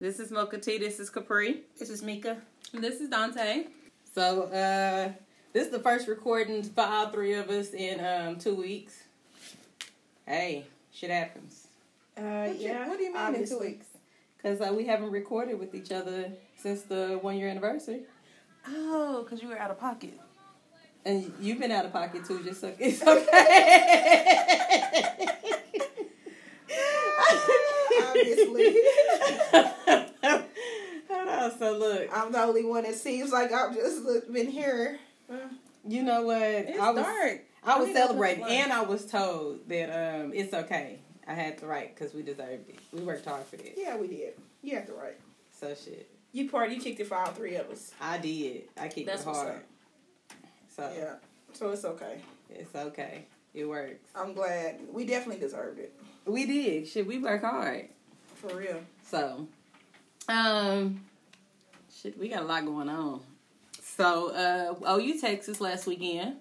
This 0.00 0.20
is 0.20 0.30
Mocha 0.30 0.58
T. 0.58 0.78
This 0.78 1.00
is 1.00 1.10
Capri. 1.10 1.62
This 1.76 1.90
is 1.90 2.04
Mika. 2.04 2.36
And 2.72 2.84
this 2.84 3.00
is 3.00 3.08
Dante. 3.08 3.64
So, 4.14 4.44
uh, 4.44 5.10
this 5.52 5.66
is 5.66 5.72
the 5.72 5.80
first 5.80 6.06
recording 6.06 6.62
for 6.62 6.82
all 6.82 7.08
three 7.08 7.34
of 7.34 7.50
us 7.50 7.74
in 7.74 7.98
um, 7.98 8.36
two 8.38 8.54
weeks. 8.54 9.02
Hey, 10.24 10.66
shit 10.92 11.10
happens. 11.10 11.66
Uh, 12.16 12.52
yeah. 12.56 12.86
what 12.86 12.96
do 12.96 13.02
you 13.02 13.12
mean 13.12 13.20
obviously. 13.20 13.56
in 13.56 13.60
two 13.60 13.66
weeks? 13.66 13.86
Because 14.36 14.60
uh, 14.60 14.72
we 14.72 14.86
haven't 14.86 15.10
recorded 15.10 15.58
with 15.58 15.74
each 15.74 15.90
other 15.90 16.30
since 16.56 16.82
the 16.82 17.18
one 17.20 17.36
year 17.36 17.48
anniversary. 17.48 18.02
Oh, 18.68 19.24
because 19.24 19.42
you 19.42 19.48
were 19.48 19.58
out 19.58 19.72
of 19.72 19.80
pocket. 19.80 20.16
And 21.04 21.32
you've 21.40 21.58
been 21.58 21.72
out 21.72 21.84
of 21.84 21.92
pocket 21.92 22.24
too, 22.24 22.40
just 22.44 22.60
so 22.60 22.72
it's 22.78 23.02
okay. 23.02 23.24
Obviously. 28.08 28.76
Hold 31.10 31.28
on, 31.28 31.58
so 31.58 31.76
look, 31.78 32.08
I'm 32.16 32.32
the 32.32 32.42
only 32.42 32.64
one 32.64 32.82
that 32.84 32.94
seems 32.94 33.32
like 33.32 33.52
I've 33.52 33.74
just 33.74 34.02
look- 34.04 34.32
been 34.32 34.50
here. 34.50 34.98
you 35.86 36.02
know 36.02 36.22
what? 36.22 36.40
It's 36.42 36.78
I 36.78 36.90
was, 36.90 37.02
dark. 37.04 37.40
I 37.64 37.78
was 37.78 37.88
need 37.88 37.96
celebrating, 37.96 38.44
and 38.44 38.72
I 38.72 38.82
was 38.82 39.06
told 39.06 39.68
that 39.68 39.90
um, 40.20 40.32
it's 40.34 40.52
okay. 40.54 40.98
I 41.26 41.34
had 41.34 41.58
to 41.58 41.66
write 41.66 41.94
because 41.94 42.14
we 42.14 42.22
deserved 42.22 42.68
it. 42.68 42.78
We 42.92 43.02
worked 43.02 43.26
hard 43.26 43.44
for 43.46 43.56
this. 43.56 43.70
Yeah, 43.76 43.96
we 43.96 44.06
did. 44.08 44.34
You 44.62 44.76
have 44.76 44.86
to 44.86 44.92
write. 44.94 45.18
So 45.50 45.74
shit, 45.74 46.08
You 46.32 46.48
part. 46.50 46.70
You 46.70 46.80
kicked 46.80 47.00
it 47.00 47.06
for 47.06 47.16
all 47.16 47.26
three 47.32 47.56
of 47.56 47.68
us. 47.70 47.92
I 48.00 48.18
did. 48.18 48.64
I 48.80 48.88
kicked 48.88 49.06
That's 49.06 49.22
it 49.22 49.26
what's 49.26 49.38
hard. 49.38 49.56
up. 49.56 49.62
So 50.68 50.92
Yeah. 50.96 51.14
So 51.52 51.70
it's 51.70 51.84
okay. 51.84 52.20
it's 52.50 52.74
okay. 52.74 53.24
It 53.54 53.66
works. 53.68 54.08
I'm 54.14 54.34
glad. 54.34 54.78
We 54.92 55.04
definitely 55.06 55.40
deserved 55.40 55.78
it. 55.80 55.92
We 56.28 56.46
did. 56.46 56.86
Shit, 56.86 57.06
we 57.06 57.18
work 57.18 57.42
hard. 57.42 57.88
For 58.34 58.54
real. 58.54 58.80
So, 59.04 59.48
um, 60.28 61.00
shit, 62.00 62.18
we 62.18 62.28
got 62.28 62.42
a 62.42 62.46
lot 62.46 62.64
going 62.64 62.88
on. 62.88 63.20
So, 63.80 64.32
uh, 64.32 64.96
OU 64.96 65.20
Texas 65.20 65.60
last 65.60 65.86
weekend, 65.86 66.36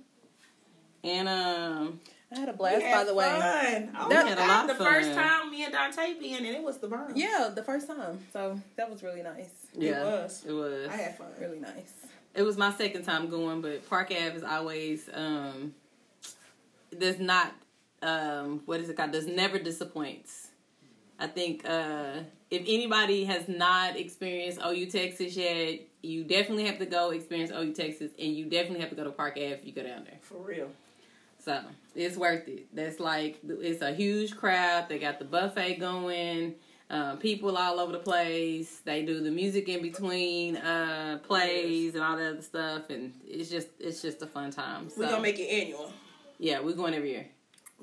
and 1.04 1.28
um, 1.28 2.00
I 2.32 2.40
had 2.40 2.50
a 2.50 2.54
blast, 2.54 2.78
We 2.78 2.84
had 2.84 2.96
by 2.98 3.04
the 3.06 3.16
way. 3.16 3.26
Fun. 3.26 3.96
Oh, 3.98 4.10
We 4.10 4.16
had 4.16 4.38
a 4.38 4.42
lot 4.42 4.68
the 4.68 4.74
of 4.74 4.78
first 4.78 5.14
time 5.14 5.50
me 5.50 5.64
and 5.64 5.72
Dante 5.72 6.20
being, 6.20 6.36
and 6.36 6.48
it 6.48 6.62
was 6.62 6.78
the 6.78 6.88
bomb. 6.88 7.14
Yeah, 7.16 7.50
the 7.56 7.64
first 7.64 7.88
time. 7.88 8.20
So 8.34 8.60
that 8.76 8.92
was 8.92 9.02
really 9.02 9.24
nice. 9.24 9.50
yeah, 9.74 10.04
was. 10.04 10.44
it 10.46 10.52
was. 10.52 10.90
I 10.90 10.98
had 10.98 11.18
fun. 11.18 11.28
Really 11.40 11.60
nice. 11.60 11.94
It 12.36 12.44
was 12.44 12.58
my 12.58 12.72
second 12.74 13.04
time 13.04 13.30
going, 13.30 13.62
but 13.62 13.90
Park 13.90 14.12
Ave 14.12 14.36
is 14.36 14.44
always 14.44 15.10
um, 15.14 15.74
does 16.96 17.18
not 17.20 17.54
um, 18.02 18.62
what 18.66 18.80
is 18.80 18.90
it 18.90 18.98
called? 18.98 19.12
Does 19.12 19.28
never 19.28 19.60
disappoints. 19.60 20.50
I 21.20 21.28
think 21.28 21.68
uh, 21.68 22.20
if 22.52 22.62
anybody 22.62 23.26
has 23.26 23.48
not 23.48 23.98
experienced 23.98 24.60
OU 24.64 24.86
Texas 24.88 25.36
yet, 25.36 25.80
you 26.04 26.24
definitely 26.24 26.66
have 26.66 26.78
to 26.78 26.86
go 26.86 27.10
experience 27.10 27.52
OU 27.52 27.74
Texas, 27.74 28.12
and 28.20 28.34
you 28.34 28.46
definitely 28.46 28.82
have 28.82 28.90
to 28.92 28.96
go 28.96 29.04
to 29.04 29.10
Park 29.10 29.34
Ave 29.36 29.46
if 29.54 29.66
you 29.66 29.72
go 29.74 29.82
down 29.84 30.04
there. 30.04 30.20
For 30.22 30.38
real. 30.38 30.70
So 31.44 31.62
it's 31.96 32.18
worth 32.18 32.48
it. 32.48 32.68
That's 32.76 33.00
like 33.00 33.40
it's 33.44 33.82
a 33.82 33.94
huge 33.94 34.36
crowd. 34.36 34.90
They 34.90 35.00
got 35.00 35.18
the 35.20 35.26
buffet 35.26 35.76
going. 35.80 36.56
Um, 36.90 37.18
people 37.18 37.58
all 37.58 37.80
over 37.82 37.92
the 37.92 38.00
place. 38.00 38.80
They 38.86 39.04
do 39.04 39.22
the 39.22 39.32
music 39.32 39.68
in 39.68 39.82
between 39.82 40.56
uh, 40.56 41.20
plays 41.24 41.96
and 41.96 42.04
all 42.04 42.16
that 42.16 42.32
other 42.32 42.42
stuff, 42.42 42.90
and 42.90 43.14
it's 43.26 43.50
just 43.50 43.70
it's 43.80 44.02
just 44.02 44.22
a 44.22 44.28
fun 44.28 44.52
time. 44.52 44.90
So 44.90 45.02
We're 45.02 45.08
going 45.08 45.18
to 45.18 45.22
make 45.22 45.40
it 45.40 45.50
annual. 45.50 45.92
yeah, 46.38 46.60
we're 46.62 46.76
going 46.76 46.94
every 46.94 47.12
year. 47.12 47.28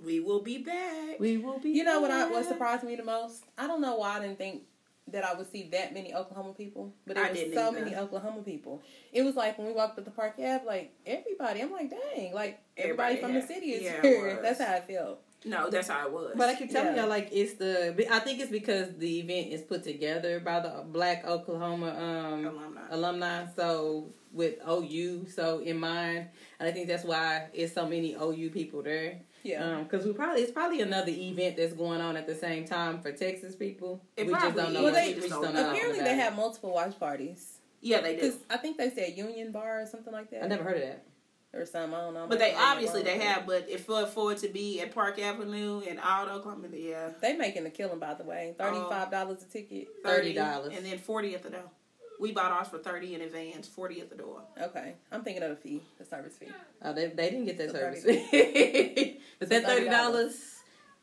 We 0.03 0.21
will 0.21 0.43
be 0.43 0.59
back. 0.59 1.21
We 1.21 1.37
will 1.39 1.59
be. 1.59 1.71
You 1.71 1.85
know 1.85 2.01
what? 2.01 2.11
I, 2.11 2.29
what 2.31 2.45
surprised 2.47 2.83
me 2.85 2.97
the 2.97 3.05
most? 3.05 3.45
I 3.57 3.67
don't 3.67 3.81
know 3.81 3.97
why 3.97 4.19
I 4.19 4.21
didn't 4.21 4.39
think 4.39 4.63
that 5.09 5.25
I 5.25 5.35
would 5.35 5.51
see 5.53 5.69
that 5.73 5.93
many 5.95 6.15
Oklahoma 6.15 6.55
people, 6.55 6.93
but 7.07 7.17
there 7.17 7.27
I 7.27 7.31
was 7.31 7.39
so 7.53 7.69
either. 7.69 7.73
many 7.85 7.95
Oklahoma 7.95 8.43
people. 8.43 8.83
It 9.13 9.23
was 9.23 9.37
like 9.37 9.59
when 9.59 9.67
we 9.67 9.73
walked 9.73 9.99
up 9.99 10.05
the 10.05 10.11
Park 10.11 10.35
Ave, 10.39 10.65
like 10.67 10.93
everybody. 11.07 11.61
I'm 11.61 11.71
like, 11.71 11.91
dang, 11.91 12.33
like 12.35 12.61
everybody, 12.77 13.15
Everybody 13.15 13.21
from 13.21 13.33
had- 13.33 13.43
the 13.43 13.47
city 13.47 13.67
is 13.73 13.83
yeah, 13.83 14.03
here. 14.03 14.39
That's 14.43 14.61
how 14.61 14.75
I 14.75 14.81
felt. 14.81 15.21
No, 15.47 15.69
that's 15.69 15.89
how 15.89 16.07
it 16.07 16.11
was. 16.11 16.33
But 16.39 16.49
I 16.49 16.55
keep 16.55 16.71
telling 16.71 16.95
Yeah. 16.97 17.03
y'all, 17.03 17.11
like 17.11 17.29
it's 17.31 17.53
the. 17.55 17.95
I 18.11 18.19
think 18.21 18.41
it's 18.41 18.51
because 18.51 18.97
the 18.97 19.21
event 19.21 19.53
is 19.53 19.61
put 19.61 19.85
together 19.85 20.41
by 20.41 20.61
the 20.61 20.83
Black 20.91 21.27
Oklahoma 21.27 21.91
um, 21.91 22.47
Alumni. 22.47 22.81
alumni. 22.91 23.47
So 23.55 24.07
with 24.33 24.55
OU, 24.67 25.27
so 25.29 25.59
in 25.59 25.79
mind, 25.79 26.29
and 26.59 26.67
I 26.67 26.73
think 26.73 26.89
that's 26.89 27.05
why 27.05 27.49
it's 27.53 27.75
so 27.75 27.87
many 27.87 28.15
OU 28.15 28.51
people 28.55 28.83
there. 28.83 29.21
Yeah. 29.45 29.63
Um, 29.77 29.85
because 29.85 30.07
we 30.07 30.13
probably 30.15 30.43
it's 30.43 30.51
probably 30.51 30.81
another 30.81 31.13
event 31.13 31.59
that's 31.59 31.75
going 31.75 32.01
on 32.01 32.17
at 32.17 32.27
the 32.27 32.35
same 32.35 32.65
time 32.65 33.01
for 33.01 33.13
Texas 33.13 33.55
people. 33.55 34.03
It 34.17 34.27
we 34.27 34.33
just 34.33 34.41
probably 34.43 34.63
don't 34.63 34.73
know. 34.73 34.79
is. 34.81 34.85
what- 34.85 34.93
Well, 34.95 35.07
we 35.07 35.15
just 35.15 35.29
don't 35.29 35.43
know 35.55 35.71
Apparently, 35.71 35.99
about 36.01 36.05
they 36.09 36.17
have 36.17 36.35
multiple 36.35 36.73
watch 36.73 36.99
parties. 36.99 37.59
yeah, 37.83 38.01
they 38.01 38.17
do. 38.17 38.35
I 38.49 38.57
think 38.57 38.79
they 38.79 38.91
said 38.91 39.17
Union 39.17 39.53
Bar 39.53 39.83
or 39.83 39.87
something 39.87 40.13
like 40.13 40.31
that. 40.31 40.43
I 40.45 40.47
never 40.49 40.65
heard 40.65 40.77
of 40.79 40.83
that. 40.83 41.05
Or 41.53 41.67
something. 41.67 41.95
I 41.95 42.01
don't 42.01 42.15
know. 42.15 42.27
But 42.27 42.39
they 42.41 42.55
obviously 42.55 43.03
they 43.03 43.19
have, 43.19 43.47
but 43.47 43.69
if 43.69 43.85
for 43.85 44.07
for 44.07 44.33
it 44.33 44.39
to 44.39 44.49
be 44.49 44.81
at 44.81 44.93
Park 44.93 45.21
Avenue 45.21 45.83
and 45.89 46.01
all 46.01 46.29
Oklahoma, 46.29 46.69
yeah, 46.73 47.11
They 47.21 47.37
making 47.37 47.65
a 47.67 47.71
killing, 47.71 48.01
by 48.01 48.15
the 48.15 48.25
way. 48.25 48.55
Thirty 48.59 48.79
five 48.79 49.09
oh. 49.09 49.11
dollars 49.11 49.43
a 49.43 49.47
ticket. 49.47 49.87
$30. 50.03 50.77
and 50.77 50.85
then 50.87 50.99
forty 50.99 51.35
at 51.35 51.43
the 51.45 51.51
door. 51.51 51.71
We 52.21 52.33
bought 52.33 52.53
ours 52.53 52.69
for 52.69 52.79
thirty 52.79 53.15
in 53.15 53.21
advance, 53.23 53.67
forty 53.67 54.01
at 54.01 54.09
the 54.11 54.17
door. 54.17 54.43
Okay, 54.61 54.95
I'm 55.11 55.23
thinking 55.23 55.43
of 55.43 55.51
the 55.51 55.57
fee, 55.57 55.83
the 55.99 56.05
service 56.05 56.37
fee. 56.37 56.49
Oh, 56.83 56.93
they 56.93 57.09
they 57.09 57.31
didn't 57.31 57.47
get 57.47 57.59
that 57.59 57.71
So 57.73 57.77
service. 57.77 58.05
fee, 58.05 59.21
but 59.39 59.49
So 59.49 59.61
that 59.61 59.65
thirty 59.65 59.87
$30. 59.87 60.51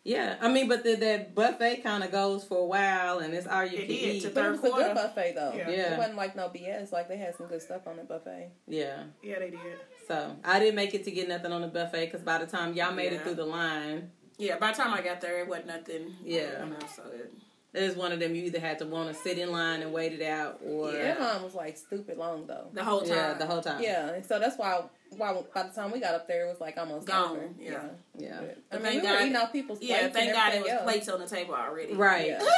Yeah, 0.03 0.37
I 0.41 0.51
mean, 0.51 0.67
but 0.67 0.83
the, 0.83 0.95
that 0.95 1.35
buffet 1.35 1.83
kind 1.83 2.03
of 2.03 2.11
goes 2.11 2.43
for 2.43 2.57
a 2.57 2.65
while, 2.65 3.19
and 3.19 3.35
it's 3.35 3.45
all 3.45 3.63
you 3.63 3.77
It 3.77 3.81
can 3.81 3.87
did, 3.87 3.91
eat. 4.15 4.21
to 4.23 4.29
But 4.29 4.31
it 4.31 4.33
Third 4.43 4.51
was 4.63 4.71
a 4.71 4.75
good 4.75 4.95
buffet 4.95 5.33
though. 5.35 5.53
Yeah. 5.55 5.69
Yeah. 5.69 5.93
It 5.93 5.97
wasn't 5.99 6.15
like 6.17 6.35
no 6.35 6.49
BS. 6.49 6.91
Like 6.91 7.07
they 7.07 7.17
had 7.17 7.35
some 7.35 7.45
good 7.45 7.61
stuff 7.61 7.85
on 7.85 7.97
the 7.97 8.03
buffet. 8.03 8.49
Yeah. 8.67 9.03
Yeah, 9.21 9.37
they 9.37 9.51
did. 9.51 9.59
So 10.07 10.35
I 10.43 10.57
didn't 10.59 10.73
make 10.75 10.95
it 10.95 11.03
to 11.03 11.11
get 11.11 11.29
nothing 11.29 11.51
on 11.51 11.61
the 11.61 11.67
buffet 11.67 12.05
because 12.05 12.21
by 12.21 12.39
the 12.39 12.47
time 12.47 12.73
y'all 12.73 12.93
made 12.95 13.13
it 13.13 13.21
through 13.21 13.35
the 13.35 13.45
line, 13.45 14.09
Yeah, 14.39 14.57
by 14.57 14.71
the 14.71 14.77
time 14.77 14.91
I 14.91 15.01
got 15.01 15.21
there, 15.21 15.39
it 15.41 15.47
wasn't 15.47 15.67
nothing. 15.67 16.15
Yeah. 16.23 16.63
you 16.65 16.71
know, 16.71 16.77
so 16.95 17.03
it, 17.13 17.31
it 17.73 17.81
was 17.87 17.95
one 17.95 18.11
of 18.11 18.19
them 18.19 18.35
you 18.35 18.43
either 18.43 18.59
had 18.59 18.79
to 18.79 18.85
want 18.85 19.07
to 19.09 19.13
sit 19.13 19.37
in 19.37 19.51
line 19.51 19.81
and 19.81 19.93
wait 19.93 20.13
it 20.13 20.21
out, 20.21 20.59
or 20.65 20.91
Yeah. 20.91 21.13
That 21.15 21.19
line 21.21 21.43
was 21.43 21.53
like 21.55 21.77
stupid 21.77 22.17
long 22.17 22.45
though. 22.47 22.67
the 22.73 22.83
whole 22.83 23.01
time. 23.01 23.09
yeah, 23.09 23.33
the 23.35 23.45
whole 23.45 23.61
time. 23.61 23.81
Yeah, 23.81 24.09
and 24.13 24.25
so 24.25 24.39
that's 24.39 24.57
why 24.57 24.81
why 25.17 25.33
by 25.53 25.63
the 25.63 25.69
time 25.69 25.91
we 25.91 25.99
got 25.99 26.13
up 26.15 26.27
there, 26.27 26.45
it 26.45 26.49
was 26.49 26.61
like 26.61 26.77
almost 26.77 27.05
Gone, 27.07 27.31
over. 27.31 27.49
yeah. 27.59 27.83
yeah. 28.17 28.37
But, 28.39 28.57
But 28.69 28.79
I 28.79 28.83
mean, 28.83 28.91
thank 28.91 29.03
we 29.03 29.09
were 29.09 29.13
God- 29.15 29.21
eating 29.23 29.35
off 29.35 29.51
people's 29.51 29.79
plates. 29.79 29.91
Yeah, 29.91 30.07
thank 30.09 30.27
and 30.29 30.35
God 30.35 30.53
it 30.53 30.61
was 30.63 30.71
else. 30.71 30.83
plates 30.83 31.09
on 31.09 31.19
the 31.19 31.27
table 31.27 31.53
already. 31.55 31.93
Right. 31.93 32.27
Yeah. 32.27 32.41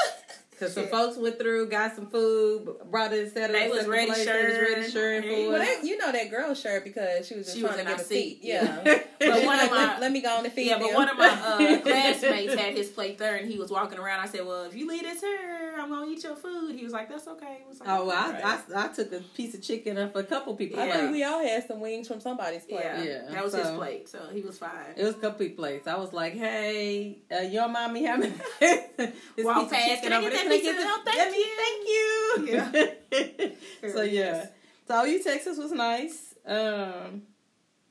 Because 0.63 0.73
some 0.75 0.87
folks 0.87 1.17
went 1.17 1.37
through, 1.39 1.69
got 1.69 1.95
some 1.95 2.07
food, 2.07 2.75
brought 2.89 3.13
it, 3.13 3.33
set 3.33 3.49
it 3.49 3.53
They 3.53 3.69
was 3.69 3.85
ready 3.87 4.07
place, 4.07 4.25
they 4.25 4.31
was 4.43 4.53
ready 4.57 4.89
sharing. 4.89 4.91
sharing 4.91 5.23
Hey. 5.23 5.45
for 5.45 5.51
Well, 5.51 5.59
that, 5.59 5.83
you 5.83 5.97
know 5.97 6.11
that 6.11 6.29
girl 6.31 6.53
shirt 6.53 6.83
because 6.83 7.27
she 7.27 7.35
was 7.35 7.45
just 7.45 7.57
She 7.57 7.63
trying 7.63 7.79
in 7.79 7.85
to 7.85 7.91
get 7.91 8.01
a 8.01 8.03
seat. 8.03 8.39
seat. 8.39 8.39
Yeah, 8.43 8.81
But 8.83 9.07
but 9.19 9.45
one 9.45 9.59
of 9.59 9.69
my- 9.71 9.75
let, 9.77 10.01
let 10.01 10.11
me 10.11 10.21
go 10.21 10.29
on 10.37 10.43
the 10.43 10.49
feed 10.49 10.67
Yeah, 10.67 10.79
but 10.79 10.93
one 10.93 11.09
of 11.09 11.17
my 11.17 11.29
uh, 11.29 11.79
classmates 11.81 12.53
had 12.55 12.73
his 12.75 12.89
plate 12.89 13.17
there, 13.17 13.35
and 13.35 13.49
he 13.49 13.57
was 13.57 13.71
walking 13.71 13.99
around. 13.99 14.19
I 14.21 14.25
said, 14.27 14.45
"Well, 14.45 14.63
if 14.65 14.75
you 14.75 14.87
leave 14.87 15.03
this 15.03 15.21
here, 15.21 15.75
I'm 15.79 15.89
gonna 15.89 16.09
eat 16.09 16.23
your 16.23 16.35
food." 16.35 16.75
He 16.75 16.83
was 16.83 16.93
like, 16.93 17.09
"That's 17.09 17.27
okay." 17.27 17.59
I 17.65 17.69
was 17.69 17.79
like, 17.79 17.89
Oh, 17.89 18.05
well, 18.05 18.17
I, 18.17 18.27
"Alright." 18.27 18.63
I, 18.75 18.85
I 18.85 18.87
took 18.89 19.11
a 19.13 19.19
piece 19.35 19.53
of 19.53 19.61
chicken 19.61 19.97
up 19.97 20.13
for 20.13 20.19
a 20.19 20.23
couple 20.23 20.55
people. 20.55 20.79
I 20.79 20.89
think 20.91 21.11
we 21.11 21.23
all 21.23 21.41
had 21.43 21.67
some 21.67 21.79
wings 21.79 22.07
from 22.07 22.19
somebody's 22.19 22.63
plate. 22.65 22.81
yeah, 22.83 23.03
Yeah, 23.03 23.21
that 23.31 23.43
was 23.43 23.53
his 23.53 23.63
so- 23.63 23.77
plate, 23.77 24.07
so 24.09 24.19
he 24.33 24.41
was 24.41 24.57
fine. 24.57 24.69
It 24.95 25.03
was 25.03 25.15
a 25.15 25.19
couple 25.19 25.47
plates. 25.49 25.87
I 25.87 25.95
was 25.95 26.13
like, 26.13 26.33
"Hey, 26.33 27.19
uh, 27.35 27.41
you 27.41 27.59
don't 27.59 27.71
mind 27.73 27.93
me 27.93 28.03
having 28.03 28.33
this 28.59 29.45
Walk 29.45 29.55
piece 29.57 29.65
of 29.65 29.71
past, 29.71 29.87
chicken 29.87 30.03
"Can 30.03 30.13
I 30.13 30.17
over 30.17 30.29
get 30.29 30.33
there? 30.35 30.49
that 30.49 30.52
Can 30.53 30.59
I 30.59 30.61
piece 30.61 30.63
get 30.63 30.75
of- 30.75 30.81
this? 30.81 30.87
oh, 30.89 31.01
thank 31.05 31.35
you." 31.35 32.67
Thank 33.11 33.51
you." 33.83 33.91
so 33.93 34.01
yeah, 34.01 34.47
so 34.87 35.05
OU 35.05 35.23
Texas 35.23 35.57
was 35.57 35.71
nice. 35.71 36.33
Um, 36.45 37.23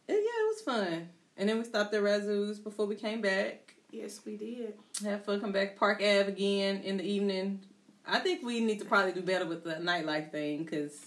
yeah, 0.08 0.16
it 0.16 0.54
was 0.54 0.60
fun. 0.64 1.08
And 1.36 1.48
then 1.48 1.58
we 1.58 1.64
stopped 1.64 1.94
at 1.94 2.02
Razoo's 2.02 2.58
before 2.58 2.86
we 2.86 2.94
came 2.96 3.20
back. 3.22 3.74
Yes, 3.90 4.20
we 4.24 4.36
did. 4.36 4.74
Have 5.04 5.24
fun. 5.24 5.40
Come 5.40 5.52
back 5.52 5.76
Park 5.76 5.98
Ave 6.00 6.28
again 6.28 6.82
in 6.82 6.96
the 6.98 7.04
evening. 7.04 7.60
I 8.06 8.18
think 8.18 8.42
we 8.44 8.60
need 8.60 8.78
to 8.80 8.84
probably 8.84 9.12
do 9.12 9.22
better 9.22 9.46
with 9.46 9.64
the 9.64 9.74
nightlife 9.74 10.30
thing 10.32 10.64
because 10.64 10.98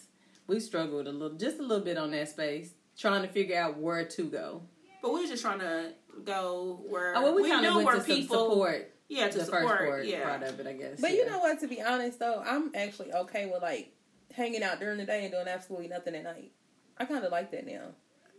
we 0.48 0.60
struggled 0.60 1.08
a 1.08 1.12
little, 1.12 1.38
just 1.38 1.60
a 1.60 1.62
little 1.62 1.84
bit 1.84 1.98
on 1.98 2.12
that 2.12 2.30
space, 2.30 2.70
trying 2.98 3.22
to 3.24 3.28
figure 3.28 3.58
out 3.60 3.78
where 3.78 4.06
to 4.06 4.24
go. 4.24 4.62
But 5.02 5.14
we 5.14 5.22
were 5.22 5.28
just 5.28 5.44
trying 5.44 5.60
to 5.60 5.92
go 6.24 6.80
where 6.88 7.14
Oh, 7.18 7.22
well, 7.24 7.36
we, 7.36 7.44
we 7.44 7.50
kind 7.50 7.66
of 7.66 7.72
knew 7.72 7.76
went 7.78 7.86
where 7.88 7.98
to 7.98 8.04
people. 8.04 8.50
support 8.50 8.95
Yeah, 9.08 9.30
to 9.30 9.38
the 9.38 9.46
support. 9.46 9.68
first 9.68 9.90
part, 9.90 10.06
yeah. 10.06 10.24
part 10.24 10.44
of 10.44 10.60
it, 10.60 10.68
I 10.68 10.74
guess. 10.74 11.00
But 11.00 11.12
yeah. 11.12 11.18
you 11.18 11.26
know 11.30 11.40
what? 11.40 11.60
To 11.60 11.68
be 11.68 11.82
honest, 11.82 12.20
though, 12.20 12.42
I'm 12.46 12.72
actually 12.74 13.14
okay 13.14 13.46
with 13.46 13.62
like 13.62 13.94
hanging 14.34 14.64
out 14.64 14.80
during 14.80 14.98
the 14.98 15.06
day 15.06 15.24
and 15.24 15.32
doing 15.32 15.48
absolutely 15.48 15.88
nothing 15.88 16.16
at 16.16 16.24
night. 16.24 16.52
I 16.98 17.06
kind 17.06 17.24
of 17.24 17.32
like 17.32 17.52
that 17.52 17.68
now. 17.68 17.90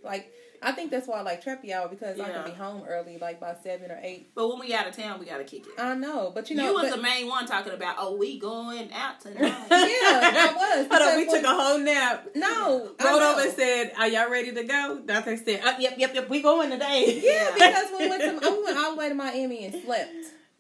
Like, 0.03 0.33
I 0.63 0.73
think 0.73 0.91
that's 0.91 1.07
why 1.07 1.19
I 1.19 1.23
like 1.23 1.45
Trappy 1.45 1.73
Hour 1.73 1.89
because 1.89 2.19
I 2.19 2.31
can 2.31 2.45
be 2.45 2.51
home 2.53 2.85
early, 2.89 3.19
like 3.19 3.41
by 3.41 3.55
seven 3.63 3.91
or 3.91 3.99
eight. 4.03 4.31
But 4.35 4.49
when 4.49 4.59
we 4.59 4.73
out 4.73 4.87
of 4.87 4.97
town, 4.97 5.21
we 5.21 5.27
gotta 5.27 5.45
kick 5.45 5.67
it. 5.67 5.81
I 5.81 5.95
know, 5.95 6.33
but 6.35 6.49
you 6.49 6.57
know, 6.57 6.69
You, 6.69 6.75
was 6.75 6.91
but, 6.91 6.97
the 6.97 7.03
main 7.03 7.29
one 7.29 7.47
talking 7.47 7.73
about, 7.73 7.97
oh, 7.99 8.17
we 8.17 8.39
going 8.39 8.91
out 8.93 9.21
tonight. 9.21 9.39
yeah, 9.43 9.67
I 9.71 10.55
was. 10.57 10.87
Hold 10.91 11.03
on, 11.03 11.17
we 11.17 11.25
because 11.25 11.41
took 11.41 11.51
a 11.51 11.55
whole 11.55 11.79
nap. 11.79 12.29
no, 12.35 12.93
I 12.99 13.05
Rolled 13.05 13.23
over 13.23 13.41
and 13.43 13.53
said, 13.53 13.93
"Are 13.99 14.09
y'all 14.09 14.31
ready 14.31 14.53
to 14.53 14.65
go?" 14.65 15.01
Doctor 15.05 15.37
said, 15.37 15.61
uh, 15.65 15.75
"Yep, 15.79 15.95
yep, 15.99 16.15
yep. 16.15 16.29
We 16.31 16.41
going 16.41 16.71
today." 16.71 17.21
Yeah, 17.23 17.51
because 17.55 17.91
we 17.99 18.09
went 18.09 18.23
to 18.23 18.51
we 18.51 18.65
went 18.65 18.79
all 18.79 18.93
the 18.93 18.97
way 18.97 19.09
to 19.09 19.15
Miami 19.15 19.67
and 19.67 19.83
slept. 19.83 20.15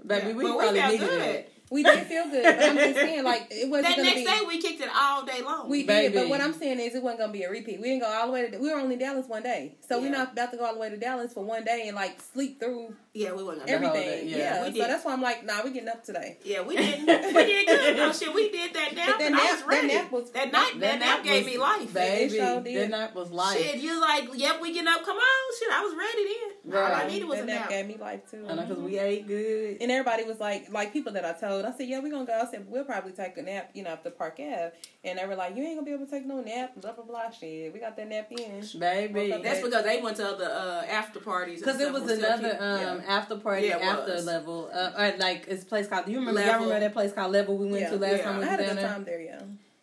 Baby, 0.04 0.28
Yeah, 0.28 0.32
we 0.34 0.42
but 0.44 0.52
we 0.52 0.58
probably 0.58 0.80
felt 0.80 0.92
needed 0.92 1.08
good. 1.08 1.22
it. 1.22 1.52
We 1.68 1.82
did 1.82 2.06
feel 2.06 2.28
good, 2.30 2.44
but 2.44 2.62
I'm 2.62 2.76
just 2.76 2.94
saying, 3.00 3.24
like 3.24 3.48
it 3.50 3.68
wasn't 3.68 3.96
that 3.96 4.02
next 4.04 4.20
be. 4.20 4.24
day, 4.24 4.38
we 4.46 4.62
kicked 4.62 4.80
it 4.80 4.88
all 4.96 5.24
day 5.24 5.42
long. 5.42 5.68
we 5.68 5.78
did, 5.80 5.86
Baby. 5.88 6.14
but 6.14 6.28
what 6.28 6.40
I'm 6.40 6.52
saying 6.52 6.78
is 6.78 6.94
it 6.94 7.02
wasn't 7.02 7.18
gonna 7.20 7.32
be 7.32 7.42
a 7.42 7.50
repeat. 7.50 7.80
We 7.80 7.88
didn't 7.88 8.02
go 8.02 8.06
all 8.06 8.28
the 8.28 8.32
way 8.32 8.48
to. 8.48 8.58
We 8.58 8.72
were 8.72 8.78
only 8.78 8.92
in 8.94 9.00
Dallas 9.00 9.26
one 9.26 9.42
day, 9.42 9.74
so 9.88 10.00
we're 10.00 10.10
not 10.12 10.32
about 10.32 10.52
to 10.52 10.58
go 10.58 10.64
all 10.64 10.74
the 10.74 10.78
way 10.80 10.90
to 10.90 10.96
Dallas 10.96 11.32
for 11.32 11.42
one 11.44 11.64
day 11.64 11.84
and 11.88 11.96
like 11.96 12.20
sleep 12.22 12.60
through 12.60 12.94
yeah, 13.16 13.32
we 13.32 13.42
gonna 13.44 13.62
everything. 13.66 14.28
yeah. 14.28 14.36
yeah, 14.36 14.60
We 14.62 14.66
so 14.68 14.72
did. 14.74 14.90
that's 14.90 15.04
why 15.04 15.12
I'm 15.12 15.22
like, 15.22 15.44
nah, 15.44 15.62
we 15.64 15.70
getting 15.70 15.88
up 15.88 16.04
today. 16.04 16.38
Yeah, 16.44 16.62
we 16.62 16.76
did. 16.76 17.00
we 17.06 17.44
did 17.44 17.66
good. 17.66 17.96
No 17.96 18.12
shit, 18.18 18.34
we 18.34 18.50
did 18.50 18.74
that 18.74 18.94
nap. 18.94 19.06
That 19.18 19.20
and 19.22 19.34
I 19.34 19.38
nap- 19.38 19.50
was 19.52 19.60
that 19.60 19.66
ready. 19.68 19.86
nap 19.88 20.12
was- 20.12 20.30
that 20.32 20.52
night. 20.52 20.72
That, 20.80 20.98
nap, 21.00 21.24
gave 21.24 21.44
was- 21.44 21.52
me 21.54 21.58
life. 21.58 21.94
Baby, 21.94 22.36
sure 22.36 22.60
that 22.60 22.90
nap 22.90 23.14
was 23.14 23.30
life. 23.30 23.58
Shit, 23.58 23.76
you 23.76 24.00
like, 24.00 24.28
yep, 24.34 24.60
we 24.60 24.72
getting 24.72 24.88
up. 24.88 25.04
Come 25.04 25.16
on, 25.16 25.58
shit. 25.58 25.68
I 25.72 25.82
was 25.82 25.94
ready 25.96 26.24
then. 26.24 26.76
All 26.76 26.92
I 26.94 27.06
needed 27.06 27.26
was 27.28 27.38
that 27.38 27.44
a 27.44 27.46
nap 27.46 27.60
nap. 27.60 27.68
gave 27.70 27.86
me 27.86 27.96
life 27.96 28.30
too. 28.30 28.44
I 28.48 28.54
know 28.54 28.62
because 28.62 28.82
we 28.82 28.98
ate 28.98 29.26
good. 29.26 29.78
And 29.80 29.90
everybody 29.90 30.24
was 30.24 30.38
like, 30.40 30.70
like 30.72 30.92
people 30.92 31.12
that 31.12 31.24
I 31.24 31.32
told, 31.32 31.64
I 31.64 31.72
said, 31.72 31.88
yeah, 31.88 32.00
we're 32.00 32.10
gonna 32.10 32.26
go. 32.26 32.38
I 32.46 32.50
said, 32.50 32.66
we'll 32.68 32.84
probably 32.84 33.12
take 33.12 33.36
a 33.38 33.42
nap, 33.42 33.70
you 33.74 33.82
know, 33.84 33.90
after 33.90 34.10
Park 34.10 34.36
Ave. 34.40 34.72
And 35.04 35.18
they 35.18 35.26
were 35.26 35.36
like, 35.36 35.56
you 35.56 35.62
ain't 35.62 35.76
gonna 35.76 35.84
be 35.86 35.92
able 35.92 36.04
to 36.06 36.10
take 36.10 36.26
no 36.26 36.40
nap, 36.40 36.72
blah 36.80 36.92
blah 36.92 37.04
blah. 37.04 37.30
Shit, 37.30 37.72
we 37.72 37.78
got 37.78 37.96
that 37.96 38.08
nap 38.08 38.30
in. 38.30 38.64
Baby, 38.78 39.34
That's 39.42 39.62
because 39.62 39.84
they 39.84 40.00
went 40.02 40.16
to 40.18 40.26
other 40.28 40.44
uh, 40.46 40.84
after 40.90 41.20
parties. 41.20 41.60
Because 41.60 41.80
it 41.80 41.92
was 41.92 42.10
another 42.10 42.56
um, 42.60 43.02
after 43.06 43.36
party, 43.36 43.68
Yeah, 43.68 43.78
after 43.78 44.14
was. 44.14 44.26
level. 44.26 44.70
Uh, 44.72 44.90
or 44.96 45.16
like 45.18 45.46
it's 45.48 45.62
a 45.62 45.66
place 45.66 45.86
called. 45.88 46.08
You 46.08 46.18
remember? 46.18 46.40
Y'all 46.40 46.54
remember 46.54 46.80
that 46.80 46.92
place 46.92 47.12
called 47.12 47.32
Level 47.32 47.56
we 47.56 47.66
went 47.66 47.80
Yeah. 47.82 47.90
to 47.90 47.96
last 47.96 48.16
Yeah. 48.18 48.22
time 48.24 48.36
we 48.38 48.44
I 48.44 48.46
was 48.46 48.48
had 48.48 48.60
a 48.60 48.62
down 48.66 48.74
good 48.74 48.82
there? 48.84 48.88
time 48.92 49.04
there, 49.04 49.20
yeah. 49.20 49.42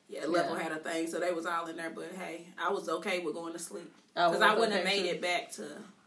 Yeah, 0.09 0.25
level 0.27 0.55
Yeah. 0.55 0.63
had 0.63 0.71
a 0.73 0.75
thing, 0.77 1.07
so 1.07 1.19
they 1.19 1.31
was 1.31 1.45
all 1.45 1.65
in 1.67 1.77
there. 1.77 1.89
But 1.89 2.11
hey, 2.19 2.47
I 2.57 2.71
was 2.71 2.87
okay 2.89 3.19
with 3.19 3.33
going 3.33 3.53
to 3.53 3.59
sleep 3.59 3.91
Oh, 4.15 4.29
because 4.29 4.41
it 4.41 4.47
I 4.47 4.53
wouldn't 4.53 4.73
have 4.73 4.85
made 4.85 5.03
too. 5.03 5.09
it 5.09 5.21
back 5.21 5.51
to 5.53 5.63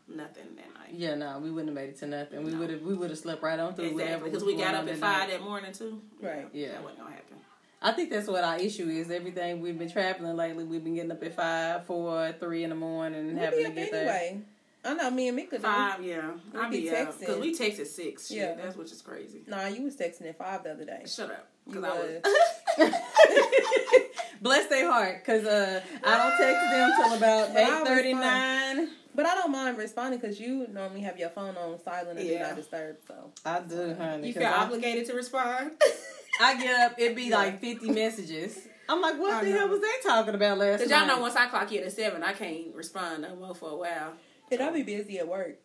nothing 0.09 0.55
that 0.57 0.75
night. 0.79 0.93
Yeah, 0.93 1.15
no, 1.17 1.39
we 1.41 1.51
wouldn't 1.51 1.69
have 1.71 1.75
made 1.75 1.89
it 1.91 1.99
to 1.99 2.07
nothing. 2.07 2.45
We 2.45 2.53
No. 2.53 2.59
would 2.59 2.71
have 2.71 2.83
we 2.83 2.95
would 2.95 3.11
have 3.11 3.19
slept 3.19 3.43
right 3.43 3.59
on 3.59 3.75
through 3.75 3.93
whatever. 3.95 4.03
Exactly, 4.27 4.31
because 4.31 4.45
we 4.45 4.57
got 4.57 4.75
up 4.75 4.87
at 4.89 4.97
five 4.99 5.31
that 5.31 5.41
morning 5.43 5.73
too. 5.73 6.01
Right. 6.23 6.47
Yeah. 6.53 6.73
that 6.73 6.83
wasn't 6.83 7.01
gonna 7.01 7.11
happen. 7.11 7.37
I 7.83 7.93
think 7.93 8.11
that's 8.11 8.27
what 8.27 8.43
our 8.43 8.57
issue 8.59 8.89
is. 8.89 9.11
Everything 9.11 9.61
we've 9.61 9.79
been 9.79 9.91
traveling 9.91 10.35
lately, 10.37 10.65
we've 10.65 10.83
been 10.83 10.95
getting 10.95 11.11
up 11.11 11.23
at 11.23 11.35
five, 11.35 11.85
four, 11.85 12.33
three 12.41 12.63
in 12.65 12.71
the 12.71 12.77
morning, 12.77 13.21
and 13.29 13.35
We'll 13.37 13.45
having 13.45 13.59
be 13.59 13.65
to 13.65 13.71
up 13.71 13.75
get 13.75 13.91
there. 13.93 14.39
Anyway. 14.87 15.01
I 15.01 15.09
know 15.09 15.11
me 15.15 15.29
and 15.29 15.37
Mika 15.37 15.57
do. 15.57 15.63
Five, 15.63 16.03
yeah. 16.05 16.31
We 16.53 16.61
I'll 16.61 16.71
be 16.71 16.81
be 16.83 16.89
texting. 16.89 17.21
because 17.21 17.39
we 17.39 17.55
texted 17.57 17.87
six. 17.87 18.29
Shit, 18.29 18.37
Yeah. 18.37 18.55
that's 18.55 18.77
which 18.77 18.93
is 18.93 19.03
crazy. 19.03 19.43
Nah, 19.47 19.67
you 19.67 19.83
was 19.83 19.97
texting 19.97 20.29
at 20.29 20.39
five 20.39 20.63
the 20.65 20.73
other 20.73 20.85
day. 20.85 21.03
Shut 21.07 21.31
up, 21.31 21.49
You 21.67 21.73
because 21.81 21.85
I 21.85 21.99
was. 21.99 22.91
was. 22.93 22.95
Bless 24.43 24.67
their 24.69 24.91
heart, 24.91 25.25
cause 25.25 25.45
uh, 25.47 25.81
I 26.05 26.17
don't 26.19 26.37
text 26.37 26.71
them 26.71 26.93
till 27.03 27.17
about 27.17 27.55
But 27.55 27.63
eight 27.63 27.87
thirty 27.87 28.13
nine. 28.13 28.89
But 29.15 29.25
I 29.25 29.35
don't 29.35 29.51
mind 29.51 29.79
responding 29.79 30.21
because 30.21 30.39
you 30.39 30.67
normally 30.71 31.01
have 31.01 31.19
your 31.19 31.31
phone 31.31 31.57
on 31.57 31.81
silent 31.83 32.19
and 32.19 32.29
do 32.29 32.35
Yeah. 32.35 32.49
not 32.49 32.57
disturb. 32.57 32.97
So 33.09 33.31
I 33.47 33.61
do, 33.61 33.95
honey. 33.95 34.29
you 34.29 34.35
'cause 34.35 34.43
feel 34.43 34.53
I, 34.53 34.57
obligated 34.65 35.07
to 35.07 35.15
respond. 35.15 35.71
I 36.41 36.61
get 36.63 36.79
up, 36.81 36.99
it'd 36.99 37.17
be 37.17 37.31
like 37.31 37.61
fifty 37.63 37.91
messages. 37.91 38.59
I'm 38.91 39.01
like, 39.01 39.19
what 39.19 39.33
I 39.33 39.45
the 39.45 39.51
know. 39.51 39.59
hell 39.59 39.69
was 39.69 39.81
they 39.81 39.89
talking 40.09 40.35
about 40.35 40.59
last 40.59 40.81
Cause 40.83 40.91
night? 40.91 40.99
y'all 40.99 41.17
know 41.17 41.21
once 41.23 41.35
I 41.35 41.47
clock 41.47 41.73
in 41.73 41.83
at 41.83 41.93
seven, 41.93 42.23
I 42.23 42.35
can't 42.35 42.75
respond 42.75 43.23
no 43.23 43.35
more 43.37 43.55
for 43.55 43.71
a 43.71 43.77
while. 43.77 44.13
And 44.51 44.61
I'll 44.63 44.73
be 44.73 44.83
busy 44.83 45.19
at 45.19 45.29
work. 45.29 45.59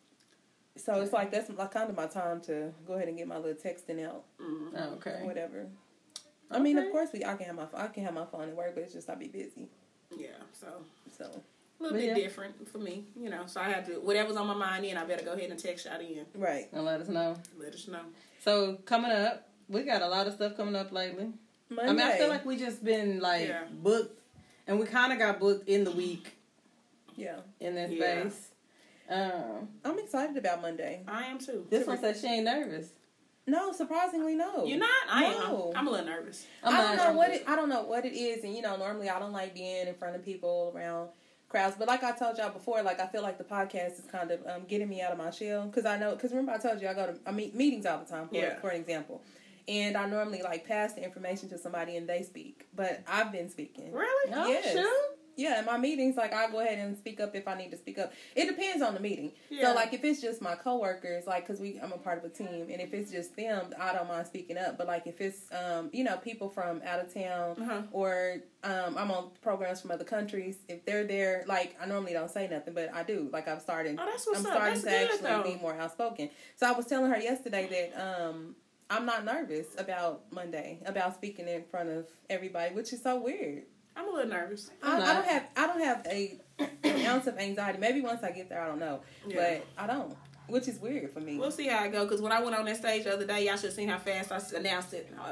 So 0.78 1.02
it's 1.02 1.12
like 1.14 1.32
that's 1.32 1.50
like 1.50 1.72
kind 1.72 1.90
of 1.90 1.96
my 1.96 2.08
time 2.08 2.40
to 2.42 2.74
go 2.88 2.94
ahead 2.94 3.08
and 3.10 3.18
get 3.18 3.28
my 3.28 3.38
little 3.38 3.54
texting 3.62 4.06
out 4.08 4.24
Mm. 4.42 4.74
or 4.74 4.94
Okay. 4.96 5.20
whatever. 5.24 5.68
I 6.50 6.60
mean, 6.60 6.78
of 6.78 6.92
course 6.92 7.10
we 7.14 7.24
I 7.24 7.36
can 7.36 7.46
have 7.48 7.56
my 7.56 7.68
I 7.74 7.88
can 7.88 8.04
have 8.04 8.14
my 8.14 8.26
phone 8.26 8.50
at 8.50 8.56
work, 8.56 8.76
but 8.76 8.84
it's 8.84 8.94
just 8.94 9.10
I'll 9.10 9.16
be 9.18 9.28
busy. 9.28 9.68
Yeah, 10.18 10.28
so 10.54 10.68
So 11.18 11.26
a 11.26 11.84
little 11.84 11.98
But 11.98 12.02
bit 12.06 12.06
yeah. 12.06 12.14
different 12.16 12.68
for 12.70 12.78
me, 12.78 13.06
you 13.16 13.30
know. 13.30 13.44
So 13.48 13.60
I 13.62 13.70
had 13.70 13.86
to 13.86 13.94
whatever's 14.02 14.36
on 14.38 14.48
my 14.48 14.54
mind. 14.54 14.86
Then 14.86 14.98
I 14.98 15.04
better 15.06 15.24
go 15.24 15.34
ahead 15.34 15.50
and 15.50 15.60
text 15.60 15.86
y'all 15.86 16.00
in. 16.00 16.26
right. 16.36 16.68
And 16.72 16.84
let 16.86 17.00
us 17.02 17.08
know. 17.10 17.36
Let 17.58 17.74
us 17.74 17.88
know. 17.88 18.02
So 18.44 18.76
coming 18.86 19.12
up, 19.12 19.48
we 19.70 19.84
got 19.84 20.02
a 20.02 20.08
lot 20.08 20.28
of 20.28 20.34
stuff 20.34 20.56
coming 20.58 20.76
up 20.76 20.92
lately. 20.92 21.32
Monday. 21.70 21.90
I 21.90 21.94
mean, 21.94 22.02
I 22.08 22.18
feel 22.18 22.28
like 22.30 22.46
we 22.46 22.58
just 22.58 22.84
been 22.84 23.20
like 23.20 23.48
Yeah. 23.48 23.64
booked, 23.72 24.20
and 24.68 24.80
we 24.80 24.86
kind 24.86 25.14
of 25.14 25.20
got 25.20 25.40
booked 25.40 25.68
in 25.70 25.84
the 25.86 25.92
week 25.92 26.34
yeah, 27.16 27.40
in 27.62 27.76
that 27.76 27.92
Yeah. 27.92 28.24
space. 28.30 28.51
Um, 29.12 29.68
I'm 29.84 30.00
excited 30.00 30.38
about 30.38 30.62
Monday. 30.62 31.04
I 31.08 31.24
am 31.26 31.38
too. 31.40 31.66
this 31.70 31.86
one 31.86 32.00
says 32.00 32.22
she 32.22 32.28
ain't 32.28 32.46
nervous. 32.46 32.90
No, 33.48 33.72
surprisingly, 33.74 34.36
no. 34.36 34.66
You're 34.66 34.78
not. 34.80 34.90
I 35.10 35.32
No. 35.32 35.72
am. 35.74 35.78
I'm 35.80 35.88
a 35.88 35.92
little 35.92 36.06
nervous. 36.06 36.46
I'm 36.64 36.74
I 36.74 36.78
don't 36.78 36.96
not- 36.98 37.08
know 37.10 37.18
what 37.18 37.30
it. 37.32 37.44
I 37.48 37.56
don't 37.56 37.70
know 37.70 37.84
what 37.84 38.06
it 38.06 38.14
is, 38.14 38.44
and 38.44 38.56
you 38.56 38.62
know, 38.62 38.78
normally 38.78 39.10
I 39.10 39.20
don't 39.20 39.34
like 39.34 39.54
being 39.54 39.88
in 39.88 39.96
front 39.96 40.16
of 40.16 40.24
people 40.24 40.72
around 40.76 41.10
crowds. 41.50 41.76
But 41.78 41.88
like 41.88 42.04
I 42.04 42.12
told 42.12 42.38
y'all 42.38 42.52
before, 42.52 42.82
like 42.84 43.00
I 43.02 43.08
feel 43.08 43.24
like 43.24 43.38
the 43.38 43.44
podcast 43.44 44.00
is 44.00 44.06
kind 44.12 44.32
of 44.32 44.40
um, 44.48 44.64
getting 44.68 44.88
me 44.88 45.02
out 45.02 45.12
of 45.12 45.18
my 45.18 45.32
shell 45.32 45.66
because 45.66 45.86
I 45.86 45.98
know 45.98 46.12
because 46.16 46.32
remember 46.32 46.52
I 46.54 46.58
told 46.60 46.82
you 46.82 46.88
I 46.88 46.94
go 46.94 47.08
to 47.08 47.20
I 47.26 47.32
meet 47.32 47.54
meetings 47.56 47.86
all 47.86 47.98
the 48.00 48.06
time 48.06 48.30
for 48.30 48.36
Yeah. 48.36 48.60
for 48.60 48.70
an 48.70 48.80
example, 48.80 49.22
and 49.68 49.98
I 49.98 50.06
normally 50.06 50.44
like 50.44 50.66
pass 50.68 50.94
the 50.94 51.04
information 51.04 51.50
to 51.50 51.58
somebody 51.58 51.98
and 51.98 52.08
they 52.08 52.22
speak, 52.22 52.68
but 52.76 53.02
I've 53.08 53.32
been 53.32 53.50
speaking. 53.50 53.92
Really? 53.92 54.34
Oh, 54.34 54.48
Yes. 54.48 54.72
shoot. 54.72 55.18
Yeah, 55.38 55.60
in 55.60 55.66
my 55.66 55.78
meetings, 55.78 56.18
like 56.18 56.34
I 56.34 56.50
go 56.52 56.60
ahead 56.60 56.78
and 56.80 56.98
speak 56.98 57.20
up 57.20 57.36
if 57.36 57.48
I 57.48 57.56
need 57.56 57.72
to 57.72 57.78
speak 57.78 57.98
up. 58.00 58.12
It 58.36 58.46
depends 58.48 58.82
on 58.84 58.94
the 58.94 59.00
meeting. 59.00 59.32
Yeah. 59.50 59.70
So, 59.70 59.76
like, 59.76 59.94
if 59.94 60.04
it's 60.04 60.22
just 60.22 60.42
my 60.42 60.56
coworkers, 60.56 61.26
like, 61.26 61.48
cause 61.48 61.60
we, 61.60 61.80
I'm 61.82 61.92
a 61.94 61.98
part 61.98 62.18
of 62.18 62.26
a 62.26 62.30
team, 62.30 62.68
and 62.72 62.82
if 62.82 62.94
it's 62.94 63.12
just 63.12 63.36
them, 63.36 63.74
I 63.80 63.94
don't 63.94 64.08
mind 64.08 64.28
speaking 64.28 64.58
up. 64.58 64.78
But 64.78 64.88
like, 64.88 65.08
if 65.08 65.22
it's, 65.22 65.42
um, 65.52 65.90
you 65.94 66.04
know, 66.04 66.18
people 66.18 66.50
from 66.50 66.82
out 66.86 67.00
of 67.00 67.14
town, 67.14 67.56
Uh-huh. 67.62 67.82
or 67.92 68.38
um, 68.64 68.98
I'm 68.98 69.10
on 69.12 69.32
programs 69.42 69.82
from 69.82 69.92
other 69.92 70.04
countries, 70.04 70.58
if 70.68 70.86
they're 70.86 71.06
there, 71.06 71.44
like, 71.48 71.76
I 71.82 71.86
normally 71.86 72.14
don't 72.14 72.30
say 72.30 72.48
nothing, 72.48 72.74
but 72.74 72.94
I 72.94 73.04
do. 73.04 73.30
Like, 73.32 73.48
I've 73.48 73.62
started. 73.62 73.98
Oh, 74.00 74.06
that's 74.06 74.28
what's 74.28 74.42
I'm 74.42 74.46
up. 74.48 74.52
starting 74.54 74.82
That's 74.82 75.20
to 75.20 75.30
actually 75.30 75.52
though. 75.52 75.58
be 75.58 75.62
more 75.62 75.74
outspoken. 75.80 76.30
So 76.58 76.68
I 76.68 76.72
was 76.74 76.86
telling 76.86 77.10
her 77.10 77.18
yesterday 77.20 77.90
that 77.94 78.00
um, 78.30 78.56
I'm 78.90 79.06
not 79.06 79.24
nervous 79.26 79.68
about 79.78 80.24
Monday, 80.32 80.80
about 80.86 81.16
speaking 81.16 81.48
in 81.48 81.64
front 81.64 81.90
of 81.90 82.08
everybody, 82.30 82.76
which 82.76 82.92
is 82.94 83.02
so 83.02 83.18
weird. 83.20 83.64
I'm 83.96 84.08
a 84.08 84.12
little 84.12 84.30
nervous. 84.30 84.70
I, 84.82 84.88
I'm 84.88 84.96
I 84.96 85.00
not. 85.06 85.14
don't 85.16 85.26
have 85.28 85.44
I 85.58 85.68
don't 85.68 85.82
have 85.84 86.06
a 86.08 86.40
an 86.84 87.06
ounce 87.06 87.28
of 87.28 87.38
anxiety. 87.38 87.80
Maybe 87.80 88.02
once 88.02 88.24
I 88.24 88.32
get 88.32 88.50
there, 88.50 88.62
I 88.62 88.68
don't 88.68 88.80
know, 88.80 89.02
Yeah. 89.28 89.62
but 89.78 89.84
I 89.84 89.88
don't, 89.88 90.16
which 90.48 90.68
is 90.68 90.80
weird 90.80 91.12
for 91.12 91.20
me. 91.20 91.38
We'll 91.38 91.52
see 91.52 91.68
how 91.68 91.84
I 91.84 91.88
go. 91.88 92.04
Because 92.06 92.22
when 92.22 92.32
I 92.32 92.42
went 92.42 92.56
on 92.56 92.66
that 92.66 92.78
stage 92.78 93.04
the 93.06 93.14
other 93.14 93.26
day, 93.26 93.46
y'all 93.46 93.56
should 93.56 93.66
have 93.66 93.74
seen 93.74 93.90
how 93.90 93.98
fast 93.98 94.32
I 94.32 94.58
announced 94.58 94.94
it. 94.94 95.12
Uh, 95.20 95.32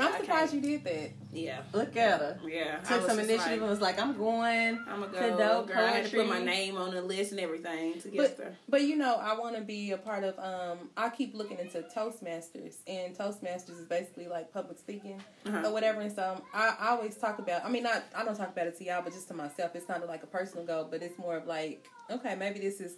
I'm 0.00 0.20
surprised 0.20 0.54
you 0.54 0.60
did 0.60 0.84
that. 0.84 1.10
Yeah. 1.32 1.60
Look 1.72 1.96
at 1.96 2.20
her. 2.20 2.38
Yeah. 2.46 2.78
Took 2.80 3.06
some 3.08 3.18
initiative 3.18 3.38
like, 3.46 3.60
and 3.60 3.68
was 3.70 3.80
like, 3.80 3.98
I'm 4.00 4.16
going. 4.16 4.78
I'm 4.88 5.00
gonna 5.00 5.12
to 5.30 5.36
dope 5.36 5.68
Girl, 5.68 5.78
I 5.78 5.90
had 5.90 6.04
to 6.06 6.16
put 6.16 6.28
my 6.28 6.42
name 6.42 6.76
on 6.76 6.92
the 6.92 7.00
list 7.02 7.32
and 7.32 7.40
everything 7.40 8.00
to 8.00 8.08
get 8.08 8.16
But 8.16 8.36
there. 8.38 8.56
but 8.68 8.82
you 8.82 8.96
know, 8.96 9.16
I 9.16 9.38
want 9.38 9.56
to 9.56 9.62
be 9.62 9.92
a 9.92 9.96
part 9.98 10.24
of. 10.24 10.38
Um, 10.38 10.90
I 10.96 11.08
keep 11.08 11.34
looking 11.34 11.58
into 11.58 11.80
Toastmasters, 11.82 12.76
and 12.86 13.16
Toastmasters 13.16 13.78
is 13.80 13.86
basically 13.86 14.28
like 14.28 14.52
public 14.52 14.78
speaking 14.78 15.20
Uh-huh. 15.46 15.62
or 15.68 15.72
whatever. 15.72 16.00
And 16.00 16.12
so 16.12 16.42
I, 16.52 16.74
I 16.78 16.88
always 16.90 17.16
talk 17.16 17.38
about. 17.38 17.64
I 17.64 17.68
mean, 17.70 17.82
not 17.84 18.04
I 18.14 18.24
don't 18.24 18.36
talk 18.36 18.50
about 18.50 18.66
it 18.66 18.76
to 18.78 18.84
y'all, 18.84 19.02
but 19.02 19.12
just 19.12 19.28
to 19.28 19.34
myself. 19.34 19.74
It's 19.74 19.86
kind 19.86 20.02
of 20.02 20.08
like 20.08 20.22
a 20.22 20.26
personal 20.28 20.64
goal, 20.66 20.86
but 20.90 21.02
it's 21.02 21.18
more 21.18 21.36
of 21.38 21.46
like, 21.46 21.86
okay, 22.10 22.34
maybe 22.34 22.60
this 22.60 22.80
is, 22.80 22.96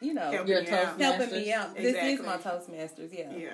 you 0.00 0.14
know, 0.14 0.30
Help 0.30 0.48
Your 0.48 0.62
me 0.62 0.68
out. 0.70 0.98
Toastmasters. 0.98 1.00
helping 1.02 1.30
me 1.32 1.52
out. 1.52 1.74
This 1.76 1.96
is 2.20 2.26
my 2.26 2.36
Toastmasters. 2.38 3.10
Yeah. 3.16 3.32
Yeah. 3.36 3.48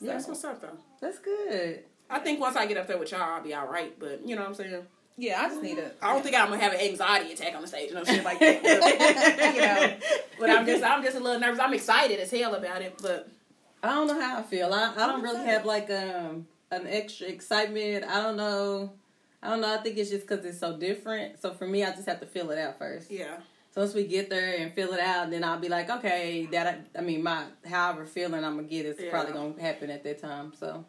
So- 0.00 0.06
That's 0.06 0.26
what's 0.26 0.44
up 0.44 0.60
though. 0.60 0.78
That's 1.00 1.18
good. 1.18 1.84
I 2.10 2.18
think 2.18 2.40
once 2.40 2.56
I 2.56 2.66
get 2.66 2.76
up 2.76 2.86
there 2.86 2.98
with 2.98 3.10
y'all, 3.12 3.22
I'll 3.22 3.42
be 3.42 3.54
all 3.54 3.66
right. 3.68 3.94
But 3.98 4.26
you 4.26 4.34
know 4.34 4.42
what 4.42 4.48
I'm 4.48 4.54
saying. 4.54 4.86
Yeah, 5.16 5.42
I 5.42 5.48
just 5.48 5.62
need 5.62 5.78
a. 5.78 5.92
I 6.02 6.12
don't 6.12 6.22
think 6.22 6.34
I'm 6.34 6.48
gonna 6.48 6.60
have 6.62 6.72
an 6.72 6.80
anxiety 6.80 7.32
attack 7.32 7.54
on 7.54 7.62
the 7.62 7.68
stage, 7.68 7.92
no 7.92 8.02
shit 8.04 8.24
like 8.24 8.38
that. 8.38 8.62
you 9.54 9.60
know, 9.60 9.96
but 10.38 10.50
I'm 10.50 10.64
just, 10.64 10.82
I'm 10.82 11.02
just 11.02 11.16
a 11.16 11.20
little 11.20 11.38
nervous. 11.38 11.60
I'm 11.60 11.74
excited 11.74 12.18
as 12.20 12.30
hell 12.30 12.54
about 12.54 12.80
it, 12.82 12.94
but 13.02 13.28
I 13.82 13.88
don't 13.90 14.06
know 14.06 14.18
how 14.20 14.38
I 14.38 14.42
feel. 14.42 14.72
I, 14.72 14.92
I 14.96 15.06
don't 15.06 15.22
really 15.22 15.44
have 15.44 15.64
like 15.66 15.90
um 15.90 16.46
an 16.70 16.86
extra 16.86 17.26
excitement. 17.26 18.04
I 18.04 18.22
don't 18.22 18.36
know. 18.36 18.92
I 19.42 19.50
don't 19.50 19.60
know. 19.60 19.72
I 19.74 19.78
think 19.78 19.98
it's 19.98 20.10
just 20.10 20.26
because 20.26 20.44
it's 20.44 20.58
so 20.60 20.76
different. 20.78 21.40
So 21.40 21.52
for 21.52 21.66
me, 21.66 21.84
I 21.84 21.90
just 21.92 22.06
have 22.06 22.20
to 22.20 22.26
feel 22.26 22.50
it 22.50 22.58
out 22.58 22.78
first. 22.78 23.10
yeah, 23.10 23.36
So 23.74 23.80
once 23.80 23.94
we 23.94 24.04
get 24.06 24.28
there 24.30 24.56
and 24.58 24.72
feel 24.74 24.92
it 24.92 25.00
out, 25.00 25.30
then 25.30 25.44
I'll 25.44 25.58
be 25.58 25.68
like, 25.70 25.88
okay, 25.90 26.46
that 26.52 26.66
I, 26.94 26.98
I 26.98 27.02
mean, 27.02 27.22
my 27.22 27.44
however 27.66 28.04
feeling 28.06 28.44
I'm 28.44 28.56
gonna 28.56 28.68
get 28.68 28.84
is 28.86 28.98
Yeah. 29.00 29.10
probably 29.10 29.32
gonna 29.32 29.60
happen 29.60 29.90
at 29.90 30.04
that 30.04 30.20
time. 30.20 30.52
So 30.58 30.84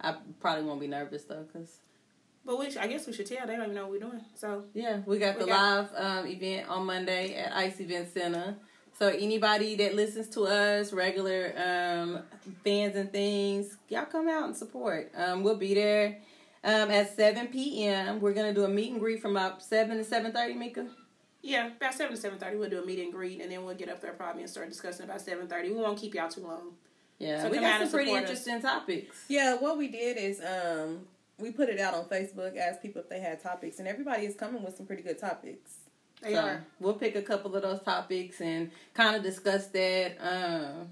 I 0.00 0.16
probably 0.40 0.64
won't 0.64 0.80
be 0.80 0.86
nervous 0.86 1.24
though, 1.24 1.44
cause 1.52 1.78
but 2.44 2.58
we, 2.58 2.74
I 2.78 2.86
guess 2.86 3.06
we 3.06 3.12
should 3.12 3.26
tell. 3.26 3.46
They 3.46 3.54
don't 3.54 3.64
even 3.64 3.74
know 3.74 3.82
what 3.82 3.90
we're 3.92 4.00
doing. 4.10 4.22
So 4.34 4.64
yeah, 4.74 5.00
we 5.06 5.18
got 5.18 5.36
We 5.36 5.42
the 5.42 5.50
got- 5.50 5.92
live 5.94 6.20
um, 6.24 6.26
event 6.26 6.68
on 6.68 6.86
Monday 6.86 7.34
at 7.34 7.54
Ice 7.54 7.78
Event 7.80 8.12
Center. 8.12 8.56
So 8.98 9.08
anybody 9.08 9.76
that 9.76 9.94
listens 9.94 10.28
to 10.30 10.42
us, 10.46 10.92
regular 10.92 11.54
um, 11.56 12.20
fans 12.64 12.96
and 12.96 13.10
things, 13.12 13.76
y'all 13.88 14.04
come 14.04 14.28
out 14.28 14.44
and 14.44 14.56
support. 14.56 15.10
Um, 15.16 15.42
we'll 15.42 15.56
be 15.56 15.72
there 15.74 16.18
um, 16.64 16.90
at 16.90 17.14
seven 17.16 17.46
p.m. 17.48 18.20
We're 18.20 18.34
gonna 18.34 18.54
do 18.54 18.64
a 18.64 18.68
meet 18.68 18.90
and 18.92 19.00
greet 19.00 19.20
from 19.22 19.32
about 19.36 19.62
seven 19.62 19.96
to 19.98 20.04
seven 20.04 20.32
thirty, 20.32 20.54
Mika. 20.54 20.86
Yeah, 21.42 21.68
about 21.68 21.94
seven 21.94 22.14
to 22.14 22.20
seven 22.20 22.38
thirty, 22.38 22.56
we'll 22.58 22.68
do 22.68 22.82
a 22.82 22.84
meet 22.86 22.98
and 22.98 23.10
greet, 23.12 23.40
and 23.40 23.50
then 23.50 23.64
we'll 23.64 23.74
get 23.74 23.88
up 23.88 24.00
there 24.02 24.12
probably 24.12 24.42
and 24.42 24.50
start 24.50 24.68
discussing 24.68 25.04
about 25.04 25.22
seven 25.22 25.46
thirty. 25.46 25.70
We 25.72 25.76
won't 25.80 25.98
keep 25.98 26.14
y'all 26.14 26.28
too 26.28 26.42
long. 26.42 26.72
Yeah, 27.20 27.42
So 27.42 27.50
we 27.50 27.56
come 27.56 27.64
got 27.64 27.72
out 27.74 27.80
some 27.82 27.90
pretty 27.90 28.10
support 28.10 28.24
us. 28.24 28.30
interesting 28.30 28.62
topics. 28.62 29.24
Yeah, 29.28 29.56
what 29.58 29.76
we 29.78 29.88
did 29.88 30.16
is 30.16 30.40
um 30.40 31.00
we 31.38 31.50
put 31.52 31.68
it 31.68 31.78
out 31.78 31.94
on 31.94 32.04
Facebook, 32.06 32.56
asked 32.56 32.82
people 32.82 33.00
if 33.02 33.08
they 33.08 33.20
had 33.20 33.42
topics, 33.42 33.78
and 33.78 33.86
everybody 33.86 34.26
is 34.26 34.34
coming 34.34 34.62
with 34.62 34.76
some 34.76 34.86
pretty 34.86 35.02
good 35.02 35.18
topics. 35.18 35.76
They 36.22 36.34
so 36.34 36.40
are. 36.40 36.64
we'll 36.80 36.94
pick 36.94 37.16
a 37.16 37.22
couple 37.22 37.54
of 37.54 37.62
those 37.62 37.80
topics 37.82 38.40
and 38.40 38.70
kind 38.94 39.16
of 39.16 39.22
discuss 39.22 39.66
that, 39.68 40.16
um, 40.20 40.88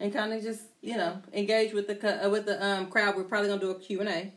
and 0.00 0.12
kind 0.12 0.32
of 0.32 0.42
just 0.42 0.62
you 0.82 0.96
know 0.96 1.20
engage 1.32 1.72
with 1.74 1.86
the 1.86 2.26
uh, 2.26 2.30
with 2.30 2.46
the 2.46 2.62
um, 2.64 2.86
crowd. 2.90 3.16
We're 3.16 3.24
probably 3.24 3.48
gonna 3.48 3.60
do 3.60 3.70
a 3.70 3.78
Q 3.78 4.00
and 4.00 4.08
A. 4.08 4.32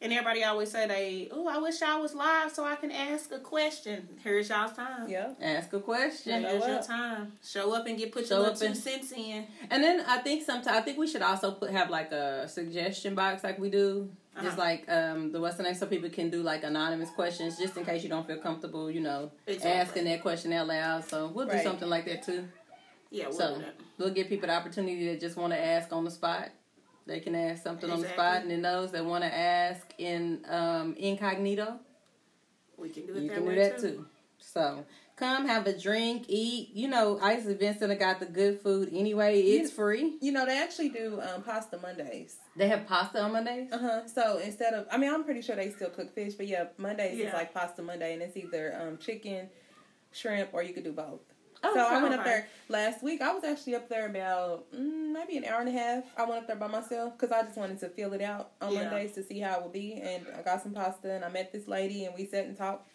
And 0.00 0.12
everybody 0.12 0.44
always 0.44 0.70
say 0.70 0.86
they, 0.86 1.28
oh, 1.32 1.46
I 1.48 1.56
wish 1.58 1.80
I 1.80 1.96
was 1.98 2.14
live 2.14 2.52
so 2.52 2.62
I 2.64 2.74
can 2.74 2.90
ask 2.90 3.32
a 3.32 3.38
question. 3.38 4.06
Here's 4.22 4.50
y'all's 4.50 4.72
time. 4.74 5.08
Yeah. 5.08 5.30
Ask 5.40 5.72
a 5.72 5.80
question. 5.80 6.42
Yeah. 6.42 6.50
Here's 6.50 6.62
Show 6.62 6.68
your 6.68 6.78
up. 6.80 6.86
time. 6.86 7.32
Show 7.42 7.72
up 7.74 7.86
and 7.86 7.96
get 7.96 8.12
put 8.12 8.26
Show 8.26 8.34
your 8.34 8.38
little 8.40 8.54
up 8.54 8.60
two 8.60 8.66
and- 8.66 8.76
cents 8.76 9.12
in. 9.12 9.46
And 9.70 9.82
then 9.82 10.04
I 10.06 10.18
think 10.18 10.44
sometimes 10.44 10.76
I 10.76 10.82
think 10.82 10.98
we 10.98 11.06
should 11.06 11.22
also 11.22 11.52
put 11.52 11.70
have 11.70 11.88
like 11.88 12.12
a 12.12 12.46
suggestion 12.48 13.14
box 13.14 13.42
like 13.44 13.58
we 13.58 13.70
do. 13.70 14.10
Just 14.42 14.58
Uh-huh. 14.58 14.62
like 14.68 14.84
um 14.90 15.30
the 15.32 15.40
what's 15.40 15.56
the 15.56 15.62
name 15.62 15.74
so 15.74 15.86
people 15.86 16.10
can 16.10 16.28
do 16.28 16.42
like 16.42 16.64
anonymous 16.64 17.08
questions 17.10 17.56
just 17.56 17.76
in 17.76 17.84
case 17.84 18.02
you 18.02 18.08
don't 18.10 18.26
feel 18.26 18.38
comfortable, 18.38 18.90
you 18.90 19.00
know, 19.00 19.30
Exactly. 19.46 19.70
asking 19.70 20.04
that 20.06 20.22
question 20.22 20.52
out 20.52 20.66
loud. 20.66 21.08
So 21.08 21.28
we'll 21.28 21.46
do 21.46 21.52
Right. 21.52 21.62
something 21.62 21.88
like 21.88 22.04
that 22.06 22.24
too. 22.24 22.48
Yeah, 23.10 23.28
we'll 23.28 23.32
So 23.38 23.54
do 23.54 23.60
that. 23.60 23.74
we'll 23.96 24.10
give 24.10 24.28
people 24.28 24.48
the 24.48 24.54
opportunity 24.54 25.04
to 25.06 25.18
just 25.18 25.36
want 25.36 25.52
to 25.52 25.58
ask 25.58 25.92
on 25.92 26.04
the 26.04 26.10
spot. 26.10 26.48
They 27.06 27.20
can 27.20 27.34
ask 27.34 27.62
something 27.62 27.90
on 27.90 28.00
the 28.00 28.08
spot, 28.08 28.42
and 28.42 28.50
then 28.50 28.62
those 28.62 28.92
that 28.92 29.04
want 29.04 29.24
to 29.24 29.34
ask 29.34 29.86
in 29.98 30.40
um, 30.48 30.94
incognito, 30.96 31.78
We 32.78 32.88
can 32.88 33.06
do 33.06 33.14
it 33.14 33.22
you 33.22 33.28
that 33.28 33.34
can 33.34 33.44
do 33.44 33.54
that 33.54 33.78
too. 33.78 33.88
too. 33.88 34.06
So 34.38 34.84
come 35.16 35.46
have 35.46 35.66
a 35.66 35.78
drink, 35.78 36.24
eat. 36.28 36.70
You 36.74 36.88
know, 36.88 37.18
Ice 37.20 37.46
Event 37.46 37.78
Center 37.78 37.94
got 37.94 38.20
the 38.20 38.26
good 38.26 38.60
food 38.60 38.88
anyway. 38.92 39.40
It's 39.40 39.70
free. 39.70 40.16
You 40.20 40.32
know, 40.32 40.46
they 40.46 40.58
actually 40.58 40.88
do 40.90 41.20
um, 41.20 41.42
pasta 41.42 41.78
Mondays. 41.78 42.36
They 42.56 42.68
have 42.68 42.86
pasta 42.86 43.20
on 43.20 43.32
Mondays. 43.32 43.70
Uh 43.72 43.78
huh. 43.78 44.06
So 44.06 44.38
instead 44.38 44.72
of, 44.74 44.86
I 44.90 44.96
mean, 44.96 45.12
I'm 45.12 45.24
pretty 45.24 45.42
sure 45.42 45.56
they 45.56 45.70
still 45.70 45.90
cook 45.90 46.14
fish, 46.14 46.34
but 46.34 46.46
yeah, 46.46 46.66
Mondays 46.78 47.18
is 47.18 47.32
like 47.32 47.52
pasta 47.52 47.82
Monday, 47.82 48.14
and 48.14 48.22
it's 48.22 48.36
either 48.36 48.78
um, 48.80 48.96
chicken, 48.98 49.48
shrimp, 50.12 50.50
or 50.52 50.62
you 50.62 50.72
could 50.72 50.84
do 50.84 50.92
both. 50.92 51.20
Oh, 51.64 51.74
so 51.74 51.80
I 51.80 52.02
went 52.02 52.14
up 52.14 52.24
there 52.24 52.46
last 52.68 53.02
week. 53.02 53.20
I 53.22 53.32
was 53.32 53.42
actually 53.44 53.74
up 53.74 53.88
there 53.88 54.06
about 54.06 54.70
mm, 54.72 55.12
maybe 55.12 55.36
an 55.36 55.44
hour 55.44 55.60
and 55.60 55.68
a 55.68 55.72
half. 55.72 56.04
I 56.16 56.24
went 56.24 56.42
up 56.42 56.46
there 56.46 56.56
by 56.56 56.66
myself 56.68 57.14
because 57.18 57.32
I 57.32 57.42
just 57.42 57.56
wanted 57.56 57.80
to 57.80 57.88
feel 57.88 58.12
it 58.12 58.20
out 58.22 58.50
on 58.60 58.72
Yeah. 58.72 58.84
Mondays 58.84 59.12
to 59.12 59.22
see 59.22 59.40
how 59.40 59.56
it 59.58 59.62
would 59.62 59.72
be. 59.72 59.94
And 59.94 60.26
I 60.38 60.42
got 60.42 60.62
some 60.62 60.72
pasta, 60.72 61.10
and 61.12 61.24
I 61.24 61.28
met 61.30 61.52
this 61.52 61.66
lady, 61.66 62.04
and 62.04 62.14
we 62.14 62.26
sat 62.26 62.44
and 62.46 62.56
talked 62.56 62.90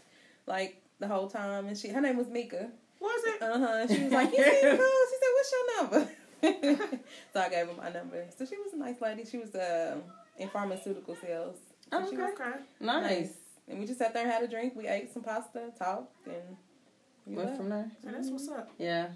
like 0.45 0.81
the 0.99 1.07
whole 1.07 1.27
time. 1.29 1.67
And 1.67 1.77
she, 1.77 1.89
her 1.89 2.01
name 2.01 2.17
was 2.17 2.27
Mika. 2.27 2.69
Was 2.99 3.23
it? 3.25 3.41
Uh 3.41 3.57
huh. 3.59 3.87
She 3.87 4.03
was 4.03 4.11
like, 4.13 4.31
"You 4.31 4.43
seem 4.43 4.77
cool." 4.77 5.01
She 5.09 5.17
said, 5.19 5.33
"What's 5.35 5.51
your 5.53 5.81
number?" 5.81 6.11
so 7.33 7.39
I 7.41 7.49
gave 7.49 7.67
her 7.67 7.73
my 7.77 7.89
number. 7.91 8.25
So 8.37 8.45
she 8.45 8.57
was 8.57 8.73
a 8.73 8.77
nice 8.77 9.01
lady. 9.01 9.25
She 9.25 9.37
was 9.37 9.55
uh, 9.55 9.97
in 10.37 10.49
pharmaceutical 10.49 11.15
sales. 11.21 11.57
So 11.91 11.97
Oh, 11.97 12.07
okay. 12.07 12.21
Okay. 12.21 12.59
Nice. 12.79 13.31
And 13.67 13.79
we 13.79 13.85
just 13.85 13.99
sat 13.99 14.13
there 14.13 14.23
and 14.23 14.31
had 14.31 14.43
a 14.43 14.47
drink. 14.47 14.73
We 14.75 14.87
ate 14.87 15.13
some 15.13 15.23
pasta, 15.23 15.71
talked, 15.77 16.27
and 16.27 16.57
Went 17.37 17.57
from 17.57 17.69
there. 17.69 17.91
So 18.03 18.09
that's 18.11 18.29
what's 18.29 18.49
up. 18.49 18.69
Yeah. 18.77 19.07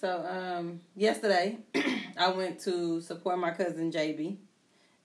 So 0.00 0.24
um, 0.26 0.80
yesterday, 0.96 1.58
I 2.18 2.30
went 2.30 2.60
to 2.60 3.00
support 3.00 3.38
my 3.38 3.50
cousin 3.50 3.90
JB 3.92 4.36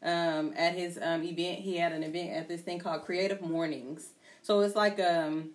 um, 0.03 0.53
at 0.55 0.75
his 0.75 0.97
um, 1.01 1.23
event. 1.23 1.59
He 1.59 1.77
had 1.77 1.91
an 1.91 2.03
event 2.03 2.31
at 2.31 2.47
this 2.47 2.61
thing 2.61 2.79
called 2.79 3.03
Creative 3.03 3.41
Mornings. 3.41 4.09
So 4.41 4.61
it's 4.61 4.75
like 4.75 4.99
um, 4.99 5.49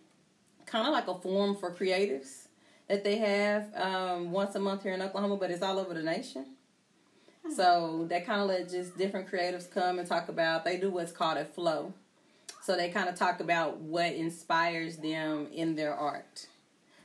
kind 0.67 0.87
of 0.87 0.93
like 0.93 1.09
a 1.09 1.15
forum 1.15 1.57
for 1.57 1.75
creatives 1.75 2.49
that 2.89 3.05
they 3.05 3.19
have 3.19 3.73
um, 3.77 4.33
once 4.33 4.55
a 4.57 4.59
month 4.59 4.83
here 4.83 4.93
in 4.93 5.01
Oklahoma, 5.01 5.37
but 5.37 5.51
it's 5.51 5.63
all 5.63 5.79
over 5.79 5.95
the 5.95 6.03
nation. 6.03 6.45
So 7.55 8.07
they 8.09 8.21
kind 8.21 8.41
of 8.41 8.49
let 8.49 8.69
just 8.69 8.99
different 8.99 9.31
creatives 9.31 9.71
come 9.71 9.99
and 9.99 10.07
talk 10.07 10.29
about. 10.29 10.65
They 10.65 10.77
do 10.77 10.91
what's 10.91 11.13
called 11.13 11.39
a 11.39 11.45
flow. 11.45 11.95
So 12.63 12.77
they 12.77 12.91
kind 12.91 13.09
of 13.09 13.15
talk 13.15 13.41
about 13.41 13.79
what 13.79 14.13
inspires 14.13 14.99
them 14.99 15.49
in 15.53 15.75
their 15.77 15.95
art. 15.95 16.47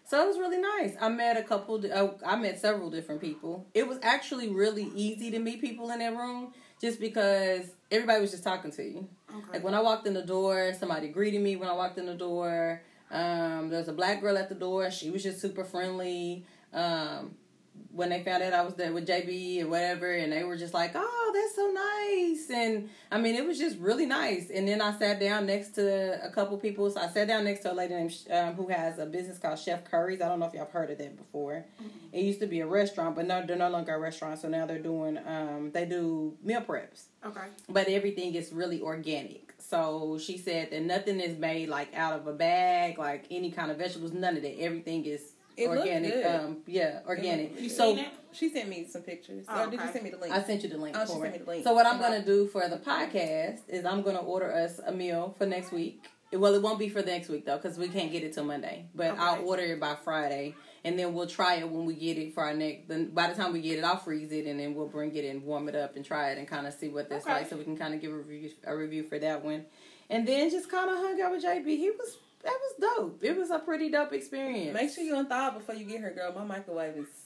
So 0.07 0.23
it 0.23 0.27
was 0.27 0.37
really 0.37 0.59
nice. 0.59 0.95
I 1.01 1.09
met 1.09 1.35
a 1.35 1.43
couple. 1.43 1.83
Uh, 1.91 2.09
I 2.25 2.35
met 2.35 2.59
several 2.59 2.91
different 2.91 3.21
people. 3.21 3.65
It 3.73 3.87
was 3.87 3.97
actually 4.03 4.49
really 4.49 4.91
easy 4.95 5.31
to 5.31 5.39
meet 5.39 5.61
people 5.61 5.89
in 5.89 5.99
that 5.99 6.15
room, 6.15 6.53
just 6.79 6.99
because 6.99 7.65
everybody 7.89 8.21
was 8.21 8.31
just 8.31 8.43
talking 8.43 8.71
to 8.71 8.83
you. 8.83 9.07
Okay. 9.29 9.53
Like 9.53 9.63
when 9.63 9.73
I 9.73 9.81
walked 9.81 10.05
in 10.05 10.13
the 10.13 10.21
door, 10.21 10.73
somebody 10.79 11.07
greeted 11.07 11.41
me 11.41 11.55
when 11.55 11.69
I 11.69 11.73
walked 11.73 11.97
in 11.97 12.05
the 12.05 12.13
door. 12.13 12.81
Um, 13.09 13.69
there 13.69 13.79
was 13.79 13.87
a 13.87 13.93
black 13.93 14.21
girl 14.21 14.37
at 14.37 14.49
the 14.49 14.55
door. 14.55 14.91
She 14.91 15.09
was 15.09 15.23
just 15.23 15.41
super 15.41 15.63
friendly. 15.63 16.45
Um, 16.73 17.35
when 17.91 18.09
they 18.09 18.21
found 18.23 18.43
out 18.43 18.51
I 18.53 18.61
was 18.63 18.73
there 18.73 18.91
with 18.91 19.07
JB 19.07 19.63
or 19.63 19.67
whatever, 19.69 20.11
and 20.11 20.31
they 20.33 20.43
were 20.43 20.57
just 20.57 20.73
like, 20.73 20.91
"Oh, 20.95 21.31
that's 21.33 21.55
so 21.55 21.71
nice," 21.71 22.49
and 22.49 22.89
I 23.11 23.19
mean, 23.19 23.35
it 23.35 23.45
was 23.47 23.57
just 23.57 23.77
really 23.77 24.05
nice. 24.05 24.49
And 24.49 24.67
then 24.67 24.81
I 24.81 24.91
sat 24.97 25.19
down 25.19 25.45
next 25.45 25.69
to 25.75 26.25
a 26.25 26.29
couple 26.29 26.57
people. 26.57 26.89
So 26.89 26.99
I 26.99 27.07
sat 27.07 27.27
down 27.29 27.45
next 27.45 27.61
to 27.61 27.71
a 27.71 27.73
lady 27.73 27.93
named 27.93 28.13
um, 28.31 28.55
who 28.55 28.67
has 28.67 28.99
a 28.99 29.05
business 29.05 29.37
called 29.37 29.59
Chef 29.59 29.85
Curry's. 29.85 30.21
I 30.21 30.27
don't 30.27 30.39
know 30.39 30.45
if 30.47 30.53
y'all 30.53 30.63
have 30.65 30.71
heard 30.71 30.91
of 30.91 30.97
that 30.97 31.15
before. 31.17 31.65
It 32.11 32.21
used 32.23 32.39
to 32.41 32.47
be 32.47 32.59
a 32.59 32.67
restaurant, 32.67 33.15
but 33.15 33.27
no, 33.27 33.45
they're 33.45 33.55
no 33.55 33.69
longer 33.69 33.95
a 33.95 33.99
restaurant. 33.99 34.39
So 34.39 34.49
now 34.49 34.65
they're 34.65 34.79
doing 34.79 35.17
um, 35.25 35.71
they 35.73 35.85
do 35.85 36.37
meal 36.43 36.61
preps 36.61 37.03
Okay. 37.25 37.47
but 37.69 37.87
everything 37.87 38.35
is 38.35 38.51
really 38.51 38.81
organic. 38.81 39.53
So 39.57 40.19
she 40.21 40.37
said 40.37 40.71
that 40.71 40.81
nothing 40.83 41.19
is 41.19 41.37
made 41.39 41.69
like 41.69 41.93
out 41.95 42.13
of 42.19 42.27
a 42.27 42.33
bag, 42.33 42.99
like 42.99 43.25
any 43.31 43.51
kind 43.51 43.71
of 43.71 43.77
vegetables, 43.77 44.11
none 44.11 44.35
of 44.37 44.43
that. 44.43 44.59
Everything 44.59 45.05
is 45.05 45.31
It 45.57 45.67
looked 45.69 45.79
organic. 45.81 46.13
good. 46.13 46.25
Um, 46.25 46.57
yeah, 46.67 46.99
organic. 47.07 47.59
You 47.59 47.69
so? 47.69 47.97
She 48.33 48.49
sent 48.49 48.67
me 48.67 48.85
some 48.89 49.01
pictures. 49.03 49.45
Oh, 49.47 49.63
or 49.63 49.71
did 49.71 49.79
you 49.79 49.87
send 49.93 50.03
me 50.03 50.09
the 50.09 50.17
link? 50.17 50.33
I 50.33 50.43
sent 50.43 50.63
you 50.63 50.69
the 50.69 50.77
link 50.77 50.95
Oh, 50.99 51.05
she 51.05 51.13
for 51.13 51.21
sent 51.23 51.35
it. 51.35 51.39
me 51.39 51.45
the 51.45 51.51
link. 51.51 51.63
So 51.63 51.73
what 51.73 51.85
I'm 51.85 51.99
gonna 51.99 52.23
do 52.25 52.47
for 52.47 52.67
the 52.67 52.77
podcast 52.77 53.59
is 53.69 53.85
I'm 53.85 54.01
gonna 54.01 54.19
order 54.19 54.51
us 54.53 54.79
a 54.85 54.91
meal 54.91 55.33
for 55.37 55.45
next 55.45 55.71
week. 55.71 56.03
Well, 56.33 56.53
it 56.53 56.61
won't 56.61 56.79
be 56.79 56.89
for 56.89 57.01
next 57.01 57.29
week 57.29 57.45
though, 57.45 57.55
because 57.57 57.77
we 57.77 57.87
can't 57.87 58.11
get 58.11 58.23
it 58.23 58.33
till 58.33 58.43
Monday. 58.43 58.87
But 58.93 59.11
Okay. 59.11 59.19
I'll 59.21 59.47
order 59.47 59.61
it 59.63 59.79
by 59.79 59.95
Friday, 59.95 60.53
and 60.83 60.99
then 60.99 61.13
we'll 61.13 61.27
try 61.27 61.55
it 61.55 61.69
when 61.69 61.85
we 61.85 61.93
get 61.93 62.17
it 62.17 62.33
for 62.33 62.43
our 62.43 62.53
next. 62.53 62.89
Then 62.89 63.11
by 63.11 63.27
the 63.29 63.35
time 63.35 63.53
we 63.53 63.61
get 63.61 63.79
it, 63.79 63.85
I'll 63.85 63.95
freeze 63.95 64.33
it, 64.33 64.45
and 64.45 64.59
then 64.59 64.75
we'll 64.75 64.87
bring 64.89 65.15
it 65.15 65.23
and 65.23 65.43
warm 65.43 65.69
it 65.69 65.75
up 65.75 65.95
and 65.95 66.03
try 66.03 66.31
it 66.31 66.37
and 66.37 66.45
kind 66.45 66.67
of 66.67 66.73
see 66.73 66.89
what 66.89 67.07
that's 67.09 67.23
Okay. 67.25 67.33
like, 67.35 67.49
so 67.49 67.55
we 67.55 67.63
can 67.63 67.77
kind 67.77 67.93
of 67.93 68.01
give 68.01 68.11
a 68.11 68.15
review, 68.17 68.49
a 68.65 68.75
review 68.75 69.03
for 69.03 69.17
that 69.19 69.45
one, 69.45 69.65
and 70.09 70.27
then 70.27 70.49
just 70.49 70.69
kind 70.69 70.89
of 70.89 70.97
hung 70.97 71.21
out 71.21 71.31
with 71.31 71.43
JB. 71.45 71.67
He 71.77 71.89
was 71.91 72.17
that 72.45 72.57
was 72.61 72.95
dope. 72.97 73.23
It 73.23 73.35
was 73.37 73.49
a 73.49 73.59
pretty 73.59 73.89
dope 73.89 74.13
experience. 74.13 74.73
Make 74.73 74.91
sure 74.91 75.03
you 75.03 75.15
unthaw 75.15 75.53
before 75.55 75.75
you 75.75 75.85
get 75.85 75.99
here, 75.99 76.13
girl. 76.13 76.31
My 76.33 76.45
microwave 76.45 76.95
is. 76.97 77.24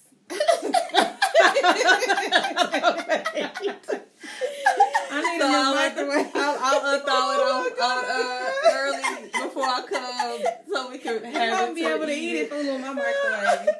I 5.11 5.21
need 5.21 5.41
So 5.41 5.47
a 5.47 5.49
new 5.49 5.73
microwave. 5.75 6.31
I'll, 6.35 6.57
I'll 6.59 6.81
unthaw 6.99 7.01
it 7.01 7.39
Oh 7.41 7.45
on, 7.49 7.63
my 7.77 7.85
on, 7.85 8.05
uh, 8.05 8.73
early 8.73 9.29
before 9.31 9.63
I 9.63 9.81
come 9.89 10.43
so 10.71 10.89
we 10.91 10.97
can 10.99 11.25
I 11.25 11.29
have 11.29 11.59
won't 11.59 11.71
it 11.71 11.75
be 11.75 11.85
able 11.85 12.05
to 12.05 12.11
eat 12.13 12.35
it 12.41 12.49
food 12.49 12.69
on 12.69 12.81
my 12.81 12.93
microwave. 12.93 13.75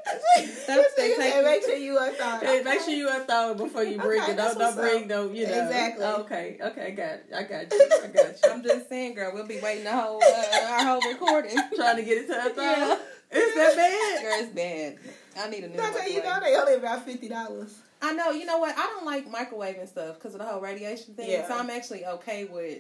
That's 0.68 0.96
they 0.96 1.16
take- 1.16 1.44
make 1.44 1.64
sure 1.64 1.76
you 1.76 1.98
unthaw 2.00 2.42
it. 2.42 2.48
Hey, 2.48 2.64
make 2.64 2.82
sure 2.82 2.94
you 2.94 3.08
unthaw 3.10 3.52
it 3.52 3.58
before 3.58 3.84
you 3.84 3.98
bring 4.00 4.22
Okay, 4.22 4.32
it. 4.32 4.38
Don't, 4.38 4.58
don't 4.58 4.76
bring 4.76 5.08
no, 5.08 5.32
you 5.32 5.46
know. 5.48 5.64
Exactly. 5.64 6.06
Okay, 6.06 6.58
okay, 6.62 6.86
I 6.88 6.92
got, 6.92 7.20
I 7.38 7.44
got 7.44 7.72
you, 7.72 7.90
I 8.04 8.08
got 8.08 8.26
you. 8.44 8.50
I'm 8.52 8.64
just 8.64 8.90
saying, 8.90 9.14
girl. 9.16 9.32
We'll 9.34 9.46
be 9.48 9.60
waiting 9.60 9.84
the 9.84 9.92
whole 9.92 10.22
uh, 10.24 10.68
our 10.72 10.84
whole 10.86 11.02
recording. 11.12 11.56
Trying 11.76 11.98
to 11.98 12.04
get 12.04 12.18
it 12.18 12.28
to 12.28 12.34
unthaw. 12.34 12.58
Yeah. 12.58 12.98
Is 13.32 13.56
that 13.56 13.76
bad? 13.76 14.22
Girl, 14.24 14.40
it's 14.40 14.50
bad. 14.56 14.98
I 15.40 15.50
need 15.50 15.64
a 15.64 15.68
new 15.70 15.82
how 15.82 16.06
you 16.06 16.24
know 16.24 16.40
they 16.42 16.56
only 16.56 16.76
about 16.76 17.06
fifty 17.06 17.30
dollars. 17.30 17.80
I 18.02 18.14
know. 18.14 18.32
You 18.32 18.46
know 18.46 18.60
what? 18.60 18.78
I 18.78 18.86
don't 18.88 19.06
like 19.06 19.30
microwaving 19.32 19.88
stuff 19.88 20.16
because 20.16 20.34
of 20.34 20.40
the 20.40 20.46
whole 20.46 20.62
radiation 20.62 21.14
thing. 21.16 21.30
Yeah. 21.30 21.48
So 21.48 21.58
I'm 21.58 21.70
actually 21.70 22.06
okay 22.06 22.46
with 22.46 22.80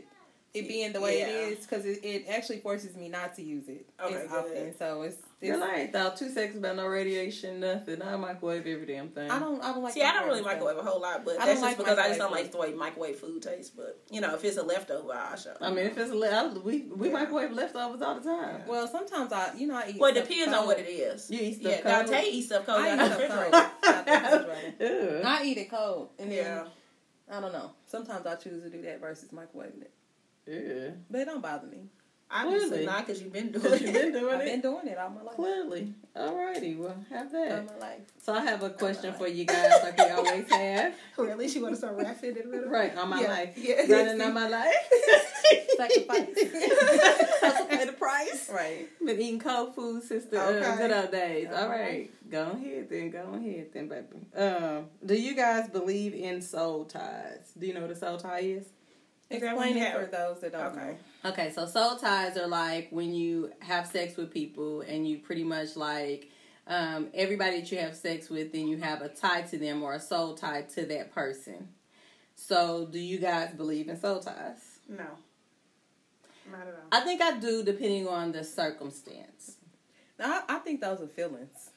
it 0.53 0.67
being 0.67 0.93
the 0.93 1.01
way 1.01 1.19
Yeah. 1.19 1.27
it 1.27 1.59
is 1.59 1.65
because 1.65 1.85
it, 1.85 1.99
it 2.03 2.25
actually 2.29 2.59
forces 2.59 2.95
me 2.95 3.09
not 3.09 3.35
to 3.35 3.43
use 3.43 3.67
it 3.67 3.85
Okay, 4.01 4.15
as 4.15 4.31
often. 4.31 4.77
So 4.77 5.03
it's, 5.03 5.17
Girl, 5.41 5.55
it's 5.55 5.63
I 5.63 5.75
ain't 5.77 5.93
thought 5.93 6.17
two 6.17 6.29
seconds 6.29 6.57
about 6.57 6.75
no 6.75 6.85
radiation, 6.87 7.61
nothing. 7.61 8.01
I 8.01 8.17
microwave 8.17 8.67
every 8.67 8.85
damn 8.85 9.07
thing. 9.07 9.31
I 9.31 9.39
don't 9.39 9.63
I 9.63 9.71
don't 9.71 9.81
like. 9.83 9.93
See, 9.93 10.01
I 10.01 10.11
don't 10.11 10.25
really 10.27 10.41
stuff. 10.41 10.51
microwave 10.53 10.77
a 10.77 10.83
whole 10.83 10.99
lot, 10.99 11.23
but 11.23 11.35
I 11.39 11.45
that's 11.45 11.51
just 11.51 11.61
like 11.61 11.77
because 11.77 11.97
I 11.97 12.07
just 12.09 12.19
don't 12.19 12.31
microwave 12.31 12.43
like 12.45 12.51
the 12.51 12.57
way 12.57 12.73
microwave 12.77 13.15
food 13.19 13.41
tastes. 13.41 13.69
But 13.69 14.01
you 14.11 14.19
know, 14.19 14.35
if 14.35 14.43
it's 14.43 14.57
a 14.57 14.63
leftover, 14.63 15.13
I'll 15.13 15.37
show. 15.37 15.53
I 15.61 15.69
mean, 15.69 15.85
if 15.85 15.97
it's 15.97 16.11
le- 16.11 16.27
I, 16.29 16.47
we 16.57 16.81
we 16.93 17.07
Yeah. 17.07 17.13
microwave 17.13 17.51
leftovers 17.53 18.01
all 18.01 18.19
the 18.19 18.29
time. 18.29 18.63
Well, 18.67 18.85
sometimes 18.87 19.31
I 19.31 19.53
you 19.55 19.67
know 19.67 19.75
I 19.77 19.89
eat. 19.91 19.99
well, 19.99 20.11
it 20.11 20.15
depends 20.15 20.45
cold. 20.47 20.55
on 20.57 20.65
what 20.67 20.79
it 20.79 20.89
is. 20.89 21.31
You 21.31 21.39
eat 21.39 21.61
stuff 21.61 21.71
yeah, 21.71 21.81
cold? 21.95 22.11
Dante 22.11 22.29
eats 22.29 22.47
stuff 22.47 22.65
cold. 22.65 22.81
I 22.81 22.89
out 22.89 22.99
eat 22.99 23.01
of 23.01 23.09
the 23.09 23.15
stuff 23.15 23.21
refrigerator. 23.21 23.71
cold. 23.81 23.95
Out 23.95 24.05
the 24.05 24.47
refrigerator. 24.49 25.15
Ew. 25.19 25.21
I 25.23 25.43
eat 25.45 25.57
it 25.57 25.69
cold, 25.71 26.09
and 26.19 26.31
then 26.31 26.37
Yeah. 26.37 26.65
I 27.31 27.39
don't 27.39 27.53
know. 27.53 27.71
Sometimes 27.85 28.25
I 28.25 28.35
choose 28.35 28.63
to 28.63 28.69
do 28.69 28.81
that 28.81 28.99
versus 28.99 29.29
microwaving 29.29 29.83
it, 29.83 29.93
Yeah. 30.47 30.89
but 31.09 31.21
it 31.21 31.25
don't 31.25 31.41
bother 31.41 31.67
me. 31.67 31.83
Obviously 32.31 32.69
Clearly. 32.69 32.85
not 32.85 33.07
because 33.07 33.21
you've 33.23 33.33
been 33.33 33.51
doing 33.51 33.65
it. 33.73 33.81
you've 33.81 33.93
been 33.93 34.11
doing 34.13 34.33
I've 34.35 34.39
been 34.45 34.59
it. 34.59 34.61
doing 34.61 34.87
it 34.87 34.97
all 34.99 35.09
my 35.09 35.23
life. 35.23 35.35
Clearly. 35.35 35.93
Alrighty, 36.15 36.77
well, 36.77 36.95
have 37.09 37.31
that. 37.31 37.51
All 37.51 37.75
my 37.79 37.87
life. 37.87 38.01
So 38.21 38.33
I 38.33 38.41
have 38.41 38.61
a 38.61 38.69
question 38.69 39.13
for 39.13 39.27
you 39.27 39.45
guys, 39.45 39.71
like 39.83 39.97
we 39.97 40.03
always 40.09 40.47
have. 40.51 40.93
Or 41.17 41.27
at 41.29 41.37
least 41.39 41.55
you 41.55 41.63
want 41.63 41.73
to 41.73 41.77
start 41.77 41.97
rapping 41.97 42.35
in 42.37 42.43
the 42.43 42.43
middle. 42.45 42.69
Right, 42.69 42.95
on 42.95 43.09
my 43.09 43.21
Yeah, 43.21 43.27
life. 43.29 43.53
yeah. 43.57 43.81
Running 43.91 44.21
on 44.21 44.33
my 44.35 44.47
life. 44.47 44.73
Sacrifice. 45.77 46.27
Pay 47.69 47.85
the 47.85 47.95
price. 47.97 48.49
right. 48.53 48.87
Been 49.03 49.19
eating 49.19 49.39
cold 49.39 49.73
food 49.75 50.03
since 50.03 50.25
the 50.25 50.39
uh, 50.39 50.75
good 50.77 50.91
old 50.91 51.11
days. 51.11 51.47
All 51.51 51.63
Alright. 51.63 51.79
right, 51.79 52.29
go 52.29 52.41
ahead 52.51 52.89
then. 52.89 53.09
Go 53.09 53.33
ahead 53.33 53.67
then, 53.73 53.87
baby. 53.87 54.05
Um, 54.35 54.85
do 55.05 55.15
you 55.15 55.35
guys 55.35 55.69
believe 55.69 56.13
in 56.13 56.41
soul 56.41 56.85
ties? 56.85 57.53
Do 57.57 57.65
you 57.65 57.73
know 57.73 57.81
what 57.81 57.91
a 57.91 57.95
soul 57.95 58.17
tie 58.17 58.39
is? 58.41 58.65
Is 59.29 59.43
Explain 59.43 59.77
it 59.77 59.93
for 59.93 60.05
those 60.05 60.41
that 60.41 60.51
don't 60.51 60.65
Okay. 60.67 60.75
know. 60.79 60.97
Okay, 61.25 61.51
so 61.51 61.65
soul 61.65 61.97
ties 61.97 62.37
are 62.37 62.47
like 62.47 62.87
when 62.91 63.13
you 63.13 63.51
have 63.59 63.85
sex 63.87 64.15
with 64.15 64.31
people 64.31 64.81
and 64.81 65.05
you 65.05 65.19
pretty 65.19 65.43
much 65.43 65.75
like 65.75 66.31
um, 66.65 67.07
everybody 67.13 67.59
that 67.59 67.71
you 67.71 67.77
have 67.79 67.95
sex 67.95 68.29
with, 68.29 68.53
then 68.53 68.67
you 68.67 68.77
have 68.77 69.01
a 69.01 69.09
tie 69.09 69.41
to 69.41 69.57
them 69.57 69.83
or 69.83 69.93
a 69.95 69.99
soul 69.99 70.35
tie 70.35 70.61
to 70.75 70.85
that 70.85 71.13
person. 71.13 71.69
So, 72.35 72.87
do 72.89 72.99
you 72.99 73.17
guys 73.17 73.53
believe 73.53 73.89
in 73.89 73.99
soul 73.99 74.21
ties? 74.21 74.79
No. 74.87 75.03
Not 76.49 76.61
at 76.61 76.67
all. 76.67 76.87
I 76.91 77.01
think 77.01 77.21
I 77.21 77.37
do, 77.37 77.63
depending 77.63 78.07
on 78.07 78.31
the 78.31 78.45
circumstance. 78.45 79.57
Now, 80.17 80.43
I, 80.47 80.55
I 80.55 80.59
think 80.59 80.79
those 80.79 81.01
are 81.01 81.07
feelings, 81.07 81.71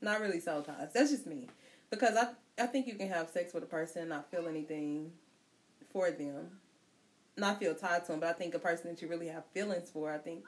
not 0.00 0.20
really 0.20 0.38
soul 0.38 0.62
ties. 0.62 0.92
That's 0.94 1.10
just 1.10 1.26
me, 1.26 1.48
because 1.90 2.16
I 2.16 2.28
I 2.62 2.66
think 2.66 2.86
you 2.86 2.94
can 2.94 3.08
have 3.08 3.30
sex 3.30 3.52
with 3.52 3.64
a 3.64 3.66
person 3.66 4.02
and 4.02 4.10
not 4.10 4.30
feel 4.30 4.46
anything 4.46 5.10
for 5.92 6.10
them, 6.12 6.60
not 7.36 7.58
feel 7.58 7.74
tied 7.74 8.04
to 8.06 8.12
them. 8.12 8.20
But 8.20 8.30
I 8.30 8.32
think 8.32 8.54
a 8.54 8.58
person 8.58 8.90
that 8.90 9.02
you 9.02 9.08
really 9.08 9.28
have 9.28 9.44
feelings 9.52 9.90
for, 9.90 10.12
I 10.12 10.18
think 10.18 10.44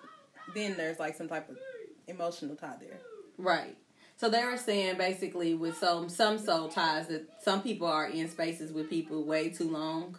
then 0.54 0.76
there's 0.76 0.98
like 0.98 1.16
some 1.16 1.28
type 1.28 1.48
of 1.48 1.58
emotional 2.06 2.56
tie 2.56 2.76
there. 2.80 3.00
Right. 3.38 3.76
So 4.16 4.30
they 4.30 4.44
were 4.44 4.56
saying 4.56 4.96
basically 4.96 5.54
with 5.54 5.76
some 5.76 6.08
some 6.08 6.38
soul 6.38 6.68
ties 6.68 7.08
that 7.08 7.28
some 7.42 7.62
people 7.62 7.86
are 7.86 8.06
in 8.06 8.28
spaces 8.30 8.72
with 8.72 8.88
people 8.88 9.24
way 9.24 9.50
too 9.50 9.70
long, 9.70 10.18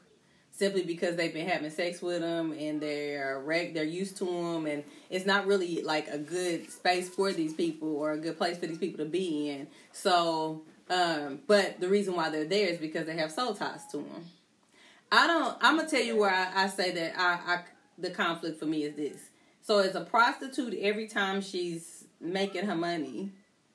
simply 0.51 0.83
because 0.83 1.15
they've 1.15 1.33
been 1.33 1.47
having 1.47 1.71
sex 1.71 2.00
with 2.01 2.21
them 2.21 2.51
and 2.51 2.79
they're 2.79 3.41
reg- 3.43 3.74
they're 3.74 3.83
used 3.83 4.17
to 4.17 4.25
them 4.25 4.67
and 4.67 4.83
it's 5.09 5.25
not 5.25 5.47
really 5.47 5.81
like 5.81 6.07
a 6.09 6.17
good 6.19 6.69
space 6.69 7.09
for 7.09 7.31
these 7.31 7.53
people 7.53 7.95
or 7.95 8.12
a 8.12 8.17
good 8.19 8.38
place 8.38 8.57
for 8.59 8.67
these 8.67 8.77
people 8.77 9.03
to 9.03 9.09
be 9.09 9.50
in. 9.50 9.67
So, 9.93 10.62
um, 10.91 11.39
but 11.47 11.79
the 11.79 11.89
reason 11.89 12.15
why 12.15 12.29
they're 12.29 12.45
there 12.45 12.67
is 12.67 12.77
because 12.77 13.07
they 13.07 13.17
have 13.17 13.31
soul 13.31 13.55
ties 13.55 13.88
to 13.91 13.97
them. 13.97 14.25
I 15.12 15.28
don't. 15.28 15.58
I'm 15.62 15.78
gonna 15.78 15.90
tell 15.90 16.04
you 16.04 16.18
where 16.18 16.32
I, 16.32 16.64
I 16.64 16.68
say 16.68 16.92
that 16.92 17.14
I, 17.18 17.54
I 17.54 17.60
the 17.98 18.10
conflict 18.10 18.60
for 18.60 18.66
me 18.66 18.84
is 18.84 18.96
this. 18.96 19.22
So 19.62 19.80
as 19.80 19.96
a 19.96 20.02
prostitute, 20.02 20.78
every 20.80 21.08
time 21.08 21.42
she's 21.42 22.06
making 22.20 22.66
her 22.66 22.76
money, 22.76 23.32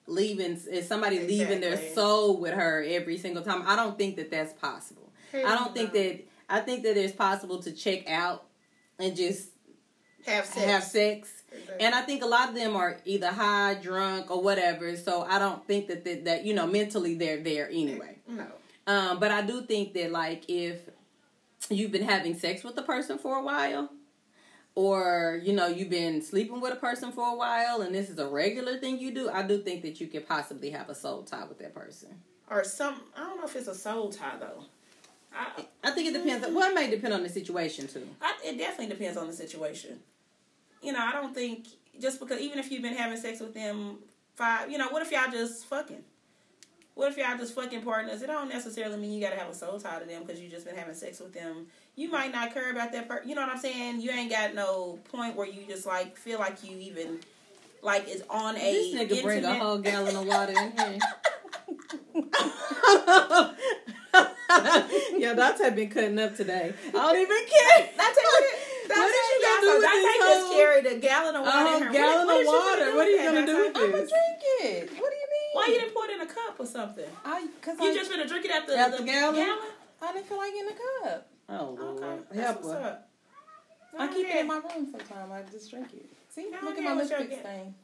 leaving 0.06 0.58
is 0.70 0.88
somebody 0.88 1.20
leaving 1.20 1.60
their 1.60 1.76
soul 1.94 2.38
with 2.38 2.54
her 2.54 2.84
every 2.86 3.18
single 3.18 3.42
time. 3.42 3.62
I 3.66 3.76
don't 3.76 3.96
think 3.98 4.16
that 4.16 4.30
that's 4.30 4.52
possible. 4.54 5.10
I 5.34 5.54
don't 5.54 5.74
think 5.74 5.92
that. 5.92 6.20
I 6.48 6.60
think 6.60 6.82
that 6.82 6.96
it's 6.98 7.14
possible 7.14 7.62
to 7.62 7.72
check 7.72 8.08
out 8.10 8.44
and 8.98 9.16
just 9.16 9.48
have 10.26 10.44
sex. 10.44 10.66
have 10.66 10.84
sex. 10.84 11.42
Exactly. 11.50 11.84
And 11.84 11.94
I 11.94 12.02
think 12.02 12.22
a 12.22 12.26
lot 12.26 12.48
of 12.48 12.54
them 12.54 12.76
are 12.76 12.98
either 13.04 13.28
high, 13.28 13.74
drunk, 13.74 14.30
or 14.30 14.42
whatever. 14.42 14.96
So 14.96 15.22
I 15.22 15.38
don't 15.38 15.66
think 15.66 15.88
that 15.88 16.04
that, 16.04 16.24
that 16.24 16.44
you 16.44 16.54
know 16.54 16.66
mentally 16.66 17.14
they're 17.14 17.42
there 17.42 17.68
anyway. 17.68 18.18
no. 18.28 18.46
Um, 18.86 19.20
but 19.20 19.30
I 19.30 19.42
do 19.42 19.62
think 19.62 19.94
that 19.94 20.10
like 20.10 20.44
if 20.48 20.80
you've 21.70 21.92
been 21.92 22.04
having 22.04 22.36
sex 22.38 22.64
with 22.64 22.74
the 22.74 22.82
person 22.82 23.18
for 23.18 23.36
a 23.36 23.42
while, 23.42 23.90
or 24.74 25.40
you 25.42 25.52
know 25.52 25.66
you've 25.66 25.90
been 25.90 26.22
sleeping 26.22 26.60
with 26.60 26.72
a 26.72 26.76
person 26.76 27.12
for 27.12 27.28
a 27.28 27.36
while, 27.36 27.82
and 27.82 27.94
this 27.94 28.10
is 28.10 28.18
a 28.18 28.26
regular 28.26 28.78
thing 28.78 28.98
you 28.98 29.12
do, 29.12 29.30
I 29.30 29.42
do 29.42 29.58
think 29.58 29.82
that 29.82 30.00
you 30.00 30.06
could 30.06 30.26
possibly 30.26 30.70
have 30.70 30.88
a 30.88 30.94
soul 30.94 31.22
tie 31.22 31.44
with 31.44 31.58
that 31.58 31.74
person. 31.74 32.10
Or 32.50 32.64
some. 32.64 33.00
I 33.16 33.20
don't 33.20 33.38
know 33.38 33.44
if 33.44 33.56
it's 33.56 33.68
a 33.68 33.74
soul 33.74 34.10
tie 34.10 34.36
though. 34.38 34.64
I, 35.34 35.64
I 35.82 35.90
think 35.92 36.08
it 36.08 36.12
depends. 36.12 36.46
Well, 36.46 36.70
it 36.70 36.74
may 36.74 36.90
depend 36.90 37.14
on 37.14 37.22
the 37.22 37.28
situation 37.28 37.86
too. 37.86 38.06
I, 38.20 38.34
it 38.44 38.58
definitely 38.58 38.94
depends 38.94 39.16
on 39.16 39.26
the 39.26 39.32
situation. 39.32 40.00
You 40.82 40.92
know, 40.92 41.00
I 41.00 41.12
don't 41.12 41.34
think 41.34 41.66
just 42.00 42.20
because 42.20 42.40
even 42.40 42.58
if 42.58 42.70
you've 42.70 42.82
been 42.82 42.96
having 42.96 43.16
sex 43.16 43.40
with 43.40 43.54
them 43.54 43.98
five, 44.34 44.70
you 44.70 44.78
know, 44.78 44.88
what 44.88 45.02
if 45.02 45.10
y'all 45.10 45.30
just 45.30 45.64
fucking? 45.66 46.02
What 46.94 47.10
if 47.10 47.16
y'all 47.16 47.38
just 47.38 47.54
fucking 47.54 47.82
partners? 47.82 48.22
It 48.22 48.26
don't 48.26 48.50
necessarily 48.50 48.98
mean 48.98 49.12
you 49.12 49.20
gotta 49.20 49.36
have 49.36 49.48
a 49.48 49.54
soul 49.54 49.78
tie 49.78 49.98
to 49.98 50.04
them 50.04 50.22
because 50.24 50.40
you 50.40 50.48
just 50.48 50.66
been 50.66 50.76
having 50.76 50.94
sex 50.94 51.20
with 51.20 51.32
them. 51.32 51.66
You 51.96 52.10
might 52.10 52.32
not 52.32 52.52
care 52.52 52.70
about 52.70 52.92
that 52.92 53.08
person. 53.08 53.28
You 53.28 53.34
know 53.34 53.40
what 53.40 53.50
I'm 53.50 53.58
saying? 53.58 54.00
You 54.00 54.10
ain't 54.10 54.30
got 54.30 54.54
no 54.54 54.98
point 55.10 55.34
where 55.34 55.46
you 55.46 55.64
just 55.66 55.86
like 55.86 56.16
feel 56.18 56.38
like 56.38 56.62
you 56.62 56.76
even 56.78 57.20
like 57.82 58.08
is 58.08 58.22
on 58.28 58.56
a 58.56 58.60
This 58.60 58.94
nigga 58.94 59.22
bring 59.22 59.44
a 59.44 59.54
whole 59.54 59.78
gallon 59.78 60.16
of 60.16 60.26
water 60.26 60.52
in 60.52 60.72
here. 60.76 60.98
Yo, 65.18 65.34
Dante 65.34 65.70
been 65.70 65.88
cutting 65.88 66.18
up 66.18 66.36
today. 66.36 66.74
I 66.88 66.92
don't 66.92 67.16
even 67.16 67.36
care. 67.46 67.88
That's 67.96 68.18
What 68.18 68.44
is 68.44 69.14
you 69.14 69.40
gonna 69.42 69.60
do 69.60 69.72
with 69.72 69.82
Dante 69.82 70.02
this 70.02 70.16
just 70.18 70.46
whole- 70.46 70.56
carried 70.56 70.86
a 70.86 70.98
gallon 70.98 71.36
of 71.36 71.42
water 71.46 71.58
in 71.58 71.66
whole 71.82 71.92
gallon 71.92 72.26
what, 72.26 72.40
of 72.40 72.46
water. 72.46 72.96
What 72.96 73.06
are 73.06 73.10
you 73.10 73.22
gonna 73.24 73.46
do 73.46 73.56
with 73.56 73.76
I'ma 73.76 73.96
drink 73.96 74.42
it. 74.60 74.90
What 75.00 75.10
do 75.10 75.16
you? 75.16 75.21
Why 75.52 75.66
you 75.68 75.78
didn't 75.80 75.94
pour 75.94 76.04
it 76.06 76.10
in 76.12 76.20
a 76.20 76.26
cup 76.26 76.58
or 76.58 76.66
something? 76.66 77.04
I 77.24 77.46
because 77.60 77.78
You 77.78 77.90
I 77.90 77.94
just 77.94 78.10
gonna 78.10 78.26
drink 78.26 78.44
it 78.44 78.50
out 78.50 78.66
the, 78.66 78.78
Out 78.78 78.90
the, 78.92 78.98
the 78.98 79.04
gallon? 79.04 79.58
I 80.00 80.12
didn't 80.12 80.26
feel 80.26 80.38
like 80.38 80.52
getting 80.52 80.70
a 80.70 81.08
cup. 81.10 81.28
Oh 81.48 81.76
Lord, 81.78 82.02
Okay, 82.02 82.22
that's 82.32 82.40
help 82.40 82.64
what's 82.64 82.74
her. 82.74 82.80
up. 82.80 83.08
I 83.98 84.08
keep 84.08 84.26
it 84.26 84.36
in 84.36 84.46
my 84.46 84.56
room 84.56 84.88
sometimes. 84.90 85.30
I 85.30 85.42
just 85.50 85.70
drink 85.70 85.88
it. 85.92 86.06
See, 86.30 86.48
Yeah, 86.50 86.60
look 86.62 86.74
yeah, 86.76 86.80
at 86.80 86.84
my 86.84 86.94
what's 86.94 87.10
your 87.10 87.18
lipstick 87.20 87.40
stain. 87.40 87.74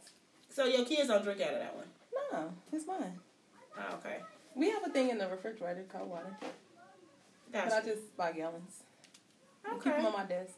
So 0.50 0.64
your 0.64 0.84
kids 0.86 1.08
don't 1.08 1.22
drink 1.22 1.40
out 1.42 1.52
of 1.52 1.58
that 1.60 1.76
one. 1.76 1.86
No, 2.32 2.52
it's 2.72 2.86
mine. 2.86 3.18
Oh, 3.78 3.94
okay. 3.96 4.18
We 4.56 4.70
have 4.70 4.82
a 4.86 4.88
thing 4.90 5.10
in 5.10 5.18
the 5.18 5.28
refrigerator, 5.28 5.84
cold 5.92 6.08
water, 6.10 6.34
but 7.52 7.60
I 7.60 7.68
Gotcha. 7.68 7.86
just 7.86 8.16
buy 8.16 8.32
gallons. 8.32 8.82
I 9.64 9.74
Keep 9.74 9.84
them 9.84 10.06
on 10.06 10.12
my 10.14 10.24
desk. 10.24 10.52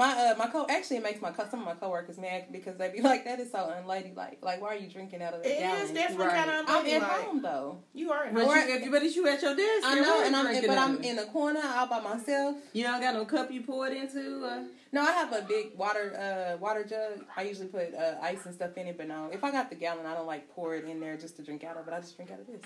My 0.00 0.12
uh 0.30 0.34
my 0.38 0.46
co 0.46 0.66
actually 0.70 0.96
it 0.96 1.02
makes 1.02 1.20
my 1.20 1.30
co- 1.30 1.46
some 1.50 1.60
of 1.60 1.66
my 1.66 1.74
coworkers 1.74 2.16
mad 2.16 2.46
because 2.50 2.74
they'd 2.78 2.92
be 2.92 3.02
like 3.12 3.24
that 3.26 3.38
is 3.38 3.50
so 3.52 3.70
unladylike. 3.78 4.38
Like 4.42 4.62
why 4.62 4.68
are 4.68 4.76
you 4.78 4.88
drinking 4.88 5.20
out 5.22 5.34
of 5.34 5.42
that 5.42 5.50
It 5.52 5.58
gallon? 5.60 5.82
is 5.82 5.90
definitely 5.90 6.26
Right. 6.26 6.36
kind 6.46 6.50
of 6.50 6.64
I'm 6.68 6.86
at 6.86 7.02
home 7.02 7.42
though. 7.42 7.78
You 7.92 8.10
are 8.12 8.24
at 8.24 8.32
But 8.34 8.44
home. 8.46 8.56
you, 8.56 8.74
if 8.76 8.84
you, 8.84 8.90
but 8.90 9.02
if 9.02 9.14
you 9.16 9.28
at 9.28 9.42
your 9.42 9.54
desk, 9.54 9.84
I 9.86 9.96
you 9.96 10.02
know, 10.02 10.22
and 10.24 10.34
I'm 10.34 10.46
drinking 10.46 10.68
but 10.70 10.78
I'm 10.78 11.02
in 11.02 11.16
the 11.16 11.24
corner 11.24 11.60
all 11.62 11.86
by 11.86 12.00
myself. 12.00 12.56
You 12.72 12.84
don't 12.84 13.00
got 13.02 13.12
no 13.14 13.26
cup 13.26 13.50
you 13.50 13.60
pour 13.62 13.88
it 13.88 13.92
into. 13.96 14.42
Uh, 14.44 14.62
No, 14.92 15.02
I 15.02 15.12
have 15.12 15.32
a 15.34 15.42
big 15.42 15.76
water 15.76 16.06
uh 16.18 16.56
water 16.56 16.82
jug. 16.92 17.24
I 17.36 17.42
usually 17.42 17.68
put 17.68 17.94
uh, 17.94 18.14
ice 18.22 18.46
and 18.46 18.54
stuff 18.54 18.76
in 18.78 18.86
it, 18.86 18.96
but 18.96 19.06
no, 19.06 19.28
if 19.30 19.44
I 19.44 19.50
got 19.52 19.68
the 19.68 19.76
gallon, 19.76 20.06
I 20.06 20.14
don't 20.14 20.26
like 20.34 20.48
pour 20.56 20.74
it 20.74 20.84
in 20.86 20.98
there 20.98 21.16
just 21.18 21.36
to 21.36 21.42
drink 21.42 21.62
out 21.62 21.76
of 21.76 21.86
it. 21.88 21.92
I 21.92 22.00
just 22.00 22.16
drink 22.16 22.30
out 22.32 22.40
of 22.40 22.46
this. 22.46 22.62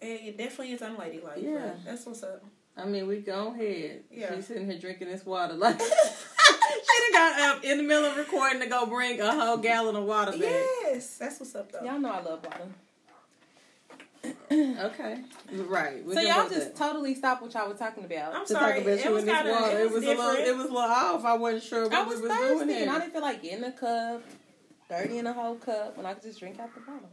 It, 0.00 0.20
it 0.28 0.38
definitely 0.38 0.72
is 0.72 0.80
unladylike. 0.80 1.36
Yeah. 1.42 1.50
Yeah. 1.50 1.70
That's 1.84 2.06
what's 2.06 2.22
up. 2.22 2.42
I 2.74 2.86
mean, 2.86 3.06
we 3.06 3.18
go 3.18 3.48
ahead. 3.52 4.04
Yeah. 4.10 4.34
She's 4.34 4.46
sitting 4.46 4.66
here 4.70 4.78
drinking 4.78 5.08
this 5.08 5.26
water 5.26 5.52
like 5.54 5.78
she 6.82 7.12
done 7.12 7.12
got 7.12 7.40
up 7.58 7.64
in 7.64 7.76
the 7.78 7.82
middle 7.82 8.04
of 8.04 8.16
recording 8.16 8.60
to 8.60 8.66
go 8.66 8.86
bring 8.86 9.20
a 9.20 9.32
whole 9.32 9.56
gallon 9.56 9.96
of 9.96 10.04
water 10.04 10.32
back. 10.32 10.40
Yes. 10.40 11.16
That's 11.18 11.40
what's 11.40 11.54
up 11.54 11.70
though. 11.72 11.84
Y'all 11.84 11.98
know 11.98 12.10
I 12.10 12.20
love 12.22 12.44
water. 12.44 12.68
Okay, 14.52 15.18
right. 15.50 16.04
We 16.04 16.14
So 16.14 16.20
y'all 16.20 16.48
just 16.48 16.74
that. 16.74 16.76
totally 16.76 17.14
stopped 17.14 17.42
what 17.42 17.54
y'all 17.54 17.68
were 17.68 17.74
talking 17.74 18.04
about. 18.04 18.34
I'm 18.34 18.46
to 18.46 18.52
sorry. 18.52 18.74
talk 18.74 18.82
about 18.82 18.98
it 18.98 19.04
you 19.04 19.10
was 19.10 19.24
this 19.24 19.34
kind 19.34 19.48
of 19.48 19.60
water. 19.60 19.78
it 19.78 19.90
was, 19.90 20.04
a 20.04 20.06
little, 20.06 20.26
different. 20.26 20.48
it 20.48 20.56
was 20.56 20.64
a 20.66 20.68
little 20.68 20.78
off. 20.78 21.24
I 21.24 21.34
wasn't 21.34 21.62
sure 21.64 21.84
what 21.84 21.94
I 21.94 22.02
we 22.02 22.08
was 22.10 22.20
was 22.20 22.30
thirsty 22.30 22.66
doing 22.66 22.82
and 22.82 22.90
I 22.90 22.98
didn't 23.00 23.12
feel 23.14 23.22
like 23.22 23.42
getting 23.42 23.64
a 23.64 23.72
cup, 23.72 24.22
dirty 24.90 25.18
in 25.18 25.26
a 25.26 25.32
whole 25.32 25.54
cup 25.56 25.96
when 25.96 26.04
I 26.06 26.12
could 26.14 26.22
just 26.22 26.38
drink 26.38 26.60
out 26.60 26.72
the 26.74 26.80
bottle. 26.80 27.08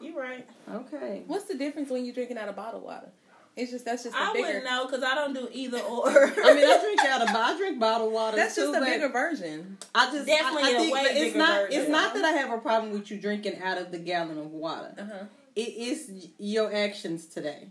You're 0.00 0.18
right. 0.18 0.48
Okay. 0.72 1.22
What's 1.26 1.44
the 1.44 1.54
difference 1.54 1.90
when 1.90 2.04
you're 2.06 2.14
drinking 2.14 2.38
out 2.38 2.48
of 2.48 2.56
bottled 2.56 2.82
water? 2.82 3.10
It's 3.56 3.72
just 3.72 3.84
that's 3.84 4.04
just 4.04 4.14
a 4.14 4.18
I 4.18 4.32
bigger. 4.32 4.46
I 4.46 4.48
wouldn't 4.48 4.64
know 4.64 4.86
because 4.86 5.02
I 5.02 5.14
don't 5.14 5.34
do 5.34 5.48
either 5.52 5.78
or. 5.80 6.08
I 6.08 6.54
mean, 6.54 6.64
I 6.64 6.80
drink 6.82 7.00
out 7.06 7.22
of 7.22 7.28
I 7.28 7.56
drink 7.56 7.78
bottled 7.80 8.12
water 8.12 8.36
That's 8.36 8.54
too, 8.54 8.72
just 8.72 8.78
a 8.78 8.84
bigger 8.84 9.08
version. 9.08 9.76
I 9.94 10.10
just 10.12 10.26
Definitely 10.26 10.62
I, 10.62 10.66
I 10.66 10.70
a 10.70 10.78
think 10.78 10.94
way 10.94 11.02
that 11.04 11.10
it's 11.12 11.20
bigger 11.20 11.38
not 11.38 11.60
version. 11.62 11.80
it's 11.80 11.90
not 11.90 12.14
that 12.14 12.24
I 12.24 12.30
have 12.30 12.52
a 12.52 12.58
problem 12.58 12.92
with 12.92 13.10
you 13.10 13.18
drinking 13.18 13.60
out 13.62 13.78
of 13.78 13.90
the 13.90 13.98
gallon 13.98 14.38
of 14.38 14.46
water. 14.52 14.94
Uh 14.98 15.04
huh. 15.04 15.24
It 15.56 15.68
is 15.76 16.28
your 16.38 16.72
actions 16.72 17.26
today. 17.26 17.68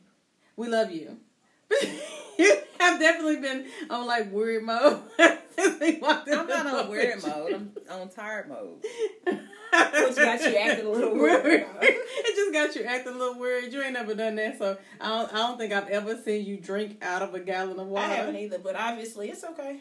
We 0.58 0.68
love 0.68 0.92
you. 0.92 1.18
you 2.38 2.58
have 2.80 3.00
definitely 3.00 3.38
been 3.38 3.66
on 3.90 4.06
like 4.06 4.32
weird 4.32 4.64
mode. 4.64 5.02
since 5.60 5.80
we 5.80 5.98
walked 6.00 6.28
in 6.28 6.38
I'm 6.38 6.48
not 6.48 6.66
on 6.66 6.90
weird 6.90 7.22
mode. 7.24 7.72
I'm 7.90 8.02
on 8.02 8.10
tired 8.10 8.50
mode. 8.50 8.84
Which 9.26 10.16
got 10.16 10.42
you 10.42 10.56
acting 10.58 10.86
a 10.88 10.90
little 10.90 11.16
weird. 11.16 11.46
it 11.46 12.36
just 12.36 12.54
got 12.54 12.76
you 12.76 12.84
acting 12.84 13.14
a 13.14 13.18
little 13.18 13.40
weird. 13.40 13.72
You 13.72 13.84
ain't 13.84 13.94
never 13.94 14.16
done 14.16 14.36
that, 14.36 14.58
so 14.58 14.78
I 15.00 15.08
don't. 15.10 15.34
I 15.34 15.38
don't 15.38 15.58
think 15.58 15.74
I've 15.74 15.90
ever 15.90 16.18
seen 16.18 16.46
you 16.46 16.58
drink 16.58 16.98
out 17.04 17.22
of 17.22 17.34
a 17.36 17.40
gallon 17.40 17.80
of 17.80 17.88
water. 17.88 18.06
I 18.08 18.16
haven't 18.16 18.36
either, 18.38 18.58
but 18.60 18.76
obviously 18.76 19.30
it's 19.30 19.44
okay. 19.44 19.78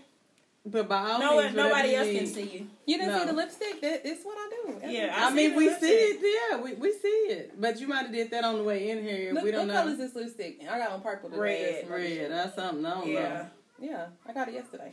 But 0.66 0.86
by 0.88 0.98
all 1.12 1.18
No, 1.18 1.40
means, 1.40 1.54
nobody 1.56 1.94
else 1.94 2.08
can 2.08 2.26
see 2.26 2.42
you. 2.42 2.66
You 2.84 2.98
didn't 2.98 3.12
No. 3.12 3.20
see 3.20 3.26
the 3.26 3.32
lipstick? 3.32 3.80
That 3.80 4.02
it's 4.04 4.22
what 4.24 4.36
I 4.36 4.50
do. 4.50 4.92
Yeah, 4.92 5.14
I, 5.16 5.28
I 5.28 5.30
mean, 5.32 5.54
we 5.56 5.68
the 5.68 5.74
see 5.76 5.86
it. 5.86 6.50
Yeah, 6.50 6.60
we, 6.60 6.74
we 6.74 6.92
see 6.92 7.08
it. 7.08 7.58
But 7.58 7.80
you 7.80 7.86
might 7.88 8.02
have 8.02 8.12
did 8.12 8.30
that 8.32 8.44
on 8.44 8.58
the 8.58 8.64
way 8.64 8.90
in 8.90 9.02
here. 9.02 9.32
Look, 9.32 9.44
we 9.44 9.50
don't 9.50 9.66
what 9.68 9.74
know. 9.74 9.80
color 9.80 9.92
is 9.92 9.98
this 9.98 10.14
lipstick? 10.14 10.60
I 10.68 10.78
got 10.78 10.90
on 10.90 11.00
purple 11.00 11.30
today. 11.30 11.84
Red. 11.86 11.90
Red. 11.90 12.30
That's 12.30 12.54
something. 12.56 12.84
I 12.84 12.94
don't 12.94 13.08
Yeah. 13.08 13.46
Yeah, 13.80 14.06
I 14.26 14.32
got 14.34 14.48
it 14.48 14.54
yesterday. 14.54 14.92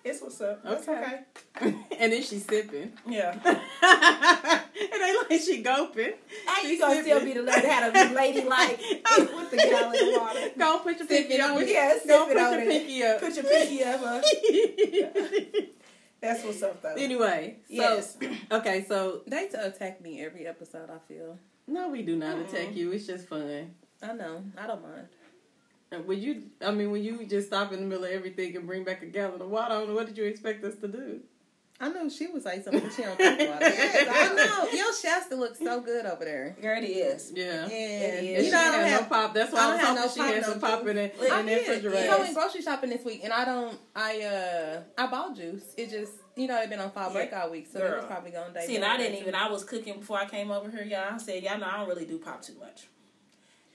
It's 0.08 0.22
what's 0.22 0.40
up. 0.40 0.64
Okay. 0.64 1.20
okay. 1.54 1.76
and 2.00 2.12
then 2.12 2.22
she's 2.22 2.46
sipping. 2.46 2.92
Yeah. 3.06 3.38
it 3.44 5.02
ain't 5.02 5.30
like 5.30 5.40
she 5.42 5.60
gulping. 5.60 6.06
You 6.06 6.14
She's 6.62 6.80
gonna 6.80 7.02
still 7.02 7.22
be 7.22 7.34
the 7.34 7.42
lady 7.42 7.60
to 7.60 7.90
be 7.92 8.14
lady 8.14 8.44
like 8.44 8.78
with 8.78 9.50
the 9.50 9.56
gallon 9.58 10.14
of 10.14 10.22
water? 10.22 10.50
Go 10.58 10.78
put 10.78 10.98
your 10.98 11.06
Sip 11.06 11.28
pinky 11.28 11.42
on. 11.42 11.68
Yeah, 11.68 11.98
Go 12.06 12.26
put 12.26 12.36
your 12.36 12.60
pinky 12.64 13.02
up. 13.02 13.20
Put 13.20 13.34
your 13.36 13.44
pinky 13.44 13.84
up. 13.84 14.00
Huh? 14.02 14.22
That's 16.22 16.42
what's 16.42 16.62
up 16.62 16.80
though. 16.80 16.94
anyway, 16.96 17.58
so 17.68 17.74
Yes. 17.74 18.16
okay, 18.50 18.86
so 18.88 19.20
They 19.26 19.48
to 19.48 19.66
attack 19.66 20.00
me 20.00 20.24
every 20.24 20.46
episode. 20.46 20.88
I 20.88 20.98
feel. 21.06 21.38
no, 21.66 21.90
we 21.90 22.00
do 22.00 22.16
not 22.16 22.38
attack 22.38 22.74
you. 22.74 22.92
It's 22.92 23.06
just 23.06 23.28
fun. 23.28 23.72
I 24.02 24.12
know. 24.14 24.42
I 24.56 24.66
don't 24.66 24.82
mind. 24.82 25.08
And 25.90 26.06
When 26.06 26.20
you, 26.20 26.42
I 26.64 26.70
mean, 26.70 26.90
when 26.90 27.02
you 27.02 27.24
just 27.26 27.46
stop 27.48 27.72
in 27.72 27.80
the 27.80 27.86
middle 27.86 28.04
of 28.04 28.10
everything 28.10 28.54
and 28.56 28.66
bring 28.66 28.84
back 28.84 29.02
a 29.02 29.06
gallon 29.06 29.40
of 29.40 29.48
water, 29.48 29.72
I 29.74 29.78
don't 29.78 29.88
know, 29.88 29.94
what 29.94 30.06
did 30.06 30.18
you 30.18 30.24
expect 30.24 30.62
us 30.64 30.74
to 30.76 30.88
do? 30.88 31.20
I 31.80 31.88
knew 31.90 32.10
she 32.10 32.26
was 32.26 32.44
like 32.44 32.64
something. 32.64 32.82
but 32.82 32.92
She 32.92 33.02
don't 33.02 33.16
talk 33.16 33.18
about 33.40 33.62
it. 33.62 33.74
Yes, 33.78 34.08
I 34.10 34.34
know. 34.34 34.68
Your 34.76 34.92
Shasta 34.92 35.36
looks 35.36 35.60
so 35.60 35.80
good 35.80 36.06
over 36.06 36.24
there. 36.24 36.56
Girl, 36.60 36.76
it 36.76 36.86
is. 36.86 37.32
Yeah. 37.34 37.62
And 37.62 37.72
It 37.72 37.74
And 37.74 38.26
is. 38.26 38.38
she 38.40 38.46
you 38.46 38.50
know, 38.52 38.58
I 38.58 38.70
don't 38.72 38.84
have 38.88 39.00
no 39.02 39.06
pop. 39.06 39.32
That's 39.32 39.52
why 39.52 39.60
I 39.60 39.62
I, 39.62 39.66
don't 39.66 39.72
was 39.76 39.80
have 39.86 39.88
hoping 39.88 40.02
no 40.02 40.08
she 40.12 40.18
pop, 40.20 40.34
had 40.34 40.42
no 40.42 40.48
some 40.50 40.60
pop 40.60 40.86
in 40.88 40.98
it 40.98 41.18
juice. 41.20 41.30
I 41.30 41.40
in 41.40 41.46
the 41.46 41.52
did. 41.54 41.68
refrigerator. 41.68 42.04
You 42.04 42.10
know, 42.10 42.18
went 42.18 42.34
grocery 42.34 42.62
shopping 42.62 42.90
this 42.90 43.04
week, 43.04 43.20
and 43.22 43.32
I 43.32 43.44
don't. 43.44 43.78
I 43.94 44.22
uh, 44.22 44.80
I 44.98 45.06
bought 45.06 45.36
juice. 45.36 45.62
It 45.76 45.88
just, 45.90 46.12
you 46.36 46.48
know, 46.48 46.58
they've 46.60 46.68
been 46.68 46.80
on 46.80 46.90
fall 46.90 47.12
break 47.12 47.30
Yeah. 47.30 47.42
all 47.44 47.50
week, 47.50 47.68
so 47.72 47.78
it 47.78 47.82
Girl. 47.82 47.96
was 47.98 48.06
probably 48.06 48.32
gonna 48.32 48.52
day. 48.52 48.66
See, 48.66 48.74
and 48.76 48.84
I 48.84 48.96
didn't 48.96 49.18
even. 49.20 49.36
I 49.36 49.48
was 49.48 49.62
cooking 49.62 50.00
before 50.00 50.18
I 50.18 50.26
came 50.28 50.50
over 50.50 50.68
here, 50.70 50.82
y'all. 50.82 51.14
I 51.14 51.18
said, 51.18 51.44
y'all 51.44 51.58
know 51.58 51.66
I 51.72 51.78
don't 51.78 51.88
really 51.88 52.06
do 52.06 52.18
pop 52.18 52.42
too 52.42 52.54
much. 52.58 52.88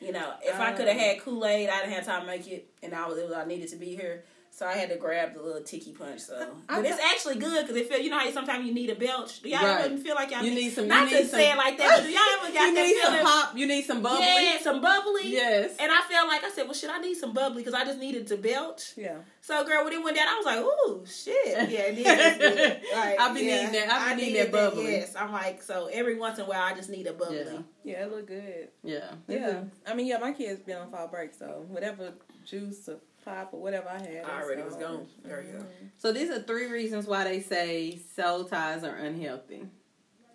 You 0.06 0.12
know, 0.12 0.34
if 0.44 0.60
I 0.60 0.72
could 0.74 0.88
have 0.88 0.98
Um, 0.98 1.04
had 1.04 1.20
Kool 1.22 1.46
Aid, 1.46 1.70
I 1.70 1.80
didn't 1.82 1.94
have 1.94 2.06
time 2.06 2.22
to 2.22 2.28
make 2.28 2.48
it, 2.48 2.68
and 2.82 2.94
I 2.94 3.08
was, 3.08 3.18
it 3.18 3.26
was 3.26 3.34
I 3.34 3.46
needed 3.46 3.70
to 3.70 3.78
be 3.78 3.96
here. 3.96 4.26
So 4.56 4.68
I 4.68 4.74
had 4.74 4.90
to 4.90 4.98
grab 4.98 5.34
the 5.34 5.42
little 5.42 5.64
tiki 5.64 5.94
punch. 5.94 6.20
So, 6.22 6.36
I 6.70 6.76
but 6.76 6.86
it's 6.86 6.96
thought- 6.96 7.12
actually 7.12 7.36
good 7.38 7.64
because 7.66 7.76
it 7.76 7.90
feel. 7.90 7.98
You 7.98 8.12
know 8.12 8.20
how 8.20 8.30
sometimes 8.30 8.68
you 8.68 8.72
need 8.72 8.92
a 8.92 8.96
belch. 8.96 9.42
Do 9.42 9.50
y'all 9.50 9.66
Right. 9.66 9.86
ever 9.86 9.98
feel 9.98 10.14
like 10.14 10.30
y'all 10.30 10.44
You 10.44 10.54
need 10.54 10.70
some- 10.72 10.84
you 10.84 10.90
Not 10.90 11.06
need 11.06 11.18
to 11.18 11.28
some- 11.28 11.40
say 11.40 11.52
it 11.52 11.58
like 11.58 11.76
that, 11.80 11.98
but 11.98 12.04
do 12.06 12.12
y'all 12.12 12.22
ever 12.40 12.54
got 12.54 12.68
you 12.70 12.76
that 12.76 12.84
need 12.86 13.02
some 13.02 13.20
pop. 13.26 13.58
You 13.58 13.66
need 13.68 13.86
some 13.86 14.02
bubbly. 14.04 14.20
Yeah, 14.26 14.60
some 14.62 14.80
bubbly. 14.80 15.22
Yes. 15.30 15.72
And 15.80 15.92
I 15.92 16.02
felt 16.02 16.28
like 16.28 16.44
I 16.44 16.52
said, 16.52 16.66
well, 16.66 16.76
shit, 16.76 16.92
I 16.92 17.00
need 17.00 17.16
some 17.16 17.34
bubbly 17.34 17.64
because 17.64 17.74
I 17.74 17.84
just 17.84 17.98
needed 17.98 18.28
to 18.28 18.38
belch. 18.38 18.94
Yeah. 18.96 19.18
So, 19.42 19.66
girl, 19.66 19.84
when 19.86 19.92
it 19.94 20.04
went 20.04 20.18
down, 20.18 20.28
I 20.28 20.36
was 20.38 20.46
like, 20.46 20.60
ooh, 20.60 21.04
shit. 21.08 21.70
Yeah, 21.72 21.80
it 21.88 21.98
is 21.98 22.38
good. 22.38 22.82
Like, 22.96 23.20
I 23.20 23.34
be 23.34 23.42
yeah, 23.42 23.56
needing 23.66 23.72
that- 23.88 23.92
I 23.92 24.14
be 24.14 24.22
needing 24.22 24.36
that 24.44 24.52
bubbly. 24.52 24.92
Yes, 24.92 25.16
I'm 25.16 25.32
like, 25.32 25.64
so 25.64 25.90
every 25.92 26.14
once 26.20 26.38
in 26.38 26.46
a 26.46 26.48
while, 26.48 26.62
I 26.62 26.76
just 26.76 26.92
need 26.92 27.08
a 27.08 27.14
bubbly. 27.14 27.38
Yeah. 27.44 27.60
Yeah, 27.84 28.04
it 28.06 28.12
looked 28.12 28.28
good. 28.28 28.68
Yeah. 28.84 29.14
Yeah. 29.28 29.64
I 29.88 29.96
mean, 29.96 30.06
yeah, 30.06 30.20
my 30.20 30.32
kids 30.32 30.62
been 30.62 30.78
on 30.78 30.92
fall 30.92 31.08
break, 31.08 31.34
so 31.34 31.66
whatever 31.70 32.14
juice 32.46 32.88
or 32.88 33.00
pop 33.24 33.50
or 33.54 33.62
whatever 33.62 33.90
I 33.90 34.00
had. 34.00 34.26
I 34.26 34.42
already 34.42 34.62
so- 34.62 34.68
was 34.68 34.76
gone. 34.76 35.08
There 35.24 35.44
you 35.44 35.60
go. 35.60 35.66
So 35.98 36.12
these 36.12 36.30
are 36.30 36.42
three 36.42 36.68
reasons 36.68 37.08
why 37.08 37.24
they 37.24 37.40
say 37.40 38.00
soul 38.16 38.46
ties 38.46 38.84
are 38.84 38.96
unhealthy. 38.96 39.64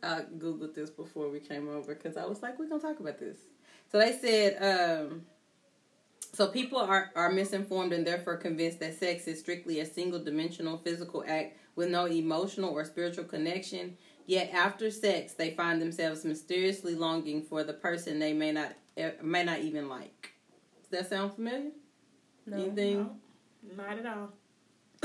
I 0.02 0.22
googled 0.38 0.74
this 0.74 0.90
before 0.90 1.28
we 1.28 1.40
came 1.40 1.68
over 1.68 1.94
because 1.94 2.16
I 2.16 2.24
was 2.24 2.42
like, 2.42 2.58
we're 2.58 2.68
gonna 2.68 2.80
talk 2.80 3.00
about 3.00 3.18
this. 3.18 3.38
So 3.90 3.98
they 3.98 4.12
said, 4.12 4.62
um, 4.62 5.22
so 6.32 6.48
people 6.48 6.78
are 6.78 7.10
are 7.16 7.30
misinformed 7.30 7.92
and 7.92 8.06
therefore 8.06 8.36
convinced 8.36 8.80
that 8.80 8.98
sex 8.98 9.26
is 9.26 9.40
strictly 9.40 9.80
a 9.80 9.86
single 9.86 10.22
dimensional 10.22 10.78
physical 10.78 11.24
act 11.26 11.56
with 11.74 11.88
no 11.90 12.06
emotional 12.06 12.70
or 12.70 12.84
spiritual 12.84 13.24
connection. 13.24 13.96
Yet 14.26 14.50
after 14.52 14.90
sex, 14.90 15.32
they 15.32 15.52
find 15.52 15.80
themselves 15.80 16.24
mysteriously 16.24 16.94
longing 16.94 17.42
for 17.42 17.64
the 17.64 17.72
person 17.72 18.18
they 18.18 18.34
may 18.34 18.52
not 18.52 18.74
eh, 18.96 19.12
may 19.22 19.42
not 19.44 19.60
even 19.60 19.88
like. 19.88 20.32
Does 20.82 21.00
that 21.00 21.10
sound 21.10 21.34
familiar? 21.34 21.70
No. 22.50 22.56
Anything? 22.56 23.10
No, 23.76 23.84
not 23.84 23.98
at 23.98 24.06
all. 24.06 24.30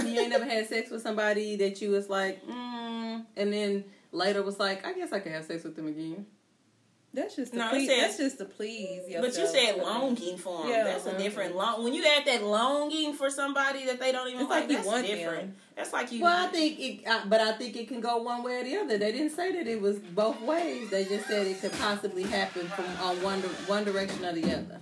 you 0.05 0.19
ain't 0.19 0.29
never 0.29 0.45
had 0.45 0.67
sex 0.67 0.89
with 0.89 1.01
somebody 1.01 1.55
that 1.57 1.81
you 1.81 1.91
was 1.91 2.09
like, 2.09 2.45
mm, 2.47 3.25
and 3.35 3.53
then 3.53 3.83
later 4.11 4.41
was 4.43 4.59
like, 4.59 4.85
I 4.85 4.93
guess 4.93 5.11
I 5.13 5.19
could 5.19 5.31
have 5.31 5.45
sex 5.45 5.63
with 5.63 5.75
them 5.75 5.87
again. 5.87 6.25
That's 7.15 7.35
just 7.35 7.51
to 7.51 7.59
No, 7.59 7.67
it 7.67 7.71
please. 7.73 7.87
says- 7.89 8.01
that's 8.01 8.17
just 8.17 8.37
to 8.39 8.45
please 8.45 9.07
yourself. 9.07 9.25
But 9.25 9.37
you 9.39 9.45
said 9.47 9.77
longing 9.77 10.35
for 10.35 10.63
them. 10.63 10.71
Yeah, 10.71 10.83
that's 10.83 11.05
a 11.05 11.15
different 11.15 11.55
long. 11.55 11.83
When 11.83 11.93
you 11.93 12.03
add 12.03 12.25
that 12.25 12.43
longing 12.43 13.13
for 13.13 13.29
somebody 13.29 13.85
that 13.85 13.99
they 13.99 14.11
don't 14.11 14.29
even 14.29 14.41
It's 14.41 14.49
like, 14.49 14.61
like 14.63 14.69
you 14.71 14.75
that's 14.77 14.87
want 14.87 15.05
different. 15.05 15.39
them. 15.41 15.55
That's 15.75 15.93
like 15.93 16.11
you. 16.11 16.23
Well, 16.23 16.47
I 16.47 16.49
think 16.49 16.79
it, 16.79 17.07
I, 17.07 17.23
but 17.27 17.39
I 17.39 17.51
think 17.51 17.75
it 17.75 17.87
can 17.87 18.01
go 18.01 18.17
one 18.17 18.41
way 18.41 18.61
or 18.61 18.63
the 18.63 18.77
other. 18.77 18.97
They 18.97 19.11
didn't 19.11 19.29
say 19.29 19.51
that 19.51 19.67
it 19.67 19.79
was 19.79 19.99
both 19.99 20.41
ways. 20.41 20.89
They 20.89 21.05
just 21.05 21.27
said 21.27 21.45
it 21.45 21.61
could 21.61 21.73
possibly 21.73 22.23
happen 22.23 22.65
from 22.69 22.85
on 22.99 23.21
one 23.21 23.41
di- 23.41 23.47
one 23.67 23.83
direction 23.83 24.25
or 24.25 24.33
the 24.33 24.45
other. 24.51 24.81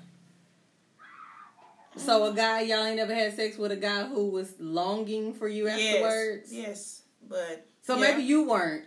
So 1.98 2.32
a 2.32 2.34
guy, 2.34 2.62
y'all 2.62 2.86
ain't 2.86 3.00
ever 3.00 3.14
had 3.14 3.36
sex 3.36 3.58
with 3.58 3.72
a 3.72 3.76
guy 3.76 4.04
who 4.06 4.30
was 4.30 4.54
longing 4.60 5.34
for 5.34 5.48
you 5.48 5.68
afterwards. 5.68 6.52
yes, 6.52 6.64
yes. 6.68 7.02
but 7.28 7.68
So 7.82 7.96
yeah. 7.96 8.02
maybe 8.02 8.24
you 8.24 8.48
weren't. 8.48 8.86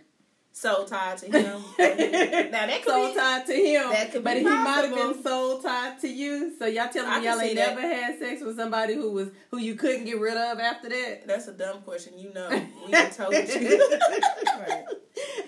soul 0.51 0.85
tied 0.85 1.17
to 1.19 1.25
him. 1.27 1.61
now 1.77 2.65
that 2.65 2.81
could 2.83 2.91
soul 2.91 3.09
be. 3.09 3.15
tied 3.15 3.45
to 3.45 3.53
him, 3.53 3.89
that 3.91 4.11
could 4.11 4.21
be 4.23 4.29
but 4.29 4.37
he 4.37 4.43
might 4.43 4.85
have 4.87 4.95
been 4.95 5.21
soul 5.23 5.61
tied 5.61 5.99
to 6.01 6.07
you. 6.07 6.53
So 6.57 6.65
y'all 6.65 6.89
telling 6.89 7.19
me 7.21 7.27
y'all 7.27 7.39
ain't 7.39 7.55
never 7.55 7.81
had 7.81 8.17
sex 8.17 8.41
with 8.41 8.55
somebody 8.57 8.95
who 8.95 9.11
was 9.11 9.29
who 9.51 9.57
you 9.59 9.75
couldn't 9.75 10.05
get 10.05 10.19
rid 10.19 10.35
of 10.37 10.59
after 10.59 10.89
that. 10.89 11.27
That's 11.27 11.47
a 11.47 11.53
dumb 11.53 11.81
question. 11.81 12.17
You 12.17 12.33
know, 12.33 12.49
we 12.87 12.91
told 13.11 13.33
you. 13.33 13.89
Right. 14.57 14.83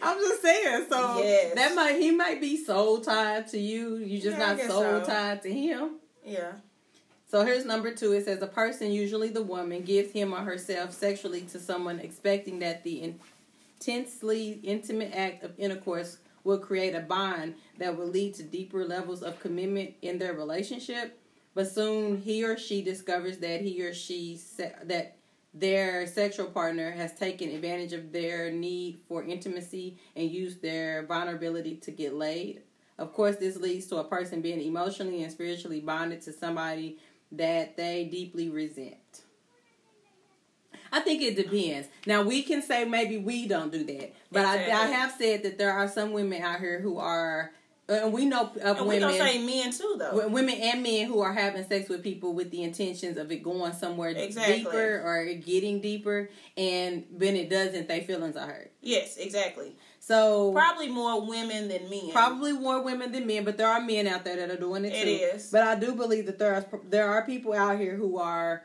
I'm 0.04 0.18
just 0.20 0.42
saying. 0.42 0.86
So 0.90 1.20
Yes. 1.24 1.56
that 1.56 1.74
might 1.76 1.96
he 2.00 2.12
might 2.12 2.40
be 2.40 2.64
soul 2.64 3.00
tied 3.02 3.48
to 3.50 3.58
you. 3.58 3.96
You 3.98 4.22
just 4.22 4.38
Yeah, 4.38 4.54
not 4.54 4.60
soul 4.62 4.82
so. 4.82 5.04
tied 5.06 5.42
to 5.44 5.52
him. 5.52 5.96
yeah. 6.24 6.52
So 7.30 7.44
here's 7.46 7.66
number 7.66 7.94
two. 7.94 8.14
It 8.14 8.24
says 8.24 8.42
a 8.42 8.48
person, 8.48 8.90
usually 8.90 9.28
the 9.28 9.44
woman, 9.44 9.82
gives 9.84 10.12
him 10.14 10.34
or 10.34 10.40
herself 10.40 10.94
sexually 10.94 11.42
to 11.42 11.60
someone, 11.60 12.00
expecting 12.00 12.60
that 12.60 12.86
the 12.86 13.14
intensely 13.82 14.62
intimate 14.64 15.14
act 15.14 15.44
of 15.44 15.52
intercourse 15.58 16.20
will 16.46 16.58
create 16.58 16.96
a 16.96 17.02
bond 17.02 17.56
that 17.80 17.98
will 17.98 18.08
lead 18.08 18.34
to 18.36 18.44
deeper 18.44 18.86
levels 18.86 19.24
of 19.24 19.42
commitment 19.42 19.94
in 20.02 20.18
their 20.18 20.34
relationship. 20.34 21.20
But 21.54 21.70
soon 21.70 22.22
he 22.22 22.46
or 22.46 22.58
she 22.58 22.82
discovers 22.82 23.40
that 23.40 23.62
he 23.62 23.82
or 23.84 23.94
she 23.94 24.38
se- 24.38 24.76
that 24.86 25.18
their 25.54 26.08
sexual 26.08 26.46
partner 26.46 26.92
has 26.92 27.14
taken 27.14 27.50
advantage 27.50 27.92
of 27.92 28.14
their 28.14 28.52
need 28.52 29.00
for 29.10 29.24
intimacy 29.24 29.98
and 30.16 30.32
used 30.32 30.62
their 30.62 31.06
vulnerability 31.06 31.76
to 31.78 31.92
get 31.92 32.14
laid. 32.14 32.62
Of 32.98 33.14
course, 33.14 33.36
this 33.36 33.58
leads 33.58 33.88
to 33.88 33.98
a 33.98 34.04
person 34.04 34.42
being 34.42 34.62
emotionally 34.62 35.24
and 35.24 35.32
spiritually 35.32 35.82
bonded 35.82 36.22
to 36.24 36.34
somebody 36.34 36.98
that 37.34 37.78
they 37.78 38.06
deeply 38.06 38.50
resent. 38.50 38.96
I 40.92 41.02
think 41.02 41.22
it 41.22 41.36
depends. 41.36 41.90
Now 42.06 42.22
we 42.24 42.44
can 42.44 42.62
say 42.62 42.86
maybe 42.86 43.18
we 43.18 43.48
don't 43.48 43.72
do 43.72 43.84
that, 43.84 44.14
but 44.32 44.46
I, 44.46 44.56
I 44.72 44.86
have 44.88 45.12
said 45.18 45.44
that 45.44 45.58
there 45.58 45.74
are 45.74 45.88
some 45.88 46.14
women 46.14 46.42
out 46.42 46.60
here 46.62 46.80
who 46.80 46.98
are, 46.98 47.52
and 47.90 48.14
we 48.14 48.26
know 48.26 48.52
of 48.64 48.78
And 48.78 48.88
we 48.88 48.96
women, 48.96 49.10
gonna 49.18 49.18
say 49.32 49.46
men 49.46 49.72
too, 49.74 49.96
though. 50.00 50.30
women 50.30 50.56
and 50.56 50.82
men 50.84 51.08
who 51.08 51.20
are 51.20 51.34
having 51.34 51.66
sex 51.68 51.90
with 51.90 52.04
people 52.04 52.34
with 52.34 52.52
the 52.52 52.64
intentions 52.64 53.18
of 53.18 53.30
it 53.34 53.44
going 53.44 53.74
somewhere 53.74 54.12
Exactly. 54.12 54.60
deeper 54.60 55.02
or 55.04 55.26
getting 55.34 55.82
deeper, 55.82 56.30
and 56.56 57.04
when 57.12 57.36
it 57.36 57.50
doesn't, 57.50 57.90
their 57.90 58.02
feelings 58.02 58.38
are 58.38 58.48
hurt. 58.48 58.72
yes, 58.82 59.18
exactly. 59.18 59.76
So 60.08 60.54
Probably 60.54 60.88
more 60.88 61.20
women 61.28 61.68
than 61.68 61.90
men. 61.90 62.12
probably 62.14 62.54
more 62.54 62.82
women 62.82 63.12
than 63.12 63.28
men, 63.28 63.44
but 63.44 63.58
there 63.58 63.68
are 63.68 63.82
men 63.82 64.08
out 64.08 64.24
there 64.24 64.38
that 64.38 64.50
are 64.50 64.56
doing 64.56 64.86
it 64.86 64.94
It 64.94 65.04
too. 65.04 65.36
is. 65.36 65.50
But 65.52 65.64
I 65.64 65.76
do 65.76 65.96
believe 65.96 66.28
that 66.28 66.40
there 66.40 66.54
are 66.56 66.66
there 66.90 67.10
are 67.10 67.26
people 67.26 67.52
out 67.52 67.78
here 67.78 67.98
who 67.98 68.18
are 68.18 68.64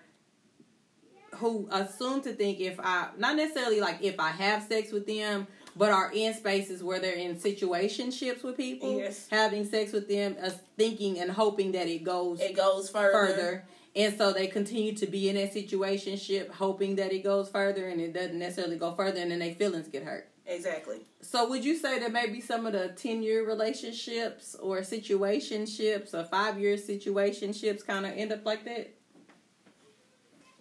who 1.37 1.67
assume 1.73 2.21
to 2.23 2.33
think 2.33 2.61
if 2.61 2.79
I 2.79 3.09
not 3.19 3.35
necessarily 3.35 3.81
like 3.81 3.99
if 4.03 4.21
I 4.21 4.29
have 4.29 4.63
sex 4.63 4.93
with 4.93 5.05
them, 5.09 5.49
but 5.75 5.91
are 5.91 6.13
in 6.15 6.33
spaces 6.35 6.81
where 6.85 7.01
they're 7.01 7.17
in 7.17 7.35
situationships 7.35 8.45
with 8.45 8.57
people, 8.57 8.99
Yes. 8.99 9.27
having 9.29 9.65
sex 9.65 9.91
with 9.93 10.09
them, 10.09 10.37
uh, 10.41 10.51
thinking 10.79 11.19
and 11.19 11.29
hoping 11.29 11.73
that 11.73 11.89
it 11.89 12.05
goes 12.05 12.41
It 12.41 12.55
goes 12.55 12.89
further. 12.89 13.13
further. 13.35 13.65
And 13.97 14.17
so 14.17 14.33
they 14.33 14.47
continue 14.47 14.95
to 14.95 15.07
be 15.07 15.29
in 15.29 15.35
that 15.35 15.53
situationship, 15.53 16.51
hoping 16.51 16.97
that 16.97 17.13
it 17.13 17.25
goes 17.25 17.49
further, 17.51 17.89
and 17.89 18.01
it 18.01 18.13
doesn't 18.13 18.39
necessarily 18.39 18.77
go 18.77 18.95
further, 18.95 19.21
and 19.21 19.31
then 19.33 19.41
their 19.41 19.55
feelings 19.55 19.89
get 19.89 20.05
hurt. 20.05 20.29
Exactly. 20.47 21.07
So 21.21 21.49
would 21.49 21.65
you 21.65 21.77
say 21.77 22.01
that 22.01 22.13
maybe 22.13 22.41
some 22.41 22.67
of 22.67 22.73
the 22.73 22.89
ten 22.89 23.23
year 23.23 23.47
relationships 23.47 24.57
or 24.57 24.79
situationships 24.79 26.15
or 26.15 26.25
five 26.25 26.59
year 26.59 26.77
situationships 26.77 27.87
kind 27.87 28.07
of 28.07 28.13
end 28.17 28.33
up 28.33 28.45
like 28.45 28.65
that? 28.65 28.93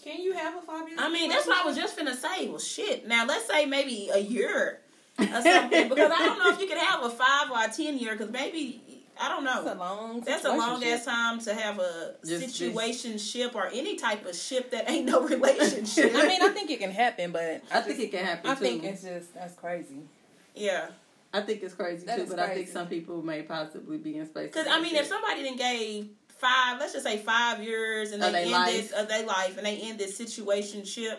Can 0.03 0.21
you 0.21 0.33
have 0.33 0.55
a 0.55 0.61
five 0.61 0.87
year? 0.87 0.97
I 0.99 1.11
mean, 1.11 1.29
that's 1.29 1.47
what 1.47 1.63
I 1.63 1.67
was 1.67 1.75
just 1.75 1.97
gonna 1.97 2.15
say. 2.15 2.47
Well, 2.47 2.59
shit. 2.59 3.07
Now, 3.07 3.25
let's 3.25 3.47
say 3.47 3.65
maybe 3.65 4.09
a 4.13 4.19
year 4.19 4.81
or 5.19 5.25
something, 5.41 5.89
because 5.89 6.11
I 6.11 6.25
don't 6.25 6.39
know 6.39 6.49
if 6.51 6.59
you 6.59 6.67
could 6.67 6.77
have 6.77 7.03
a 7.03 7.09
five 7.09 7.51
or 7.51 7.63
a 7.63 7.67
ten 7.67 7.97
year, 7.97 8.11
because 8.13 8.31
maybe 8.31 8.81
I 9.21 9.29
don't 9.29 9.43
know. 9.43 9.63
That's 9.63 9.75
a 9.75 9.79
long. 9.79 10.21
That's 10.21 10.45
a 10.45 10.49
long 10.49 10.83
ass 10.83 11.05
time 11.05 11.39
to 11.41 11.53
have 11.53 11.79
a 11.79 12.15
Just- 12.25 12.59
situationship 12.59 13.53
or 13.55 13.67
any 13.67 13.95
type 13.95 14.25
of 14.25 14.35
ship 14.35 14.71
that 14.71 14.89
ain't 14.89 15.05
no 15.05 15.21
relationship. 15.27 16.11
I 16.15 16.27
mean, 16.27 16.41
I 16.41 16.49
think 16.49 16.71
it 16.71 16.79
can 16.79 16.91
happen, 16.91 17.31
but 17.31 17.61
I 17.71 17.81
think 17.81 17.99
it 17.99 18.11
can 18.11 18.25
happen 18.25 18.49
I 18.49 18.55
too. 18.55 18.61
think 18.61 18.83
it's 18.83 19.03
just 19.03 19.33
that's 19.33 19.53
crazy. 19.55 20.01
yeah, 20.55 20.87
I 21.33 21.41
think 21.41 21.61
it's 21.63 21.73
crazy 21.75 22.05
That 22.05 22.17
too, 22.17 22.23
is 22.23 22.29
but 22.29 22.39
I 22.39 22.53
think 22.55 22.67
some 22.67 22.87
people 22.87 23.21
may 23.21 23.43
possibly 23.43 23.97
be 23.97 24.17
in 24.17 24.25
space. 24.25 24.47
because 24.51 24.67
I 24.67 24.81
mean, 24.81 24.95
if 24.95 25.05
somebody 25.05 25.43
then 25.43 25.55
gave 25.55 26.09
five, 26.39 26.79
let's 26.79 26.93
just 26.93 27.05
say 27.05 27.17
five 27.17 27.63
years, 27.63 28.11
and 28.13 28.23
Of 28.23 28.31
they 28.31 28.39
their 28.39 28.41
end 28.43 28.51
life. 28.51 28.71
this 28.71 28.91
of 28.91 29.07
their 29.07 29.25
life, 29.25 29.57
and 29.57 29.65
they 29.65 29.77
end 29.77 29.99
this 29.99 30.19
situationship. 30.19 31.17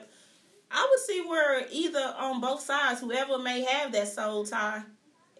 I 0.75 0.89
would 0.91 1.01
see 1.01 1.21
where 1.29 1.67
either 1.71 2.15
on 2.19 2.41
both 2.41 2.63
sides, 2.63 3.01
whoever 3.01 3.39
may 3.39 3.63
have 3.63 3.93
that 3.93 4.09
soul 4.09 4.45
tie. 4.45 4.83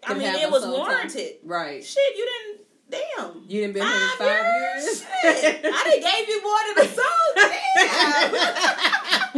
I 0.05 0.13
mean, 0.13 0.27
it 0.27 0.51
was 0.51 0.63
soul 0.63 0.77
tie. 0.77 0.91
warranted. 0.93 1.35
Right. 1.43 1.83
Shit, 1.83 2.15
you 2.17 2.25
didn't. 2.25 2.52
Damn. 2.93 3.41
You 3.47 3.61
didn't 3.61 3.73
been 3.73 3.83
here 3.83 4.09
Five 4.17 4.45
years? 4.45 4.85
years. 4.85 5.05
Shit. 5.41 5.65
I 5.65 5.83
done 5.83 6.01
gave 6.01 6.27
you 6.29 6.39
more 6.43 6.61
than 6.67 6.77
a 6.85 6.87
soul. 6.93 7.27
Damn. 7.37 8.33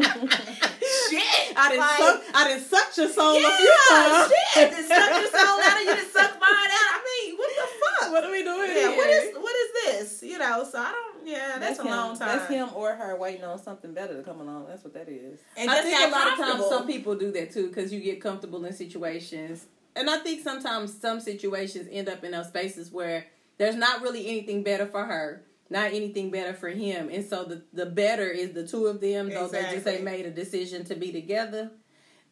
shit. 1.09 1.53
I 1.55 1.69
didn't 1.69 1.79
Like, 1.79 1.97
suck. 1.99 2.21
I 2.33 2.47
didn't 2.47 2.63
suck 2.65 2.97
your 2.97 3.09
soul 3.09 3.37
a 3.37 3.39
few 3.39 3.73
Yeah, 3.89 4.27
shit. 4.53 4.69
Did 4.71 4.85
suck 4.87 5.09
your 5.09 5.27
soul 5.31 5.59
out 5.63 5.77
and 5.79 5.87
you 5.87 5.95
did 5.95 6.11
suck 6.11 6.31
mine 6.39 6.71
out. 6.79 6.91
I 6.95 6.97
mean, 7.05 7.35
what 7.37 7.49
the 7.55 7.67
fuck? 7.79 8.11
What 8.11 8.23
are 8.23 8.31
we 8.31 8.43
doing 8.43 8.71
yeah, 8.75 8.89
here? 8.89 8.97
what 8.97 9.09
is 9.09 9.35
what 9.35 9.55
is 9.55 9.71
this? 10.19 10.23
You 10.29 10.37
know, 10.39 10.63
so 10.69 10.77
I 10.79 10.91
don't. 10.91 11.05
Yeah, 11.27 11.57
that's, 11.57 11.79
a 11.79 11.83
him. 11.83 11.89
long 11.89 12.15
time. 12.17 12.37
That's 12.37 12.49
him 12.51 12.69
or 12.75 12.93
her 12.93 13.15
waiting 13.17 13.43
on 13.45 13.57
something 13.61 13.93
better 13.93 14.15
to 14.15 14.21
come 14.21 14.41
along. 14.41 14.67
That's 14.67 14.83
what 14.83 14.93
that 14.93 15.09
is. 15.09 15.39
And 15.57 15.71
I 15.71 15.81
think 15.81 15.99
a 15.99 16.11
lot 16.11 16.27
of 16.31 16.37
times 16.37 16.65
some 16.69 16.85
people 16.85 17.15
do 17.15 17.31
that 17.31 17.51
too 17.51 17.67
because 17.67 17.91
you 17.91 17.99
get 17.99 18.21
comfortable 18.21 18.63
in 18.65 18.73
situations, 18.73 19.65
and 19.95 20.07
I 20.09 20.17
think 20.17 20.43
sometimes 20.43 20.93
some 20.99 21.19
situations 21.19 21.87
end 21.91 22.09
up 22.09 22.23
in 22.23 22.31
those 22.31 22.47
spaces 22.49 22.91
where 22.91 23.25
there's 23.57 23.75
not 23.75 24.01
really 24.01 24.27
anything 24.27 24.63
better 24.63 24.85
for 24.85 25.05
her, 25.05 25.43
not 25.69 25.93
anything 25.93 26.31
better 26.31 26.53
for 26.53 26.69
him, 26.69 27.09
and 27.11 27.25
so 27.25 27.43
the 27.43 27.63
the 27.73 27.85
better 27.85 28.27
is 28.29 28.53
the 28.53 28.67
two 28.67 28.87
of 28.87 29.01
them. 29.01 29.29
Though 29.29 29.47
they 29.47 29.61
just 29.61 29.73
Exactly. 29.77 29.97
they 29.97 30.01
made 30.01 30.25
a 30.25 30.31
decision 30.31 30.83
to 30.85 30.95
be 30.95 31.11
together. 31.11 31.71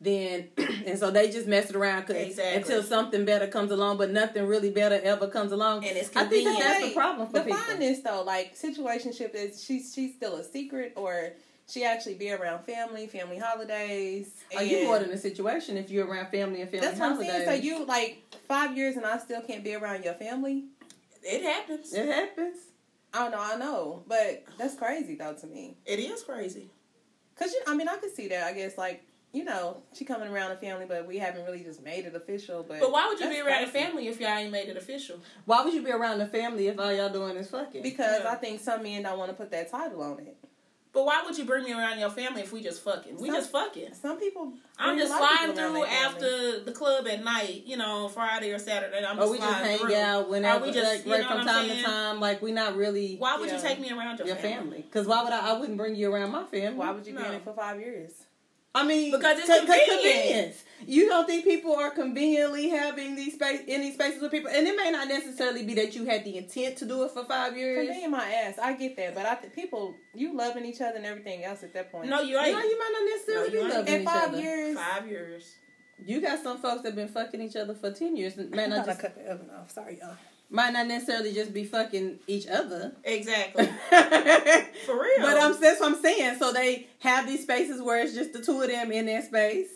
Then 0.01 0.49
and 0.85 0.99
so 0.99 1.11
they 1.11 1.29
just 1.31 1.47
mess 1.47 1.69
it 1.69 1.75
around 1.77 2.03
'cause- 2.03 2.17
Exactly. 2.17 2.61
until 2.61 2.83
something 2.83 3.23
better 3.23 3.47
comes 3.47 3.71
along, 3.71 3.97
but 3.97 4.11
nothing 4.11 4.45
really 4.47 4.69
better 4.69 4.99
ever 5.01 5.27
comes 5.27 5.51
along. 5.53 5.85
And 5.85 5.95
it's 5.97 6.13
I 6.15 6.25
think 6.25 6.43
that 6.45 6.59
that's 6.59 6.83
the 6.85 6.91
problem 6.93 7.27
for 7.27 7.39
Define 7.43 7.63
people. 7.63 7.77
this 7.79 7.99
though, 8.01 8.23
like 8.23 8.55
situationship 8.57 9.33
is 9.33 9.63
she's 9.63 9.93
she's 9.93 10.13
still 10.13 10.35
a 10.35 10.43
secret 10.43 10.91
or 10.97 11.31
she 11.69 11.85
actually 11.85 12.15
be 12.15 12.29
around 12.31 12.65
family, 12.65 13.07
family 13.07 13.37
holidays. 13.37 14.43
Are 14.53 14.63
you 14.63 14.83
more 14.85 14.99
than 14.99 15.11
a 15.11 15.17
situation 15.17 15.77
if 15.77 15.89
you're 15.89 16.05
around 16.05 16.29
family 16.29 16.59
and 16.61 16.69
family 16.69 16.85
That's 16.85 16.99
what 16.99 17.05
I'm 17.05 17.11
holidays? 17.13 17.45
saying. 17.45 17.61
So 17.61 17.65
you 17.65 17.85
like 17.85 18.21
five 18.49 18.75
years 18.75 18.97
and 18.97 19.05
I 19.05 19.17
still 19.19 19.39
can't 19.41 19.63
be 19.63 19.73
around 19.73 20.03
your 20.03 20.15
family. 20.15 20.65
It 21.23 21.41
happens. 21.43 21.93
it 21.93 22.07
happens. 22.07 22.57
I 23.13 23.19
don't 23.19 23.31
know, 23.31 23.39
I 23.41 23.55
know, 23.57 24.03
but 24.07 24.43
that's 24.57 24.75
crazy 24.75 25.15
though 25.15 25.33
to 25.33 25.47
me. 25.47 25.77
It 25.85 25.99
is 25.99 26.23
crazy. 26.23 26.69
Cause 27.37 27.51
you, 27.53 27.61
I 27.67 27.75
mean, 27.75 27.87
I 27.87 27.97
could 27.97 28.13
see 28.15 28.27
that. 28.29 28.43
I 28.47 28.53
guess 28.53 28.77
like 28.77 29.03
you 29.33 29.43
know, 29.43 29.77
she 29.93 30.05
coming 30.05 30.29
around 30.29 30.51
the 30.51 30.55
family, 30.57 30.85
but 30.87 31.07
we 31.07 31.17
haven't 31.17 31.43
really 31.43 31.63
just 31.63 31.81
made 31.83 32.05
it 32.05 32.13
official. 32.13 32.63
But 32.67 32.79
But 32.79 32.91
why 32.91 33.07
would 33.07 33.19
you 33.19 33.27
be 33.29 33.39
around 33.41 33.65
the 33.65 33.71
crazy. 33.71 33.85
family 33.87 34.07
if 34.07 34.19
y'all 34.21 34.29
ain't 34.29 34.51
made 34.51 34.69
it 34.69 34.77
official? 34.77 35.19
Why 35.45 35.63
would 35.65 35.73
you 35.73 35.81
be 35.83 35.89
around 35.91 36.19
the 36.19 36.27
family 36.27 36.67
if 36.67 36.79
all 36.79 36.93
y'all 36.93 37.11
doing 37.11 37.35
is 37.37 37.49
fucking? 37.49 37.81
Because 37.81 38.21
Yeah. 38.23 38.31
I 38.31 38.35
think 38.35 38.61
some 38.61 38.83
men 38.83 39.01
don't 39.01 39.17
want 39.17 39.31
to 39.31 39.35
put 39.35 39.49
that 39.49 39.71
title 39.71 40.03
on 40.03 40.19
it. 40.19 40.37
But 40.93 41.05
why 41.05 41.23
would 41.25 41.35
you 41.35 41.43
bring 41.45 41.63
me 41.63 41.73
around 41.73 41.97
your 41.99 42.11
family 42.11 42.41
if 42.41 42.53
we 42.53 42.61
just 42.61 42.83
fucking? 42.83 43.17
We 43.17 43.27
Some- 43.29 43.35
just 43.35 43.51
fucking. 43.51 43.93
Some 43.95 44.19
people. 44.19 44.53
I'm 44.77 44.95
just 44.97 45.11
a 45.11 45.15
lot 45.17 45.23
of 45.23 45.37
sliding 45.37 45.55
through 45.55 45.73
their 45.73 45.85
family. 45.85 45.89
after 45.89 46.59
the 46.59 46.71
club 46.71 47.07
at 47.07 47.23
night, 47.23 47.63
you 47.65 47.77
know, 47.77 48.07
Friday 48.09 48.51
or 48.51 48.59
Saturday. 48.59 49.03
I'm 49.03 49.15
just 49.17 49.27
or 49.27 49.31
we 49.31 49.37
just 49.39 49.53
hang 49.53 49.79
through. 49.79 49.95
out 49.95 50.29
whenever, 50.29 50.65
we 50.65 50.71
just, 50.71 50.85
like, 50.85 51.05
you 51.05 51.11
right 51.11 51.21
know 51.21 51.27
from 51.29 51.37
what 51.39 51.47
I'm 51.47 51.67
time 51.67 51.77
to 51.77 51.83
time. 51.83 52.19
Like 52.19 52.41
we 52.43 52.51
not 52.51 52.75
really 52.75 53.15
Why 53.17 53.37
would 53.37 53.49
you 53.49 53.55
Yeah. 53.55 53.61
take 53.61 53.79
me 53.79 53.91
around 53.91 54.19
your, 54.19 54.27
your 54.27 54.35
family? 54.35 54.53
family. 54.59 54.81
Because 54.83 55.07
why 55.07 55.23
would 55.23 55.33
I? 55.33 55.49
I 55.49 55.59
wouldn't 55.59 55.77
bring 55.79 55.95
you 55.95 56.13
around 56.13 56.31
my 56.31 56.43
family. 56.43 56.77
Why 56.77 56.91
would 56.91 57.07
you 57.07 57.15
be 57.15 57.23
in 57.23 57.31
it 57.33 57.43
for 57.43 57.53
five 57.53 57.79
years? 57.79 58.11
I 58.75 58.85
mean, 58.85 59.11
Because 59.11 59.37
it's 59.37 59.47
'cause- 59.47 59.59
'cause 59.59 59.67
convenient. 59.67 60.01
convenience. 60.01 60.63
You 60.85 61.07
don't 61.07 61.25
think 61.27 61.43
people 61.45 61.75
are 61.75 61.91
conveniently 61.91 62.69
having 62.69 63.15
these 63.15 63.35
space 63.35 63.61
in 63.67 63.81
these 63.81 63.93
spaces 63.93 64.21
with 64.21 64.31
people, 64.31 64.49
and 64.49 64.67
it 64.67 64.75
may 64.75 64.89
not 64.91 65.07
necessarily 65.07 65.63
be 65.63 65.75
that 65.75 65.95
you 65.95 66.05
had 66.05 66.25
the 66.25 66.37
intent 66.37 66.77
to 66.79 66.85
do 66.85 67.03
it 67.03 67.11
for 67.11 67.23
five 67.23 67.55
years. 67.55 67.85
Convenient 67.85 68.11
my 68.11 68.33
ass. 68.33 68.57
I 68.59 68.73
get 68.73 68.95
that, 68.97 69.13
but 69.15 69.25
I 69.27 69.35
think 69.35 69.53
people 69.53 69.95
you 70.15 70.33
loving 70.35 70.65
each 70.65 70.81
other 70.81 70.95
and 70.97 71.05
everything 71.05 71.43
else 71.43 71.61
at 71.63 71.71
that 71.73 71.91
point. 71.91 72.09
No, 72.09 72.21
you 72.21 72.29
You, 72.31 72.39
ain't. 72.39 72.51
know, 72.57 72.63
you 72.63 72.79
might 72.79 72.91
not 72.91 73.05
necessarily 73.15 73.47
No, 73.49 73.53
you 73.53 73.59
be 73.59 73.65
ain't. 73.65 73.73
loving 73.75 73.93
in 73.93 74.01
each 74.01 74.07
five 74.07 74.29
other. 74.29 74.41
years. 74.41 74.77
Five 74.77 75.07
years. 75.07 75.55
You 76.05 76.19
got 76.19 76.43
some 76.43 76.57
folks 76.57 76.81
that 76.81 76.89
have 76.89 76.95
been 76.95 77.07
fucking 77.07 77.41
each 77.41 77.55
other 77.55 77.75
for 77.75 77.91
ten 77.91 78.17
years, 78.17 78.35
and 78.37 78.49
may 78.49 78.63
I 78.63 78.67
not 78.67 78.77
gotta 78.87 78.89
just 78.89 78.99
cut 79.01 79.15
the 79.15 79.31
oven 79.31 79.49
off. 79.51 79.71
Sorry, 79.71 79.99
y'all. 80.01 80.17
Might 80.53 80.71
not 80.71 80.87
necessarily 80.87 81.33
just 81.33 81.51
be 81.53 81.63
fucking 81.65 82.19
each 82.27 82.47
other. 82.47 82.93
Exactly. 83.03 83.65
For 84.85 85.01
real. 85.01 85.21
But 85.21 85.37
I'm 85.41 85.59
that's 85.59 85.79
what 85.79 85.93
I'm 85.93 86.01
saying. 86.01 86.37
So 86.37 86.53
they 86.53 86.87
have 86.99 87.25
these 87.27 87.41
spaces 87.41 87.81
where 87.81 88.01
it's 88.03 88.13
just 88.13 88.33
the 88.33 88.41
two 88.41 88.61
of 88.61 88.69
them 88.69 88.91
in 88.91 89.07
their 89.07 89.23
space. 89.23 89.67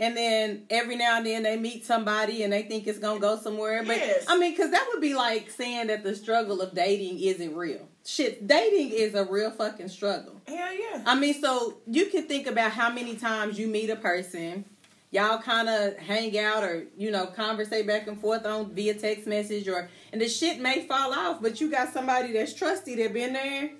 And 0.00 0.16
then 0.16 0.64
every 0.70 0.94
now 0.94 1.16
and 1.16 1.26
then 1.26 1.42
they 1.42 1.56
meet 1.56 1.84
somebody 1.84 2.44
and 2.44 2.52
they 2.52 2.62
think 2.62 2.86
it's 2.86 2.98
gonna 3.00 3.18
go 3.18 3.36
somewhere. 3.38 3.82
But 3.82 3.96
Yes. 3.96 4.26
I 4.28 4.38
mean, 4.38 4.52
because 4.52 4.70
that 4.70 4.86
would 4.92 5.00
be 5.00 5.14
like 5.14 5.50
saying 5.50 5.88
that 5.88 6.04
the 6.04 6.14
struggle 6.14 6.60
of 6.60 6.74
dating 6.74 7.18
isn't 7.20 7.56
real. 7.56 7.88
Shit, 8.04 8.46
dating 8.46 8.90
is 8.90 9.14
a 9.14 9.24
real 9.24 9.50
fucking 9.50 9.88
struggle. 9.88 10.40
Hell 10.46 10.72
yeah. 10.72 11.02
I 11.04 11.18
mean, 11.18 11.40
so 11.40 11.78
you 11.86 12.06
can 12.06 12.24
think 12.24 12.46
about 12.46 12.70
how 12.72 12.90
many 12.90 13.16
times 13.16 13.58
you 13.58 13.66
meet 13.66 13.90
a 13.90 13.96
person, 13.96 14.66
y'all 15.10 15.40
kind 15.40 15.68
of 15.68 15.96
hang 15.96 16.38
out 16.38 16.62
or 16.62 16.86
you 16.96 17.10
know 17.10 17.26
conversate 17.26 17.86
back 17.86 18.06
and 18.06 18.20
forth 18.20 18.44
on 18.44 18.74
via 18.74 18.94
text 18.94 19.26
message 19.26 19.68
or 19.68 19.88
and 20.12 20.20
the 20.20 20.28
shit 20.28 20.60
may 20.60 20.86
fall 20.86 21.12
off, 21.12 21.40
but 21.42 21.60
you 21.60 21.70
got 21.70 21.92
somebody 21.92 22.32
that's 22.32 22.54
trusty 22.54 22.94
that 22.96 23.12
been 23.12 23.32
there, 23.32 23.70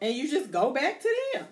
and 0.00 0.14
you 0.14 0.30
just 0.30 0.50
go 0.50 0.72
back 0.72 1.00
to 1.00 1.08
them. 1.34 1.46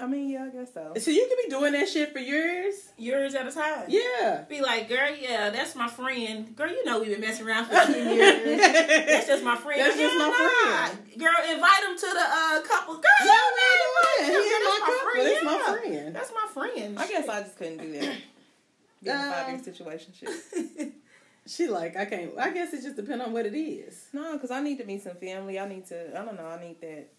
I 0.00 0.06
mean, 0.06 0.30
yeah, 0.30 0.44
I 0.44 0.48
guess 0.56 0.72
so. 0.72 0.92
So 0.96 1.10
you 1.10 1.26
could 1.28 1.38
be 1.44 1.50
doing 1.50 1.72
that 1.72 1.88
shit 1.88 2.12
for 2.12 2.20
years. 2.20 2.74
Years 2.96 3.34
at 3.34 3.48
a 3.48 3.50
time. 3.50 3.86
Yeah. 3.88 4.44
Be 4.48 4.60
like, 4.60 4.88
girl, 4.88 5.10
yeah, 5.20 5.50
that's 5.50 5.74
my 5.74 5.88
friend. 5.88 6.54
Girl, 6.54 6.68
you 6.68 6.84
know 6.84 7.00
we've 7.00 7.10
been 7.10 7.20
messing 7.20 7.46
around 7.46 7.66
for 7.66 7.84
two 7.92 7.98
years. 7.98 8.60
That's 8.60 9.26
just 9.26 9.42
my 9.44 9.56
friend. 9.56 9.80
That's 9.80 9.96
just 9.96 10.16
my 10.16 10.28
nah. 10.28 10.86
friend. 10.86 11.18
Girl, 11.18 11.52
invite 11.52 11.82
him 11.84 11.96
to 11.96 12.06
the 12.06 12.24
uh, 12.26 12.60
couple. 12.62 12.94
Girl, 12.94 13.02
Yeah, 13.24 13.26
yeah, 13.26 13.58
man, 13.58 13.78
invite 13.88 14.36
him. 14.36 14.42
he 14.42 14.46
in 14.46 14.62
That's 14.62 14.64
my 14.64 14.86
couple. 14.86 15.10
friend, 15.10 15.26
That's 15.26 15.42
my 15.44 15.72
friend. 15.74 16.16
That's 16.16 16.32
my 16.32 16.46
friend. 16.54 16.98
I 16.98 17.08
guess 17.08 17.28
I 17.28 17.42
just 17.42 17.56
couldn't 17.58 17.78
do 17.78 17.92
that. 17.92 18.16
Be 19.02 19.10
in 19.10 19.16
a 19.16 19.18
five 19.20 19.46
Uh, 19.46 19.50
year 19.50 19.62
situation 19.64 20.12
shit. 20.18 20.92
She 21.46 21.66
like 21.66 21.96
I 21.96 22.04
can't. 22.04 22.32
I 22.38 22.50
guess 22.50 22.74
it 22.74 22.82
just 22.82 22.96
depends 22.96 23.24
on 23.24 23.32
what 23.32 23.46
it 23.46 23.56
is. 23.56 24.08
No, 24.12 24.34
because 24.34 24.50
I 24.50 24.60
need 24.60 24.76
to 24.78 24.84
meet 24.84 25.02
some 25.02 25.16
family. 25.16 25.58
I 25.58 25.66
need 25.66 25.86
to. 25.86 26.10
I 26.20 26.22
don't 26.22 26.36
know. 26.36 26.46
I 26.46 26.60
need 26.62 26.78
that 26.82 26.88
I 26.90 26.92
don't 26.92 27.06
know. 27.06 27.17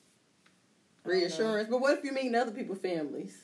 Reassurance. 1.04 1.70
But 1.70 1.80
what 1.82 1.98
if 1.98 2.04
you're 2.04 2.14
meeting 2.14 2.36
other 2.36 2.52
people's 2.52 2.80
families? 2.80 3.36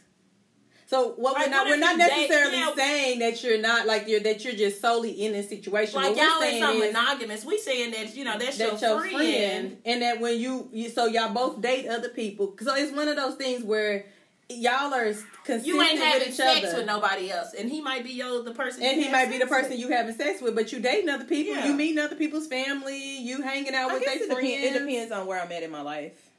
So 0.87 1.13
what 1.17 1.33
Like, 1.33 1.45
we're 1.47 1.51
not 1.51 1.65
what 1.65 1.71
we're 1.71 1.77
not 1.77 1.91
you 1.97 1.97
date- 2.03 2.15
necessarily 2.29 2.57
yeah. 2.59 2.75
saying 2.75 3.19
that 3.19 3.43
you're 3.43 3.59
not 3.59 3.87
like 3.87 4.07
you're 4.07 4.19
that 4.19 4.45
you're 4.45 4.53
just 4.53 4.79
solely 4.81 5.09
in 5.25 5.31
this 5.33 5.49
situation. 5.49 5.95
like 5.99 6.15
what 6.15 6.17
y'all 6.17 6.39
we're 6.39 6.45
ain't 6.45 6.63
saying 6.63 6.63
so 6.63 6.81
is 6.83 6.93
monogamous. 6.93 7.43
We 7.45 7.57
saying 7.57 7.91
that 7.91 8.15
you 8.15 8.23
know 8.23 8.37
that's, 8.37 8.57
that's 8.59 8.81
your, 8.83 8.91
your 8.91 8.99
friend. 9.01 9.15
friend. 9.15 9.77
and 9.83 10.01
that 10.03 10.19
when 10.21 10.39
you, 10.39 10.69
you 10.71 10.89
so 10.89 11.07
y'all 11.07 11.33
both 11.33 11.59
date 11.59 11.87
other 11.87 12.09
people. 12.09 12.55
So 12.61 12.75
it's 12.75 12.95
one 12.95 13.07
of 13.07 13.15
those 13.15 13.33
things 13.35 13.63
where 13.63 14.05
y'all 14.47 14.93
are 14.93 15.05
consistent 15.43 15.65
You 15.65 15.81
ain't 15.81 15.97
having 15.97 16.19
with 16.19 16.27
each 16.29 16.35
sex 16.35 16.67
other. 16.67 16.77
with 16.77 16.85
nobody 16.85 17.31
else, 17.31 17.55
and 17.55 17.67
he 17.67 17.81
might 17.81 18.03
be 18.03 18.11
your 18.11 18.43
the 18.43 18.53
person. 18.53 18.83
and 18.83 19.01
he 19.03 19.09
might 19.09 19.31
be 19.31 19.39
the 19.39 19.47
person 19.47 19.71
with. 19.71 19.79
you 19.79 19.89
having 19.89 20.13
sex 20.13 20.39
with, 20.39 20.53
but 20.53 20.71
you 20.71 20.79
dating 20.81 21.09
other 21.09 21.25
people, 21.25 21.55
Yeah. 21.55 21.65
you 21.65 21.73
meeting 21.73 21.97
other 21.97 22.15
people's 22.15 22.45
family, 22.45 23.17
you 23.21 23.41
hanging 23.41 23.73
out 23.73 23.89
I 23.89 23.93
with 23.95 24.03
guess 24.03 24.19
their 24.19 24.27
friends. 24.27 24.47
depends. 24.51 24.75
It 24.75 24.79
depends 24.85 25.11
on 25.11 25.25
where 25.25 25.41
I'm 25.41 25.51
at 25.51 25.63
in 25.63 25.71
my 25.71 25.81
life. 25.81 26.29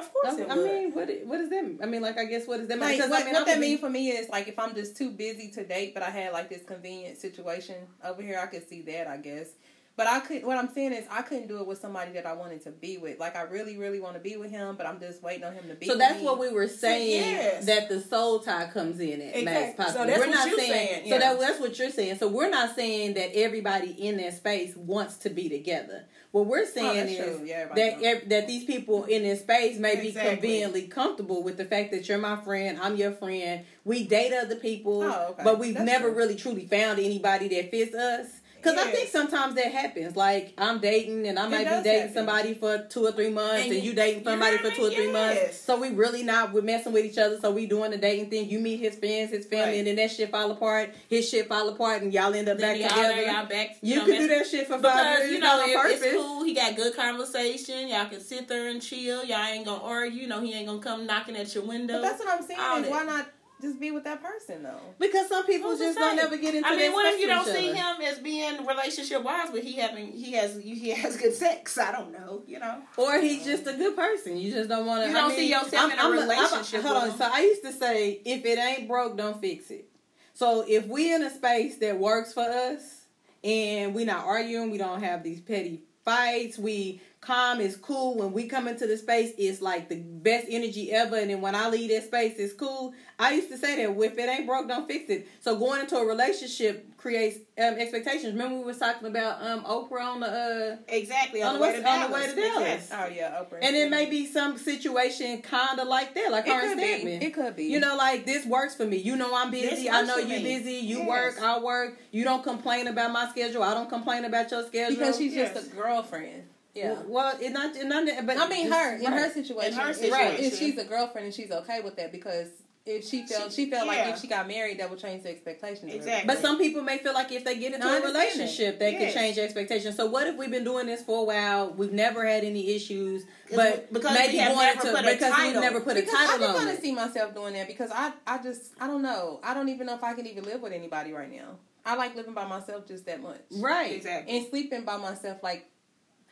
Of 0.00 0.12
course, 0.12 0.34
I, 0.34 0.40
it 0.42 0.50
I 0.50 0.54
mean, 0.56 0.92
what 0.92 1.08
what 1.24 1.38
does 1.38 1.50
that? 1.50 1.78
I 1.82 1.86
mean, 1.86 2.02
like, 2.02 2.18
I 2.18 2.24
guess 2.24 2.46
what 2.46 2.58
does 2.58 2.68
that 2.68 2.78
mean? 2.78 2.88
Like, 2.88 2.96
Because 2.96 3.10
what, 3.10 3.22
I 3.22 3.24
mean, 3.24 3.32
what 3.34 3.42
I 3.42 3.44
that 3.46 3.56
would 3.56 3.60
be- 3.62 3.68
mean 3.68 3.78
for 3.78 3.90
me 3.90 4.08
is 4.10 4.28
like 4.28 4.48
if 4.48 4.58
I'm 4.58 4.74
just 4.74 4.96
too 4.96 5.10
busy 5.10 5.50
to 5.52 5.64
date, 5.64 5.94
but 5.94 6.02
I 6.02 6.10
had 6.10 6.32
like 6.32 6.48
this 6.48 6.62
convenient 6.64 7.18
situation 7.18 7.76
over 8.04 8.22
here, 8.22 8.38
I 8.42 8.46
could 8.46 8.68
see 8.68 8.82
that, 8.82 9.06
I 9.06 9.16
guess. 9.18 9.48
But 9.96 10.06
I 10.06 10.20
could. 10.20 10.44
What 10.44 10.56
I'm 10.56 10.72
saying 10.72 10.92
is, 10.94 11.04
I 11.10 11.20
couldn't 11.20 11.48
do 11.48 11.58
it 11.60 11.66
with 11.66 11.78
somebody 11.78 12.12
that 12.12 12.24
I 12.24 12.32
wanted 12.32 12.62
to 12.64 12.70
be 12.70 12.96
with. 12.96 13.18
Like 13.20 13.36
I 13.36 13.42
really, 13.42 13.76
really 13.76 14.00
want 14.00 14.14
to 14.14 14.20
be 14.20 14.36
with 14.36 14.50
him, 14.50 14.76
but 14.76 14.86
I'm 14.86 14.98
just 14.98 15.22
waiting 15.22 15.44
on 15.44 15.52
him 15.52 15.68
to 15.68 15.74
be. 15.74 15.84
So 15.86 15.92
with 15.92 15.98
that's 15.98 16.20
me. 16.20 16.24
what 16.24 16.38
we 16.38 16.48
were 16.50 16.68
saying 16.68 17.20
yes. 17.34 17.66
that 17.66 17.90
the 17.90 18.00
soul 18.00 18.38
tie 18.38 18.70
comes 18.72 18.98
in 19.00 19.20
at 19.20 19.36
Exactly. 19.36 19.44
max 19.44 19.76
So 19.76 19.82
possible. 19.82 20.06
that's 20.06 20.18
we're 20.18 20.26
what 20.26 20.34
not 20.34 20.48
you're 20.48 20.58
saying, 20.58 20.88
saying, 20.88 21.10
so 21.10 21.18
that, 21.18 21.40
that's 21.40 21.60
what 21.60 21.78
you're 21.78 21.90
saying. 21.90 22.16
So 22.18 22.28
we're 22.28 22.48
not 22.48 22.74
saying 22.76 23.14
that 23.14 23.36
everybody 23.36 23.90
in 23.90 24.16
that 24.18 24.34
space 24.36 24.74
wants 24.74 25.18
to 25.18 25.28
be 25.28 25.50
together. 25.50 26.06
What 26.32 26.46
we're 26.46 26.62
oh, 26.62 26.64
saying 26.64 27.06
that's 27.06 27.28
is. 27.28 27.48
Yeah, 27.48 27.66
that 27.74 28.28
that 28.28 28.46
these 28.46 28.64
people 28.64 29.04
in 29.04 29.24
this 29.24 29.40
space 29.40 29.78
may 29.78 30.00
be 30.00 30.12
conveniently 30.12 30.82
comfortable 30.82 31.42
with 31.42 31.56
the 31.56 31.64
fact 31.64 31.90
that 31.90 32.08
you're 32.08 32.18
my 32.18 32.36
friend, 32.36 32.78
I'm 32.80 32.96
your 32.96 33.12
friend. 33.12 33.64
We 33.84 34.06
date 34.06 34.32
other 34.32 34.56
people, 34.56 35.02
Oh, 35.02 35.28
okay. 35.30 35.42
but 35.42 35.58
we've 35.58 35.74
That's 35.74 35.86
never 35.86 36.08
true. 36.10 36.18
really 36.18 36.36
truly 36.36 36.66
found 36.66 37.00
anybody 37.00 37.48
that 37.48 37.70
fits 37.72 37.94
us. 37.94 38.39
Because 38.62 38.78
I 38.78 38.90
think 38.90 39.08
sometimes 39.08 39.54
that 39.54 39.72
happens. 39.72 40.16
Like 40.16 40.52
I'm 40.58 40.80
dating 40.80 41.26
and 41.26 41.38
I 41.38 41.48
might 41.48 41.64
be 41.64 41.82
dating 41.82 42.00
happen. 42.00 42.14
somebody 42.14 42.54
for 42.54 42.78
two 42.90 43.06
or 43.06 43.12
three 43.12 43.30
months, 43.30 43.62
And 43.64 43.72
and, 43.72 43.82
you- 43.82 43.90
you 43.90 43.94
dating 43.94 44.20
you 44.20 44.24
somebody 44.24 44.56
know 44.56 44.70
for 44.70 44.76
two 44.76 44.82
or 44.84 44.88
mean? 44.88 44.96
three 44.96 45.12
months. 45.12 45.60
So 45.60 45.78
we 45.80 45.90
really 45.90 46.22
not 46.22 46.52
we're 46.52 46.62
messing 46.62 46.92
with 46.92 47.04
each 47.04 47.18
other. 47.18 47.38
So 47.40 47.50
we 47.50 47.66
doing 47.66 47.90
the 47.90 47.96
dating 47.98 48.30
thing. 48.30 48.48
You 48.50 48.58
meet 48.58 48.78
his 48.80 48.96
friends, 48.96 49.30
his 49.30 49.46
family, 49.46 49.64
Right. 49.70 49.78
and 49.78 49.86
then 49.86 49.96
that 49.96 50.10
shit 50.10 50.30
fall 50.30 50.50
apart. 50.50 50.94
His 51.08 51.28
shit 51.28 51.48
fall 51.48 51.68
apart, 51.68 52.02
and 52.02 52.12
y'all 52.12 52.34
end 52.34 52.48
up 52.48 52.58
Then 52.58 52.78
back 52.80 52.90
together. 52.90 53.22
y'all 53.22 53.46
back. 53.46 53.76
you 53.80 53.96
know, 53.96 54.04
could 54.04 54.10
mess- 54.14 54.20
do 54.22 54.28
that 54.28 54.46
shit 54.46 54.66
for 54.66 54.72
five 54.74 54.82
Because 54.82 55.18
years. 55.20 55.32
you 55.32 55.38
know 55.40 55.60
it, 55.64 55.76
purpose. 55.76 56.02
it's 56.02 56.16
cool. 56.16 56.44
He 56.44 56.54
got 56.54 56.76
good 56.76 56.94
conversation. 56.96 57.88
Y'all 57.88 58.06
can 58.08 58.20
sit 58.20 58.48
there 58.48 58.68
and 58.68 58.80
chill. 58.82 59.24
Y'all 59.24 59.44
ain't 59.44 59.64
gonna 59.64 59.82
argue. 59.82 60.22
You 60.22 60.26
know 60.28 60.40
he 60.40 60.52
ain't 60.54 60.66
gonna 60.66 60.80
come 60.80 61.06
knocking 61.06 61.36
at 61.36 61.54
your 61.54 61.64
window. 61.64 61.94
But 61.94 62.02
that's 62.02 62.18
what 62.24 62.28
I'm 62.40 62.46
saying. 62.46 62.60
All 62.60 62.76
Is 62.78 62.82
that. 62.84 62.90
why 62.90 63.04
not 63.04 63.26
just 63.60 63.80
be 63.80 63.90
with 63.90 64.04
that 64.04 64.22
person 64.22 64.62
though. 64.62 64.80
Because 64.98 65.28
some 65.28 65.46
people 65.46 65.76
just 65.76 65.98
don't 65.98 66.18
ever 66.18 66.36
get 66.36 66.54
into 66.54 66.68
I 66.68 66.72
mean, 66.72 66.80
that 66.80 66.92
what 66.92 67.14
if 67.14 67.20
you 67.20 67.26
don't 67.26 67.44
see 67.44 67.70
other? 67.70 67.76
him 67.76 68.00
as 68.02 68.18
being 68.18 68.66
relationship 68.66 69.22
wise, 69.22 69.50
but 69.50 69.62
he 69.62 69.74
having 69.74 70.12
he 70.12 70.32
has 70.32 70.60
he 70.60 70.90
has 70.90 71.16
good 71.16 71.34
sex? 71.34 71.78
I 71.78 71.92
don't 71.92 72.12
know. 72.12 72.42
You 72.46 72.60
know. 72.60 72.82
Or 72.96 73.20
he's 73.20 73.44
just 73.44 73.66
a 73.66 73.74
good 73.74 73.96
person. 73.96 74.36
You 74.36 74.52
just 74.52 74.68
don't 74.68 74.86
want 74.86 75.02
to. 75.02 75.08
You 75.08 75.14
don't 75.14 75.24
I 75.24 75.28
mean, 75.28 75.36
see 75.36 75.50
yourself 75.50 75.74
I'm, 75.74 75.90
in 75.92 75.98
a 75.98 76.02
I'm 76.02 76.12
relationship 76.12 76.80
I'm 76.80 76.86
hold 76.86 77.10
on. 77.10 77.18
So 77.18 77.28
I 77.32 77.40
used 77.40 77.62
to 77.62 77.72
say, 77.72 78.20
if 78.24 78.44
it 78.44 78.58
ain't 78.58 78.88
broke, 78.88 79.16
don't 79.16 79.40
fix 79.40 79.70
it. 79.70 79.88
So 80.34 80.64
if 80.66 80.86
we 80.86 81.12
in 81.14 81.22
a 81.22 81.30
space 81.30 81.78
that 81.78 81.98
works 81.98 82.32
for 82.32 82.48
us, 82.48 83.00
and 83.42 83.94
we 83.94 84.04
not 84.04 84.24
arguing, 84.24 84.70
we 84.70 84.78
don't 84.78 85.02
have 85.02 85.22
these 85.22 85.40
petty 85.40 85.82
fights. 86.04 86.58
We 86.58 87.00
calm 87.20 87.60
is 87.60 87.76
cool. 87.76 88.16
When 88.16 88.32
we 88.32 88.46
come 88.46 88.66
into 88.66 88.86
the 88.86 88.96
space, 88.96 89.32
it's 89.36 89.60
like 89.60 89.88
the 89.88 89.96
best 89.96 90.46
energy 90.48 90.90
ever. 90.92 91.16
And 91.16 91.30
then 91.30 91.40
when 91.40 91.54
I 91.54 91.68
leave 91.68 91.90
that 91.90 92.04
space, 92.04 92.34
it's 92.38 92.54
cool. 92.54 92.94
I 93.18 93.32
used 93.32 93.50
to 93.50 93.58
say 93.58 93.76
that 93.84 93.92
if 94.02 94.18
it 94.18 94.28
ain't 94.28 94.46
broke, 94.46 94.68
don't 94.68 94.88
fix 94.88 95.10
it. 95.10 95.28
So 95.40 95.56
going 95.58 95.80
into 95.80 95.96
a 95.96 96.04
relationship 96.06 96.96
creates 96.96 97.38
um, 97.58 97.74
expectations. 97.78 98.32
Remember 98.32 98.56
we 98.58 98.64
was 98.64 98.78
talking 98.78 99.08
about 99.08 99.42
um 99.42 99.64
Oprah 99.64 100.00
on 100.02 100.20
the 100.20 100.26
uh 100.26 100.76
Exactly. 100.88 101.42
On 101.42 101.54
the 101.54 101.60
way 101.60 101.72
to- 101.80 101.86
on 101.88 102.10
the 102.10 102.14
way 102.14 102.26
to 102.26 102.34
Dallas. 102.34 102.88
Oh 102.92 103.06
yeah, 103.06 103.40
Oprah. 103.42 103.58
and 103.62 103.74
it 103.76 103.90
may 103.90 104.08
be 104.08 104.26
some 104.26 104.56
situation 104.58 105.40
kind 105.42 105.78
of 105.78 105.88
like 105.88 106.14
that, 106.14 106.30
like 106.32 106.46
It 106.46 106.52
her 106.54 106.70
and 106.72 106.76
be. 106.80 107.26
It 107.26 107.34
could 107.34 107.56
be. 107.56 107.64
You 107.64 107.80
know, 107.80 107.96
like 107.96 108.24
this 108.26 108.44
works 108.46 108.74
for 108.74 108.84
me. 108.86 108.96
You 108.98 109.16
know 109.16 109.34
I'm 109.34 109.50
busy. 109.50 109.84
This 109.84 109.88
I 109.92 110.02
know 110.02 110.16
you 110.18 110.36
me. 110.38 110.42
busy. 110.42 110.72
You 110.74 110.98
Yes. 110.98 111.08
work. 111.08 111.42
I 111.42 111.58
work. 111.58 111.98
You 112.12 112.24
don't 112.24 112.42
complain 112.42 112.86
about 112.86 113.12
my 113.12 113.28
schedule. 113.30 113.62
I 113.62 113.74
don't 113.74 113.88
complain 113.90 114.24
about 114.24 114.50
your 114.50 114.66
schedule. 114.66 114.96
because 114.96 115.16
she's 115.18 115.34
Yes. 115.34 115.54
just 115.54 115.72
a 115.72 115.76
girlfriend. 115.76 116.44
Yeah. 116.74 116.96
Well, 117.06 117.36
it 117.40 117.50
not, 117.50 117.74
it 117.76 117.86
not 117.86 118.06
but 118.26 118.36
I 118.38 118.48
mean, 118.48 118.70
her 118.70 118.96
in 118.96 119.04
right. 119.04 119.12
her 119.12 119.30
situation, 119.30 119.72
In 119.72 119.78
her 119.78 119.90
if- 119.90 119.96
situation. 119.96 120.44
if 120.44 120.58
she's 120.58 120.78
a 120.78 120.84
girlfriend 120.84 121.26
and 121.26 121.34
she's 121.34 121.50
okay 121.50 121.80
with 121.80 121.96
that, 121.96 122.12
because 122.12 122.48
if 122.86 123.04
she 123.06 123.26
felt 123.26 123.52
she, 123.52 123.68
felt 123.70 123.86
yeah. 123.86 124.04
like 124.04 124.14
if 124.14 124.20
she 124.20 124.26
got 124.26 124.48
married, 124.48 124.80
that 124.80 124.88
would 124.88 124.98
change 124.98 125.22
the 125.22 125.30
expectations. 125.30 125.92
Exactly. 125.92 126.26
But 126.26 126.38
some 126.40 126.56
people 126.58 126.82
may 126.82 126.98
feel 126.98 127.12
like 127.12 127.30
if 127.30 127.44
they 127.44 127.58
get 127.58 127.74
into 127.74 127.86
a 127.86 127.90
understand 127.90 128.14
that. 128.14 128.18
relationship, 128.20 128.78
they 128.78 128.92
Yes. 128.92 129.12
can 129.12 129.22
change 129.22 129.38
expectations. 129.38 129.96
So 129.96 130.06
what 130.06 130.26
if 130.26 130.36
we've 130.36 130.50
been 130.50 130.64
doing 130.64 130.86
this 130.86 131.02
for 131.02 131.20
a 131.20 131.24
while? 131.24 131.72
We've 131.72 131.92
never 131.92 132.24
had 132.26 132.42
any 132.42 132.70
issues, 132.74 133.24
but 133.54 133.92
because 133.92 134.14
maybe 134.14 134.32
we 134.34 134.38
have 134.38 134.56
never 134.56 134.80
to 134.80 134.90
put 134.96 135.04
a 135.04 135.12
because 135.12 135.34
we've 135.38 135.54
never 135.54 135.80
put 135.80 135.96
a 135.98 136.00
Because 136.00 136.14
I 136.14 136.26
title 136.26 136.38
can 136.38 136.48
on 136.50 136.56
kind 136.56 136.68
of 136.70 136.74
it. 136.76 136.82
see 136.82 136.92
myself 136.92 137.34
doing 137.34 137.52
that 137.54 137.66
because 137.66 137.90
I 137.92 138.12
I 138.26 138.42
just 138.42 138.72
I 138.80 138.86
don't 138.86 139.02
know 139.02 139.40
I 139.44 139.52
don't 139.54 139.68
even 139.68 139.86
know 139.86 139.94
if 139.94 140.02
I 140.02 140.14
can 140.14 140.26
even 140.26 140.44
live 140.44 140.62
with 140.62 140.72
anybody 140.72 141.12
right 141.12 141.30
now. 141.30 141.58
I 141.84 141.96
like 141.96 142.14
living 142.16 142.34
by 142.34 142.46
myself 142.46 142.86
just 142.86 143.04
that 143.06 143.20
much, 143.22 143.40
Right. 143.52 143.92
Exactly. 143.96 144.36
and 144.36 144.46
sleeping 144.48 144.84
by 144.84 144.96
myself 144.96 145.42
like 145.42 145.66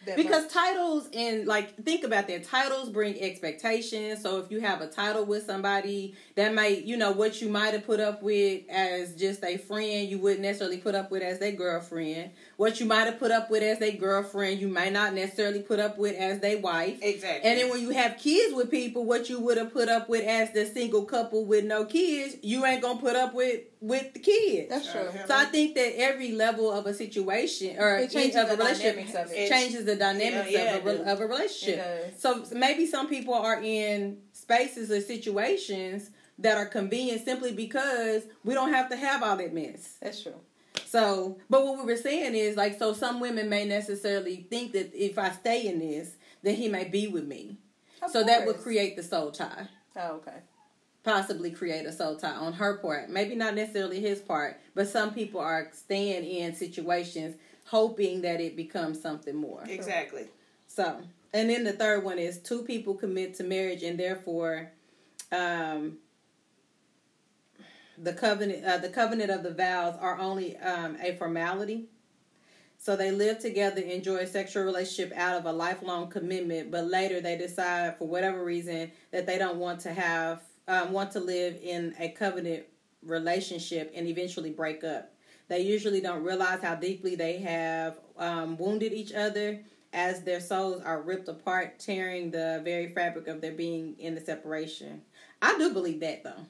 Because 0.05 0.45
much. 0.45 0.53
titles 0.53 1.09
and 1.13 1.47
like 1.47 1.77
think 1.85 2.05
about 2.05 2.29
that. 2.29 2.45
Titles 2.45 2.89
bring 2.89 3.21
expectations. 3.21 4.23
So 4.23 4.39
if 4.39 4.51
you 4.51 4.61
have 4.61 4.81
a 4.81 4.87
title 4.87 5.25
with 5.27 5.45
somebody, 5.45 6.15
that 6.35 6.55
might 6.55 6.85
you 6.85 6.97
know 6.97 7.13
what 7.13 7.43
you 7.43 7.49
might 7.49 7.75
have 7.75 7.85
put 7.85 8.01
up 8.01 8.23
with 8.23 8.63
as 8.71 9.15
just 9.15 9.45
a 9.45 9.57
friend, 9.59 10.09
you 10.09 10.19
wouldn't 10.19 10.41
necessarily 10.41 10.79
put 10.79 10.95
up 10.95 11.11
with 11.11 11.23
as 11.23 11.39
their 11.39 11.53
girlfriend. 11.53 12.31
What 12.59 12.81
you 12.81 12.87
might 12.87 13.05
have 13.05 13.21
put 13.21 13.31
up 13.31 13.51
with 13.53 13.63
as 13.63 13.81
a 13.81 13.93
girlfriend, 13.93 14.61
you 14.61 14.67
might 14.67 14.93
not 14.93 15.15
necessarily 15.15 15.61
put 15.61 15.79
up 15.79 15.97
with 15.97 16.17
as 16.17 16.43
a 16.43 16.57
wife. 16.57 16.99
Exactly. 17.01 17.49
And 17.49 17.57
then 17.57 17.71
when 17.71 17.81
you 17.81 17.91
have 17.91 18.19
kids 18.19 18.53
with 18.53 18.69
people, 18.69 19.05
what 19.05 19.29
you 19.31 19.39
would 19.39 19.57
have 19.59 19.73
put 19.73 19.89
up 19.89 20.09
with 20.09 20.27
as 20.27 20.51
the 20.51 20.67
single 20.67 21.05
couple 21.05 21.45
with 21.45 21.65
no 21.65 21.85
kids, 21.85 22.35
you 22.43 22.67
ain't 22.67 22.83
gonna 22.83 22.99
put 22.99 23.15
up 23.15 23.33
with 23.33 23.61
with 23.81 24.13
the 24.13 24.19
kids. 24.19 24.71
that's 24.71 24.91
true. 24.91 25.03
Uh-huh. 25.03 25.27
So 25.29 25.37
I 25.37 25.45
think 25.45 25.77
that 25.77 26.01
every 26.01 26.33
level 26.33 26.73
of 26.73 26.87
a 26.87 26.95
situation 26.95 27.79
or 27.79 27.95
It 27.99 28.11
changes 28.11 28.35
of 28.35 28.49
a 28.51 28.57
relationship 28.57 28.97
dynamics 28.97 29.15
of 29.15 29.31
it. 29.33 29.49
changes 29.49 29.85
the 29.85 29.95
dynamics 29.95 30.51
Yeah, 30.51 30.65
yeah, 30.65 30.75
of, 30.79 30.87
a, 30.89 31.01
it 31.03 31.07
of 31.07 31.21
a 31.21 31.27
relationship. 31.29 31.79
It 31.79 32.21
So 32.21 32.45
maybe 32.57 32.87
some 32.87 33.09
people 33.09 33.35
are 33.35 33.63
in 33.63 34.19
spaces 34.33 34.91
or 34.91 35.01
situations 35.01 36.11
that 36.41 36.57
are 36.57 36.67
convenient 36.67 37.25
simply 37.25 37.53
because 37.53 38.25
we 38.45 38.55
don't 38.55 38.73
have 38.73 38.89
to 38.91 38.97
have 38.97 39.23
all 39.23 39.37
that 39.37 39.55
mess. 39.55 39.97
That's 40.03 40.25
true. 40.25 40.35
So, 40.89 41.39
but 41.51 41.67
what 41.67 41.79
we 41.79 41.85
were 41.85 41.97
saying 41.99 42.35
is 42.35 42.57
like, 42.57 42.79
so 42.79 42.95
some 42.95 43.21
women 43.21 43.49
may 43.51 43.65
necessarily 43.67 44.47
think 44.49 44.73
that 44.73 44.95
if 44.95 45.19
I 45.19 45.31
stay 45.31 45.67
in 45.67 45.79
this, 45.81 46.17
then 46.43 46.55
he 46.55 46.69
may 46.69 46.85
be 46.85 47.09
with 47.09 47.27
me. 47.27 47.59
Of 48.03 48.11
so 48.11 48.25
that 48.25 48.47
would 48.47 48.59
create 48.59 48.97
the 48.97 49.03
soul 49.03 49.31
tie 49.33 49.69
Oh, 49.97 50.13
okay. 50.17 50.39
possibly 51.05 51.51
create 51.51 51.85
a 51.85 51.93
soul 51.93 52.17
tie 52.17 52.31
on 52.31 52.53
her 52.55 52.79
part. 52.79 53.11
Maybe 53.11 53.35
not 53.35 53.55
necessarily 53.55 54.01
his 54.01 54.21
part, 54.21 54.61
but 54.75 54.89
some 54.89 55.13
people 55.13 55.41
are 55.41 55.69
staying 55.73 56.25
in 56.25 56.55
situations 56.55 57.37
hoping 57.65 58.23
that 58.23 58.41
it 58.41 58.57
becomes 58.57 58.99
something 59.01 59.37
more. 59.37 59.63
exactly. 59.67 60.27
So, 60.69 61.01
and 61.35 61.51
then 61.51 61.65
the 61.65 61.73
third 61.73 62.03
one 62.05 62.19
is 62.19 62.39
two 62.39 62.63
people 62.63 62.95
commit 62.95 63.35
to 63.35 63.45
marriage 63.45 63.83
and 63.83 63.99
therefore 63.99 64.71
um 65.33 65.99
the 68.03 68.13
covenant 68.13 68.65
uh, 68.65 68.79
the 68.79 68.89
covenant 68.89 69.31
of 69.31 69.43
the 69.43 69.53
vows 69.53 69.97
are 70.01 70.19
only 70.19 70.57
um, 70.59 70.97
a 71.03 71.15
formality. 71.17 71.87
So 72.81 72.95
they 72.95 73.11
live 73.11 73.41
together, 73.41 73.81
enjoy 73.81 74.19
a 74.19 74.27
sexual 74.27 74.63
relationship 74.63 75.13
out 75.19 75.37
of 75.37 75.47
a 75.47 75.53
lifelong 75.53 76.09
commitment, 76.11 76.71
but 76.71 76.85
later 76.85 77.21
they 77.21 77.37
decide 77.37 77.99
for 77.99 78.07
whatever 78.07 78.45
reason 78.45 78.93
that 79.11 79.27
they 79.27 79.37
don't 79.37 79.59
want 79.59 79.81
to 79.81 79.93
have 79.93 80.43
um, 80.69 80.93
want 80.93 81.11
to 81.13 81.21
live 81.21 81.59
in 81.63 81.95
a 81.99 82.11
covenant 82.11 82.65
relationship 83.03 83.91
and 83.95 84.07
eventually 84.07 84.51
break 84.51 84.85
up. 84.85 85.13
They 85.49 85.61
usually 85.61 86.01
don't 86.01 86.23
realize 86.23 86.63
how 86.63 86.75
deeply 86.75 87.17
they 87.17 87.39
have 87.39 87.99
um, 88.19 88.57
wounded 88.59 88.93
each 88.93 89.13
other 89.13 89.61
as 89.93 90.23
their 90.23 90.41
souls 90.41 90.83
are 90.83 91.01
ripped 91.01 91.29
apart, 91.29 91.79
tearing 91.79 92.31
the 92.31 92.61
very 92.63 92.89
fabric 92.89 93.27
of 93.27 93.41
their 93.41 93.53
being 93.53 93.97
in 93.99 94.15
the 94.15 94.21
separation. 94.21 95.03
I 95.41 95.57
do 95.57 95.73
believe 95.73 96.01
that 96.01 96.23
though. 96.23 96.47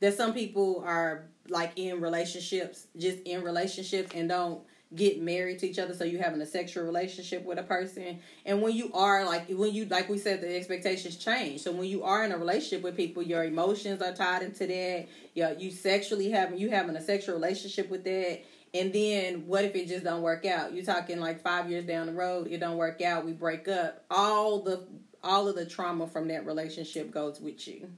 That 0.00 0.14
some 0.14 0.32
people 0.32 0.82
are 0.86 1.26
like 1.48 1.72
in 1.76 2.00
relationships, 2.00 2.86
just 2.96 3.18
in 3.20 3.42
relationships 3.42 4.12
and 4.14 4.28
don't 4.28 4.62
get 4.94 5.20
married 5.20 5.58
to 5.58 5.68
each 5.68 5.78
other 5.78 5.92
so 5.92 6.02
you're 6.02 6.22
having 6.22 6.40
a 6.40 6.46
sexual 6.46 6.84
relationship 6.84 7.44
with 7.44 7.58
a 7.58 7.62
person. 7.62 8.20
And 8.46 8.62
when 8.62 8.74
you 8.74 8.90
are 8.94 9.24
like 9.24 9.48
when 9.50 9.74
you 9.74 9.84
like 9.84 10.08
we 10.08 10.18
said 10.18 10.40
the 10.40 10.54
expectations 10.56 11.16
change. 11.16 11.60
So 11.60 11.72
when 11.72 11.88
you 11.88 12.04
are 12.04 12.24
in 12.24 12.32
a 12.32 12.38
relationship 12.38 12.82
with 12.82 12.96
people 12.96 13.22
your 13.22 13.44
emotions 13.44 14.00
are 14.00 14.14
tied 14.14 14.42
into 14.42 14.66
that. 14.66 15.06
You 15.34 15.56
you 15.58 15.70
sexually 15.70 16.30
having 16.30 16.58
you 16.58 16.70
having 16.70 16.96
a 16.96 17.02
sexual 17.02 17.34
relationship 17.34 17.90
with 17.90 18.04
that. 18.04 18.40
And 18.74 18.92
then 18.92 19.46
what 19.46 19.64
if 19.64 19.74
it 19.74 19.88
just 19.88 20.04
don't 20.04 20.22
work 20.22 20.46
out? 20.46 20.72
You 20.72 20.82
talking 20.82 21.20
like 21.20 21.42
five 21.42 21.70
years 21.70 21.84
down 21.84 22.06
the 22.06 22.12
road 22.12 22.48
it 22.50 22.58
don't 22.58 22.78
work 22.78 23.02
out 23.02 23.26
we 23.26 23.32
break 23.32 23.68
up. 23.68 24.04
All 24.10 24.62
the 24.62 24.86
all 25.22 25.48
of 25.48 25.56
the 25.56 25.66
trauma 25.66 26.06
from 26.06 26.28
that 26.28 26.46
relationship 26.46 27.10
goes 27.10 27.40
with 27.40 27.66
you 27.68 27.90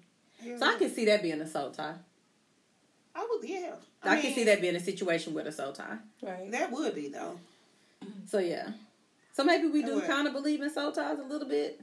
so 0.59 0.67
i 0.67 0.77
can 0.77 0.91
see 0.91 1.05
that 1.05 1.23
being 1.23 1.41
a 1.41 1.47
soul 1.47 1.71
tie 1.71 1.95
I 3.15 3.27
would, 3.29 3.49
yeah. 3.49 3.73
i, 4.05 4.15
mean, 4.15 4.23
can 4.23 4.35
see 4.35 4.45
that 4.45 4.61
being 4.61 4.77
a 4.77 4.81
situation 4.81 5.35
with 5.35 5.47
a 5.47 5.53
soul 5.53 5.73
tie 5.73 5.99
Right. 6.23 6.51
That 6.53 6.71
would 6.71 6.95
be 6.95 7.09
though. 7.09 7.39
So 8.27 8.39
yeah. 8.39 8.69
So 9.33 9.45
maybe 9.45 9.69
we 9.69 9.83
do 9.83 10.01
kind 10.03 10.27
of 10.27 10.33
believe 10.33 10.61
in 10.61 10.71
soul 10.71 10.93
ties 10.93 11.19
a 11.19 11.23
little 11.23 11.49
bit. 11.49 11.81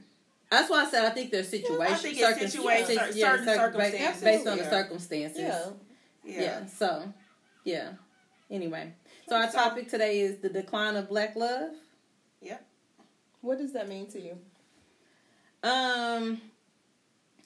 That's 0.50 0.70
why 0.70 0.84
I 0.84 0.90
said 0.90 1.04
I 1.04 1.10
think 1.10 1.30
there's 1.30 1.48
situations, 1.48 2.00
think 2.02 2.18
it's 2.18 2.52
situation- 2.52 2.96
circum- 2.96 3.12
certain 3.14 3.44
circ- 3.44 3.56
circumstances. 3.56 4.22
based 4.22 4.46
on 4.46 4.58
the 4.58 4.70
circumstances. 4.70 5.38
Yeah. 5.40 5.64
Yeah. 6.24 6.40
Yeah. 6.40 6.66
So, 6.66 7.12
yeah. 7.64 7.90
Anyway, 8.50 8.92
so 9.28 9.36
our 9.36 9.50
topic 9.50 9.88
today 9.88 10.20
is 10.20 10.38
the 10.38 10.48
decline 10.48 10.96
of 10.96 11.08
black 11.08 11.36
love. 11.36 11.70
Yep. 12.40 12.64
What 13.40 13.58
does 13.58 13.72
that 13.74 13.88
mean 13.88 14.06
to 14.08 14.20
you? 14.20 14.38
Um, 15.62 16.40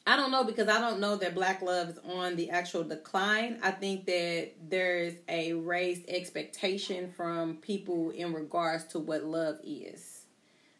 I 0.06 0.16
don't 0.16 0.32
know 0.32 0.42
because 0.42 0.68
I 0.68 0.80
don't 0.80 0.98
know 0.98 1.16
that 1.16 1.34
black 1.34 1.62
love 1.62 1.90
is 1.90 1.98
on 1.98 2.34
the 2.34 2.50
actual 2.50 2.82
decline. 2.82 3.60
I 3.62 3.70
think 3.70 4.06
that 4.06 4.50
there's 4.68 5.14
a 5.28 5.52
raised 5.52 6.08
expectation 6.08 7.12
from 7.16 7.58
people 7.58 8.10
in 8.10 8.32
regards 8.32 8.84
to 8.86 8.98
what 8.98 9.24
love 9.24 9.58
is. 9.62 10.24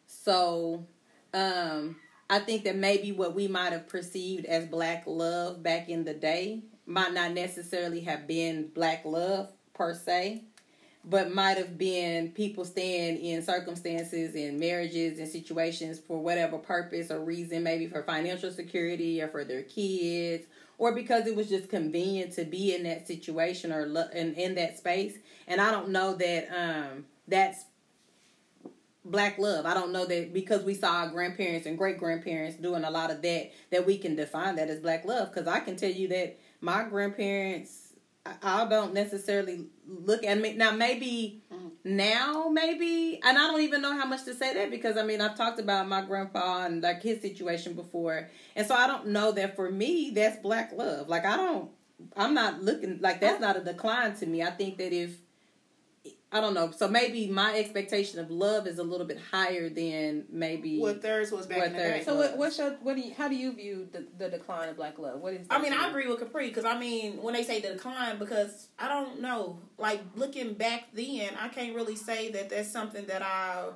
So, 0.07 0.85
um, 1.33 1.95
I 2.29 2.39
think 2.39 2.65
that 2.65 2.75
maybe 2.75 3.11
what 3.11 3.33
we 3.33 3.47
might 3.47 3.71
have 3.71 3.87
perceived 3.87 4.45
as 4.45 4.65
black 4.65 5.03
love 5.05 5.63
back 5.63 5.87
in 5.87 6.03
the 6.03 6.13
day 6.13 6.63
might 6.85 7.13
not 7.13 7.31
necessarily 7.31 8.01
have 8.01 8.27
been 8.27 8.67
black 8.73 9.05
love 9.05 9.51
per 9.73 9.93
se, 9.93 10.43
but 11.05 11.33
might 11.33 11.57
have 11.57 11.77
been 11.77 12.31
people 12.31 12.63
staying 12.63 13.17
in 13.17 13.43
circumstances 13.43 14.35
and 14.35 14.59
marriages 14.59 15.19
and 15.19 15.27
situations 15.27 15.99
for 15.99 16.21
whatever 16.21 16.57
purpose 16.57 17.11
or 17.11 17.19
reason, 17.19 17.63
maybe 17.63 17.87
for 17.87 18.03
financial 18.03 18.51
security 18.51 19.21
or 19.21 19.27
for 19.27 19.43
their 19.43 19.63
kids, 19.63 20.45
or 20.77 20.93
because 20.93 21.27
it 21.27 21.35
was 21.35 21.49
just 21.49 21.69
convenient 21.69 22.31
to 22.33 22.45
be 22.45 22.73
in 22.73 22.83
that 22.83 23.05
situation 23.05 23.71
or 23.71 23.85
lo- 23.85 24.09
in, 24.13 24.33
in 24.35 24.55
that 24.55 24.77
space. 24.77 25.17
And 25.47 25.59
I 25.59 25.71
don't 25.71 25.89
know 25.89 26.13
that 26.15 26.47
um, 26.55 27.05
that's 27.27 27.65
black 29.05 29.37
love. 29.37 29.65
I 29.65 29.73
don't 29.73 29.91
know 29.91 30.05
that 30.05 30.33
because 30.33 30.63
we 30.63 30.73
saw 30.73 31.01
our 31.01 31.09
grandparents 31.09 31.65
and 31.65 31.77
great 31.77 31.97
grandparents 31.97 32.55
doing 32.55 32.85
a 32.85 32.89
lot 32.89 33.11
of 33.11 33.21
that, 33.21 33.51
that 33.71 33.85
we 33.85 33.97
can 33.97 34.15
define 34.15 34.55
that 34.55 34.69
as 34.69 34.79
black 34.79 35.03
love. 35.05 35.33
Because 35.33 35.47
I 35.47 35.59
can 35.59 35.75
tell 35.75 35.91
you 35.91 36.07
that 36.09 36.39
my 36.61 36.83
grandparents, 36.85 37.82
I- 38.25 38.67
don't 38.69 38.93
necessarily 38.93 39.67
look 39.85 40.23
at 40.23 40.39
me 40.39 40.53
now. 40.53 40.71
Maybe 40.71 41.43
mm-hmm. 41.51 41.67
now, 41.83 42.49
maybe, 42.49 43.19
and 43.23 43.37
I 43.37 43.47
don't 43.47 43.61
even 43.61 43.81
know 43.81 43.93
how 43.93 44.05
much 44.05 44.23
to 44.25 44.33
say 44.33 44.53
that 44.53 44.71
because 44.71 44.97
I 44.97 45.03
mean 45.03 45.19
I've 45.21 45.35
talked 45.35 45.59
about 45.59 45.87
my 45.87 46.01
grandpa 46.01 46.65
and 46.65 46.81
like 46.81 47.01
his 47.01 47.21
situation 47.21 47.73
before, 47.73 48.29
and 48.55 48.65
so 48.65 48.75
I 48.75 48.87
don't 48.87 49.07
know 49.07 49.31
that 49.33 49.55
for 49.55 49.69
me 49.69 50.11
that's 50.15 50.37
black 50.41 50.71
love. 50.73 51.09
Like 51.09 51.25
I 51.25 51.35
don't 51.35 51.69
I'm 52.15 52.33
not 52.33 52.61
looking 52.63 52.99
like 53.01 53.21
that's 53.21 53.37
oh. 53.37 53.45
not 53.45 53.57
a 53.57 53.61
decline 53.61 54.15
to 54.17 54.25
me. 54.25 54.43
I 54.43 54.51
think 54.51 54.77
that 54.77 54.93
if 54.93 55.17
I 56.33 56.41
don't 56.41 56.55
know, 56.55 56.71
so 56.71 56.87
maybe 56.87 57.27
my 57.27 57.55
expectation 57.55 58.19
of 58.19 58.31
love 58.31 58.65
is 58.65 58.79
a 58.79 58.83
little 58.83 59.05
bit 59.05 59.19
higher 59.31 59.69
than 59.69 60.25
maybe 60.31 60.79
What 60.79 61.03
theirs 61.03 61.31
was 61.31 61.45
back 61.45 61.59
What 61.59 61.67
in 61.67 61.73
the 61.73 61.79
day. 61.79 62.03
So 62.03 62.15
what, 62.15 62.37
what's 62.37 62.57
your 62.57 62.71
what 62.81 62.95
do 62.95 63.01
you 63.01 63.13
how 63.13 63.27
do 63.27 63.35
you 63.35 63.53
view 63.53 63.87
the, 63.91 64.07
the 64.17 64.29
decline 64.29 64.67
of 64.67 64.75
black 64.75 64.97
love? 64.97 65.21
What 65.21 65.35
is? 65.35 65.45
I 65.51 65.61
mean, 65.61 65.73
to 65.73 65.79
I 65.79 65.89
agree 65.89 66.07
with 66.07 66.19
Capri 66.19 66.47
because 66.47 66.65
I 66.65 66.79
mean, 66.79 67.21
when 67.21 67.35
they 67.35 67.43
say 67.43 67.61
the 67.61 67.73
decline, 67.73 68.17
because 68.17 68.69
I 68.79 68.87
don't 68.87 69.21
know, 69.21 69.59
like 69.77 70.01
looking 70.15 70.55
back 70.55 70.85
then, 70.93 71.29
I 71.39 71.49
can't 71.49 71.75
really 71.75 71.95
say 71.95 72.31
that 72.31 72.49
that's 72.49 72.71
something 72.71 73.05
that 73.05 73.21
I 73.21 73.69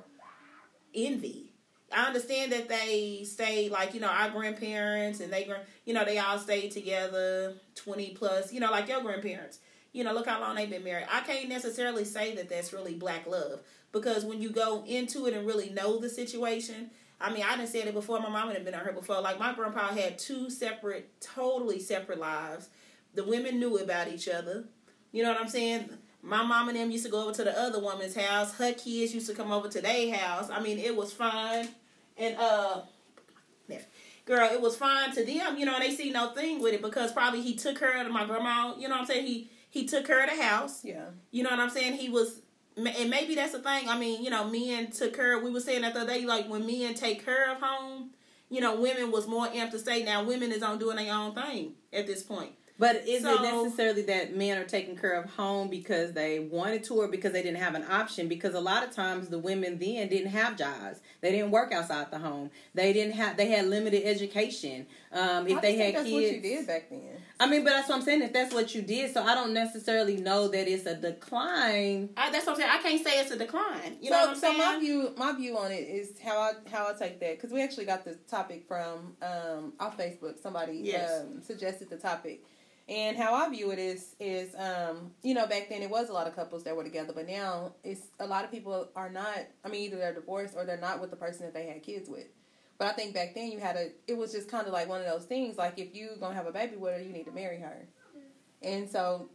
envy. 0.92 1.52
I 1.92 2.06
understand 2.06 2.52
that 2.52 2.68
they 2.68 3.24
stayed 3.24 3.70
like 3.70 3.94
you 3.94 4.00
know 4.00 4.08
our 4.08 4.30
grandparents 4.30 5.20
and 5.20 5.32
they 5.32 5.48
you 5.84 5.94
know 5.94 6.04
they 6.04 6.18
all 6.18 6.38
stayed 6.38 6.72
together 6.72 7.54
twenty 7.76 8.10
plus 8.10 8.52
you 8.52 8.60
know 8.60 8.70
like 8.70 8.88
your 8.88 9.00
grandparents. 9.00 9.60
You 9.92 10.04
know, 10.04 10.12
look 10.12 10.26
how 10.26 10.40
long 10.40 10.56
they've 10.56 10.70
been 10.70 10.84
married. 10.84 11.06
I 11.10 11.20
can't 11.20 11.48
necessarily 11.48 12.04
say 12.04 12.34
that 12.36 12.48
that's 12.48 12.72
really 12.72 12.94
black 12.94 13.26
love 13.26 13.60
because 13.92 14.24
when 14.24 14.42
you 14.42 14.50
go 14.50 14.84
into 14.86 15.26
it 15.26 15.34
and 15.34 15.46
really 15.46 15.70
know 15.70 15.98
the 15.98 16.08
situation, 16.08 16.90
I 17.20 17.32
mean, 17.32 17.42
I 17.42 17.56
didn't 17.56 17.70
say 17.70 17.80
it 17.80 17.94
before. 17.94 18.20
My 18.20 18.28
mom 18.28 18.50
had 18.50 18.64
been 18.64 18.74
on 18.74 18.84
her 18.84 18.92
before. 18.92 19.20
Like 19.20 19.38
my 19.38 19.54
grandpa 19.54 19.88
had 19.88 20.18
two 20.18 20.50
separate, 20.50 21.20
totally 21.20 21.80
separate 21.80 22.18
lives. 22.18 22.68
The 23.14 23.24
women 23.24 23.58
knew 23.58 23.78
about 23.78 24.08
each 24.08 24.28
other. 24.28 24.64
You 25.10 25.22
know 25.22 25.32
what 25.32 25.40
I'm 25.40 25.48
saying? 25.48 25.88
My 26.22 26.42
mom 26.42 26.68
and 26.68 26.76
them 26.76 26.90
used 26.90 27.04
to 27.06 27.10
go 27.10 27.22
over 27.22 27.32
to 27.32 27.44
the 27.44 27.58
other 27.58 27.80
woman's 27.80 28.14
house. 28.14 28.54
Her 28.54 28.72
kids 28.72 29.14
used 29.14 29.28
to 29.28 29.34
come 29.34 29.50
over 29.50 29.68
to 29.68 29.80
their 29.80 30.14
house. 30.14 30.50
I 30.50 30.60
mean, 30.60 30.78
it 30.78 30.94
was 30.94 31.12
fine. 31.12 31.68
And 32.16 32.36
uh, 32.36 32.82
girl, 34.24 34.50
it 34.52 34.60
was 34.60 34.76
fine 34.76 35.12
to 35.14 35.24
them. 35.24 35.56
You 35.56 35.64
know, 35.64 35.74
and 35.74 35.82
they 35.82 35.94
see 35.94 36.10
no 36.10 36.30
thing 36.30 36.60
with 36.60 36.74
it 36.74 36.82
because 36.82 37.12
probably 37.12 37.40
he 37.40 37.56
took 37.56 37.78
her 37.78 38.04
to 38.04 38.10
my 38.10 38.26
grandma. 38.26 38.74
You 38.76 38.88
know 38.88 38.94
what 38.94 39.00
I'm 39.02 39.06
saying? 39.06 39.26
He 39.26 39.50
he 39.70 39.86
took 39.86 40.06
her 40.08 40.26
to 40.26 40.36
the 40.36 40.42
house. 40.42 40.84
Yeah. 40.84 41.06
You 41.30 41.42
know 41.42 41.50
what 41.50 41.60
I'm 41.60 41.70
saying? 41.70 41.94
He 41.94 42.08
was, 42.08 42.40
and 42.76 43.10
maybe 43.10 43.34
that's 43.34 43.52
the 43.52 43.60
thing. 43.60 43.88
I 43.88 43.98
mean, 43.98 44.22
you 44.22 44.30
know, 44.30 44.44
men 44.48 44.90
took 44.90 45.16
her. 45.16 45.42
We 45.42 45.50
were 45.50 45.60
saying 45.60 45.82
that 45.82 45.94
the 45.94 46.00
other 46.00 46.14
day, 46.14 46.24
like 46.24 46.48
when 46.48 46.66
men 46.66 46.94
take 46.94 47.24
care 47.24 47.50
of 47.52 47.60
home, 47.60 48.10
you 48.50 48.60
know, 48.60 48.80
women 48.80 49.10
was 49.10 49.26
more 49.26 49.46
amped 49.48 49.72
to 49.72 49.78
say 49.78 50.02
now 50.02 50.24
women 50.24 50.52
is 50.52 50.62
on 50.62 50.78
doing 50.78 50.96
their 50.96 51.12
own 51.14 51.34
thing 51.34 51.72
at 51.92 52.06
this 52.06 52.22
point. 52.22 52.52
But 52.80 53.08
is 53.08 53.22
So- 53.24 53.34
it 53.34 53.42
necessarily 53.42 54.02
that 54.02 54.36
men 54.36 54.56
are 54.56 54.64
taking 54.64 54.96
care 54.96 55.14
of 55.20 55.28
home 55.30 55.68
because 55.68 56.12
they 56.12 56.38
wanted 56.38 56.84
to 56.84 56.94
or 56.94 57.08
because 57.08 57.32
they 57.32 57.42
didn't 57.42 57.58
have 57.60 57.74
an 57.74 57.84
option? 57.90 58.28
Because 58.28 58.54
a 58.54 58.60
lot 58.60 58.84
of 58.84 58.92
times 58.92 59.28
the 59.28 59.38
women 59.38 59.78
then 59.78 60.08
didn't 60.08 60.30
have 60.30 60.56
jobs. 60.56 61.00
They 61.20 61.32
didn't 61.32 61.50
work 61.50 61.72
outside 61.72 62.12
the 62.12 62.18
home. 62.20 62.50
They 62.74 62.92
didn't 62.92 63.14
have 63.14 63.36
they 63.36 63.48
had 63.48 63.66
limited 63.66 64.04
education. 64.04 64.86
Um, 65.10 65.46
if 65.46 65.56
I 65.56 65.60
they 65.60 65.68
just 65.68 65.78
think 65.78 65.78
had 65.78 65.94
that's 65.94 66.04
kids 66.04 66.12
what 66.14 66.34
you 66.34 66.40
did 66.40 66.66
back 66.66 66.90
then. 66.90 67.00
I 67.40 67.46
mean, 67.48 67.64
but 67.64 67.70
that's 67.70 67.88
what 67.88 67.96
I'm 67.96 68.02
saying. 68.02 68.22
If 68.22 68.32
that's 68.32 68.52
what 68.52 68.74
you 68.74 68.82
did, 68.82 69.12
so 69.14 69.22
I 69.22 69.34
don't 69.34 69.54
necessarily 69.54 70.16
know 70.16 70.48
that 70.48 70.68
it's 70.68 70.86
a 70.86 70.94
decline. 70.96 72.10
I, 72.16 72.30
that's 72.30 72.46
what 72.46 72.54
I'm 72.54 72.58
saying. 72.60 72.70
I 72.72 72.82
can't 72.82 73.02
say 73.04 73.20
it's 73.20 73.30
a 73.30 73.38
decline. 73.38 73.96
You 74.00 74.08
so, 74.10 74.14
know 74.14 74.20
what 74.20 74.28
I'm 74.30 74.34
so 74.34 74.40
saying? 74.40 74.58
my 74.58 74.78
view, 74.78 75.14
my 75.16 75.32
view 75.32 75.56
on 75.56 75.70
it 75.70 75.76
is 75.88 76.18
how 76.22 76.38
I 76.38 76.52
how 76.70 76.88
I 76.88 76.92
take 76.92 77.20
that 77.20 77.36
because 77.36 77.52
we 77.52 77.62
actually 77.62 77.86
got 77.86 78.04
the 78.04 78.16
topic 78.28 78.66
from 78.66 79.14
um 79.22 79.72
off 79.80 79.96
Facebook. 79.96 80.42
Somebody 80.42 80.80
Yes. 80.84 81.22
um, 81.22 81.40
suggested 81.42 81.90
the 81.90 81.96
topic, 81.96 82.44
and 82.88 83.16
how 83.16 83.34
I 83.34 83.48
view 83.48 83.70
it 83.70 83.78
is 83.78 84.14
is 84.18 84.54
um 84.56 85.12
you 85.22 85.32
know 85.34 85.46
back 85.46 85.68
then 85.68 85.82
it 85.82 85.90
was 85.90 86.08
a 86.08 86.12
lot 86.12 86.26
of 86.26 86.34
couples 86.34 86.64
that 86.64 86.74
were 86.76 86.84
together, 86.84 87.12
but 87.14 87.26
now 87.28 87.72
it's 87.84 88.02
a 88.18 88.26
lot 88.26 88.44
of 88.44 88.50
people 88.50 88.88
are 88.96 89.10
not. 89.10 89.38
I 89.64 89.68
mean, 89.68 89.82
either 89.82 89.96
they're 89.96 90.14
divorced 90.14 90.54
or 90.56 90.64
they're 90.64 90.76
not 90.76 91.00
with 91.00 91.10
the 91.10 91.16
person 91.16 91.46
that 91.46 91.54
they 91.54 91.66
had 91.66 91.82
kids 91.82 92.08
with. 92.10 92.26
But 92.78 92.88
I 92.88 92.92
think 92.92 93.12
back 93.12 93.34
then 93.34 93.50
you 93.50 93.58
had 93.58 93.76
a. 93.76 93.90
It 94.06 94.16
was 94.16 94.32
just 94.32 94.48
kind 94.48 94.66
of 94.66 94.72
like 94.72 94.88
one 94.88 95.00
of 95.00 95.06
those 95.06 95.24
things. 95.24 95.58
Like 95.58 95.78
if 95.78 95.94
you 95.94 96.10
gonna 96.20 96.34
have 96.34 96.46
a 96.46 96.52
baby 96.52 96.76
with 96.76 96.94
her, 96.94 97.02
you 97.02 97.12
need 97.12 97.24
to 97.24 97.32
marry 97.32 97.58
her. 97.58 97.86
And 98.62 98.88
so, 98.88 99.28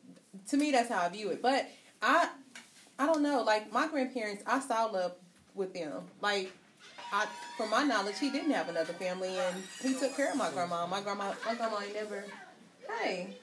to 0.49 0.57
me, 0.57 0.71
that's 0.71 0.89
how 0.89 1.01
I 1.01 1.09
view 1.09 1.29
it. 1.29 1.41
But 1.41 1.69
I, 2.01 2.29
I 2.97 3.05
don't 3.05 3.21
know. 3.21 3.43
Like 3.43 3.71
my 3.71 3.87
grandparents, 3.87 4.43
I 4.45 4.59
saw 4.59 4.85
love 4.85 5.13
with 5.55 5.73
them. 5.73 6.03
Like, 6.21 6.51
I, 7.11 7.27
from 7.57 7.69
my 7.69 7.83
knowledge, 7.83 8.19
he 8.19 8.29
didn't 8.31 8.51
have 8.51 8.69
another 8.69 8.93
family, 8.93 9.37
and 9.37 9.63
he 9.81 9.93
took 9.93 10.15
care 10.15 10.31
of 10.31 10.37
my 10.37 10.49
grandma. 10.51 10.87
My 10.87 11.01
grandma, 11.01 11.33
my 11.45 11.55
grandma 11.55 11.79
ain't 11.81 11.93
never. 11.93 12.23
Hey, 12.99 13.35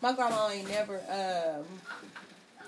my 0.00 0.12
grandma 0.12 0.50
ain't 0.50 0.68
never. 0.68 1.00
Um, 1.08 1.64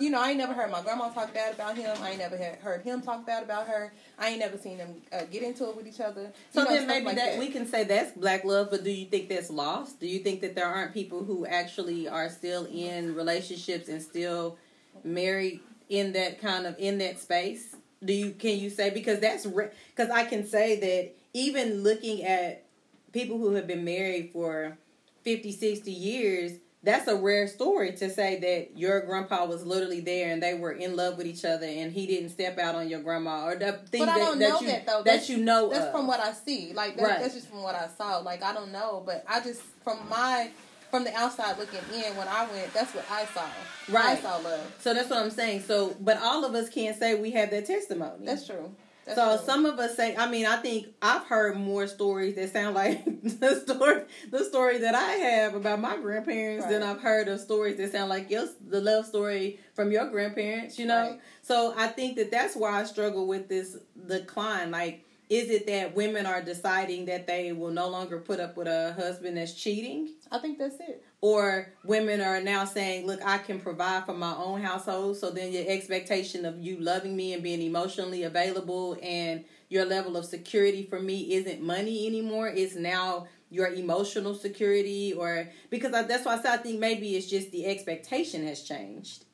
you 0.03 0.11
know, 0.11 0.20
I 0.20 0.30
ain't 0.30 0.38
never 0.38 0.53
heard 0.53 0.70
my 0.70 0.82
grandma 0.82 1.11
talk 1.11 1.32
bad 1.32 1.55
about 1.55 1.76
him. 1.76 1.96
I 2.03 2.11
ain't 2.11 2.18
never 2.18 2.36
heard 2.36 2.82
him 2.82 3.00
talk 3.03 3.24
bad 3.24 3.44
about 3.44 3.68
her. 3.68 3.92
I 4.18 4.30
ain't 4.30 4.40
never 4.40 4.59
seen 4.59 4.78
them 4.78 4.96
uh, 5.12 5.24
get 5.30 5.42
into 5.42 5.68
it 5.68 5.76
with 5.76 5.86
each 5.86 6.00
other. 6.00 6.32
So 6.53 6.62
You 6.62 6.68
know, 6.68 6.74
then 6.74 6.86
maybe 6.88 7.07
like 7.07 7.16
that, 7.16 7.38
we 7.38 7.48
can 7.48 7.66
say 7.66 7.84
that's 7.84 8.12
black 8.12 8.44
love, 8.44 8.68
but 8.70 8.82
do 8.82 8.90
you 8.90 9.07
think 9.07 9.28
that's 9.28 9.48
lost? 9.48 10.00
Do 10.00 10.07
you 10.09 10.18
think 10.18 10.40
that 10.40 10.57
there 10.57 10.66
aren't 10.66 10.92
people 10.92 11.22
who 11.22 11.46
actually 11.46 12.09
are 12.09 12.28
still 12.28 12.66
in 12.66 13.14
relationships 13.14 13.88
and 13.88 14.03
still 14.03 14.59
married 15.05 15.61
in 15.88 16.12
that 16.14 16.40
kind 16.40 16.66
of 16.66 16.76
in 16.78 16.98
that 16.98 17.20
space? 17.20 17.76
Do 18.05 18.12
you 18.12 18.32
can 18.32 18.59
you 18.59 18.70
say 18.70 18.90
because 18.90 19.20
that's 19.20 19.46
because 19.46 20.11
I 20.11 20.24
can 20.24 20.44
say 20.44 20.80
that 20.80 21.14
even 21.32 21.84
looking 21.84 22.24
at 22.24 22.64
people 23.12 23.38
who 23.38 23.55
have 23.55 23.68
been 23.68 23.84
married 23.84 24.30
for 24.32 24.76
50, 25.22 25.53
60 25.53 25.92
years, 25.92 26.53
that's 26.84 27.06
a 27.08 27.14
rare 27.16 27.46
story 27.46 27.92
to 27.92 28.10
say 28.10 28.38
that 28.40 28.76
your 28.78 29.00
grandpa 29.06 29.44
was 29.44 29.64
literally 29.64 30.00
there 30.00 30.32
and 30.32 30.42
they 30.42 30.54
were 30.54 30.72
in 30.72 30.96
love 30.96 31.16
with 31.16 31.26
each 31.26 31.44
other 31.44 31.66
and 31.66 31.92
he 31.92 32.06
didn't 32.06 32.30
step 32.30 32.58
out 32.58 32.74
on 32.74 32.88
your 32.88 33.00
grandma 33.00 33.46
or 33.46 33.54
the 33.56 33.72
thing 33.90 34.00
But 34.00 34.08
I 34.08 34.18
that, 34.18 34.24
don't 34.24 34.38
that 34.40 34.48
know 34.50 34.60
you 34.60 34.66
that 34.68 34.86
though. 34.86 35.02
that 35.04 35.28
you 35.28 35.36
know 35.38 35.68
That's 35.70 35.86
of. 35.86 35.92
from 35.92 36.06
what 36.06 36.20
I 36.20 36.32
see. 36.32 36.72
Like 36.74 36.96
that, 36.96 37.02
Right. 37.02 37.20
that's 37.20 37.34
just 37.34 37.48
from 37.48 37.62
what 37.62 37.74
I 37.74 37.88
saw. 37.96 38.18
Like 38.18 38.42
I 38.42 38.52
don't 38.52 38.72
know, 38.72 39.02
but 39.06 39.24
I 39.28 39.40
just 39.40 39.62
from 39.84 40.08
my 40.08 40.50
from 40.90 41.04
the 41.04 41.14
outside 41.14 41.56
looking 41.58 41.80
in 41.94 42.16
when 42.16 42.28
I 42.28 42.46
went, 42.52 42.74
that's 42.74 42.92
what 42.94 43.06
I 43.10 43.24
saw. 43.26 43.40
I 43.42 43.92
Right. 43.92 44.22
saw 44.22 44.36
love. 44.38 44.72
So 44.80 44.92
that's 44.92 45.08
what 45.08 45.20
I'm 45.20 45.30
saying. 45.30 45.62
So, 45.62 45.96
but 46.00 46.18
all 46.18 46.44
of 46.44 46.54
us 46.54 46.68
can't 46.68 46.98
say 46.98 47.14
we 47.14 47.30
have 47.30 47.50
that 47.50 47.64
testimony. 47.66 48.26
That's 48.26 48.46
true. 48.46 48.74
That's 49.05 49.18
so 49.18 49.36
true. 49.36 49.46
some 49.46 49.66
of 49.66 49.78
us 49.78 49.96
say. 49.96 50.16
I 50.16 50.30
mean, 50.30 50.46
I 50.46 50.57
think 50.57 50.88
I've 51.00 51.24
heard 51.24 51.57
more 51.57 51.86
stories 51.86 52.34
that 52.36 52.53
sound 52.53 52.74
like 52.74 53.05
the 53.22 53.61
story, 53.61 54.03
the 54.30 54.44
story 54.44 54.78
that 54.78 54.94
I 54.94 55.12
have 55.12 55.55
about 55.55 55.80
my 55.80 55.96
grandparents 55.96 56.66
than 56.66 56.82
I've 56.82 57.00
heard 57.00 57.28
of 57.28 57.40
stories 57.40 57.76
that 57.78 57.92
sound 57.92 58.11
like 58.11 58.30
your 58.30 58.46
the 58.68 58.80
love 58.80 59.07
story 59.07 59.59
from 59.74 59.90
your 59.90 60.09
grandparents. 60.09 60.78
You 60.78 60.86
know. 60.86 61.11
Right. 61.11 61.20
So 61.42 61.74
I 61.76 61.88
think 61.88 62.16
that 62.16 62.30
that's 62.30 62.55
why 62.55 62.80
I 62.80 62.84
struggle 62.84 63.26
with 63.26 63.48
this 63.48 63.76
decline. 64.07 64.70
Like, 64.70 65.05
is 65.28 65.50
it 65.50 65.66
that 65.66 65.94
women 65.94 66.26
are 66.26 66.42
deciding 66.42 67.07
that 67.07 67.26
they 67.26 67.53
will 67.53 67.70
no 67.70 67.88
longer 67.88 68.18
put 68.18 68.38
up 68.38 68.57
with 68.57 68.68
a 68.68 68.92
husband 68.92 69.36
that's 69.36 69.55
cheating? 69.55 70.11
I 70.30 70.38
think 70.38 70.59
that's 70.59 70.76
it. 70.76 71.05
Or 71.22 71.72
women 71.84 72.20
are 72.20 72.42
now 72.42 72.66
saying, 72.66 73.06
"Look, 73.06 73.20
I 73.24 73.38
can 73.38 73.60
provide 73.60 74.04
for 74.04 74.12
my 74.12 74.34
own 74.36 74.60
household." 74.60 75.16
So 75.16 75.30
then 75.30 75.52
your 75.52 75.64
expectation 75.66 76.44
of 76.44 76.60
you 76.60 76.78
loving 76.78 77.16
me 77.16 77.32
and 77.32 77.42
being 77.42 77.62
emotionally 77.62 78.24
available 78.24 78.98
and 79.02 79.44
your 79.70 79.86
level 79.86 80.18
of 80.18 80.26
security 80.26 80.84
for 80.90 81.00
me 81.00 81.32
isn't 81.32 81.62
money 81.62 82.06
anymore. 82.06 82.48
It's 82.48 82.74
now 82.74 83.28
your 83.48 83.68
emotional 83.68 84.34
security 84.34 85.12
or 85.12 85.48
because 85.70 85.94
I, 85.94 86.02
that's 86.02 86.26
why 86.26 86.34
I 86.44 86.54
I 86.54 86.56
think 86.58 86.80
maybe 86.80 87.16
it's 87.16 87.26
just 87.26 87.52
the 87.52 87.66
expectation 87.66 88.46
has 88.46 88.62
changed. 88.62 89.24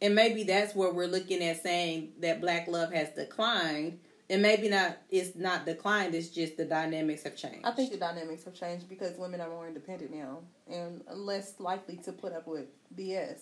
And 0.00 0.14
maybe 0.14 0.44
that's 0.44 0.74
where 0.74 0.92
we're 0.92 1.06
looking 1.06 1.42
at 1.42 1.62
saying 1.62 2.12
that 2.20 2.40
black 2.40 2.68
love 2.68 2.92
has 2.92 3.10
declined. 3.10 4.00
And 4.32 4.40
maybe 4.40 4.70
not 4.70 4.96
it's 5.10 5.36
not 5.36 5.66
declined, 5.66 6.14
it's 6.14 6.30
just 6.30 6.56
the 6.56 6.64
dynamics 6.64 7.24
have 7.24 7.36
changed. 7.36 7.66
I 7.66 7.72
think 7.72 7.92
the 7.92 7.98
dynamics 7.98 8.44
have 8.44 8.54
changed 8.54 8.88
because 8.88 9.18
women 9.18 9.42
are 9.42 9.50
more 9.50 9.68
independent 9.68 10.10
now 10.10 10.38
and 10.66 11.02
less 11.12 11.56
likely 11.58 11.98
to 11.98 12.12
put 12.12 12.32
up 12.32 12.46
with 12.46 12.64
BS. 12.96 13.40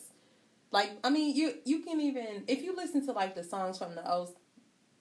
Like 0.73 0.91
I 1.05 1.11
mean, 1.11 1.37
you 1.37 1.55
you 1.65 1.85
can 1.85 2.01
even 2.01 2.43
if 2.49 2.65
you 2.65 2.75
listen 2.75 3.07
to 3.07 3.13
like 3.13 3.37
the 3.37 3.45
songs 3.45 3.79
from 3.79 3.95
the 3.95 4.13
old, 4.13 4.35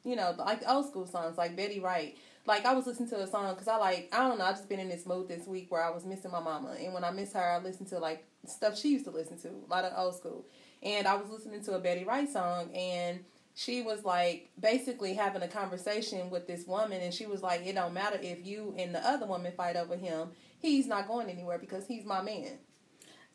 you 0.03 0.15
know, 0.15 0.35
like 0.37 0.61
old 0.67 0.87
school 0.87 1.07
songs 1.07 1.39
like 1.39 1.55
Betty 1.55 1.79
Wright. 1.79 2.15
Like 2.45 2.65
I 2.65 2.75
was 2.75 2.85
listening 2.85 3.09
to 3.09 3.21
a 3.21 3.27
song 3.27 3.51
because 3.55 3.67
I 3.67 3.77
like 3.77 4.09
I 4.11 4.27
don't 4.27 4.37
know 4.37 4.45
I 4.45 4.51
just 4.51 4.69
been 4.69 4.79
in 4.79 4.89
this 4.89 5.07
mood 5.07 5.27
this 5.27 5.47
week 5.47 5.71
where 5.71 5.83
I 5.83 5.89
was 5.89 6.05
missing 6.05 6.29
my 6.29 6.39
mama 6.39 6.75
and 6.79 6.93
when 6.93 7.03
I 7.03 7.09
miss 7.09 7.33
her 7.33 7.51
I 7.51 7.57
listen 7.57 7.87
to 7.87 7.97
like 7.97 8.25
stuff 8.45 8.77
she 8.77 8.89
used 8.89 9.05
to 9.05 9.11
listen 9.11 9.39
to 9.39 9.49
a 9.49 9.69
lot 9.69 9.85
of 9.85 9.93
old 9.97 10.15
school 10.15 10.45
and 10.83 11.07
I 11.07 11.15
was 11.15 11.29
listening 11.29 11.63
to 11.63 11.73
a 11.73 11.79
Betty 11.79 12.05
Wright 12.05 12.29
song 12.29 12.71
and 12.75 13.19
she 13.59 13.81
was 13.81 14.05
like 14.05 14.49
basically 14.57 15.13
having 15.13 15.41
a 15.41 15.47
conversation 15.47 16.29
with 16.29 16.47
this 16.47 16.65
woman 16.65 17.01
and 17.01 17.13
she 17.13 17.25
was 17.25 17.43
like 17.43 17.65
it 17.65 17.75
don't 17.75 17.93
matter 17.93 18.17
if 18.21 18.45
you 18.45 18.73
and 18.77 18.95
the 18.95 19.05
other 19.05 19.25
woman 19.25 19.51
fight 19.51 19.75
over 19.75 19.97
him. 19.97 20.29
He's 20.59 20.87
not 20.87 21.09
going 21.09 21.29
anywhere 21.29 21.57
because 21.57 21.85
he's 21.85 22.05
my 22.05 22.21
man. 22.21 22.57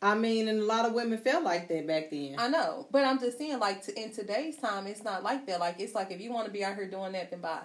I 0.01 0.15
mean, 0.15 0.47
and 0.47 0.61
a 0.61 0.63
lot 0.63 0.85
of 0.85 0.93
women 0.93 1.19
felt 1.19 1.43
like 1.43 1.67
that 1.67 1.85
back 1.85 2.09
then. 2.09 2.35
i 2.39 2.47
know 2.47 2.87
but 2.91 3.05
i'm 3.05 3.19
just 3.19 3.37
saying 3.37 3.59
like 3.59 3.83
to, 3.83 4.01
in 4.01 4.11
today's 4.11 4.57
time 4.57 4.87
it's 4.87 5.03
not 5.03 5.21
like 5.21 5.45
that. 5.45 5.59
Like 5.59 5.79
it's 5.79 5.93
like 5.93 6.11
if 6.11 6.19
you 6.19 6.33
want 6.33 6.47
to 6.47 6.51
be 6.51 6.63
out 6.63 6.73
here 6.73 6.89
doing 6.89 7.11
that 7.11 7.29
then 7.29 7.41
bye. 7.41 7.59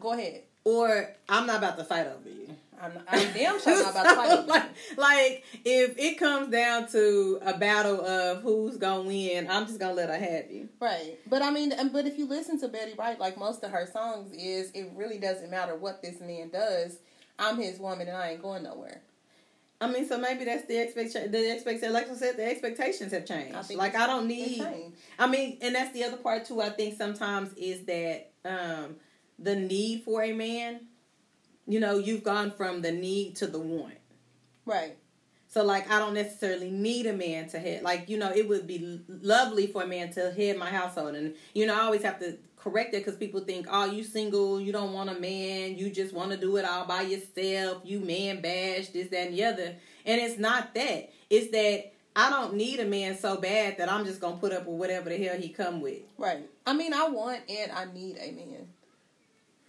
Go 0.00 0.14
ahead. 0.14 0.44
Or 0.64 1.14
I'm 1.28 1.46
not 1.46 1.58
about 1.58 1.76
to 1.76 1.84
fight 1.84 2.06
over 2.06 2.26
you. 2.26 2.56
I'm, 2.80 2.92
I'm 3.08 3.32
damn 3.32 3.60
sure 3.62 3.82
not 3.82 3.92
about 3.92 4.04
to 4.04 4.14
fight 4.16 4.46
like, 4.48 4.62
like 4.96 5.44
if 5.64 5.98
it 5.98 6.18
comes 6.18 6.50
down 6.50 6.88
to 6.88 7.38
a 7.42 7.56
battle 7.56 8.00
of 8.00 8.42
who's 8.42 8.76
gonna 8.76 9.02
win, 9.02 9.48
I'm 9.50 9.66
just 9.66 9.78
gonna 9.78 9.94
let 9.94 10.08
her 10.08 10.18
have 10.18 10.50
you. 10.50 10.68
Right. 10.80 11.18
But 11.28 11.42
I 11.42 11.50
mean, 11.50 11.72
but 11.92 12.06
if 12.06 12.18
you 12.18 12.26
listen 12.26 12.58
to 12.60 12.68
Betty 12.68 12.94
Wright, 12.98 13.18
like 13.18 13.38
most 13.38 13.62
of 13.62 13.70
her 13.70 13.86
songs 13.86 14.32
is, 14.32 14.70
it 14.72 14.90
really 14.94 15.18
doesn't 15.18 15.50
matter 15.50 15.76
what 15.76 16.02
this 16.02 16.20
man 16.20 16.50
does. 16.50 16.98
I'm 17.38 17.58
his 17.58 17.78
woman 17.78 18.08
and 18.08 18.16
I 18.16 18.30
ain't 18.32 18.42
going 18.42 18.62
nowhere. 18.62 19.02
I 19.80 19.90
mean, 19.90 20.06
so 20.06 20.16
maybe 20.16 20.44
that's 20.44 20.66
the 20.66 20.78
expectation. 20.78 21.32
The 21.32 21.50
expectation, 21.50 21.92
like 21.92 22.08
I 22.08 22.14
said, 22.14 22.36
the 22.36 22.48
expectations 22.48 23.12
have 23.12 23.26
changed. 23.26 23.56
I 23.56 23.74
like 23.74 23.96
I 23.96 24.06
don't 24.06 24.28
need. 24.28 24.64
I 25.18 25.26
mean, 25.26 25.58
and 25.60 25.74
that's 25.74 25.92
the 25.92 26.04
other 26.04 26.18
part 26.18 26.44
too. 26.44 26.60
I 26.60 26.70
think 26.70 26.96
sometimes 26.96 27.52
is 27.54 27.84
that 27.86 28.30
um 28.44 28.96
the 29.38 29.56
need 29.56 30.04
for 30.04 30.22
a 30.22 30.32
man. 30.32 30.86
You 31.66 31.80
know, 31.80 31.98
you've 31.98 32.24
gone 32.24 32.50
from 32.50 32.82
the 32.82 32.92
need 32.92 33.36
to 33.36 33.46
the 33.46 33.58
want. 33.58 33.94
Right. 34.66 34.96
So 35.48 35.62
like 35.62 35.90
I 35.90 35.98
don't 35.98 36.14
necessarily 36.14 36.70
need 36.70 37.04
a 37.04 37.12
man 37.12 37.46
to 37.50 37.58
head 37.58 37.82
like 37.82 38.08
you 38.08 38.16
know 38.16 38.32
it 38.34 38.48
would 38.48 38.66
be 38.66 39.02
lovely 39.06 39.66
for 39.66 39.82
a 39.82 39.86
man 39.86 40.10
to 40.12 40.30
head 40.32 40.56
my 40.56 40.70
household 40.70 41.14
and 41.14 41.34
you 41.52 41.66
know 41.66 41.74
I 41.74 41.80
always 41.80 42.02
have 42.04 42.18
to 42.20 42.38
correct 42.56 42.94
it 42.94 43.04
because 43.04 43.16
people 43.16 43.40
think 43.40 43.66
oh 43.70 43.84
you 43.84 44.02
single 44.02 44.58
you 44.58 44.72
don't 44.72 44.94
want 44.94 45.10
a 45.10 45.20
man 45.20 45.76
you 45.76 45.90
just 45.90 46.14
want 46.14 46.30
to 46.30 46.38
do 46.38 46.56
it 46.56 46.64
all 46.64 46.86
by 46.86 47.02
yourself 47.02 47.82
you 47.84 48.00
man 48.00 48.40
bash 48.40 48.88
this 48.88 49.08
that 49.08 49.26
and 49.26 49.34
the 49.34 49.44
other 49.44 49.74
and 50.06 50.20
it's 50.22 50.38
not 50.38 50.72
that 50.72 51.12
it's 51.28 51.50
that 51.50 51.92
I 52.16 52.30
don't 52.30 52.54
need 52.54 52.80
a 52.80 52.86
man 52.86 53.18
so 53.18 53.36
bad 53.36 53.76
that 53.76 53.92
I'm 53.92 54.06
just 54.06 54.22
gonna 54.22 54.36
put 54.36 54.52
up 54.52 54.66
with 54.66 54.78
whatever 54.78 55.10
the 55.10 55.22
hell 55.22 55.36
he 55.36 55.50
come 55.50 55.82
with 55.82 56.00
Right. 56.16 56.48
I 56.64 56.72
mean, 56.72 56.94
I 56.94 57.08
want 57.08 57.40
and 57.50 57.72
I 57.72 57.86
need 57.92 58.16
a 58.18 58.30
man. 58.32 58.68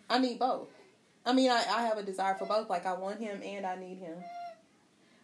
I 0.10 0.20
need 0.20 0.40
both. 0.40 0.70
I 1.26 1.34
mean, 1.34 1.50
I, 1.50 1.64
I 1.70 1.82
have 1.84 1.98
a 1.98 2.04
desire 2.04 2.36
for 2.36 2.46
both. 2.46 2.70
Like, 2.70 2.86
I 2.86 2.94
want 2.94 3.20
him 3.20 3.42
and 3.44 3.66
I 3.66 3.76
need 3.76 3.98
him. 4.00 4.16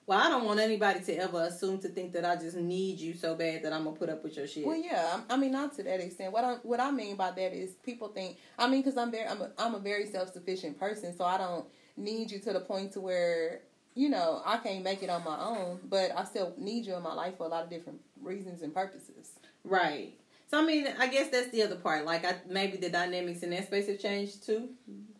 well 0.06 0.20
I 0.20 0.30
don't 0.30 0.46
want 0.46 0.60
anybody 0.60 1.02
to 1.02 1.16
ever 1.18 1.44
assume 1.44 1.80
to 1.80 1.90
think 1.90 2.14
that 2.14 2.26
I 2.26 2.36
just 2.36 2.58
need 2.58 3.00
you 3.00 3.14
so 3.14 3.36
bad 3.36 3.64
that 3.64 3.74
I'm 3.74 3.84
gonna 3.84 3.96
put 3.96 4.10
up 4.10 4.24
with 4.24 4.38
your 4.38 4.48
shit 4.48 4.66
Well, 4.66 4.78
yeah. 4.78 5.20
I 5.30 5.34
I 5.34 5.38
mean, 5.38 5.52
not 5.52 5.76
to 5.76 5.84
that 5.84 6.00
extent. 6.00 6.32
What 6.34 6.44
I 6.44 6.54
what 6.64 6.80
I 6.80 6.90
mean 6.92 7.16
by 7.16 7.32
that 7.32 7.54
is 7.54 7.72
people 7.84 8.08
think. 8.08 8.38
I 8.58 8.68
mean, 8.68 8.82
because 8.82 8.98
I'm 8.98 9.12
very 9.12 9.28
I'm 9.28 9.42
a, 9.42 9.52
I'm 9.58 9.76
a 9.76 9.80
very 9.80 10.06
self 10.06 10.32
sufficient 10.34 10.80
person, 10.80 11.16
so 11.16 11.26
I 11.26 11.38
don't 11.38 11.66
need 11.98 12.32
you 12.32 12.40
to 12.40 12.54
the 12.54 12.62
point 12.62 12.94
to 12.94 13.02
where 13.02 13.62
you 13.94 14.08
know 14.10 14.42
I 14.46 14.58
can't 14.58 14.84
make 14.84 15.04
it 15.04 15.10
on 15.10 15.24
my 15.24 15.38
own. 15.40 15.80
But 15.84 16.12
I 16.18 16.24
still 16.24 16.54
need 16.58 16.86
you 16.86 16.96
in 16.96 17.04
my 17.04 17.14
life 17.14 17.38
for 17.38 17.46
a 17.46 17.50
lot 17.50 17.64
of 17.66 17.70
different 17.70 18.00
reasons 18.22 18.62
and 18.62 18.74
purposes. 18.74 19.34
Right. 19.64 20.14
So 20.50 20.60
I 20.60 20.66
mean, 20.66 20.88
I 20.98 21.08
guess 21.08 21.30
that's 21.30 21.50
the 21.50 21.62
other 21.62 21.76
part. 21.76 22.06
Like, 22.06 22.26
I 22.26 22.36
maybe 22.50 22.78
the 22.78 22.90
dynamics 22.90 23.44
in 23.44 23.52
that 23.52 23.68
space 23.68 23.88
have 23.88 24.00
changed 24.00 24.44
too, 24.46 24.70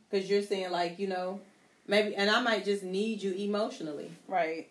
because 0.10 0.30
you're 0.30 0.42
saying 0.42 0.72
like, 0.72 1.00
you 1.00 1.08
know, 1.08 1.40
maybe, 1.88 2.16
and 2.16 2.30
I 2.30 2.42
might 2.42 2.66
just 2.66 2.84
need 2.84 3.22
you 3.22 3.34
emotionally. 3.34 4.12
Right. 4.28 4.68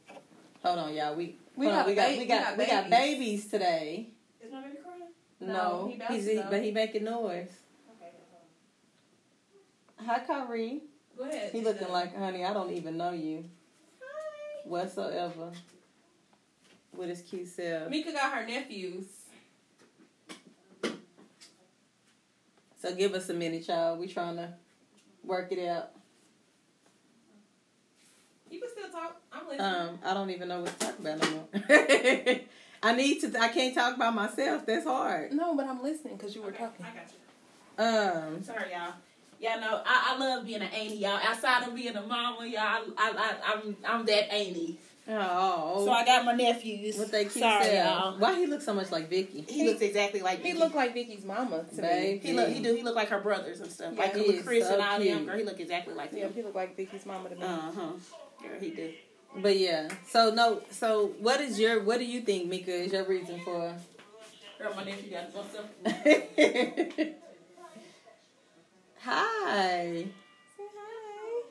Hold 0.65 0.79
on, 0.79 0.95
y'all. 0.95 1.15
We 1.15 1.37
We 1.57 1.67
hold 1.67 1.79
on, 1.79 1.85
got 1.85 1.87
we 1.89 1.95
got 1.95 2.07
ba- 2.09 2.13
we 2.15 2.19
we 2.19 2.25
got 2.27 2.45
got 2.45 2.59
we 2.59 2.67
got 2.67 2.91
babies. 2.91 3.19
babies 3.19 3.47
today. 3.51 4.07
Is 4.45 4.53
my 4.53 4.61
baby 4.63 4.77
crying? 4.83 5.03
No, 5.41 5.93
No, 5.99 6.07
he 6.09 6.15
he's 6.17 6.27
he, 6.27 6.43
but 6.51 6.63
he 6.63 6.71
making 6.73 7.05
noise. 7.05 7.49
Hi, 10.05 10.21
Kyrie. 10.21 10.83
Go 11.17 11.25
ahead. 11.25 11.51
He 11.53 11.61
looking 11.61 11.89
like, 11.91 12.17
honey, 12.17 12.45
I 12.45 12.53
don't 12.53 12.71
even 12.71 12.97
know 12.97 13.11
you 13.11 13.45
Hi. 14.01 14.61
whatsoever. 14.65 15.51
With 16.97 17.09
his 17.11 17.23
cute 17.23 17.49
self. 17.49 17.91
Mika 17.91 18.13
got 18.13 18.33
her 18.33 18.47
nephews. 18.47 19.07
So 22.81 22.95
give 22.95 23.15
us 23.15 23.29
a 23.29 23.35
minute, 23.35 23.67
y'all. 23.69 23.97
We 23.97 24.07
trying 24.07 24.37
to 24.37 24.49
work 25.29 25.53
it 25.53 25.69
out. 25.69 25.91
You 28.51 28.61
can 28.61 28.71
still 28.71 28.89
talk. 28.91 29.21
I'm 29.33 29.47
listening. 29.47 29.61
Um, 29.61 29.99
I 30.05 30.15
don't 30.15 30.31
even 30.31 30.49
know 30.49 30.61
what 30.63 30.79
to 30.81 30.87
talk 30.87 30.99
about 30.99 31.21
no 31.21 31.31
more. 31.31 32.41
I 32.83 32.95
need 32.97 33.21
to. 33.21 33.39
I 33.39 33.49
can't 33.49 33.75
talk 33.75 33.95
about 33.95 34.15
myself. 34.15 34.65
That's 34.65 34.87
hard. 34.87 35.33
no, 35.33 35.55
but 35.55 35.67
I'm 35.67 35.83
listening 35.83 36.17
because 36.17 36.35
you 36.35 36.43
were 36.43 36.49
Okay, 36.49 36.65
talking. 36.65 36.87
I 36.87 36.91
got 36.97 37.13
you. 37.13 38.29
Um, 38.33 38.43
Sorry, 38.43 38.71
y'all. 38.73 38.95
Y'all 39.41 39.61
know 39.61 39.83
I, 39.87 40.15
I 40.15 40.19
love 40.19 40.47
being 40.47 40.63
an 40.63 40.69
auntie, 40.73 40.97
y'all. 40.97 41.21
Outside 41.23 41.69
of 41.69 41.75
being 41.75 41.95
a 41.95 42.03
mama, 42.03 42.45
y'all, 42.47 42.61
I, 42.63 42.83
I, 42.99 43.13
I 43.17 43.53
I'm 43.53 43.77
I'm 43.87 44.07
that 44.07 44.33
auntie. 44.35 44.79
Oh, 45.09 45.85
So 45.85 45.93
I 45.93 46.05
got 46.05 46.25
my 46.25 46.33
nephews. 46.33 46.97
what 46.99 47.11
they 47.11 47.25
keep 47.25 47.43
Sorry, 47.43 47.65
saying. 47.65 47.85
y'all. 47.87 48.19
Why 48.19 48.39
he 48.39 48.47
look 48.47 48.61
so 48.63 48.75
much 48.75 48.91
like 48.91 49.09
Vicky? 49.09 49.43
He 49.49 49.67
looks 49.67 49.81
exactly 49.81 50.21
like 50.21 50.43
He 50.43 50.53
looked 50.55 50.75
like 50.75 50.95
Vicky's 50.95 51.25
mama 51.25 51.65
to 51.75 51.81
Babe. 51.83 52.23
me. 52.23 52.29
He 52.29 52.37
look 52.37 52.49
he 52.49 52.63
do 52.63 52.75
he 52.75 52.83
look 52.83 52.95
like 52.97 53.09
her 53.09 53.21
brothers 53.21 53.61
and 53.61 53.71
stuff. 53.71 53.93
Yeah, 53.95 54.01
like 54.03 54.15
he 54.17 54.27
with 54.27 54.37
is 54.37 54.43
Chris 54.45 54.67
so 54.67 54.75
and 54.75 54.83
all 54.83 54.99
them. 54.99 55.25
Girl, 55.27 55.37
he 55.39 55.45
look 55.45 55.61
exactly 55.61 55.95
like 55.95 56.13
Yeah, 56.13 56.29
he 56.29 56.43
looked 56.43 56.57
like 56.57 56.77
Vicky's 56.77 57.07
mama 57.07 57.29
to 57.31 57.37
me. 57.37 57.43
Uh 57.43 57.47
huh. 57.75 57.93
Girl, 58.43 58.61
he 58.61 58.71
do. 58.71 58.93
But 59.37 59.59
yeah. 59.59 59.89
So 60.09 60.31
no. 60.35 60.63
So 60.71 61.09
what 61.21 61.41
is 61.41 61.59
your? 61.61 61.83
What 61.83 61.99
do 61.99 62.05
you 62.05 62.21
think, 62.23 62.49
Mika? 62.49 62.73
Is 62.73 62.93
your 62.93 63.05
reason 63.05 63.41
for? 63.45 63.75
Girl, 64.59 64.75
my 64.75 64.85
nephew 64.85 65.11
got 65.13 65.33
something. 65.33 66.35
Hi. 69.01 70.07
Say 70.57 70.65
hi. 70.77 71.43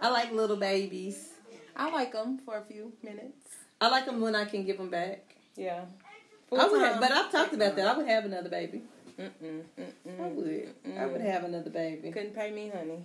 I 0.00 0.08
like 0.10 0.32
little 0.32 0.56
babies. 0.56 1.28
I 1.76 1.90
like 1.90 2.12
them 2.12 2.38
for 2.38 2.56
a 2.58 2.62
few 2.64 2.92
minutes. 3.02 3.48
I 3.80 3.88
like 3.88 4.06
them 4.06 4.20
when 4.20 4.34
I 4.34 4.46
can 4.46 4.64
give 4.64 4.78
them 4.78 4.90
back. 4.90 5.36
Yeah. 5.56 5.84
I 6.56 6.68
would 6.68 6.80
have, 6.80 7.00
but 7.00 7.10
I've 7.12 7.30
talked 7.30 7.52
about 7.52 7.76
that. 7.76 7.86
I 7.86 7.96
would 7.96 8.06
have 8.06 8.24
another 8.24 8.48
baby. 8.48 8.82
Mm-mm, 9.18 9.62
mm-mm. 9.78 10.20
I 10.20 10.28
would. 10.28 10.74
I 10.98 11.06
would 11.06 11.20
have 11.20 11.44
another 11.44 11.70
baby. 11.70 12.10
Couldn't 12.10 12.34
pay 12.34 12.50
me, 12.50 12.70
honey. 12.74 13.02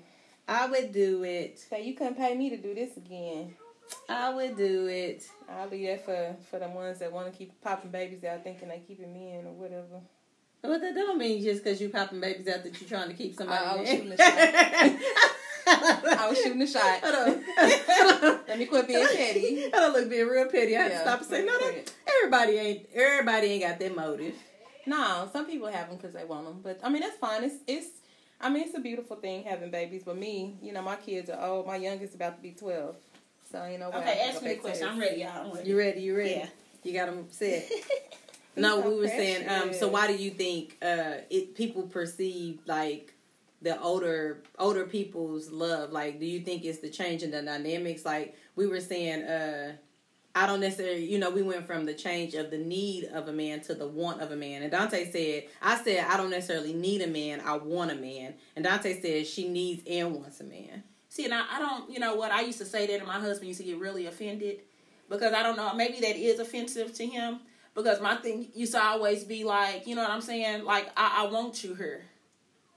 I 0.48 0.68
would 0.68 0.92
do 0.92 1.24
it. 1.24 1.58
Say 1.60 1.84
you 1.84 1.94
couldn't 1.96 2.18
pay 2.18 2.36
me 2.36 2.50
to 2.50 2.58
do 2.58 2.74
this 2.76 2.98
again. 2.98 3.56
I 4.08 4.34
would 4.34 4.56
do 4.58 4.88
it. 4.88 5.28
I'll 5.50 5.68
leave 5.70 5.88
that 5.88 6.06
for 6.06 6.36
for 6.50 6.60
the 6.60 6.70
ones 6.70 7.00
that 7.00 7.12
want 7.12 7.32
to 7.32 7.38
keep 7.38 7.60
popping 7.62 7.92
babies 7.92 8.24
out, 8.24 8.44
thinking 8.44 8.70
they 8.70 8.80
keeping 8.80 9.14
me 9.14 9.34
in 9.34 9.48
or 9.48 9.54
whatever. 9.54 10.02
Well, 10.64 10.80
that 10.80 10.94
don't 10.94 11.18
mean 11.18 11.42
just 11.42 11.64
because 11.64 11.82
you 11.82 11.90
popping 11.90 12.20
babies 12.22 12.48
out 12.48 12.64
that 12.64 12.80
you're 12.80 12.90
trying 12.90 13.08
to 13.10 13.16
keep 13.16 13.36
somebody. 13.36 13.66
I- 13.66 13.76
was 13.78 13.90
in. 13.90 13.96
shooting 13.98 14.14
a 14.14 14.18
shot. 14.18 15.00
I 15.68 16.28
was 16.30 16.38
shooting 16.42 16.62
a 16.62 16.68
shot. 16.68 17.00
Hold 17.04 17.16
on. 17.16 17.44
Let 18.48 18.60
me 18.60 18.66
quit 18.66 18.88
being 18.88 19.06
petty. 19.08 19.66
I 19.66 19.70
don't 19.70 19.94
look 19.94 20.10
being 20.10 20.28
real 20.28 20.46
petty. 20.48 20.76
I 20.76 20.82
have 20.82 20.92
to 20.92 21.00
stop 21.00 21.20
and 21.22 21.30
say, 21.30 21.46
no, 21.46 21.58
no, 21.58 21.72
everybody 22.20 22.54
ain't. 22.54 22.90
Everybody 22.94 23.48
ain't 23.48 23.64
got 23.64 23.80
that 23.80 23.96
motive. 23.96 24.36
No, 24.86 25.30
some 25.32 25.46
people 25.46 25.68
have 25.68 25.88
them 25.90 25.98
because 25.98 26.14
they 26.14 26.26
want 26.26 26.46
them, 26.46 26.60
but 26.64 26.80
I 26.84 26.90
mean 26.90 27.02
that's 27.02 27.18
fine. 27.18 27.44
It's 27.44 27.56
it's. 27.68 27.88
I 28.40 28.50
mean 28.50 28.64
it's 28.64 28.76
a 28.76 28.80
beautiful 28.80 29.16
thing 29.16 29.44
having 29.44 29.70
babies, 29.70 30.02
but 30.04 30.18
me, 30.18 30.56
you 30.62 30.74
know, 30.74 30.82
my 30.82 30.96
kids 30.96 31.30
are 31.30 31.40
old. 31.40 31.68
My 31.68 31.76
youngest 31.76 32.16
about 32.16 32.38
to 32.38 32.42
be 32.42 32.52
twelve, 32.52 32.96
so 33.52 33.66
you 33.66 33.78
know. 33.78 33.90
what, 33.90 34.00
Okay, 34.00 34.28
ask 34.28 34.42
me 34.42 34.54
a 34.54 34.56
question. 34.56 34.88
I'm 34.88 35.00
ready, 35.00 35.22
y'all. 35.22 35.46
I'm 35.46 35.54
ready. 35.56 35.70
You 35.70 35.78
ready? 35.78 36.02
You 36.02 36.18
ready? 36.18 36.30
Yeah. 36.32 36.48
You 36.84 36.94
got 36.94 37.06
them 37.08 37.28
set. 37.30 37.70
No, 38.54 38.82
so 38.82 38.90
we 38.90 38.96
were 39.00 39.08
saying. 39.08 39.48
Um, 39.48 39.74
so 39.74 39.88
why 39.88 40.08
do 40.08 40.14
you 40.14 40.30
think 40.32 40.76
uh, 40.82 41.22
it 41.30 41.56
people 41.56 41.84
perceive 41.84 42.60
like 42.66 43.14
the 43.62 43.80
older 43.82 44.44
older 44.58 44.86
people's 44.86 45.50
love? 45.50 45.92
Like, 45.92 46.20
do 46.20 46.26
you 46.26 46.42
think 46.42 46.66
it's 46.66 46.80
the 46.80 46.90
change 46.90 47.24
in 47.24 47.32
the 47.32 47.42
dynamics? 47.42 48.06
Like 48.06 48.36
we 48.56 48.68
were 48.68 48.80
saying, 48.80 49.24
uh, 49.24 49.74
I 50.34 50.48
don't 50.48 50.62
necessarily. 50.62 51.06
You 51.06 51.20
know, 51.20 51.30
we 51.30 51.42
went 51.42 51.68
from 51.68 51.86
the 51.86 51.94
change 51.94 52.34
of 52.36 52.52
the 52.52 52.58
need 52.58 53.06
of 53.06 53.28
a 53.28 53.34
man 53.34 53.62
to 53.62 53.76
the 53.76 53.88
want 53.88 54.22
of 54.22 54.32
a 54.32 54.36
man. 54.36 54.64
And 54.64 54.72
Dante 54.72 55.12
said, 55.12 55.50
I 55.62 55.82
said 55.82 56.06
I 56.08 56.18
don't 56.18 56.32
necessarily 56.32 56.74
need 56.74 57.02
a 57.02 57.08
man. 57.08 57.42
I 57.42 57.58
want 57.58 57.92
a 57.92 57.96
man. 57.96 58.36
And 58.56 58.66
Dante 58.66 59.02
said 59.02 59.28
she 59.28 59.48
needs 59.48 59.84
and 59.88 60.16
wants 60.16 60.40
a 60.40 60.46
man. 60.46 60.84
See, 61.10 61.26
and 61.26 61.34
I, 61.34 61.44
I 61.52 61.60
don't, 61.60 61.92
you 61.92 62.00
know 62.00 62.16
what? 62.16 62.32
I 62.32 62.40
used 62.40 62.60
to 62.60 62.66
say 62.66 62.88
that, 62.88 63.00
and 63.00 63.06
my 63.06 63.20
husband 63.20 63.50
used 63.50 63.60
to 63.60 63.66
get 63.66 63.80
really 63.80 64.06
offended 64.06 64.62
because 65.10 65.34
I 65.34 65.44
don't 65.44 65.58
know. 65.58 65.74
Maybe 65.74 66.00
that 66.00 66.16
is 66.16 66.40
offensive 66.40 66.94
to 66.94 67.06
him 67.06 67.42
because 67.76 68.00
my 68.00 68.16
thing 68.16 68.48
used 68.56 68.72
to 68.74 68.82
always 68.82 69.26
be 69.26 69.44
like, 69.44 69.86
you 69.86 69.96
know 69.96 70.04
what 70.04 70.12
I'm 70.12 70.22
saying? 70.22 70.64
Like, 70.64 70.90
I, 70.96 71.26
I 71.26 71.32
want 71.32 71.66
you 71.66 71.76
here. 71.76 72.06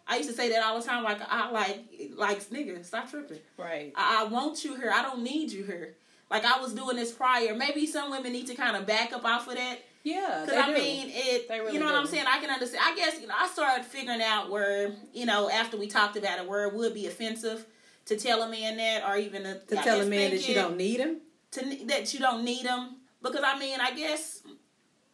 I 0.07 0.17
used 0.17 0.29
to 0.29 0.35
say 0.37 0.51
that 0.51 0.63
all 0.65 0.79
the 0.79 0.87
time. 0.87 1.03
Like, 1.03 1.19
I 1.29 1.51
like, 1.51 1.79
like, 2.17 2.41
nigga, 2.51 2.85
stop 2.85 3.11
tripping. 3.11 3.39
Right. 3.57 3.93
I, 3.97 4.23
I 4.23 4.25
want 4.29 4.65
you 4.65 4.75
here. 4.77 4.93
I 4.95 5.03
don't 5.03 5.23
need 5.23 5.51
you 5.51 5.65
here. 5.65 5.95
Like 6.31 6.45
I 6.45 6.59
was 6.61 6.73
doing 6.73 6.97
this 6.97 7.13
prior. 7.13 7.55
Maybe 7.55 7.87
some 7.87 8.11
women 8.11 8.33
need 8.33 8.47
to 8.49 8.55
kind 8.55 8.77
of 8.77 8.87
back 8.87 9.13
up 9.13 9.25
off 9.25 9.47
of 9.49 9.55
that. 9.55 9.79
Yeah, 10.03 10.43
Because 10.45 10.49
they 10.49 10.57
I 10.61 10.67
do. 10.67 10.75
mean, 10.83 11.07
it. 11.15 11.49
They 11.49 11.61
really 11.61 11.73
you 11.75 11.81
know 11.81 11.87
what 11.87 11.95
I'm 11.95 12.07
saying? 12.07 12.27
I 12.29 12.39
can 12.39 12.51
understand. 12.51 12.83
I 12.85 12.95
guess 12.95 13.21
you 13.21 13.27
know. 13.27 13.35
I 13.39 13.47
started 13.49 13.85
figuring 13.87 14.21
out 14.23 14.51
where 14.51 14.93
you 15.15 15.25
know 15.27 15.49
after 15.49 15.77
we 15.79 15.87
talked 15.87 16.17
about 16.17 16.39
it, 16.39 16.47
where 16.49 16.65
it 16.67 16.75
would 16.75 16.93
be 16.93 17.07
offensive 17.07 17.65
to 18.07 18.17
tell 18.17 18.43
a 18.43 18.49
man 18.51 18.77
that, 18.77 19.03
or 19.09 19.17
even 19.17 19.45
to, 19.45 19.59
To 19.61 19.79
I 19.79 19.83
tell 19.83 20.01
a 20.01 20.05
man 20.07 20.31
that 20.33 20.47
you 20.47 20.55
don't 20.55 20.77
need 20.77 21.01
him. 21.01 21.19
to 21.53 21.87
that 21.87 22.13
you 22.13 22.21
don't 22.21 22.45
need 22.45 22.67
him. 22.67 22.97
Because 23.23 23.43
I 23.45 23.59
mean, 23.59 23.81
I 23.81 23.93
guess 23.95 24.43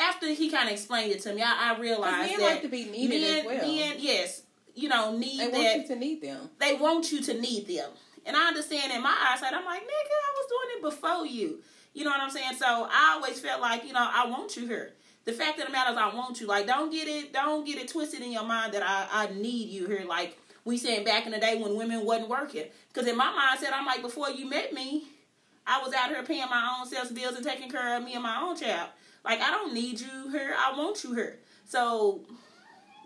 after 0.00 0.26
he 0.28 0.50
kind 0.50 0.68
of 0.68 0.72
explained 0.72 1.12
it 1.12 1.20
to 1.22 1.34
me, 1.34 1.42
I, 1.42 1.70
I 1.70 1.72
'Cause 1.74 1.80
realized 1.82 2.30
men 2.30 2.40
that 2.40 2.50
like 2.50 2.62
to 2.62 2.68
be 2.68 2.84
needed 2.86 3.20
men, 3.20 3.38
as 3.40 3.44
well. 3.46 3.66
men, 3.76 3.94
yes, 3.98 4.42
you 4.80 4.88
know, 4.88 5.16
need 5.16 5.40
they 5.40 5.50
that 5.50 5.52
want 5.52 5.82
you 5.82 5.88
to 5.88 5.96
need 5.96 6.22
them. 6.22 6.50
they 6.58 6.74
want 6.74 7.12
you 7.12 7.22
to 7.22 7.40
need 7.40 7.66
them. 7.66 7.90
And 8.26 8.36
I 8.36 8.48
understand 8.48 8.92
in 8.92 9.02
my 9.02 9.16
eyesight, 9.30 9.54
I'm 9.54 9.64
like, 9.64 9.82
nigga, 9.82 9.86
I 9.86 10.32
was 10.36 10.46
doing 10.48 10.76
it 10.76 10.82
before 10.82 11.26
you. 11.26 11.58
You 11.94 12.04
know 12.04 12.10
what 12.10 12.20
I'm 12.20 12.30
saying? 12.30 12.54
So 12.58 12.88
I 12.90 13.14
always 13.16 13.40
felt 13.40 13.60
like, 13.60 13.84
you 13.86 13.92
know, 13.92 14.06
I 14.12 14.28
want 14.28 14.56
you 14.56 14.66
here. 14.66 14.92
The 15.24 15.32
fact 15.32 15.58
of 15.58 15.66
the 15.66 15.72
matter 15.72 15.92
is 15.92 15.96
I 15.96 16.14
want 16.14 16.40
you. 16.40 16.46
Like, 16.46 16.66
don't 16.66 16.90
get 16.90 17.08
it, 17.08 17.32
don't 17.32 17.66
get 17.66 17.78
it 17.78 17.88
twisted 17.88 18.20
in 18.20 18.32
your 18.32 18.44
mind 18.44 18.72
that 18.74 18.82
I, 18.82 19.24
I 19.24 19.32
need 19.34 19.68
you 19.70 19.86
here. 19.86 20.04
Like 20.06 20.38
we 20.64 20.76
saying 20.76 21.04
back 21.04 21.26
in 21.26 21.32
the 21.32 21.38
day 21.38 21.60
when 21.60 21.76
women 21.76 22.04
wasn't 22.04 22.28
working. 22.28 22.64
Because 22.92 23.08
in 23.08 23.16
my 23.16 23.26
mindset, 23.26 23.72
I'm 23.72 23.86
like, 23.86 24.02
before 24.02 24.30
you 24.30 24.48
met 24.48 24.72
me, 24.72 25.04
I 25.66 25.80
was 25.82 25.92
out 25.92 26.08
here 26.08 26.22
paying 26.22 26.48
my 26.48 26.78
own 26.78 26.86
self 26.88 27.14
bills 27.14 27.36
and 27.36 27.44
taking 27.44 27.70
care 27.70 27.96
of 27.96 28.04
me 28.04 28.14
and 28.14 28.22
my 28.22 28.40
own 28.40 28.56
child. 28.56 28.90
Like 29.24 29.40
I 29.40 29.50
don't 29.50 29.74
need 29.74 30.00
you 30.00 30.30
here. 30.30 30.54
I 30.56 30.76
want 30.76 31.04
you 31.04 31.14
here. 31.14 31.38
So, 31.66 32.20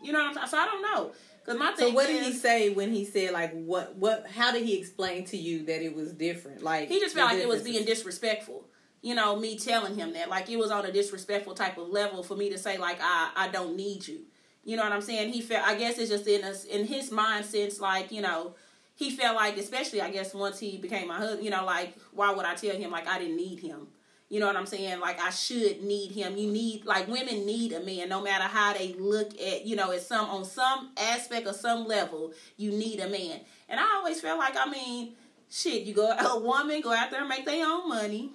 you 0.02 0.12
know 0.12 0.20
what 0.20 0.28
I'm 0.28 0.34
saying? 0.34 0.46
So 0.48 0.58
I 0.58 0.66
don't 0.66 0.82
know. 0.82 1.12
Cause 1.44 1.58
my 1.58 1.74
So 1.76 1.90
what 1.90 2.08
is, 2.08 2.16
did 2.16 2.24
he 2.24 2.32
say 2.32 2.70
when 2.70 2.92
he 2.92 3.04
said 3.04 3.32
like 3.32 3.52
what 3.52 3.96
what 3.96 4.26
how 4.30 4.50
did 4.52 4.64
he 4.64 4.78
explain 4.78 5.24
to 5.26 5.36
you 5.36 5.64
that 5.66 5.82
it 5.82 5.94
was 5.94 6.12
different? 6.12 6.62
Like 6.62 6.88
He 6.88 7.00
just 7.00 7.14
felt 7.14 7.30
like 7.30 7.40
it 7.42 7.48
was 7.48 7.62
being 7.62 7.84
disrespectful. 7.84 8.64
you 9.02 9.14
know, 9.14 9.36
me 9.36 9.58
telling 9.58 9.94
him 9.94 10.14
that. 10.14 10.30
Like 10.30 10.48
it 10.48 10.56
was 10.58 10.70
on 10.70 10.86
a 10.86 10.92
disrespectful 10.92 11.54
type 11.54 11.76
of 11.76 11.88
level 11.88 12.22
for 12.22 12.36
me 12.36 12.48
to 12.50 12.58
say 12.58 12.78
like 12.78 12.98
I 13.02 13.30
I 13.36 13.48
don't 13.48 13.76
need 13.76 14.08
you. 14.08 14.20
You 14.64 14.76
know 14.76 14.82
what 14.82 14.92
I'm 14.92 15.02
saying? 15.02 15.32
He 15.32 15.42
felt 15.42 15.66
I 15.66 15.74
guess 15.74 15.98
it's 15.98 16.10
just 16.10 16.26
in 16.26 16.42
us 16.44 16.64
in 16.64 16.86
his 16.86 17.10
mind 17.10 17.44
since 17.44 17.78
like, 17.80 18.10
you 18.10 18.22
know, 18.22 18.54
he 18.94 19.10
felt 19.10 19.36
like 19.36 19.58
especially 19.58 20.00
I 20.00 20.10
guess 20.10 20.32
once 20.32 20.58
he 20.58 20.78
became 20.78 21.08
my 21.08 21.16
husband, 21.18 21.44
you 21.44 21.50
know, 21.50 21.66
like 21.66 21.94
why 22.12 22.32
would 22.32 22.46
I 22.46 22.54
tell 22.54 22.74
him 22.74 22.90
like 22.90 23.06
I 23.06 23.18
didn't 23.18 23.36
need 23.36 23.60
him? 23.60 23.88
You 24.34 24.40
know 24.40 24.48
what 24.48 24.56
I'm 24.56 24.66
saying? 24.66 24.98
Like 24.98 25.20
I 25.22 25.30
should 25.30 25.84
need 25.84 26.10
him. 26.10 26.36
You 26.36 26.50
need 26.50 26.84
like 26.84 27.06
women 27.06 27.46
need 27.46 27.72
a 27.72 27.78
man 27.78 28.08
no 28.08 28.20
matter 28.20 28.42
how 28.42 28.72
they 28.72 28.92
look 28.98 29.30
at, 29.40 29.64
you 29.64 29.76
know, 29.76 29.92
at 29.92 30.02
some 30.02 30.28
on 30.28 30.44
some 30.44 30.90
aspect 30.96 31.46
or 31.46 31.52
some 31.52 31.86
level, 31.86 32.32
you 32.56 32.72
need 32.72 32.98
a 32.98 33.08
man. 33.08 33.42
And 33.68 33.78
I 33.78 33.84
always 33.94 34.20
felt 34.20 34.40
like 34.40 34.56
I 34.56 34.68
mean, 34.68 35.12
shit, 35.48 35.82
you 35.84 35.94
go 35.94 36.10
a 36.18 36.40
woman 36.40 36.80
go 36.80 36.92
out 36.92 37.12
there 37.12 37.20
and 37.20 37.28
make 37.28 37.46
their 37.46 37.64
own 37.64 37.88
money. 37.88 38.30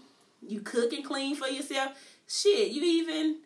You 0.48 0.62
cook 0.62 0.94
and 0.94 1.04
clean 1.04 1.36
for 1.36 1.50
yourself. 1.50 1.92
Shit, 2.30 2.70
you 2.72 2.82
even 2.82 3.40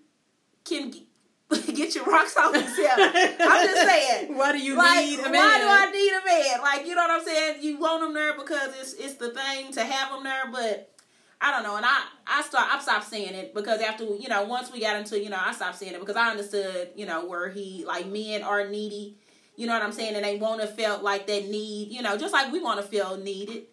can 0.64 0.92
get 1.74 1.96
your 1.96 2.06
rocks 2.06 2.38
off 2.38 2.54
yourself. 2.54 3.00
I'm 3.00 3.66
just 3.68 3.82
saying. 3.90 4.38
Why 4.38 4.52
do 4.52 4.60
you 4.60 4.76
Like, 4.76 5.06
need 5.06 5.20
a 5.22 5.24
man? 5.24 5.34
why 5.34 5.58
do 5.58 5.66
I 5.68 5.92
need 5.92 6.12
a 6.12 6.24
man? 6.24 6.62
Like, 6.62 6.86
you 6.88 6.94
know 6.94 7.02
what 7.02 7.20
I'm 7.20 7.26
saying? 7.26 7.64
You 7.64 7.80
want 7.80 8.02
them 8.02 8.14
there 8.14 8.38
because 8.38 8.76
it's 8.80 8.94
it's 8.94 9.16
the 9.16 9.32
thing 9.32 9.72
to 9.74 9.84
have 9.84 10.12
them 10.12 10.24
there, 10.24 10.44
but 10.52 10.93
I 11.44 11.52
don't 11.52 11.64
know. 11.64 11.76
And 11.76 11.86
I 11.86 12.06
I 12.26 12.42
start 12.42 12.70
I 12.72 12.80
stopped 12.80 13.06
saying 13.06 13.36
it 13.36 13.54
because 13.54 13.82
after 13.82 14.06
you 14.06 14.30
know 14.30 14.44
once 14.44 14.72
we 14.72 14.80
got 14.80 14.96
into 14.96 15.20
you 15.20 15.30
know 15.30 15.40
I 15.40 15.52
stopped 15.52 15.76
saying 15.76 15.94
it 15.94 16.00
because 16.00 16.16
I 16.16 16.32
understood 16.32 16.92
you 16.96 17.06
know 17.06 17.26
where 17.26 17.50
he 17.50 17.84
like 17.86 18.08
men 18.08 18.44
are 18.44 18.68
needy. 18.70 19.18
You 19.58 19.68
know 19.68 19.74
what 19.74 19.84
I'm 19.84 19.92
saying? 19.92 20.16
And 20.16 20.24
they 20.24 20.38
want 20.38 20.62
to 20.62 20.68
feel 20.68 21.00
like 21.02 21.28
that 21.28 21.50
need. 21.50 21.92
You 21.92 22.02
know, 22.02 22.18
just 22.18 22.32
like 22.34 22.52
we 22.52 22.62
want 22.62 22.82
to 22.82 22.88
feel 22.88 23.18
needed. 23.18 23.64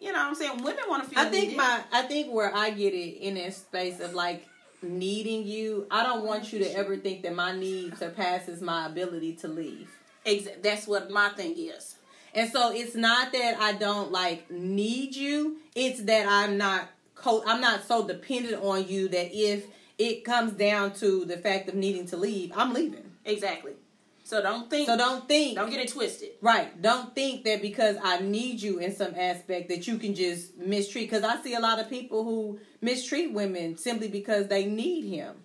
You 0.00 0.12
know 0.12 0.18
what 0.18 0.26
I'm 0.26 0.34
saying? 0.34 0.62
Women 0.62 0.84
want 0.88 1.04
to 1.04 1.08
feel. 1.08 1.20
I 1.20 1.30
think 1.30 1.44
needed. 1.44 1.56
my 1.58 1.80
I 1.92 2.02
think 2.02 2.32
where 2.32 2.54
I 2.54 2.70
get 2.70 2.92
it 2.92 3.18
in 3.20 3.36
that 3.36 3.54
space 3.54 4.00
of 4.00 4.12
like 4.12 4.44
needing 4.82 5.46
you, 5.46 5.86
I 5.92 6.02
don't 6.02 6.24
want 6.24 6.52
you 6.52 6.58
to 6.58 6.76
ever 6.76 6.96
think 6.96 7.22
that 7.22 7.34
my 7.34 7.56
need 7.56 7.96
surpasses 7.96 8.60
my 8.60 8.86
ability 8.86 9.34
to 9.36 9.48
leave. 9.48 9.88
Exa- 10.26 10.60
that's 10.60 10.88
what 10.88 11.08
my 11.08 11.28
thing 11.30 11.54
is. 11.56 11.94
And 12.34 12.50
so 12.50 12.70
it's 12.70 12.94
not 12.94 13.32
that 13.32 13.58
I 13.58 13.72
don't 13.72 14.12
like 14.12 14.50
need 14.50 15.14
you, 15.16 15.56
it's 15.74 16.02
that 16.02 16.26
I'm 16.28 16.58
not 16.58 16.88
co- 17.16 17.42
I'm 17.46 17.60
not 17.60 17.84
so 17.86 18.06
dependent 18.06 18.62
on 18.62 18.86
you 18.86 19.08
that 19.08 19.36
if 19.36 19.66
it 19.98 20.24
comes 20.24 20.52
down 20.52 20.92
to 20.94 21.24
the 21.24 21.36
fact 21.38 21.68
of 21.68 21.74
needing 21.74 22.06
to 22.06 22.16
leave, 22.16 22.52
I'm 22.54 22.72
leaving. 22.72 23.10
Exactly. 23.24 23.72
So 24.24 24.42
don't 24.42 24.68
think. 24.68 24.88
So 24.88 24.96
don't 24.96 25.28
think 25.28 25.56
Don't 25.56 25.70
get 25.70 25.80
it 25.80 25.88
twisted. 25.88 26.30
Right. 26.40 26.80
Don't 26.82 27.14
think 27.14 27.44
that 27.44 27.62
because 27.62 27.96
I 28.02 28.18
need 28.20 28.60
you 28.60 28.78
in 28.78 28.94
some 28.94 29.14
aspect 29.16 29.68
that 29.68 29.86
you 29.86 29.98
can 29.98 30.14
just 30.16 30.56
mistreat. 30.58 31.08
Because 31.08 31.24
I 31.24 31.40
see 31.42 31.54
a 31.54 31.60
lot 31.60 31.78
of 31.78 31.88
people 31.88 32.24
who 32.24 32.58
mistreat 32.80 33.32
women 33.32 33.78
simply 33.78 34.08
because 34.08 34.48
they 34.48 34.66
need 34.66 35.04
him, 35.04 35.36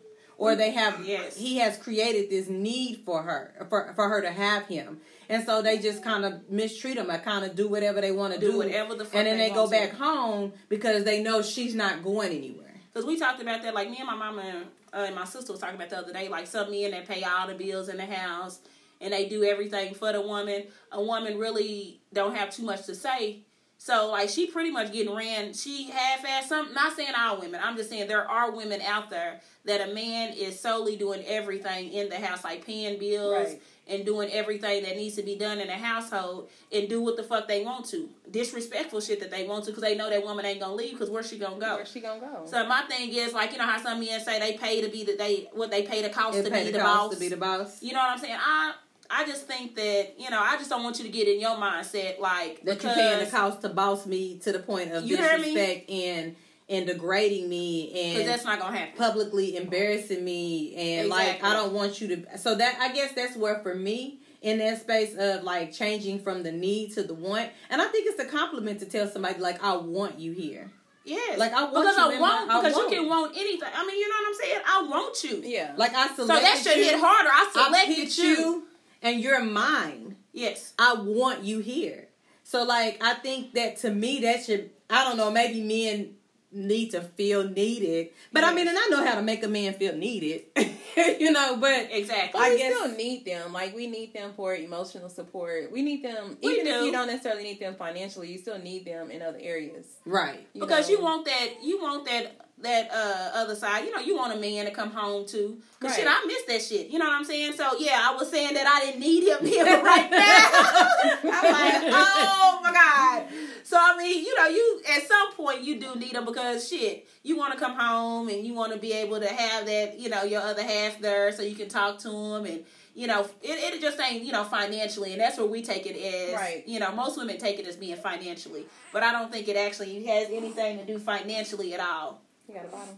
or 0.41 0.55
they 0.55 0.71
have. 0.71 1.05
Yes. 1.05 1.37
He 1.37 1.57
has 1.59 1.77
created 1.77 2.29
this 2.31 2.49
need 2.49 3.03
for 3.05 3.21
her, 3.21 3.53
for 3.69 3.93
for 3.95 4.09
her 4.09 4.21
to 4.21 4.31
have 4.31 4.65
him, 4.65 4.99
and 5.29 5.45
so 5.45 5.61
they 5.61 5.77
just 5.77 6.03
kind 6.03 6.25
of 6.25 6.49
mistreat 6.49 6.97
him. 6.97 7.11
I 7.11 7.17
kind 7.17 7.45
of 7.45 7.55
do 7.55 7.67
whatever 7.67 8.01
they 8.01 8.11
want 8.11 8.33
to 8.33 8.39
Do 8.39 8.53
do, 8.53 8.57
whatever 8.57 8.95
the 8.95 9.05
fuck 9.05 9.15
and 9.15 9.27
then 9.27 9.37
they 9.37 9.49
they, 9.49 9.53
go 9.53 9.61
want 9.65 9.73
to. 9.73 9.79
back 9.79 9.93
home 9.93 10.53
because 10.67 11.03
they 11.03 11.21
know 11.21 11.41
she's 11.43 11.75
not 11.75 12.03
going 12.03 12.31
anywhere. 12.31 12.73
Because 12.91 13.05
we 13.05 13.19
talked 13.19 13.41
about 13.41 13.61
that, 13.61 13.75
like 13.75 13.89
me 13.89 13.97
and 13.99 14.07
my 14.07 14.15
mama 14.15 14.41
and, 14.41 14.65
uh, 14.93 15.05
and 15.05 15.15
my 15.15 15.25
sister 15.25 15.53
was 15.53 15.61
talking 15.61 15.75
about 15.75 15.89
the 15.91 15.97
other 15.99 16.11
day, 16.11 16.27
like 16.27 16.47
some 16.47 16.71
men 16.71 16.91
that 16.91 17.07
pay 17.07 17.23
all 17.23 17.47
the 17.47 17.53
bills 17.53 17.87
in 17.87 17.97
the 17.97 18.05
house 18.05 18.59
and 18.99 19.13
they 19.13 19.29
do 19.29 19.43
everything 19.43 19.93
for 19.93 20.11
the 20.11 20.21
woman. 20.21 20.63
A 20.91 21.01
woman 21.01 21.37
really 21.37 22.01
don't 22.11 22.35
have 22.35 22.49
too 22.49 22.63
much 22.63 22.85
to 22.87 22.95
say. 22.95 23.43
So 23.83 24.11
like 24.11 24.29
she 24.29 24.45
pretty 24.45 24.69
much 24.69 24.93
getting 24.93 25.15
ran. 25.15 25.55
She 25.55 25.89
half 25.89 26.23
ass 26.23 26.47
some. 26.49 26.71
Not 26.71 26.95
saying 26.95 27.13
all 27.17 27.39
women. 27.39 27.59
I'm 27.63 27.75
just 27.75 27.89
saying 27.89 28.07
there 28.07 28.29
are 28.29 28.51
women 28.51 28.79
out 28.81 29.09
there 29.09 29.41
that 29.65 29.89
a 29.89 29.91
man 29.91 30.33
is 30.33 30.59
solely 30.59 30.95
doing 30.95 31.23
everything 31.25 31.91
in 31.91 32.07
the 32.07 32.17
house, 32.17 32.43
like 32.43 32.63
paying 32.63 32.99
bills 32.99 33.47
Right. 33.49 33.61
and 33.87 34.05
doing 34.05 34.29
everything 34.31 34.83
that 34.83 34.95
needs 34.97 35.15
to 35.15 35.23
be 35.23 35.35
done 35.35 35.59
in 35.59 35.65
the 35.65 35.73
household, 35.73 36.49
and 36.71 36.87
do 36.89 37.01
what 37.01 37.17
the 37.17 37.23
fuck 37.23 37.47
they 37.47 37.63
want 37.65 37.85
to. 37.87 38.07
Disrespectful 38.29 39.01
shit 39.01 39.19
that 39.19 39.31
they 39.31 39.47
want 39.47 39.65
to 39.65 39.71
because 39.71 39.81
they 39.81 39.95
know 39.95 40.11
that 40.11 40.23
woman 40.23 40.45
ain't 40.45 40.59
gonna 40.59 40.75
leave 40.75 40.91
because 40.91 41.09
where's 41.09 41.27
she 41.27 41.39
gonna 41.39 41.59
go? 41.59 41.77
Where's 41.77 41.91
she 41.91 42.01
gonna 42.01 42.19
go? 42.19 42.43
So 42.45 42.63
my 42.67 42.83
thing 42.83 43.11
is 43.11 43.33
like 43.33 43.51
you 43.51 43.57
know 43.57 43.65
how 43.65 43.81
some 43.81 43.99
men 43.99 44.21
say 44.23 44.37
they 44.37 44.57
pay 44.59 44.81
to 44.81 44.89
be 44.89 45.05
the 45.05 45.15
they 45.15 45.49
what 45.53 45.71
they 45.71 45.81
pay 45.81 46.03
the 46.03 46.09
cost 46.09 46.37
It 46.37 46.43
to 46.43 46.51
be 46.51 46.65
the 46.65 46.73
the 46.73 46.77
boss. 46.77 47.13
to 47.15 47.19
be 47.19 47.29
the 47.29 47.37
boss. 47.37 47.81
you 47.81 47.93
know 47.93 47.99
what 47.99 48.11
I'm 48.11 48.19
saying? 48.19 48.37
I 48.39 48.73
I 49.11 49.25
just 49.25 49.45
think 49.47 49.75
that 49.75 50.13
you 50.17 50.29
know 50.29 50.39
I 50.41 50.57
just 50.57 50.69
don't 50.69 50.83
want 50.83 50.97
you 50.99 51.05
to 51.05 51.11
get 51.11 51.27
in 51.27 51.39
your 51.39 51.51
mindset 51.55 52.19
like 52.19 52.63
that 52.63 52.81
you're 52.83 52.93
paying 52.93 53.19
the 53.23 53.29
cost 53.29 53.61
to 53.61 53.69
boss 53.69 54.05
me 54.05 54.39
to 54.39 54.51
the 54.51 54.59
point 54.59 54.91
of 54.91 55.05
disrespect 55.07 55.89
and 55.89 56.35
and 56.69 56.87
degrading 56.87 57.49
me 57.49 57.91
and 58.17 58.27
that's 58.29 58.45
not 58.45 58.59
gonna 58.59 58.77
happen. 58.77 58.97
publicly 58.97 59.57
embarrassing 59.57 60.23
me 60.23 60.73
and 60.75 61.09
like 61.09 61.43
I 61.43 61.53
don't 61.53 61.73
want 61.73 61.99
you 61.99 62.07
to 62.15 62.37
so 62.37 62.55
that 62.55 62.77
I 62.79 62.93
guess 62.93 63.11
that's 63.13 63.35
where 63.35 63.59
for 63.59 63.75
me 63.75 64.19
in 64.41 64.57
that 64.59 64.79
space 64.81 65.13
of 65.17 65.43
like 65.43 65.73
changing 65.73 66.19
from 66.19 66.43
the 66.43 66.51
need 66.51 66.93
to 66.93 67.03
the 67.03 67.13
want 67.13 67.49
and 67.69 67.81
I 67.81 67.87
think 67.87 68.07
it's 68.07 68.19
a 68.21 68.25
compliment 68.25 68.79
to 68.79 68.85
tell 68.85 69.07
somebody 69.07 69.39
like 69.39 69.61
I 69.63 69.75
want 69.75 70.19
you 70.19 70.31
here. 70.31 70.71
Yes, 71.03 71.39
Like, 71.39 71.51
I 71.51 71.63
want 71.63 71.73
because 71.73 71.97
you 71.97 72.03
I 72.03 72.19
want 72.19 72.47
my- 72.47 72.53
I 72.53 72.61
because 72.61 72.75
want. 72.77 72.91
you 72.91 72.99
can 72.99 73.09
want 73.09 73.35
anything. 73.35 73.69
I 73.75 73.85
mean, 73.87 73.99
you 73.99 74.07
know 74.07 74.15
what 74.21 74.27
I'm 74.27 74.33
saying? 74.35 74.61
I 74.67 74.83
want 74.87 75.23
you. 75.23 75.41
yeah. 75.51 75.73
Like 75.75 75.95
I 75.95 76.07
So 76.09 76.27
selected 76.27 76.45
that 76.45 76.57
should 76.63 76.77
you, 76.77 76.83
hit 76.83 76.99
harder. 76.99 77.29
I 77.29 77.49
I 77.55 77.65
selected 77.65 77.95
picked 77.95 78.17
you. 78.19 78.23
you 78.27 78.63
and 79.01 79.19
you're 79.19 79.43
mine. 79.43 80.15
Yes. 80.33 80.73
I 80.79 80.93
want 80.95 81.43
you 81.43 81.59
here. 81.59 82.07
So 82.43 82.63
like 82.63 83.01
I 83.03 83.13
think 83.15 83.53
that 83.53 83.77
to 83.77 83.91
me 83.91 84.19
that 84.21 84.43
should 84.45 84.69
I 84.89 85.03
don't 85.05 85.17
know, 85.17 85.31
maybe 85.31 85.61
men 85.61 86.15
need 86.53 86.91
to 86.91 87.01
feel 87.01 87.47
needed. 87.47 88.09
But 88.33 88.43
I 88.43 88.53
mean 88.53 88.67
and 88.67 88.77
I 88.77 88.87
know 88.89 89.05
how 89.05 89.15
to 89.15 89.21
make 89.21 89.43
a 89.43 89.47
man 89.47 89.73
feel 89.73 89.95
needed. 89.95 90.43
you 91.19 91.31
know, 91.31 91.57
but 91.57 91.87
Exactly. 91.91 92.31
But 92.39 92.41
I 92.41 92.49
we 92.51 92.57
guess- 92.57 92.73
still 92.75 92.95
need 92.95 93.25
them. 93.25 93.53
Like 93.53 93.75
we 93.75 93.87
need 93.87 94.13
them 94.13 94.33
for 94.35 94.53
emotional 94.55 95.09
support. 95.09 95.71
We 95.71 95.81
need 95.81 96.03
them 96.03 96.37
We 96.43 96.53
even 96.53 96.67
if 96.67 96.83
you 96.85 96.91
don't 96.91 97.07
necessarily 97.07 97.43
need 97.43 97.59
them 97.59 97.75
financially. 97.75 98.31
You 98.31 98.37
still 98.37 98.59
need 98.59 98.85
them 98.85 99.11
in 99.11 99.21
other 99.21 99.39
areas. 99.41 99.85
right. 100.05 100.45
you 100.53 100.61
because 100.61 100.89
know? 100.89 100.95
you 100.97 101.01
want 101.03 101.25
that 101.25 101.47
you 101.63 101.81
want 101.81 102.05
that 102.05 102.47
that 102.63 102.89
uh 102.91 103.31
other 103.33 103.55
side 103.55 103.85
you 103.85 103.91
know 103.91 103.99
you 104.01 104.15
want 104.15 104.33
a 104.33 104.37
man 104.37 104.65
to 104.65 104.71
come 104.71 104.91
home 104.91 105.25
to. 105.27 105.57
Because 105.79 105.95
shit 105.95 106.05
i 106.07 106.23
miss 106.27 106.43
that 106.47 106.61
shit. 106.61 106.89
You 106.89 106.99
know 106.99 107.05
what 107.05 107.13
i'm 107.15 107.25
saying? 107.25 107.53
So 107.53 107.77
yeah 107.79 108.07
i 108.09 108.15
was 108.15 108.29
saying 108.29 108.53
that 108.53 108.67
i 108.67 108.85
didn't 108.85 108.99
need 109.01 109.27
him 109.27 109.45
here 109.53 109.65
right 109.83 110.09
now. 110.11 110.19
I'm 111.31 111.51
like 111.51 111.93
oh 111.93 112.59
my 112.63 112.71
god. 112.73 113.23
So 113.63 113.77
i 113.79 113.95
mean 113.97 114.23
you 114.25 114.35
know 114.35 114.47
you 114.47 114.81
at 114.95 115.07
some 115.07 115.33
point 115.33 115.61
you 115.61 115.79
do 115.79 115.95
need 115.95 116.13
him 116.13 116.25
because 116.25 116.67
shit 116.67 117.07
you 117.23 117.37
want 117.37 117.53
to 117.53 117.59
come 117.59 117.75
home 117.77 118.27
and 118.29 118.45
you 118.45 118.53
want 118.53 118.73
to 118.73 118.79
be 118.79 118.93
able 118.93 119.19
to 119.19 119.27
have 119.27 119.65
that 119.65 119.99
you 119.99 120.09
know 120.09 120.23
your 120.23 120.41
other 120.41 120.63
half 120.63 120.99
there 120.99 121.31
so 121.31 121.41
you 121.41 121.55
can 121.55 121.69
talk 121.69 121.97
to 121.99 122.09
him 122.09 122.45
and 122.45 122.63
you 122.93 123.07
know 123.07 123.21
it, 123.41 123.73
it 123.73 123.81
just 123.81 123.99
ain't 124.01 124.23
you 124.23 124.31
know 124.31 124.43
financially 124.43 125.13
and 125.13 125.21
that's 125.21 125.37
where 125.37 125.47
we 125.47 125.61
take 125.63 125.85
it 125.85 125.95
as 125.97 126.35
Right. 126.35 126.67
you 126.67 126.79
know 126.79 126.91
most 126.91 127.17
women 127.17 127.37
take 127.37 127.57
it 127.59 127.65
as 127.67 127.75
being 127.77 127.95
financially. 127.95 128.65
But 128.91 129.03
i 129.03 129.11
don't 129.11 129.31
think 129.31 129.47
it 129.47 129.55
actually 129.55 130.03
has 130.05 130.27
anything 130.29 130.77
to 130.79 130.85
do 130.85 130.99
financially 130.99 131.73
at 131.73 131.79
all 131.79 132.21
You 132.51 132.57
got 132.57 132.65
a 132.65 132.69
bottom. 132.69 132.95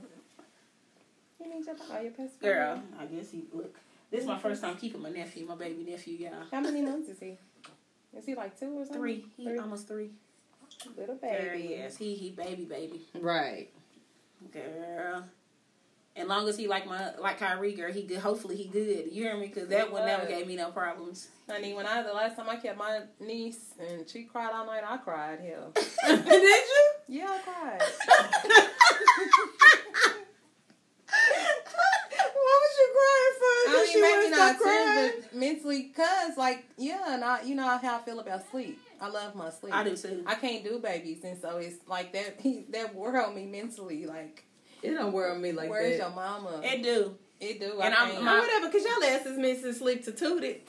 You 1.40 1.54
need 1.54 1.66
your 1.66 1.76
oh, 1.92 2.02
your 2.02 2.12
best 2.12 2.40
friend. 2.40 2.40
girl 2.40 2.82
i 3.00 3.06
guess 3.06 3.30
he 3.32 3.44
look 3.54 3.76
this 4.10 4.22
is 4.22 4.28
my 4.28 4.40
first 4.40 4.62
time 4.62 4.76
keeping 4.78 5.02
my 5.02 5.10
nephew 5.10 5.46
my 5.46 5.56
baby 5.56 5.84
nephew 5.88 6.14
y'all 6.16 6.32
How 6.52 6.62
many 6.62 6.82
months 6.82 7.10
is 7.10 7.20
he? 7.20 7.38
Is 8.18 8.26
he 8.26 8.34
like 8.34 8.58
two 8.60 8.68
or 8.80 8.86
something? 8.86 9.02
three 9.02 9.26
he 9.38 9.44
Three? 9.46 9.58
almost 9.60 9.88
three 9.88 10.10
Little 10.98 11.16
girl 11.16 11.30
baby. 11.30 11.76
yes 11.78 11.98
he 11.98 12.16
he 12.16 12.32
baby 12.32 12.64
baby 12.66 13.02
Right. 13.20 13.70
girl 14.52 15.26
and 16.16 16.28
long 16.28 16.48
as 16.48 16.58
he 16.58 16.68
like 16.68 16.86
my 16.86 17.16
like 17.18 17.40
Kyrie 17.40 17.74
girl, 17.74 17.92
he 17.92 18.04
good. 18.04 18.20
Hopefully 18.20 18.56
he 18.56 18.66
good. 18.66 19.08
You 19.12 19.24
hear 19.24 19.36
me? 19.36 19.48
Because 19.48 19.68
that 19.70 19.92
one 19.92 20.06
never 20.06 20.28
gave 20.28 20.46
me 20.48 20.56
no 20.56 20.70
problems. 20.72 21.28
Honey, 21.50 21.74
when 21.74 21.88
I 21.88 22.04
the 22.04 22.14
last 22.14 22.36
time 22.36 22.50
I 22.50 22.58
kept 22.58 22.78
my 22.78 23.02
niece 23.20 23.74
and 23.80 24.08
she 24.08 24.24
cried 24.24 24.52
all 24.54 24.66
night, 24.66 24.84
I 24.88 24.98
cried. 24.98 25.40
Hell, 25.40 25.72
Did 26.06 26.44
you? 26.44 26.92
yeah, 27.08 27.28
I 27.28 27.40
cried. 27.40 27.82
what 32.34 32.60
was 32.62 32.74
you 32.80 32.88
crying 32.94 33.36
for? 33.40 33.54
I 33.66 33.72
mean, 33.74 33.92
she 33.92 34.02
maybe 34.02 34.30
wouldn't 34.30 34.60
crying? 34.62 35.12
but 35.22 35.36
mentally, 35.36 35.84
cause 35.96 36.38
like 36.38 36.64
yeah, 36.78 37.16
and 37.16 37.24
I, 37.24 37.42
you 37.42 37.56
know 37.56 37.64
how 37.64 37.98
I 37.98 38.02
feel 38.02 38.20
about 38.20 38.50
sleep. 38.52 38.80
I 39.02 39.10
love 39.10 39.36
my 39.36 39.50
sleep. 39.50 39.74
I 39.74 39.84
do 39.84 39.98
too. 39.98 40.24
I 40.26 40.36
can't 40.36 40.64
do 40.64 40.80
babies, 40.80 41.24
and 41.24 41.38
so 41.42 41.58
it's 41.58 41.76
like 41.88 42.14
that. 42.14 42.40
He, 42.40 42.66
that 42.70 42.96
world 42.96 43.36
me 43.36 43.46
mentally. 43.46 44.06
Like, 44.06 44.46
It 44.84 44.92
don't 44.94 45.12
worry 45.14 45.32
on 45.32 45.42
me 45.42 45.52
like 45.54 45.70
where's 45.70 45.98
that. 45.98 46.14
Where's 46.14 46.16
your 46.16 46.42
mama? 46.42 46.62
It 46.64 46.84
do. 46.84 47.16
it 47.40 47.60
do. 47.60 47.80
And 47.82 47.94
I 47.94 47.98
I'm- 48.02 48.12
can't. 48.12 48.24
my- 48.24 48.40
whatever, 48.40 48.70
cause 48.70 48.84
y'all 48.84 49.04
asses 49.04 49.38
missing 49.38 49.74
sleep 49.74 50.04
to 50.06 50.12
toot 50.12 50.44
it. 50.44 50.68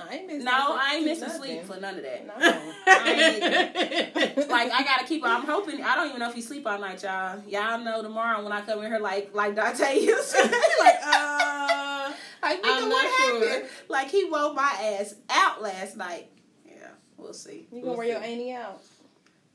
I 0.00 0.14
ain't 0.14 0.26
missing. 0.28 0.44
No, 0.44 0.52
I 0.80 0.94
ain't 0.96 1.04
missing 1.06 1.26
nothing. 1.26 1.42
sleep 1.42 1.64
for 1.64 1.80
none 1.80 1.96
of 1.96 2.02
that. 2.04 2.24
No. 2.26 2.34
I 2.86 4.46
like 4.48 4.70
I 4.72 4.84
gotta 4.84 5.04
keep. 5.06 5.24
I'm 5.24 5.42
hoping. 5.44 5.82
I 5.82 5.96
don't 5.96 6.08
even 6.08 6.20
know 6.20 6.28
if 6.28 6.34
he 6.36 6.40
sleep 6.40 6.66
all 6.68 6.78
night, 6.78 7.02
y'all. 7.02 7.42
Y'all 7.48 7.80
know 7.80 8.00
tomorrow 8.02 8.42
when 8.44 8.52
I 8.52 8.60
come 8.60 8.78
in 8.84 8.90
here, 8.92 9.00
like 9.00 9.34
like 9.34 9.56
Dante 9.56 9.98
used 10.00 10.30
to. 10.36 10.42
like 10.42 10.94
uh, 11.04 12.12
like 12.42 12.62
nigga, 12.62 12.64
I'm 12.64 12.88
what 12.88 13.02
not 13.02 13.16
sure. 13.16 13.48
happened? 13.50 13.70
Like 13.88 14.08
he 14.10 14.24
woke 14.26 14.54
my 14.54 14.96
ass 15.00 15.16
out 15.30 15.62
last 15.62 15.96
night. 15.96 16.28
Yeah, 16.64 16.74
we'll 17.16 17.32
see. 17.32 17.66
You 17.72 17.80
We'll 17.80 17.82
gonna 17.86 17.98
wear 17.98 18.06
your 18.06 18.22
see. 18.22 18.32
auntie 18.32 18.52
out? 18.52 18.80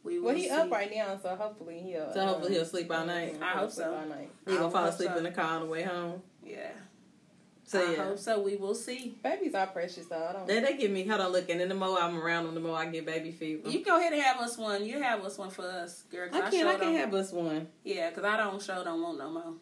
We 0.04 0.20
Well, 0.20 0.36
he 0.36 0.44
see. 0.44 0.50
up 0.50 0.70
right 0.70 0.92
now, 0.94 1.18
so 1.22 1.36
hopefully 1.36 1.80
he'll. 1.80 2.12
So 2.14 2.26
hopefully 2.26 2.48
um, 2.50 2.54
he'll 2.54 2.66
sleep 2.66 2.92
all 2.92 3.06
night. 3.06 3.38
I 3.42 3.52
hope 3.52 3.72
sleep 3.72 3.86
so. 3.88 3.96
All 3.96 4.06
night. 4.06 4.30
He 4.46 4.54
gonna 4.56 4.70
fall 4.70 4.86
asleep 4.86 5.12
so. 5.12 5.18
in 5.18 5.24
the 5.24 5.32
car 5.32 5.56
on 5.56 5.62
the 5.62 5.68
way 5.68 5.84
home. 5.84 6.22
Yeah. 6.44 6.72
So 7.66 7.80
I 7.88 7.92
yeah. 7.94 8.04
hope 8.04 8.20
so. 8.20 8.42
We 8.42 8.58
will 8.58 8.76
see. 8.76 9.18
Babies 9.24 9.56
are 9.56 9.68
precious, 9.68 10.06
though. 10.08 10.28
I 10.30 10.34
don't. 10.34 10.46
They, 10.48 10.60
they 10.60 10.76
give 10.78 10.92
me 10.92 11.08
hold 11.08 11.22
on 11.22 11.32
looking 11.32 11.62
and 11.62 11.72
the 11.72 11.76
more 11.76 11.98
I'm 11.98 12.18
around 12.22 12.46
them 12.46 12.54
the 12.56 12.60
more 12.60 12.76
I 12.78 12.86
get 12.88 13.06
baby 13.06 13.32
fever. 13.32 13.70
You 13.70 13.84
go 13.84 13.98
ahead 13.98 14.12
and 14.12 14.22
have 14.22 14.38
us 14.42 14.58
one. 14.58 14.86
You 14.86 15.02
have 15.02 15.24
us 15.24 15.38
one 15.38 15.50
for 15.50 15.64
us, 15.64 16.04
girl. 16.12 16.30
'cause 16.30 16.42
I 16.42 16.50
can't 16.52 16.68
I 16.68 16.72
can 16.76 16.80
don't- 16.82 16.96
have 16.98 17.14
us 17.14 17.32
one. 17.32 17.68
Yeah, 17.86 18.10
because 18.10 18.26
I 18.26 18.36
don't 18.38 18.62
show 18.62 18.84
don't 18.84 19.02
want 19.02 19.18
no 19.18 19.30
more. 19.30 19.54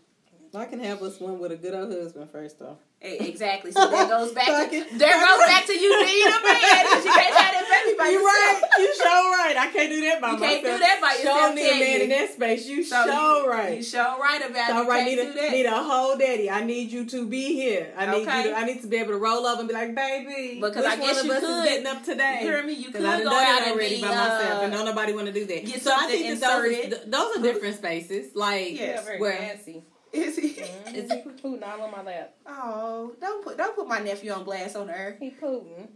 I 0.53 0.65
can 0.65 0.79
have 0.79 1.01
us 1.03 1.19
one 1.19 1.37
with 1.39 1.51
a 1.51 1.55
good 1.55 1.73
old 1.75 1.91
husband 1.91 2.29
first 2.31 2.57
though. 2.59 2.77
Exactly. 3.03 3.71
So 3.71 3.89
there 3.89 4.07
goes 4.07 4.31
back 4.31 4.69
to 4.69 4.85
there 4.97 5.19
goes 5.19 5.39
back 5.47 5.65
to 5.65 5.73
you 5.73 5.89
being 6.05 6.27
a 6.27 6.29
man 6.43 6.85
because 6.85 7.03
you 7.05 7.11
can't 7.11 7.33
have 7.35 7.51
that 7.51 7.83
baby 7.85 7.97
by 7.97 8.05
You 8.09 8.19
yourself. 8.21 8.61
right. 8.61 8.61
You 8.77 8.93
sure 8.95 9.31
right. 9.37 9.57
I 9.57 9.67
can't 9.73 9.89
do 9.89 10.01
that 10.01 10.21
by 10.21 10.27
You 10.31 10.37
myself. 10.37 10.51
You 10.51 10.61
can't 10.61 10.63
do 10.77 10.79
that 10.85 11.01
by 11.01 11.13
yourself, 11.13 11.39
Show 11.39 11.53
me 11.55 11.69
a 11.69 11.73
man 11.79 11.97
you? 11.97 12.03
in 12.03 12.09
that 12.09 12.33
space. 12.33 12.67
You 12.67 12.83
So 12.83 13.03
sure 13.05 13.49
right. 13.49 13.77
You 13.77 13.83
sure 13.83 14.03
right 14.21 14.41
about 14.47 14.67
So 14.69 14.81
it. 14.83 14.87
right, 14.87 15.05
need 15.05 15.17
a 15.19 15.33
that. 15.33 15.51
need 15.51 15.65
a 15.65 15.83
whole 15.83 16.15
daddy. 16.15 16.49
I 16.51 16.63
need 16.63 16.91
you 16.91 17.05
to 17.05 17.25
be 17.25 17.53
here. 17.55 17.91
I 17.97 18.05
need 18.05 18.27
Okay. 18.27 18.43
you. 18.43 18.49
To, 18.51 18.57
I 18.57 18.65
need 18.65 18.81
to 18.81 18.87
be 18.87 18.97
able 18.97 19.13
to 19.13 19.17
roll 19.17 19.47
up 19.47 19.57
and 19.57 19.67
be 19.67 19.73
like, 19.73 19.95
baby. 19.95 20.59
Because 20.61 20.85
I 20.85 20.95
guess 20.97 21.23
you 21.23 21.31
could. 21.31 21.63
getting 21.65 21.87
up 21.87 22.03
today? 22.03 22.41
You 22.43 22.49
hear 22.51 22.63
me? 22.63 22.73
You 22.73 22.91
could 22.91 23.03
I 23.03 23.23
go 23.23 23.29
out 23.31 23.61
and 23.63 23.71
already 23.71 23.95
be, 23.95 24.01
by 24.01 24.09
myself, 24.09 24.59
uh, 24.59 24.63
and 24.65 24.71
don't 24.73 24.85
nobody 24.85 25.13
want 25.13 25.25
to 25.25 25.33
do 25.33 25.45
that. 25.47 25.67
So 25.81 25.91
I 25.91 26.05
think 26.05 26.39
that 26.39 26.61
those, 26.61 26.99
those 27.07 27.37
are 27.37 27.41
different 27.41 27.77
spaces. 27.77 28.35
Like, 28.35 28.79
Yeah, 28.79 29.01
very 29.01 29.19
where 29.19 29.37
fancy. 29.37 29.83
Is 30.13 30.37
he? 30.37 30.47
Is 30.47 31.11
he 31.11 31.21
pooting 31.41 31.63
all 31.63 31.81
on 31.81 31.91
my 31.91 32.03
lap? 32.03 32.33
Oh, 32.45 33.13
don't 33.19 33.43
put 33.43 33.57
don't 33.57 33.75
put 33.75 33.87
my 33.87 33.99
nephew 33.99 34.31
on 34.31 34.43
blast 34.43 34.75
on 34.75 34.89
her. 34.89 35.15
He 35.19 35.29
pooting. 35.29 35.87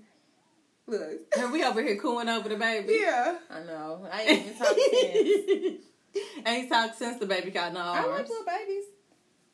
Look. 0.87 1.19
and 1.37 1.51
we 1.51 1.63
over 1.63 1.81
here 1.81 1.97
cooing 1.97 2.29
over 2.29 2.47
the 2.49 2.55
baby. 2.55 2.97
Yeah. 3.01 3.37
I 3.49 3.63
know. 3.63 4.07
I 4.11 4.21
ain't 4.21 4.45
even 4.45 4.57
talking 4.57 4.83
since. 4.91 5.81
Ain't 6.45 6.69
talked 6.69 6.95
since 6.95 7.19
the 7.19 7.25
baby 7.25 7.51
got 7.51 7.69
in 7.69 7.73
the 7.73 7.81
I 7.81 8.05
like 8.05 8.29
little 8.29 8.45
babies. 8.45 8.85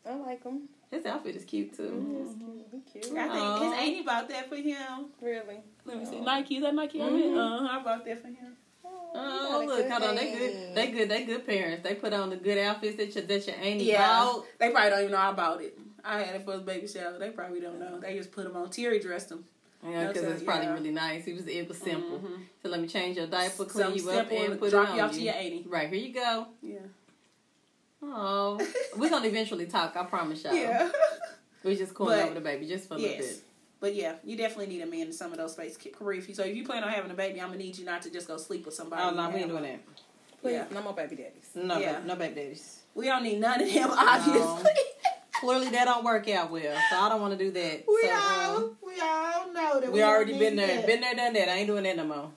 I 0.08 0.14
like 0.14 0.44
them. 0.44 0.70
His 0.92 1.06
outfit 1.08 1.36
is 1.36 1.46
cute 1.46 1.76
too. 1.76 2.28
He 2.72 2.82
cute. 2.82 3.18
I 3.18 3.30
think 3.30 3.44
Aw. 3.44 3.64
his 3.64 3.80
auntie 3.80 4.04
bought 4.04 4.30
that 4.30 4.48
for 4.48 4.58
him. 4.58 5.06
Really. 5.22 5.62
Let 5.86 5.98
me 5.98 6.06
see. 6.06 6.20
Nike, 6.20 6.58
is 6.58 6.64
that 6.64 6.76
Nike? 6.76 7.00
Mhm. 7.00 7.36
Uh 7.36 7.68
huh. 7.68 7.80
I 7.80 7.84
bought 7.84 8.06
that 8.06 8.22
for 8.22 8.28
him. 8.28 8.58
Oh, 8.84 9.64
look, 9.66 9.90
hold 9.90 10.04
on. 10.04 10.16
They 10.16 10.32
good. 10.32 10.76
They 10.76 10.92
good. 10.92 11.10
They 11.10 11.24
good 11.26 11.46
parents. 11.46 11.84
They 11.84 11.96
put 11.96 12.14
on 12.14 12.30
the 12.30 12.38
good 12.38 12.58
outfits 12.58 12.98
that 12.98 13.14
your, 13.14 13.24
that 13.26 13.48
your 13.48 13.56
auntie 13.58 13.86
Yeah. 13.86 14.08
bought. 14.08 14.46
They 14.58 14.70
probably 14.70 14.90
don't 14.90 15.00
even 15.02 15.12
know 15.12 15.18
I 15.18 15.32
bought 15.34 15.62
it. 15.62 15.78
I 16.04 16.22
had 16.24 16.36
it 16.36 16.46
for 16.46 16.54
his 16.54 16.62
baby 16.62 16.88
shower. 16.88 17.18
They 17.20 17.30
probably 17.30 17.60
don't 17.60 17.80
know. 17.80 18.00
They 18.00 18.18
just 18.18 18.32
put 18.32 18.46
them 18.46 18.56
on. 18.56 18.70
Terry 18.70 19.00
dressed 19.00 19.30
them. 19.30 19.44
Yeah, 19.88 20.08
because 20.08 20.24
it's 20.24 20.44
probably 20.44 20.68
yeah. 20.68 20.74
really 20.74 20.92
nice. 20.92 21.26
It 21.28 21.34
was 21.34 21.48
it 21.48 21.68
was 21.68 21.78
simple. 21.78 22.20
Mhm. 22.20 22.44
So 22.62 22.70
let 22.70 22.80
me 22.80 22.88
change 22.88 23.18
your 23.18 23.28
diaper, 23.28 23.66
clean 23.66 23.84
Something 23.86 24.04
you 24.04 24.10
up, 24.12 24.16
simple, 24.30 24.46
and 24.52 24.60
put 24.60 24.70
drop 24.70 24.88
it 24.88 24.92
on 24.92 24.98
you 24.98 25.04
off 25.04 25.12
to 25.14 25.22
your 25.22 25.34
auntie. 25.34 25.66
Right 25.68 25.90
here 25.90 26.00
you 26.00 26.14
go. 26.14 26.48
Yeah. 26.62 26.80
Oh, 28.04 28.60
we're 28.98 29.10
gonna 29.10 29.28
eventually 29.28 29.66
talk. 29.66 29.96
I 29.96 30.04
promise 30.06 30.44
y'all. 30.44 30.54
Yeah. 30.56 30.90
We're 31.64 31.76
just 31.76 31.94
going 31.94 32.18
But- 32.18 32.26
over 32.26 32.34
the 32.36 32.42
baby 32.42 32.68
just 32.68 32.88
for 32.88 32.96
a 32.96 32.98
little 32.98 33.18
bit. 33.18 33.42
But 33.82 33.96
yeah, 33.96 34.14
you 34.24 34.38
definitely 34.38 34.68
need 34.68 34.82
a 34.84 34.86
man 34.86 35.08
in 35.08 35.12
some 35.14 35.32
of 35.32 35.40
those 35.40 35.54
spaces. 35.54 35.78
Career. 35.98 36.20
If 36.20 36.30
you- 36.30 36.36
So 36.36 36.44
if 36.44 36.56
you 36.56 36.64
plan 36.64 36.84
on 36.84 36.90
having 36.92 37.12
a 37.12 37.16
baby, 37.16 37.42
I'm 37.42 37.48
gonna 37.48 37.58
need 37.58 37.78
you 37.78 37.84
not 37.84 38.04
to 38.04 38.10
just 38.12 38.28
go 38.28 38.38
sleep 38.38 38.64
with 38.66 38.76
somebody. 38.76 39.02
Oh 39.04 39.10
no, 39.10 39.24
You 39.24 39.28
we 39.30 39.34
ain't 39.34 39.42
have 39.42 39.50
doing 39.50 39.64
that. 39.64 39.80
Please, 40.42 40.52
Yeah. 40.54 40.66
no 40.72 40.82
more 40.84 40.94
baby 40.94 41.16
daddies. 41.18 41.50
No, 41.56 41.78
Yeah. 41.80 41.94
baby, 41.94 42.08
no 42.08 42.16
baby 42.16 42.36
daddies. 42.36 42.80
We 42.94 43.06
don't 43.08 43.24
need 43.24 43.40
none 43.40 43.60
of 43.62 43.74
them, 43.74 43.90
obviously. 43.98 44.72
Clearly, 45.40 45.70
that 45.70 45.86
don't 45.86 46.04
work 46.04 46.28
out 46.30 46.52
well, 46.52 46.78
so 46.92 46.96
I 46.98 47.10
don't 47.10 47.20
want 47.22 47.38
to 47.38 47.44
do 47.44 47.50
that. 47.52 47.84
we 47.88 48.02
So, 48.04 48.12
all 48.14 48.56
um, 48.58 48.78
we 48.86 49.00
all 49.02 49.52
know 49.52 49.80
that 49.82 49.92
we 49.92 50.00
don't 50.00 50.10
already 50.10 50.38
been 50.38 50.56
there, 50.56 50.68
that. 50.68 50.86
been 50.86 51.02
there, 51.02 51.16
done 51.16 51.34
that. 51.34 51.50
I 51.50 51.54
ain't 51.58 51.68
doing 51.68 51.84
that 51.84 51.98
no 51.98 52.06
more. 52.06 52.32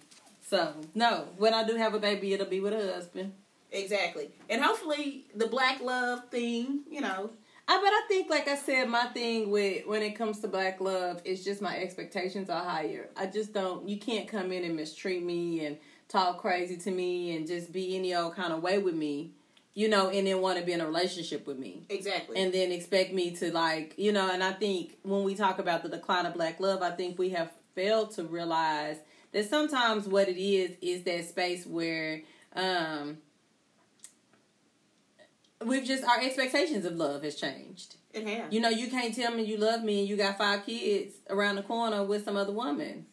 So 0.48 0.72
no, 0.94 1.28
when 1.36 1.52
I 1.52 1.64
do 1.64 1.76
have 1.76 1.92
a 1.92 1.98
baby, 1.98 2.32
it'll 2.32 2.46
be 2.46 2.60
with 2.60 2.72
a 2.72 2.94
husband. 2.94 3.32
Exactly. 3.70 4.30
And 4.48 4.62
hopefully 4.62 5.26
the 5.34 5.46
black 5.46 5.82
love 5.82 6.30
thing, 6.30 6.80
you 6.90 7.02
know. 7.02 7.30
I 7.66 7.76
but 7.78 7.92
I 7.92 8.02
think, 8.08 8.28
like 8.30 8.46
I 8.46 8.56
said, 8.56 8.88
my 8.88 9.06
thing 9.06 9.50
with 9.50 9.86
when 9.86 10.02
it 10.02 10.12
comes 10.16 10.40
to 10.40 10.48
black 10.48 10.80
love 10.80 11.22
is 11.24 11.44
just 11.44 11.62
my 11.62 11.76
expectations 11.78 12.50
are 12.50 12.62
higher. 12.62 13.08
I 13.16 13.26
just 13.26 13.54
don't. 13.54 13.88
You 13.88 13.98
can't 13.98 14.28
come 14.28 14.52
in 14.52 14.64
and 14.64 14.76
mistreat 14.76 15.22
me 15.22 15.64
and 15.64 15.78
talk 16.08 16.38
crazy 16.38 16.76
to 16.76 16.90
me 16.90 17.34
and 17.36 17.46
just 17.46 17.72
be 17.72 17.96
any 17.96 18.14
old 18.14 18.34
kind 18.36 18.52
of 18.52 18.62
way 18.62 18.76
with 18.78 18.94
me, 18.94 19.30
you 19.72 19.88
know, 19.88 20.10
and 20.10 20.26
then 20.26 20.40
want 20.42 20.58
to 20.58 20.64
be 20.64 20.72
in 20.72 20.80
a 20.82 20.86
relationship 20.86 21.46
with 21.46 21.58
me. 21.58 21.86
Exactly. 21.88 22.36
and 22.40 22.52
then 22.52 22.70
expect 22.70 23.12
me 23.14 23.30
to 23.36 23.50
like 23.52 23.94
you 23.96 24.12
know 24.12 24.30
and 24.30 24.42
i 24.44 24.52
think 24.52 24.98
when 25.02 25.24
we 25.24 25.34
talk 25.34 25.58
about 25.58 25.82
the 25.82 25.88
decline 25.88 26.26
of 26.26 26.34
black 26.34 26.60
love 26.60 26.82
i 26.82 26.90
think 26.90 27.18
we 27.18 27.30
have 27.30 27.50
failed 27.74 28.10
to 28.12 28.24
realize 28.24 28.96
that 29.32 29.48
sometimes 29.48 30.06
what 30.06 30.28
it 30.28 30.40
is 30.40 30.76
is 30.80 31.02
that 31.04 31.24
space 31.28 31.66
where 31.66 32.20
um 32.54 33.16
we've 35.64 35.84
just 35.84 36.04
our 36.04 36.20
expectations 36.20 36.84
of 36.84 36.94
love 36.96 37.22
has 37.22 37.34
changed. 37.36 37.96
It 38.12 38.26
has. 38.28 38.52
you 38.52 38.60
know 38.60 38.68
you 38.68 38.88
can't 38.88 39.12
tell 39.14 39.34
me 39.34 39.42
you 39.42 39.56
love 39.56 39.82
me 39.82 40.00
and 40.00 40.08
you 40.08 40.16
got 40.16 40.38
five 40.38 40.64
kids 40.64 41.14
around 41.28 41.56
the 41.56 41.62
corner 41.62 42.04
with 42.04 42.24
some 42.24 42.36
other 42.36 42.52
woman. 42.52 43.06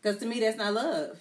Because 0.00 0.18
to 0.18 0.26
me 0.26 0.38
that's 0.40 0.56
not 0.58 0.74
love. 0.74 1.18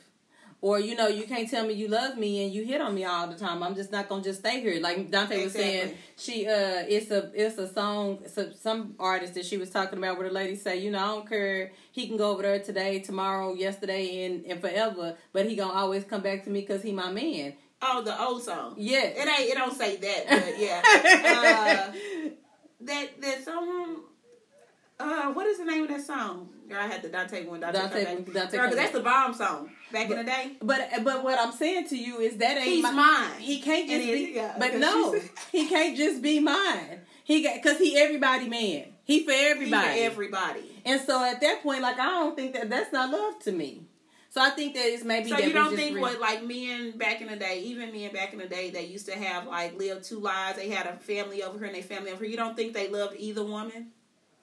Or 0.62 0.80
you 0.80 0.96
know 0.96 1.08
you 1.08 1.24
can't 1.26 1.50
tell 1.50 1.66
me 1.66 1.74
you 1.74 1.90
love 1.90 2.18
me 2.18 2.46
and 2.46 2.54
you 2.54 2.64
hit 2.64 2.80
on 2.80 2.96
me 2.96 3.04
all 3.04 3.28
the 3.28 3.36
time. 3.36 3.62
I'm 3.64 3.76
just 3.76 3.92
not 3.92 4.08
gonna 4.08 4.24
just 4.24 4.40
stay 4.40 4.62
here. 4.62 4.80
Like 4.80 5.10
dante 5.12 5.44
was 5.44 5.54
saying 5.54 5.96
she 6.16 6.48
uh 6.48 6.86
it's 6.88 7.12
a 7.12 7.32
it's 7.34 7.58
a 7.58 7.68
song 7.68 8.20
so 8.28 8.52
some 8.52 8.96
artist 9.00 9.34
that 9.34 9.46
she 9.46 9.58
was 9.58 9.70
talking 9.72 9.98
about 9.98 10.18
where 10.18 10.28
the 10.28 10.34
lady 10.34 10.56
say 10.56 10.78
you 10.78 10.92
know 10.92 11.00
i 11.00 11.08
don't 11.08 11.28
care. 11.28 11.72
He 11.92 12.08
can 12.08 12.16
go 12.18 12.32
over 12.32 12.44
there 12.44 12.60
today 12.60 13.00
tomorrow 13.00 13.54
yesterday 13.54 14.26
and, 14.26 14.46
and 14.46 14.62
forever 14.62 15.18
but 15.34 15.48
he 15.48 15.56
gonna 15.56 15.74
always 15.74 16.06
come 16.06 16.22
back 16.22 16.44
to 16.46 16.50
me 16.50 16.62
because 16.62 16.82
he 16.82 16.92
my 16.94 17.12
man 17.12 17.56
oh, 17.86 18.02
the 18.02 18.20
old 18.22 18.44
song. 18.44 18.76
yeah 18.78 19.04
It 19.06 19.28
ain't 19.28 19.50
it 19.52 19.56
don't 19.56 19.76
say 19.78 19.98
that, 19.98 20.26
but 20.30 20.60
yeah. 20.66 20.82
uh, 20.86 21.92
that 22.82 23.22
that 23.22 23.44
song 23.46 23.98
uh 25.00 25.32
what 25.34 25.46
is 25.48 25.58
the 25.58 25.66
name 25.66 25.84
of 25.84 25.90
that 25.90 26.02
song? 26.02 26.50
Girl, 26.70 26.80
I 26.80 26.88
had 26.88 27.02
the 27.02 27.10
Dante 27.10 27.46
one. 27.46 27.60
Dante, 27.60 27.78
Dante- 27.80 28.04
back. 28.24 28.34
Dante 28.34 28.58
Girl, 28.58 28.72
that's 28.76 28.92
the 28.92 29.00
bomb 29.02 29.34
song 29.34 29.70
back 29.92 30.10
in 30.10 30.18
the 30.18 30.24
day. 30.24 30.54
but 30.62 30.90
but 31.04 31.24
what 31.24 31.38
i'm 31.40 31.52
saying 31.52 31.88
to 31.90 31.98
you 31.98 32.20
is 32.20 32.38
that 32.38 32.58
ain't 32.58 32.66
He's 32.66 32.84
my, 32.84 32.92
mine. 32.92 33.40
He 33.40 33.60
can't 33.62 33.90
just 33.90 34.06
be, 34.06 34.32
yeah, 34.36 34.56
but 34.58 34.76
no, 34.76 35.14
he 35.52 35.68
can't 35.68 35.98
just 35.98 36.22
be 36.22 36.40
mine. 36.40 37.02
He 37.26 37.42
got 37.44 37.56
because 37.62 37.78
he 37.80 37.98
everybody 37.98 38.48
man. 38.50 38.86
He 39.06 39.26
for 39.26 39.32
He 39.34 39.38
for 39.38 39.50
everybody. 39.50 40.00
everybody. 40.02 40.82
and 40.86 41.02
so 41.02 41.24
at 41.24 41.42
that 41.42 41.62
point, 41.64 41.82
like 41.82 42.00
I 42.00 42.06
don't 42.06 42.36
think 42.36 42.54
that 42.54 42.70
that's 42.70 42.92
not 42.94 43.10
love 43.12 43.40
to 43.44 43.52
me. 43.52 43.88
So 44.34 44.42
I 44.42 44.50
think 44.50 44.74
that 44.74 44.86
it's 44.88 45.04
maybe 45.04 45.30
So 45.30 45.36
that 45.36 45.46
you 45.46 45.54
don't 45.54 45.76
think 45.76 46.02
what 46.02 46.20
like 46.20 46.44
men 46.44 46.98
back 46.98 47.22
in 47.22 47.28
the 47.28 47.36
day, 47.36 47.60
even 47.66 47.92
men 47.92 48.12
back 48.12 48.34
in 48.34 48.40
the 48.40 48.48
day, 48.48 48.72
they 48.72 48.84
used 48.84 49.06
to 49.06 49.12
have 49.16 49.46
like 49.46 49.78
live 49.78 50.02
two 50.02 50.20
lives. 50.20 50.58
They 50.58 50.70
had 50.70 50.88
a 50.88 50.98
family 50.98 51.44
over 51.44 51.60
here 51.60 51.68
and 51.68 51.76
they 51.76 51.84
family 51.84 52.10
over 52.10 52.24
here. 52.24 52.32
You 52.32 52.38
don't 52.38 52.56
think 52.56 52.74
they 52.74 52.88
loved 52.88 53.14
either 53.20 53.46
woman? 53.46 53.92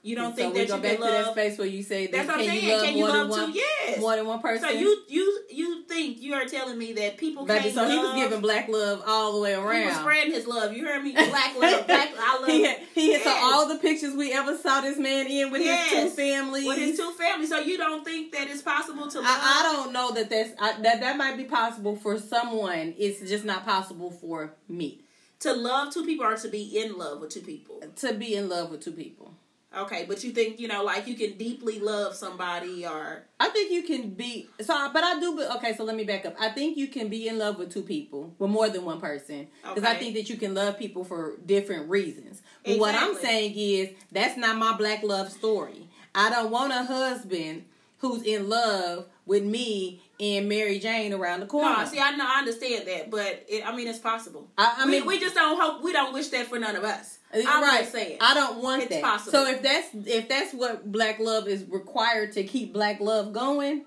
You 0.03 0.17
don't 0.17 0.31
so 0.31 0.37
think 0.37 0.55
that 0.55 0.69
go 0.69 0.77
you 0.77 0.83
back 0.83 0.91
can 0.93 1.01
to 1.01 1.07
that 1.13 1.25
love? 1.27 1.33
space 1.35 1.59
where 1.59 1.67
you 1.67 1.83
say 1.83 2.07
that 2.07 2.13
That's 2.13 2.29
what 2.29 2.39
I'm 2.41 2.45
saying. 2.47 2.65
you 2.65 2.73
love 2.73 2.83
Can 2.85 2.97
you 2.97 3.05
love 3.07 3.29
one, 3.29 3.53
two? 3.53 3.59
Yes. 3.59 4.01
more 4.01 4.17
than 4.17 4.27
one 4.27 4.41
person? 4.41 4.69
So 4.69 4.75
you 4.75 4.97
you 5.09 5.41
you 5.51 5.83
think 5.85 6.23
you 6.23 6.33
are 6.35 6.47
telling 6.47 6.79
me 6.79 6.95
that 6.95 7.19
people 7.19 7.45
Baby, 7.45 7.65
can't 7.65 7.75
so 7.75 7.89
he 7.89 7.99
was 7.99 8.15
giving 8.15 8.41
black 8.41 8.69
love 8.69 9.03
all 9.07 9.35
the 9.35 9.41
way 9.41 9.53
around. 9.53 9.81
He 9.83 9.87
was 9.89 9.97
spreading 9.97 10.33
his 10.33 10.47
love. 10.47 10.73
You 10.75 10.87
heard 10.87 11.03
me? 11.05 11.13
Black 11.15 11.55
love. 11.59 11.87
Black. 11.87 12.11
I 12.19 12.39
love. 12.41 12.49
he 12.49 12.63
had, 12.65 12.79
he 12.95 13.13
had 13.13 13.23
so 13.23 13.29
Yes. 13.31 13.41
all 13.43 13.69
the 13.69 13.77
pictures 13.77 14.15
we 14.15 14.33
ever 14.33 14.57
saw 14.57 14.81
this 14.81 14.97
man 14.99 15.27
in 15.27 15.51
with 15.51 15.61
his 15.63 15.91
two 15.91 16.09
families. 16.09 16.67
with 16.67 16.79
his 16.79 16.97
two 16.97 17.11
families. 17.13 17.51
So 17.51 17.59
you 17.59 17.77
don't 17.77 18.03
think 18.05 18.33
that 18.33 18.49
it's 18.49 18.63
possible 18.63 19.07
to 19.11 19.19
love? 19.19 19.27
I, 19.29 19.61
I 19.61 19.63
don't 19.75 19.93
know 19.93 20.13
that 20.13 20.31
that's 20.31 20.51
I, 20.59 20.81
that 20.81 21.01
that 21.01 21.17
might 21.19 21.37
be 21.37 21.45
possible 21.45 21.97
for 21.97 22.19
someone. 22.19 22.95
It's 22.99 23.21
just 23.29 23.45
not 23.45 23.67
possible 23.67 24.11
for 24.11 24.55
me 24.69 25.03
to 25.41 25.53
love 25.53 25.93
two 25.93 26.05
people 26.07 26.25
or 26.27 26.37
to 26.37 26.49
be 26.49 26.79
in 26.81 26.97
love 26.97 27.21
with 27.21 27.31
two 27.31 27.41
people. 27.41 27.83
to 27.97 28.15
be 28.15 28.35
in 28.35 28.49
love 28.49 28.71
with 28.71 28.81
two 28.83 28.93
people. 28.93 29.35
Okay, 29.77 30.05
but 30.09 30.25
you 30.25 30.33
think 30.33 30.59
you 30.59 30.67
know, 30.67 30.83
like 30.83 31.07
you 31.07 31.15
can 31.15 31.39
deeply 31.39 31.79
love 31.79 32.17
somebody, 32.17 32.85
or 32.85 33.23
I 33.39 33.51
think 33.51 33.71
you 33.71 33.85
can 33.85 34.11
be 34.11 34.49
so, 34.61 34.91
but 34.93 35.05
I 35.05 35.21
do. 35.21 35.37
But 35.37 35.57
okay, 35.57 35.77
so 35.77 35.85
let 35.85 35.95
me 35.95 36.03
back 36.03 36.27
up. 36.27 36.35
I 36.41 36.49
think 36.49 36.77
you 36.77 36.89
can 36.89 37.07
be 37.09 37.29
in 37.29 37.39
love 37.39 37.57
with 37.57 37.73
two 37.73 37.83
people, 37.83 38.35
with 38.41 38.51
more 38.51 38.69
than 38.69 38.85
one 38.85 39.01
person, 39.01 39.47
because 39.63 39.85
I 39.85 39.95
think 39.95 40.15
that 40.15 40.29
you 40.29 40.37
can 40.37 40.55
love 40.55 40.77
people 40.77 41.05
for 41.05 41.35
different 41.47 41.89
reasons. 41.89 42.43
But 42.65 42.81
what 42.81 42.97
I'm 42.97 43.15
saying 43.15 43.55
is 43.55 43.91
that's 44.11 44.37
not 44.37 44.57
my 44.57 44.77
black 44.77 45.05
love 45.05 45.31
story. 45.31 45.89
I 46.17 46.31
don't 46.31 46.51
want 46.51 46.73
a 46.73 46.83
husband 46.83 47.65
who's 47.99 48.23
in 48.23 48.49
love 48.49 49.07
with 49.25 49.45
me 49.45 50.03
and 50.19 50.49
Mary 50.49 50.79
Jane 50.79 51.13
around 51.13 51.41
the 51.41 51.47
corner. 51.47 51.79
no? 51.79 51.85
See, 51.85 52.01
I 52.01 52.17
know, 52.17 52.27
I 52.27 52.41
understand 52.41 52.89
that, 52.89 53.11
but 53.11 53.45
it, 53.49 53.65
I 53.65 53.75
mean, 53.75 53.87
it's 53.87 53.99
possible. 53.99 54.49
I, 54.59 54.79
I 54.81 54.85
we, 54.87 54.91
mean, 54.91 55.07
we 55.07 55.21
just 55.21 55.35
don't 55.37 55.61
hope. 55.61 55.83
We 55.85 55.93
don't 55.93 56.13
wish 56.13 56.29
that 56.29 56.47
for 56.49 56.59
none 56.59 56.75
of 56.75 56.83
us. 56.83 57.20
I'm 57.33 57.63
right. 57.63 57.81
just 57.81 57.93
saying. 57.93 58.19
I 58.21 58.35
don't 58.35 58.63
want 58.63 58.83
It's 58.83 58.91
that. 58.91 59.03
possible. 59.03 59.33
So 59.33 59.47
if 59.49 59.63
that's 59.63 59.89
if 60.07 60.29
that's 60.29 60.53
what 60.53 60.91
black 60.91 61.19
love 61.21 61.47
is 61.49 61.65
required 61.69 62.33
to 62.33 62.45
keep 62.45 62.73
black 62.73 63.01
love 63.01 63.33
going, 63.33 63.85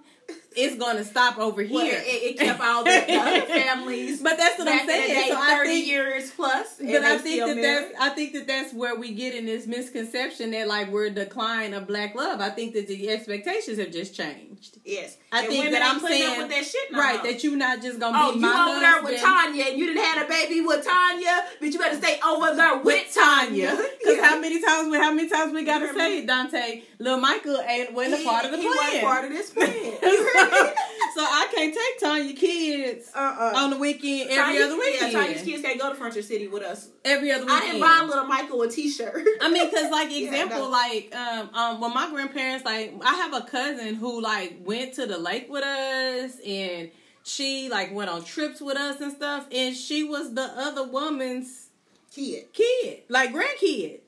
it's 0.56 0.76
gonna 0.78 1.04
stop 1.04 1.38
over 1.38 1.66
Well, 1.70 1.86
here. 1.86 2.02
it, 2.04 2.24
it 2.32 2.38
kept 2.38 2.60
all 2.62 2.84
the, 2.84 3.04
the 3.08 3.14
other 3.16 3.42
families. 3.48 4.22
but 4.22 4.38
that's 4.38 4.58
what 4.60 4.68
I'm 4.68 4.86
saying. 4.88 5.08
day, 5.14 5.28
so 5.30 5.38
I 5.38 5.56
thirty 5.58 5.70
think, 5.70 5.88
years 5.88 6.32
plus. 6.32 6.76
but 6.80 7.04
I 7.04 7.18
think 7.18 7.40
that 7.46 7.56
married. 7.56 7.64
that's 7.94 7.94
I 8.00 8.10
think 8.10 8.34
that 8.34 8.48
that's 8.48 8.74
where 8.74 8.96
we 8.96 9.12
get 9.14 9.36
in 9.36 9.46
this 9.46 9.68
misconception 9.68 10.52
that 10.52 10.68
like 10.68 10.92
we're 10.92 11.06
a 11.08 11.10
decline 11.12 11.74
of 11.74 11.88
black 11.88 12.16
love. 12.16 12.42
I 12.42 12.50
think 12.50 12.74
that 12.74 12.88
the 12.88 13.10
expectations 13.10 13.78
have 13.80 13.92
just 13.92 14.16
changed. 14.16 14.78
yes. 14.86 15.18
I 15.32 15.40
And 15.42 15.48
think 15.50 15.72
that 15.72 15.82
I'm 15.84 16.00
saying 16.00 16.38
with 16.42 16.50
that 16.50 16.64
shit 16.66 16.92
no 16.92 17.00
right 17.00 17.16
more. 17.24 17.32
that 17.32 17.44
you're 17.44 17.58
not 17.58 17.82
just 17.82 18.00
gonna 18.00 18.18
Oh, 18.22 18.30
be 18.34 18.40
you 18.40 18.42
my 18.42 18.70
over 18.70 18.80
there 18.80 19.04
with. 19.14 19.22
Tanya 19.22 19.66
and 19.66 19.78
you 19.80 19.88
didn't 19.88 20.04
have 20.04 20.26
a 20.26 20.30
baby 20.30 20.62
with 20.62 20.86
Tanya, 20.86 21.46
but 21.60 21.74
you 21.74 21.80
better 21.80 21.98
stay 21.98 22.20
over 22.26 22.56
there 22.56 22.76
with, 22.78 22.86
with 22.86 23.14
Tanya. 23.14 23.76
Because 23.76 24.18
Yeah. 24.18 24.28
how 24.30 24.40
many 24.40 24.62
times 24.62 24.92
we 24.92 24.98
how 24.98 25.12
many 25.12 25.28
times 25.30 25.54
we 25.54 25.64
gotta 25.66 25.92
say 25.94 26.20
it, 26.20 26.28
Dante? 26.28 26.84
Little 27.00 27.20
Michael 27.20 27.60
ain't 27.68 27.94
wasn't 27.94 28.22
a 28.22 28.24
part 28.26 28.46
of 28.46 28.52
the 28.52 28.58
he 28.58 28.64
plan. 28.64 28.78
wasn't 28.78 29.04
part 29.04 29.26
of 29.26 29.32
this 29.32 29.50
plan. 29.50 29.70
so 31.16 31.22
I 31.22 31.48
can't 31.54 31.74
take 31.74 32.00
Tanya 32.00 32.34
kids 32.34 33.10
uh-uh. 33.14 33.54
on 33.56 33.70
the 33.72 33.78
weekend 33.78 34.30
every 34.30 34.36
Tanya- 34.36 34.66
other 34.66 34.78
weekend. 34.78 35.14
Yeah, 35.14 35.22
Tanya's 35.24 35.42
kids 35.44 35.62
can't 35.62 35.80
go 35.80 35.90
to 35.90 35.96
Frontier 35.96 36.22
City 36.22 36.48
with 36.48 36.64
us. 36.64 36.90
every 37.06 37.32
other 37.32 37.46
weekend. 37.46 37.52
I 37.52 37.66
weekend. 37.66 37.82
didn't 37.82 38.00
buy 38.00 38.06
little 38.06 38.26
Michael 38.26 38.62
a 38.64 38.70
T-shirt. 38.70 39.28
I 39.42 39.50
mean, 39.52 39.70
cause 39.72 39.92
like 39.92 40.10
Yeah, 40.12 40.28
example, 40.28 40.60
no. 40.60 40.70
like 40.70 41.14
um, 41.16 41.50
um, 41.54 41.82
when 41.82 41.94
my 41.94 42.10
grandparents, 42.10 42.66
like 42.66 42.94
I 43.06 43.14
have 43.16 43.34
a 43.34 43.42
cousin 43.42 43.96
who 43.96 44.22
like 44.22 44.58
went 44.64 44.94
to 44.96 45.06
the 45.06 45.18
lake 45.18 45.48
with 45.50 45.64
us, 45.64 46.38
and 46.46 46.90
she 47.24 47.70
like 47.70 47.94
went 47.94 48.10
on 48.10 48.24
trips 48.24 48.60
with 48.62 48.78
us 48.78 49.00
and 49.02 49.12
stuff, 49.14 49.48
and 49.52 49.76
she 49.76 50.04
was 50.04 50.34
the 50.34 50.42
other 50.44 50.84
woman's 50.84 51.70
kid. 52.14 52.52
kid, 52.54 53.04
like 53.10 53.32
grandkid. 53.34 54.00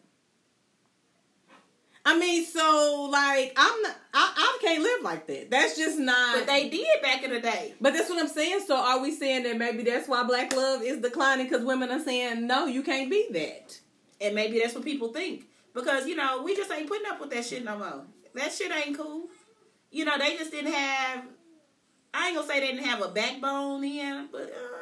I 2.05 2.17
mean, 2.19 2.45
so 2.45 3.09
like 3.11 3.53
I'm 3.57 3.81
not, 3.81 3.95
I, 4.13 4.33
I 4.37 4.57
can't 4.61 4.83
live 4.83 5.01
like 5.01 5.25
that. 5.27 5.49
That's 5.49 5.75
just 5.75 5.97
not. 5.97 6.37
But 6.37 6.47
they 6.47 6.69
did 6.69 7.01
back 7.01 7.23
in 7.23 7.31
the 7.31 7.39
day. 7.39 7.73
But 7.81 7.93
that's 7.93 8.09
what 8.09 8.19
I'm 8.19 8.27
saying. 8.27 8.61
So 8.67 8.77
are 8.77 9.01
we 9.01 9.11
saying 9.11 9.43
that 9.43 9.57
maybe 9.57 9.83
that's 9.83 10.07
why 10.07 10.23
black 10.23 10.55
love 10.55 10.83
is 10.83 11.01
declining 11.01 11.47
because 11.47 11.65
women 11.65 11.89
are 11.89 11.99
saying 11.99 12.45
no, 12.45 12.67
you 12.67 12.83
can't 12.83 13.09
be 13.09 13.27
that. 13.31 13.79
And 14.21 14.35
maybe 14.35 14.59
that's 14.59 14.75
what 14.75 14.83
people 14.83 15.09
think. 15.11 15.45
Because, 15.73 16.07
you 16.07 16.15
know, 16.15 16.41
we 16.43 16.55
just 16.55 16.71
ain't 16.71 16.87
putting 16.87 17.07
up 17.07 17.19
with 17.19 17.31
that 17.31 17.43
shit 17.43 17.65
no 17.65 17.77
more. 17.77 18.03
That 18.35 18.53
shit 18.53 18.71
ain't 18.71 18.97
cool. 18.97 19.27
You 19.91 20.05
know, 20.05 20.17
they 20.17 20.37
just 20.37 20.51
didn't 20.51 20.71
have 20.73 21.25
I 22.15 22.27
ain't 22.27 22.35
gonna 22.37 22.47
say 22.47 22.61
they 22.61 22.67
didn't 22.67 22.85
have 22.85 23.01
a 23.01 23.09
backbone 23.09 23.83
in, 23.83 24.29
but 24.31 24.43
uh 24.43 24.74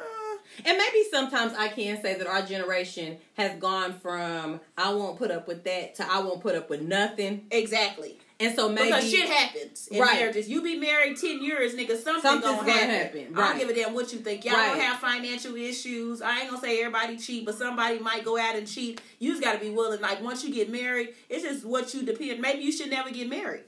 And 0.64 0.78
maybe 0.78 1.04
sometimes 1.10 1.52
I 1.56 1.68
can 1.68 2.00
say 2.02 2.14
that 2.14 2.26
our 2.26 2.42
generation 2.42 3.18
has 3.34 3.58
gone 3.58 3.92
from 4.00 4.60
I 4.76 4.92
won't 4.94 5.18
put 5.18 5.30
up 5.30 5.48
with 5.48 5.64
that 5.64 5.94
to 5.96 6.10
I 6.10 6.20
won't 6.20 6.40
put 6.40 6.54
up 6.54 6.70
with 6.70 6.80
nothing. 6.82 7.46
exactly. 7.50 8.18
And 8.40 8.54
so 8.56 8.68
maybe 8.68 8.88
because 8.88 9.08
shit 9.08 9.28
happens 9.28 9.86
in 9.88 10.00
Right. 10.00 10.18
marriages. 10.18 10.48
You 10.48 10.60
be 10.60 10.76
married 10.76 11.16
ten 11.18 11.40
years, 11.42 11.74
nigga. 11.74 11.96
Something 11.96 12.20
Something's 12.22 12.56
gonna, 12.56 12.72
happen. 12.72 12.90
happen, 12.90 13.38
I 13.38 13.48
don't 13.50 13.58
give 13.60 13.68
a 13.68 13.74
damn 13.74 13.94
what 13.94 14.12
you 14.12 14.18
think. 14.18 14.44
Y'all 14.44 14.54
Right. 14.54 14.70
don't 14.70 14.80
have 14.80 14.98
financial 14.98 15.54
issues. 15.56 16.20
I 16.20 16.40
ain't 16.40 16.50
gonna 16.50 16.60
say 16.60 16.80
everybody 16.80 17.16
cheat, 17.16 17.46
but 17.46 17.54
somebody 17.56 18.00
might 18.00 18.24
go 18.24 18.36
out 18.36 18.56
and 18.56 18.66
cheat. 18.66 19.00
You 19.20 19.30
just 19.30 19.42
gotta 19.42 19.58
be 19.60 19.70
willing. 19.70 20.00
Like 20.00 20.20
once 20.20 20.42
you 20.44 20.52
get 20.52 20.68
married, 20.68 21.14
it's 21.28 21.44
just 21.44 21.64
what 21.64 21.94
you 21.94 22.02
depend. 22.02 22.40
Maybe 22.40 22.62
you 22.64 22.72
should 22.72 22.90
never 22.90 23.10
get 23.10 23.28
married. 23.28 23.62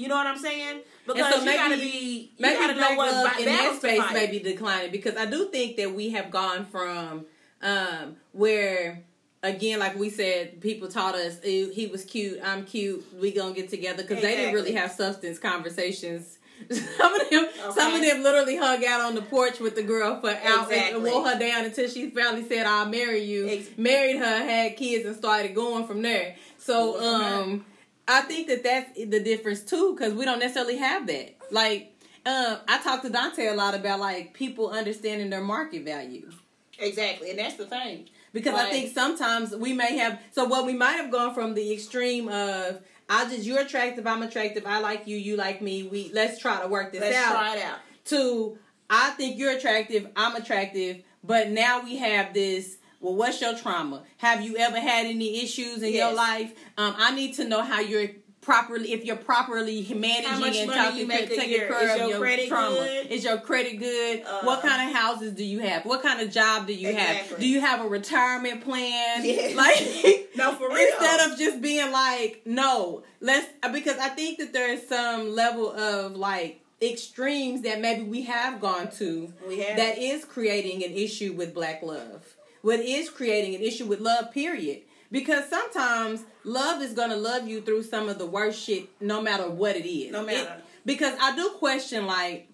You 0.00 0.08
know 0.08 0.14
what 0.16 0.26
I'm 0.26 0.38
saying? 0.38 0.80
Because 1.06 1.34
so 1.34 1.40
you 1.40 1.52
gotta 1.52 1.76
maybe- 1.76 1.90
be. 1.90 2.32
You 2.36 2.42
maybe 2.46 2.54
gotta 2.58 2.72
know 2.74 2.78
black 2.80 2.96
what 2.98 3.12
love 3.12 3.38
in 3.38 3.44
that 3.44 3.76
space 3.76 4.02
may 4.12 4.26
be 4.30 4.38
declining. 4.38 4.90
Because 4.90 5.16
I 5.16 5.26
do 5.26 5.50
think 5.50 5.76
that 5.76 5.94
we 5.94 6.10
have 6.10 6.30
gone 6.30 6.64
from 6.66 7.26
um 7.62 8.16
where 8.32 9.02
again 9.42 9.78
like 9.78 9.98
we 9.98 10.08
said 10.08 10.60
people 10.62 10.88
taught 10.88 11.14
us 11.14 11.42
he 11.42 11.88
was 11.92 12.04
cute 12.06 12.38
i'm 12.42 12.64
cute 12.64 13.04
we 13.20 13.30
gonna 13.32 13.52
get 13.54 13.68
together. 13.68 14.02
Because 14.02 14.22
they 14.22 14.36
didn't 14.36 14.54
really 14.54 14.72
have 14.72 14.90
substance 14.92 15.38
conversations. 15.38 16.38
Some 16.70 17.14
of 17.20 17.30
them 17.30 17.46
some 17.74 17.94
of 17.94 18.00
them 18.02 18.22
literally 18.22 18.56
hung 18.56 18.84
out 18.86 19.00
on 19.02 19.14
the 19.14 19.22
porch 19.22 19.60
with 19.60 19.74
the 19.76 19.82
girl 19.82 20.20
for 20.20 20.28
and 20.30 20.62
Exactly. 20.70 21.10
wore 21.10 21.26
her 21.26 21.38
down 21.38 21.64
until 21.64 21.88
she 21.88 22.10
finally 22.10 22.46
said 22.48 22.66
i'll 22.66 22.86
marry 22.86 23.22
you. 23.22 23.62
Married 23.78 24.16
her 24.18 24.38
had 24.44 24.76
kids 24.76 25.04
and 25.06 25.16
started 25.16 25.54
going 25.54 25.86
from 25.86 26.00
there. 26.02 26.36
So 26.58 27.00
um 27.02 27.64
I 28.08 28.22
think 28.22 28.48
that 28.48 28.62
that's 28.62 28.94
the 28.96 29.20
difference 29.20 29.60
too, 29.60 29.94
because 29.96 30.14
we 30.14 30.24
don't 30.24 30.40
necessarily 30.40 30.76
have 30.76 31.06
that. 31.06 31.36
Like, 31.50 31.96
um, 32.26 32.58
I 32.68 32.80
talk 32.82 33.02
to 33.02 33.10
Dante 33.10 33.46
a 33.46 33.54
lot 33.54 33.74
about 33.74 34.00
like 34.00 34.34
people 34.34 34.70
understanding 34.70 35.30
their 35.30 35.40
market 35.40 35.84
value. 35.84 36.30
Exactly, 36.78 37.30
and 37.30 37.38
that's 37.38 37.56
the 37.56 37.66
thing. 37.66 38.08
Because 38.32 38.54
I 38.54 38.70
think 38.70 38.94
sometimes 38.94 39.54
we 39.56 39.72
may 39.72 39.96
have 39.96 40.20
so 40.30 40.44
what 40.44 40.64
we 40.64 40.72
might 40.72 40.92
have 40.92 41.10
gone 41.10 41.34
from 41.34 41.54
the 41.54 41.72
extreme 41.72 42.28
of 42.28 42.80
I 43.08 43.24
just 43.24 43.44
you're 43.44 43.60
attractive, 43.60 44.06
I'm 44.06 44.22
attractive, 44.22 44.64
I 44.66 44.78
like 44.78 45.06
you, 45.06 45.16
you 45.16 45.36
like 45.36 45.60
me, 45.60 45.82
we 45.84 46.10
let's 46.14 46.38
try 46.38 46.62
to 46.62 46.68
work 46.68 46.92
this 46.92 47.00
Let's 47.00 47.16
out. 47.16 47.32
try 47.32 47.56
it 47.56 47.62
out. 47.62 47.78
To 48.06 48.58
I 48.88 49.10
think 49.10 49.38
you're 49.38 49.56
attractive, 49.56 50.08
I'm 50.14 50.36
attractive, 50.36 51.02
but 51.24 51.50
now 51.50 51.82
we 51.82 51.96
have 51.98 52.32
this. 52.34 52.76
Well, 53.00 53.14
what's 53.14 53.40
your 53.40 53.56
trauma? 53.56 54.02
Have 54.18 54.42
you 54.42 54.56
ever 54.58 54.78
had 54.78 55.06
any 55.06 55.42
issues 55.42 55.82
in 55.82 55.92
your 55.92 56.12
life? 56.12 56.52
Um, 56.76 56.94
I 56.98 57.14
need 57.14 57.34
to 57.34 57.44
know 57.48 57.62
how 57.62 57.80
you're 57.80 58.10
properly, 58.42 58.92
if 58.92 59.04
you're 59.04 59.16
properly 59.16 59.86
managing 59.94 60.62
and 60.62 60.70
talking, 60.70 61.00
you 61.00 61.08
taking 61.08 61.36
care 61.58 61.82
Is 61.82 61.90
of 61.92 61.98
your 61.98 62.08
your 62.08 62.18
credit 62.18 62.48
trauma. 62.48 62.76
good? 62.76 63.06
Is 63.06 63.24
your 63.24 63.38
credit 63.38 63.78
good? 63.78 64.22
Uh, 64.22 64.40
what 64.42 64.62
kind 64.62 64.88
of 64.88 64.94
houses 64.94 65.32
do 65.32 65.44
you 65.44 65.60
have? 65.60 65.84
What 65.86 66.02
kind 66.02 66.20
of 66.20 66.30
job 66.30 66.66
do 66.66 66.74
you 66.74 66.94
have? 66.94 67.38
Do 67.38 67.46
you 67.48 67.60
have 67.60 67.84
a 67.84 67.88
retirement 67.88 68.62
plan? 68.62 69.24
Yes. 69.24 69.54
Like 69.60 70.28
No, 70.36 70.54
for 70.54 70.68
real. 70.68 70.78
instead 70.88 71.30
of 71.30 71.38
just 71.38 71.60
being 71.60 71.90
like, 71.90 72.42
no, 72.46 73.02
let's 73.20 73.46
because 73.72 73.98
I 73.98 74.08
think 74.08 74.38
that 74.38 74.52
there 74.52 74.72
is 74.72 74.86
some 74.88 75.34
level 75.34 75.70
of 75.72 76.16
like 76.16 76.60
extremes 76.80 77.62
that 77.62 77.80
maybe 77.80 78.02
we 78.02 78.22
have 78.22 78.60
gone 78.60 78.90
to 78.92 79.32
have. 79.48 79.76
that 79.76 79.98
is 79.98 80.24
creating 80.24 80.82
an 80.84 80.92
issue 80.92 81.32
with 81.32 81.52
black 81.54 81.82
love. 81.82 82.24
What 82.62 82.80
is 82.80 83.08
creating 83.10 83.54
an 83.54 83.62
issue 83.62 83.86
with 83.86 84.00
love, 84.00 84.32
period. 84.32 84.82
Because 85.12 85.48
sometimes 85.48 86.22
love 86.44 86.80
is 86.82 86.92
gonna 86.92 87.16
love 87.16 87.48
you 87.48 87.60
through 87.60 87.82
some 87.82 88.08
of 88.08 88.18
the 88.18 88.26
worst 88.26 88.62
shit, 88.62 88.88
no 89.00 89.20
matter 89.20 89.48
what 89.50 89.76
it 89.76 89.88
is. 89.88 90.12
No 90.12 90.24
matter. 90.24 90.54
It- 90.58 90.64
because 90.86 91.14
I 91.20 91.36
do 91.36 91.50
question 91.58 92.06
like 92.06 92.48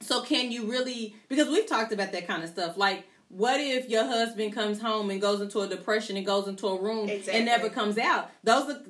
so 0.00 0.22
can 0.22 0.50
you 0.50 0.70
really 0.70 1.14
because 1.28 1.48
we've 1.48 1.66
talked 1.66 1.92
about 1.92 2.10
that 2.12 2.26
kind 2.26 2.42
of 2.42 2.48
stuff 2.48 2.78
like 2.78 3.04
what 3.28 3.60
if 3.60 3.88
your 3.90 4.04
husband 4.06 4.54
comes 4.54 4.80
home 4.80 5.10
and 5.10 5.20
goes 5.20 5.42
into 5.42 5.60
a 5.60 5.68
depression 5.68 6.16
and 6.16 6.24
goes 6.24 6.48
into 6.48 6.66
a 6.66 6.80
room 6.80 7.06
Exactly. 7.10 7.34
and 7.34 7.44
never 7.44 7.68
comes 7.68 7.98
out 7.98 8.30
those 8.44 8.70
are 8.70 8.80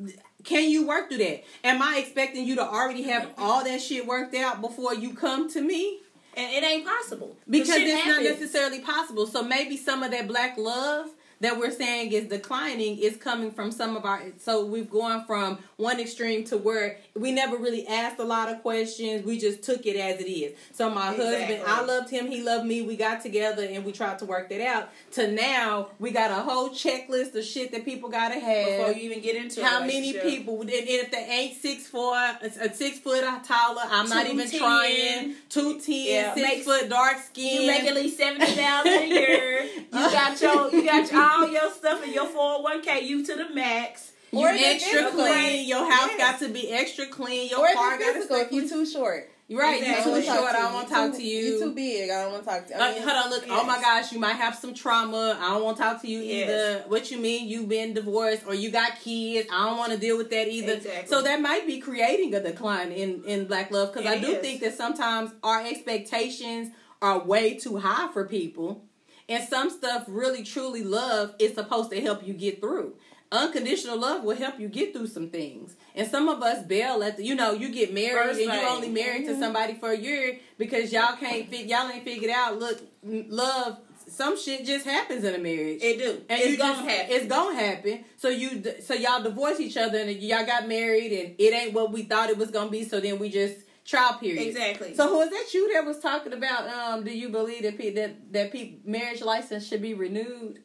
can 0.44 0.70
you 0.70 0.86
work 0.86 1.09
through 1.09 1.18
that 1.18 1.42
am 1.64 1.82
i 1.82 1.98
expecting 1.98 2.44
you 2.46 2.55
to 2.55 2.62
already 2.62 3.03
have 3.03 3.28
all 3.36 3.64
that 3.64 3.80
shit 3.82 4.07
worked 4.07 4.36
out 4.36 4.61
before 4.61 4.94
you 4.94 5.14
come 5.14 5.51
to 5.51 5.61
me 5.61 5.98
and 6.36 6.52
it 6.52 6.64
ain't 6.64 6.86
possible. 6.86 7.36
Because 7.48 7.76
it's 7.76 8.06
not 8.06 8.22
necessarily 8.22 8.80
possible. 8.80 9.26
So 9.26 9.42
maybe 9.42 9.76
some 9.76 10.02
of 10.02 10.10
that 10.12 10.28
black 10.28 10.56
love 10.56 11.08
that 11.41 11.59
we're 11.59 11.70
saying 11.70 12.12
is 12.12 12.26
declining 12.26 12.99
is 12.99 13.16
coming 13.16 13.51
from 13.51 13.70
some 13.70 13.97
of 13.97 14.05
our 14.05 14.22
so 14.38 14.64
we've 14.64 14.91
gone 14.91 15.24
from 15.26 15.59
one 15.76 15.99
extreme 16.01 16.45
to 16.45 16.57
where 16.57 16.99
we 17.14 17.32
never 17.32 17.57
really 17.57 17.86
asked 17.86 18.18
a 18.18 18.24
lot 18.24 18.49
of 18.49 18.61
questions 18.62 19.24
we 19.24 19.38
just 19.38 19.62
took 19.62 19.86
it 19.86 19.97
as 19.97 20.20
it 20.20 20.28
is 20.30 20.57
so 20.72 20.91
my 20.91 21.07
husband 21.07 21.62
i 21.66 21.82
loved 21.84 22.11
him 22.11 22.26
he 22.26 22.43
loved 22.43 22.66
me 22.66 22.82
we 22.82 22.97
got 22.97 23.20
together 23.22 23.64
and 23.64 23.84
we 23.84 23.93
tried 23.93 24.18
to 24.18 24.24
work 24.24 24.49
that 24.49 24.61
out 24.61 24.91
to 25.11 25.30
now 25.32 25.88
we 25.99 26.11
got 26.11 26.30
a 26.30 26.43
whole 26.43 26.68
checklist 26.70 27.34
of 27.34 27.45
shit 27.45 27.72
that 27.72 27.84
people 27.84 28.09
gotta 28.09 28.38
have 28.38 28.66
before 28.66 28.93
you 28.93 29.11
even 29.11 29.20
get 29.22 29.36
into 29.36 29.64
how 29.64 29.80
many 29.80 30.12
people? 30.12 30.61
And 30.61 30.70
if 30.70 31.11
they 31.11 31.24
ain't 31.24 31.57
six 31.61 31.86
four, 31.86 32.14
a 32.16 32.72
six 32.74 32.99
foot 32.99 33.24
taller, 33.45 33.82
I'm 33.84 34.09
not 34.09 34.26
even 34.26 34.47
2'10", 34.47 34.59
trying. 34.59 35.34
Two 35.49 35.80
ten, 35.80 35.95
Yeah, 36.07 36.34
six 36.34 36.47
makes- 36.49 36.64
foot, 36.66 36.88
dark 36.88 37.18
skin. 37.18 37.62
You 37.62 37.66
make 37.66 37.84
at 37.84 37.95
least 37.95 38.16
seventy 38.16 38.47
thousand 38.47 38.93
a 38.93 39.07
year. 39.09 39.68
You 39.93 40.11
got 40.12 40.41
your 40.41 40.70
you 40.72 40.84
got 40.84 41.11
your, 41.11 41.20
all 41.30 41.48
your 41.48 41.70
stuff 41.70 42.04
in 42.04 42.12
your 42.12 42.26
four 42.26 42.52
hundred 42.52 42.62
one 42.64 42.82
k. 42.82 43.04
You 43.04 43.24
to 43.26 43.34
the 43.36 43.54
max. 43.54 44.12
You 44.32 44.38
Or 44.40 44.48
extra 44.48 45.10
clean. 45.10 45.68
Your 45.68 45.90
house 45.90 46.10
Yes. 46.16 46.18
got 46.40 46.46
to 46.46 46.52
be 46.52 46.70
extra 46.72 47.06
clean. 47.06 47.48
Your 47.50 47.60
Or 47.60 47.74
car 47.74 47.98
got 47.98 48.14
to 48.14 48.22
stay 48.22 48.40
if 48.42 48.52
you 48.52 48.60
clean. 48.60 48.68
too 48.70 48.86
short. 48.86 49.28
Right, 49.52 49.80
Exactly. 49.80 50.12
you 50.12 50.18
I 50.18 50.20
too 50.20 50.26
short. 50.26 50.54
I 50.54 50.58
don't 50.60 50.74
want 50.74 50.86
to 50.88 50.94
talk 50.94 51.12
to 51.16 51.22
you. 51.24 51.38
You're 51.46 51.58
too 51.66 51.74
big. 51.74 52.08
I 52.08 52.22
don't 52.22 52.30
want 52.34 52.44
to 52.44 52.48
talk 52.50 52.66
to 52.68 52.72
you. 52.72 52.78
Uh, 52.78 52.84
I 52.84 52.92
mean, 52.94 53.02
hold 53.02 53.16
on, 53.24 53.30
look. 53.30 53.44
Oh 53.48 53.64
my 53.64 53.80
gosh, 53.80 54.12
you 54.12 54.20
might 54.20 54.36
have 54.36 54.54
some 54.54 54.72
trauma. 54.72 55.36
I 55.40 55.48
don't 55.54 55.64
want 55.64 55.76
to 55.78 55.82
talk 55.82 56.00
to 56.02 56.06
you 56.08 56.20
Yes. 56.20 56.44
either. 56.48 56.84
What 56.86 57.10
you 57.10 57.18
mean? 57.18 57.48
You've 57.48 57.68
been 57.68 57.92
divorced 57.92 58.42
or 58.46 58.54
you 58.54 58.70
got 58.70 59.00
kids? 59.00 59.48
I 59.52 59.66
don't 59.66 59.76
want 59.76 59.90
to 59.90 59.98
deal 59.98 60.16
with 60.16 60.30
that 60.30 60.46
either. 60.46 60.74
Exactly. 60.74 61.08
So 61.08 61.22
that 61.22 61.40
might 61.40 61.66
be 61.66 61.80
creating 61.80 62.32
a 62.36 62.40
decline 62.40 62.92
in 62.92 63.24
in 63.24 63.46
black 63.46 63.72
love 63.72 63.92
because 63.92 64.08
I 64.08 64.18
do 64.18 64.34
is. 64.36 64.38
think 64.40 64.60
that 64.60 64.76
sometimes 64.76 65.32
our 65.42 65.60
expectations 65.66 66.72
are 67.02 67.18
way 67.18 67.54
too 67.54 67.78
high 67.78 68.12
for 68.12 68.26
people, 68.28 68.84
and 69.30 69.48
some 69.48 69.70
stuff 69.70 70.04
really 70.08 70.42
truly 70.42 70.82
love 70.82 71.34
is 71.38 71.54
supposed 71.54 71.90
to 71.92 72.00
help 72.00 72.26
you 72.26 72.34
get 72.34 72.60
through. 72.60 72.94
Unconditional 73.32 73.96
love 73.96 74.24
will 74.24 74.36
help 74.36 74.58
you 74.58 74.68
get 74.68 74.92
through 74.92 75.06
some 75.06 75.30
things. 75.30 75.76
And 75.94 76.10
some 76.10 76.28
of 76.28 76.42
us 76.42 76.66
bail 76.66 77.00
at 77.04 77.16
the, 77.16 77.24
you 77.24 77.36
know, 77.36 77.52
you 77.52 77.72
get 77.72 77.94
married 77.94 78.30
First 78.30 78.40
and 78.40 78.52
you're 78.52 78.68
only 78.68 78.88
married 78.88 79.26
to 79.26 79.38
somebody 79.38 79.74
for 79.74 79.92
a 79.92 79.96
year 79.96 80.40
because 80.58 80.92
y'all 80.92 81.16
can't 81.16 81.48
fig- 81.48 81.70
y'all 81.70 81.88
ain't 81.88 82.02
figured 82.02 82.30
out. 82.30 82.58
Look, 82.58 82.82
love. 83.04 83.78
Some 84.08 84.36
shit 84.36 84.66
just 84.66 84.84
happens 84.84 85.22
in 85.22 85.32
a 85.32 85.38
marriage. 85.38 85.80
It 85.80 85.98
do. 85.98 86.22
and 86.28 86.40
it's 86.40 86.50
you 86.50 86.58
gonna 86.58 86.74
just, 86.74 86.88
happen. 86.88 87.14
It's 87.14 87.26
gonna 87.26 87.54
happen. 87.54 88.04
So 88.16 88.28
you, 88.28 88.64
so 88.82 88.94
y'all 88.94 89.22
divorce 89.22 89.60
each 89.60 89.76
other 89.76 89.98
and 89.98 90.10
y'all 90.10 90.44
got 90.44 90.66
married 90.66 91.12
and 91.12 91.36
it 91.38 91.54
ain't 91.54 91.72
what 91.72 91.92
we 91.92 92.02
thought 92.02 92.30
it 92.30 92.36
was 92.36 92.50
gonna 92.50 92.70
be. 92.70 92.82
So 92.82 92.98
then 92.98 93.20
we 93.20 93.28
just 93.28 93.54
trial 93.91 94.14
period. 94.14 94.47
Exactly. 94.47 94.95
So 94.95 95.18
was 95.18 95.30
that 95.30 95.53
you 95.53 95.72
that 95.74 95.84
was 95.84 95.99
talking 95.99 96.32
about? 96.32 96.68
Um, 96.68 97.05
do 97.05 97.11
you 97.11 97.28
believe 97.28 97.62
that 97.62 97.76
pe- 97.76 97.95
that 97.95 98.32
that 98.32 98.53
pe- 98.53 98.76
marriage 98.84 99.22
license 99.22 99.66
should 99.66 99.82
be 99.82 99.95
renewed? 99.95 100.62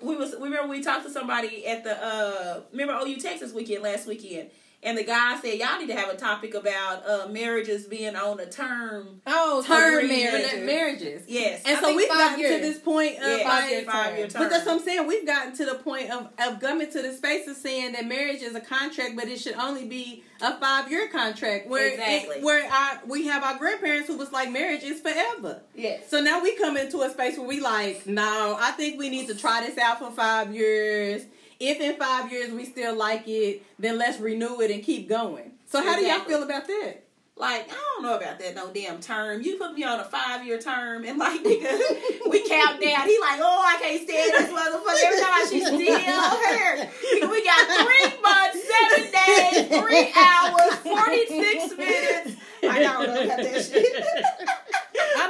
we 0.00 0.16
was 0.16 0.34
we 0.36 0.44
remember 0.44 0.68
we 0.68 0.82
talked 0.82 1.04
to 1.04 1.10
somebody 1.10 1.66
at 1.66 1.84
the 1.84 2.04
uh 2.04 2.60
remember 2.70 2.94
OU 2.94 3.16
Texas 3.18 3.52
weekend 3.52 3.82
last 3.82 4.06
weekend. 4.06 4.50
And 4.80 4.96
the 4.96 5.02
guy 5.02 5.36
said, 5.40 5.54
"Y'all 5.58 5.76
need 5.80 5.88
to 5.88 5.96
have 5.96 6.08
a 6.08 6.16
topic 6.16 6.54
about 6.54 7.04
uh, 7.04 7.26
marriages 7.28 7.86
being 7.86 8.14
on 8.14 8.38
a 8.38 8.46
term." 8.46 9.20
Oh, 9.26 9.60
Term 9.66 10.06
marriages. 10.06 10.60
marriages. 10.64 11.22
Yes, 11.26 11.62
And 11.66 11.78
I 11.78 11.80
so 11.80 11.96
we've 11.96 12.08
gotten 12.08 12.38
years. 12.38 12.60
to 12.60 12.62
this 12.62 12.78
point 12.78 13.16
of 13.18 13.40
yeah, 13.40 13.48
like, 13.48 13.70
year 13.70 13.82
five 13.84 14.16
year 14.16 14.28
term. 14.28 14.30
term. 14.30 14.42
But 14.44 14.50
that's 14.50 14.66
what 14.66 14.74
I'm 14.76 14.84
saying. 14.84 15.06
We've 15.08 15.26
gotten 15.26 15.52
to 15.56 15.64
the 15.64 15.74
point 15.74 16.10
of, 16.10 16.28
of 16.38 16.60
coming 16.60 16.88
to 16.92 17.02
the 17.02 17.12
space 17.12 17.48
of 17.48 17.56
saying 17.56 17.92
that 17.94 18.06
marriage 18.06 18.40
is 18.40 18.54
a 18.54 18.60
contract, 18.60 19.16
but 19.16 19.26
it 19.26 19.40
should 19.40 19.56
only 19.56 19.84
be 19.88 20.22
a 20.40 20.56
five 20.60 20.88
year 20.88 21.08
contract. 21.08 21.66
Where 21.66 21.88
Exactly. 21.94 22.36
it, 22.36 22.42
where 22.44 22.70
our, 22.72 23.00
we 23.04 23.26
have 23.26 23.42
our 23.42 23.58
grandparents 23.58 24.06
who 24.06 24.16
was 24.16 24.30
like 24.30 24.52
marriage 24.52 24.84
is 24.84 25.00
forever. 25.00 25.60
yes. 25.74 26.08
So 26.08 26.20
now 26.20 26.40
we 26.40 26.54
come 26.56 26.76
into 26.76 27.00
a 27.02 27.10
space 27.10 27.36
where 27.36 27.48
we 27.48 27.58
like, 27.60 28.06
no, 28.06 28.56
I 28.60 28.70
think 28.70 28.96
we 28.96 29.08
need 29.10 29.26
to 29.26 29.34
try 29.34 29.66
this 29.66 29.76
out 29.76 29.98
for 29.98 30.12
five 30.12 30.54
years. 30.54 31.24
If 31.60 31.80
in 31.80 31.96
five 31.96 32.30
years 32.30 32.52
we 32.52 32.64
still 32.64 32.96
like 32.96 33.26
it, 33.26 33.62
then 33.78 33.98
let's 33.98 34.20
renew 34.20 34.60
it 34.60 34.70
and 34.70 34.82
keep 34.82 35.08
going. 35.08 35.52
So 35.66 35.82
how 35.82 35.96
do 35.96 36.04
y'all 36.04 36.20
feel 36.20 36.42
about 36.42 36.66
that? 36.66 37.02
Like, 37.38 37.70
I 37.70 37.74
don't 37.74 38.02
know 38.02 38.16
about 38.16 38.40
that 38.40 38.56
no 38.56 38.72
damn 38.72 39.00
term. 39.00 39.42
You 39.42 39.58
put 39.58 39.74
me 39.74 39.84
on 39.84 40.00
a 40.00 40.04
five 40.04 40.44
year 40.44 40.58
term 40.58 41.04
and 41.04 41.18
like 41.18 41.40
nigga, 41.42 41.78
we 42.30 42.48
count 42.48 42.80
down. 42.80 43.06
He 43.06 43.18
like, 43.20 43.40
oh 43.40 43.64
I 43.64 43.78
can't 43.80 44.08
stand 44.08 44.32
this 44.32 44.50
motherfucker. 44.50 45.04
Every 45.04 45.20
time 45.20 45.48
she's 45.48 45.66
still 45.66 45.76
here. 45.78 47.28
We 47.28 47.44
got 47.44 47.62
three 47.86 48.22
months, 48.22 48.58
seven 48.66 49.04
days, 49.12 49.68
three 49.68 50.12
hours, 50.16 50.74
forty 50.82 51.26
six 51.26 51.76
minutes. 51.76 52.40
I 52.64 52.80
don't 52.80 53.06
know 53.06 53.22
about 53.22 53.38
that 53.38 53.64
shit. 53.64 54.04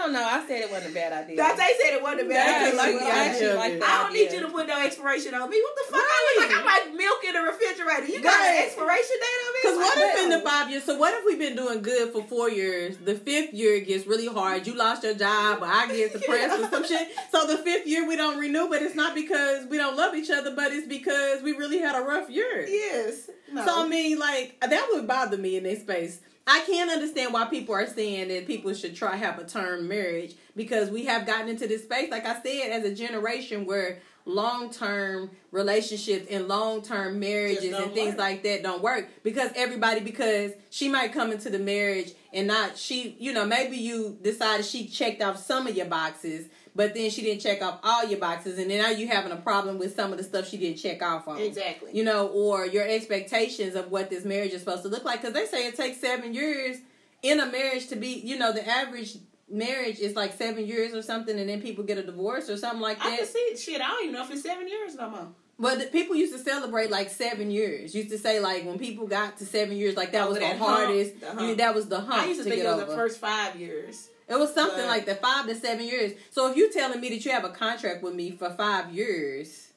I 0.09 0.13
don't 0.13 0.23
know. 0.23 0.25
I 0.25 0.41
said 0.49 0.61
it 0.65 0.71
wasn't 0.71 0.91
a 0.93 0.95
bad 0.95 1.13
idea. 1.13 1.37
Dante 1.37 1.63
said 1.77 1.93
it 1.95 2.03
wasn't 2.03 2.23
a 2.23 2.29
bad 2.29 2.49
actually, 2.49 2.81
idea. 2.81 3.09
I 3.13 3.19
actually 3.29 3.55
like 3.57 3.79
that 3.81 3.89
I 3.89 4.03
don't 4.03 4.13
need 4.15 4.29
idea. 4.29 4.41
you 4.41 4.47
to 4.47 4.53
put 4.53 4.67
no 4.67 4.81
expiration 4.81 5.35
on 5.35 5.51
me. 5.51 5.61
What 5.61 5.75
the 5.77 5.93
fuck? 5.93 6.01
I 6.01 6.19
look 6.25 6.37
like 6.49 6.59
I'm 6.59 6.65
like 6.65 6.87
milk 6.97 7.21
in 7.29 7.33
the 7.35 7.43
refrigerator. 7.45 8.07
You 8.09 8.21
got 8.23 8.39
Right. 8.41 8.57
an 8.57 8.65
expiration 8.65 9.17
date 9.21 9.41
on 9.45 9.51
me? 9.53 9.61
Because 9.63 9.77
what 9.77 9.99
if 9.99 10.23
in 10.25 10.31
the 10.31 10.41
five 10.41 10.71
years? 10.71 10.85
So 10.85 10.97
what 10.97 11.13
if 11.13 11.25
we've 11.27 11.39
been 11.39 11.57
doing 11.57 11.83
good 11.83 12.13
for 12.13 12.23
four 12.25 12.49
years? 12.51 12.97
The 12.97 13.15
fifth 13.15 13.53
year 13.53 13.81
gets 13.81 14.07
really 14.07 14.29
hard. 14.29 14.67
You 14.67 14.75
lost 14.75 15.05
your 15.05 15.15
job, 15.15 15.63
or 15.63 15.67
I 15.67 15.87
get 15.89 16.13
depressed 16.13 16.59
or 16.59 16.71
some 16.71 16.87
shit. 16.87 17.09
So 17.31 17.47
the 17.47 17.59
fifth 17.59 17.87
year 17.87 18.09
we 18.09 18.17
don't 18.17 18.39
renew, 18.39 18.69
but 18.69 18.81
it's 18.83 18.95
not 18.95 19.15
because 19.15 19.67
we 19.67 19.77
don't 19.77 19.97
love 19.97 20.15
each 20.15 20.31
other, 20.31 20.55
but 20.55 20.73
it's 20.73 20.87
because 20.89 21.43
we 21.43 21.53
really 21.53 21.79
had 21.79 21.95
a 22.01 22.05
rough 22.05 22.31
year. 22.31 22.67
Yes. 22.67 23.29
No. 23.53 23.65
So 23.67 23.85
I 23.85 23.89
mean, 23.89 24.19
like 24.19 24.59
that 24.61 24.89
would 24.93 25.07
bother 25.07 25.37
me 25.37 25.57
in 25.57 25.65
this 25.65 25.81
space. 25.81 26.21
I 26.49 26.61
can't 26.61 26.91
understand 26.91 27.35
why 27.35 27.45
people 27.45 27.75
are 27.75 27.87
saying 27.87 28.29
that 28.29 28.47
people 28.47 28.73
should 28.73 28.97
try 28.97 29.17
have 29.17 29.39
a 29.39 29.45
term 29.45 29.87
marriage 29.87 30.35
because 30.57 30.91
we 30.91 31.05
have 31.05 31.27
gotten 31.27 31.49
into 31.49 31.69
this 31.69 31.83
space, 31.83 32.11
like 32.11 32.25
I 32.25 32.41
said, 32.41 32.71
as 32.71 32.85
a 32.85 32.95
generation 32.95 33.67
where 33.67 34.01
long 34.25 34.71
term 34.71 35.31
relationships 35.51 36.27
and 36.31 36.49
long 36.49 36.81
term 36.81 37.21
marriages 37.21 37.75
and 37.75 37.93
things 37.93 38.11
work. 38.11 38.19
like 38.19 38.43
that 38.43 38.63
don't 38.63 38.83
work 38.83 39.09
because 39.23 39.51
everybody 39.57 40.01
because 40.01 40.53
she 40.71 40.89
might 40.89 41.13
come 41.13 41.33
into 41.33 41.49
the 41.49 41.59
marriage 41.59 42.13
and 42.35 42.47
not 42.47 42.77
she 42.77 43.17
you 43.19 43.33
know 43.33 43.47
maybe 43.47 43.79
you 43.79 44.19
decided 44.23 44.67
she 44.67 44.87
checked 44.87 45.23
off 45.23 45.39
some 45.39 45.67
of 45.67 45.75
your 45.75 45.87
boxes 45.87 46.47
but 46.79 46.95
then 46.95 47.11
she 47.11 47.22
didn't 47.22 47.41
check 47.43 47.61
off 47.61 47.81
all 47.83 48.05
your 48.07 48.20
boxes 48.20 48.57
and 48.59 48.70
then 48.70 48.81
now 48.81 48.89
you 48.91 49.09
having 49.09 49.33
a 49.33 49.37
problem 49.37 49.79
with 49.79 49.95
some 49.97 50.12
of 50.12 50.18
the 50.18 50.24
stuff 50.24 50.49
she 50.49 50.57
didn't 50.57 50.79
check 50.79 51.03
off 51.03 51.26
on 51.26 51.39
Exactly. 51.39 51.91
you 51.93 52.05
know, 52.05 52.29
or 52.29 52.64
your 52.66 52.87
expectations 52.87 53.74
of 53.74 53.91
what 53.91 54.09
this 54.11 54.24
marriage 54.24 54.53
is 54.53 54.61
supposed 54.61 54.83
to 54.85 54.89
look 54.89 55.05
like. 55.05 55.20
Because 55.20 55.35
they 55.35 55.47
say 55.47 55.66
it 55.66 55.76
takes 55.76 55.99
seven 56.01 56.33
years 56.33 56.76
in 57.22 57.41
a 57.41 57.47
marriage 57.47 57.89
to 57.89 57.97
be, 57.97 58.20
you 58.31 58.39
know, 58.39 58.53
the 58.53 58.64
average 58.66 59.16
marriage 59.51 59.99
is 59.99 60.14
like 60.14 60.33
seven 60.35 60.66
years 60.66 60.95
or 60.95 61.03
something, 61.03 61.37
and 61.41 61.49
then 61.49 61.61
people 61.61 61.83
get 61.83 61.99
a 61.99 62.03
divorce 62.03 62.49
or 62.49 62.57
something 62.57 62.81
like 62.81 62.99
that. 62.99 63.07
I 63.12 63.16
can 63.16 63.26
see. 63.26 63.57
Shit, 63.57 63.81
I 63.81 63.89
don't 63.89 64.03
even 64.05 64.14
know 64.14 64.22
if 64.24 64.31
it's 64.31 64.43
seven 64.43 64.68
years 64.68 64.95
no 64.95 65.11
more. 65.11 65.29
But 65.59 65.79
the- 65.81 65.87
people 65.87 66.14
used 66.14 66.33
to 66.33 66.39
celebrate 66.39 66.91
like 66.91 67.11
seven 67.11 67.51
years. 67.51 67.93
Used 67.95 68.11
to 68.11 68.18
say 68.18 68.39
like 68.39 68.64
when 68.64 68.79
people 68.79 69.09
got 69.09 69.39
to 69.39 69.47
seven 69.47 69.76
years, 69.76 69.97
like 69.97 70.12
that 70.12 70.26
Oh, 70.26 70.29
was 70.29 70.35
the 70.37 70.41
that 70.45 70.59
hump, 70.59 70.70
hardest. 70.79 71.20
the 71.20 71.26
hump. 71.26 71.41
you- 71.41 71.55
that 71.57 71.74
was 71.74 71.89
the 71.89 71.99
hump 72.01 72.22
I 72.22 72.26
used 72.26 72.39
to 72.41 72.45
to 72.45 72.51
think 72.51 72.62
it 72.62 72.66
was 72.66 72.83
over. 72.83 72.91
the 72.93 72.97
first 72.97 73.18
five 73.18 73.57
years. 73.57 74.11
It 74.29 74.39
was 74.39 74.53
something 74.53 74.79
But- 74.79 74.87
like 74.89 75.07
the 75.07 75.14
five 75.14 75.47
to 75.47 75.55
seven 75.55 75.87
years. 75.87 76.12
So 76.31 76.51
if 76.51 76.57
you're 76.57 76.70
telling 76.70 77.01
me 77.01 77.09
that 77.11 77.24
you 77.24 77.31
have 77.33 77.45
a 77.45 77.51
contract 77.51 78.03
with 78.03 78.14
me 78.14 78.31
for 78.33 78.51
five 78.51 78.93
years, 78.93 79.68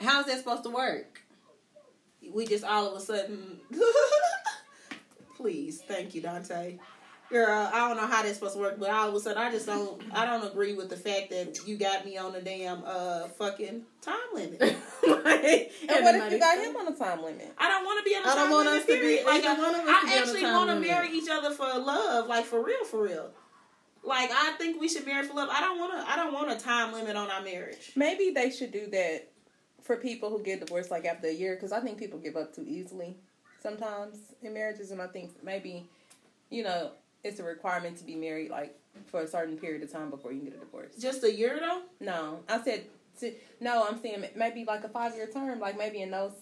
how's 0.00 0.26
that 0.26 0.38
supposed 0.38 0.64
to 0.64 0.70
work? 0.70 1.22
We 2.32 2.46
just 2.46 2.64
all 2.64 2.88
of 2.94 3.00
a 3.00 3.04
sudden. 3.04 3.60
Please, 5.36 5.82
thank 5.86 6.14
you, 6.14 6.20
Dante. 6.22 6.78
Girl, 7.30 7.70
I 7.72 7.88
don't 7.88 7.96
know 7.96 8.06
how 8.06 8.22
that's 8.22 8.34
supposed 8.34 8.54
to 8.54 8.60
work, 8.60 8.78
but 8.78 8.90
all 8.90 9.08
of 9.08 9.14
a 9.14 9.20
sudden, 9.20 9.38
I 9.42 9.50
just 9.50 9.66
don't. 9.66 10.00
I 10.12 10.24
don't 10.26 10.44
agree 10.44 10.74
with 10.74 10.88
the 10.90 10.96
fact 10.96 11.30
that 11.30 11.58
you 11.66 11.76
got 11.76 12.04
me 12.04 12.16
on 12.16 12.34
a 12.34 12.40
damn 12.40 12.82
uh 12.84 13.28
fucking 13.28 13.82
time 14.02 14.16
limit. 14.34 14.60
Like, 14.60 14.72
And 15.88 16.04
what 16.04 16.14
if 16.14 16.32
you 16.32 16.38
got 16.38 16.58
him 16.58 16.76
on 16.76 16.88
a 16.92 16.96
time 16.96 17.22
limit? 17.22 17.52
I 17.58 17.68
don't 17.68 17.84
want 17.84 18.04
to 18.04 18.10
be 18.10 18.14
on 18.16 18.24
a 18.24 18.28
I 18.28 18.34
don't 18.36 18.50
want 18.50 18.66
limit. 18.66 18.80
us 18.82 18.86
to 18.86 19.00
be- 19.00 19.24
Like, 19.24 19.44
I, 19.44 19.54
one 19.54 19.74
of 19.74 19.80
us 19.80 19.80
to 19.80 19.84
be 19.84 19.90
on 19.90 20.08
I 20.08 20.14
a 20.14 20.18
actually 20.20 20.42
want 20.44 20.70
to 20.70 20.80
marry 20.88 21.08
each 21.10 21.28
other 21.30 21.50
for 21.50 21.64
love, 21.78 22.26
like 22.28 22.44
for 22.44 22.62
real, 22.64 22.84
for 22.84 23.02
real. 23.02 23.30
Like 24.04 24.30
I 24.32 24.52
think 24.58 24.80
we 24.80 24.88
should 24.88 25.06
marry 25.06 25.26
for 25.26 25.34
love. 25.34 25.48
I 25.50 25.60
don't 25.60 25.78
want 25.78 25.92
to. 25.92 26.10
I 26.10 26.16
don't 26.16 26.32
want 26.34 26.50
a 26.50 26.56
time 26.56 26.92
limit 26.92 27.16
on 27.16 27.30
our 27.30 27.42
marriage. 27.42 27.92
Maybe 27.96 28.30
they 28.30 28.50
should 28.50 28.70
do 28.72 28.86
that 28.90 29.30
for 29.82 29.96
people 29.96 30.30
who 30.30 30.42
get 30.42 30.60
divorced 30.60 30.90
like 30.90 31.04
after 31.04 31.28
a 31.28 31.32
year 31.32 31.54
because 31.54 31.72
I 31.72 31.80
think 31.80 31.98
people 31.98 32.18
give 32.18 32.36
up 32.36 32.54
too 32.54 32.64
easily 32.66 33.16
sometimes 33.62 34.16
in 34.42 34.52
marriages, 34.54 34.90
and 34.90 35.00
I 35.00 35.06
think 35.06 35.42
maybe 35.42 35.86
you 36.50 36.62
know 36.64 36.90
it's 37.22 37.40
a 37.40 37.44
requirement 37.44 37.96
to 37.98 38.04
be 38.04 38.14
married 38.14 38.50
like 38.50 38.76
for 39.06 39.22
a 39.22 39.26
certain 39.26 39.56
period 39.56 39.82
of 39.82 39.90
time 39.90 40.10
before 40.10 40.32
you 40.32 40.40
can 40.40 40.50
get 40.50 40.56
a 40.56 40.60
divorce. 40.60 40.94
Just 41.00 41.24
a 41.24 41.32
year 41.32 41.58
though. 41.60 41.82
No, 42.00 42.40
I 42.48 42.62
said 42.62 42.84
to, 43.20 43.32
no. 43.60 43.86
I'm 43.88 44.00
saying 44.02 44.24
maybe 44.36 44.64
like 44.64 44.84
a 44.84 44.88
five 44.88 45.14
year 45.14 45.26
term, 45.26 45.60
like 45.60 45.78
maybe 45.78 46.02
in 46.02 46.10
those 46.10 46.32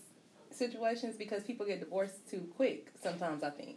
situations 0.50 1.16
because 1.16 1.42
people 1.44 1.64
get 1.66 1.80
divorced 1.80 2.28
too 2.28 2.48
quick. 2.56 2.90
Sometimes 3.02 3.42
I 3.42 3.50
think. 3.50 3.76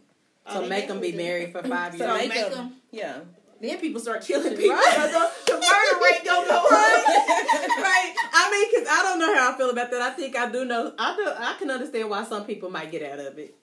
So 0.50 0.58
oh, 0.58 0.60
they 0.62 0.68
make 0.68 0.88
them 0.88 1.00
be 1.00 1.12
married 1.12 1.52
for 1.52 1.62
five 1.62 1.94
years. 1.96 2.08
So 2.08 2.16
make, 2.16 2.28
make 2.28 2.50
them, 2.50 2.58
'em- 2.58 2.72
yeah. 2.90 3.18
Then 3.60 3.78
people 3.78 4.00
start 4.00 4.22
killing 4.22 4.54
people. 4.54 4.70
Right. 4.74 4.94
The, 4.96 5.52
the 5.52 5.58
murder 5.58 6.04
rate 6.04 6.24
gonna 6.24 6.46
go 6.46 6.56
up. 6.56 6.70
right. 6.70 8.14
I 8.32 8.50
mean, 8.50 8.70
because 8.70 8.88
I 8.90 9.02
don't 9.02 9.18
know 9.18 9.34
how 9.34 9.52
I 9.52 9.56
feel 9.56 9.70
about 9.70 9.90
that. 9.90 10.02
I 10.02 10.10
think 10.10 10.36
I 10.36 10.50
do 10.50 10.64
know. 10.64 10.92
I 10.98 11.16
do. 11.16 11.24
I 11.26 11.54
can 11.58 11.70
understand 11.70 12.10
why 12.10 12.24
some 12.24 12.44
people 12.44 12.70
might 12.70 12.90
get 12.90 13.02
out 13.10 13.18
of 13.18 13.38
it. 13.38 13.54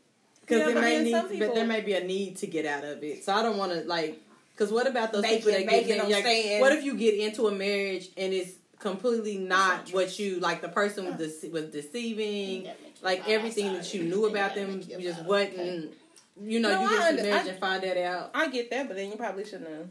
Because 0.42 0.60
Yeah, 0.60 0.66
there 0.66 0.74
but 0.76 0.82
may 0.82 1.04
need, 1.04 1.12
some 1.12 1.22
but 1.28 1.32
people- 1.32 1.56
there 1.56 1.68
may 1.68 1.82
be 1.82 1.94
a 1.94 2.04
need 2.04 2.38
to 2.38 2.48
get 2.48 2.66
out 2.66 2.84
of 2.84 3.04
it. 3.04 3.24
So 3.24 3.34
I 3.34 3.44
don't 3.44 3.58
want 3.58 3.72
to 3.74 3.82
like. 3.88 4.20
Because 4.56 4.72
what 4.72 4.88
about 4.88 5.12
those 5.14 5.26
people 5.26 5.50
it- 5.50 5.66
that 5.66 5.70
get 5.70 5.88
it, 5.88 6.04
in? 6.04 6.12
Like, 6.12 6.24
saying. 6.24 6.62
what 6.62 6.72
if 6.74 6.84
you 6.84 6.96
get 6.96 7.16
into 7.16 7.48
a 7.48 7.52
marriage 7.52 8.10
and 8.18 8.34
it's 8.34 8.52
completely 8.80 9.38
not 9.38 9.88
not 9.88 9.94
what 9.94 10.20
you 10.20 10.40
like? 10.40 10.62
The 10.62 10.70
person 10.70 11.06
was 11.06 11.16
dece- 11.16 11.52
was 11.52 11.66
deceiving. 11.66 12.68
Like 13.02 13.28
everything 13.28 13.74
that 13.74 13.94
you 13.94 14.04
knew 14.04 14.26
about 14.26 14.56
them 14.56 14.82
you 14.88 15.00
just 15.02 15.24
wasn't. 15.26 15.94
You 16.42 16.60
know, 16.60 16.70
No, 16.70 16.82
you 16.84 16.90
get 16.90 17.02
under- 17.10 17.24
marriage 17.24 17.46
I- 17.46 17.50
and 17.50 17.60
find 17.60 17.84
that 17.84 17.98
out. 17.98 18.32
I 18.34 18.50
get 18.50 18.70
that, 18.72 18.88
but 18.88 18.98
then 18.98 19.12
you 19.12 19.18
probably 19.18 19.46
shouldn't 19.46 19.70
have 19.70 19.90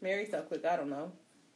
married 0.00 0.30
so 0.30 0.42
quick. 0.42 0.64
I 0.64 0.76
don't 0.76 0.90
know. 0.90 1.12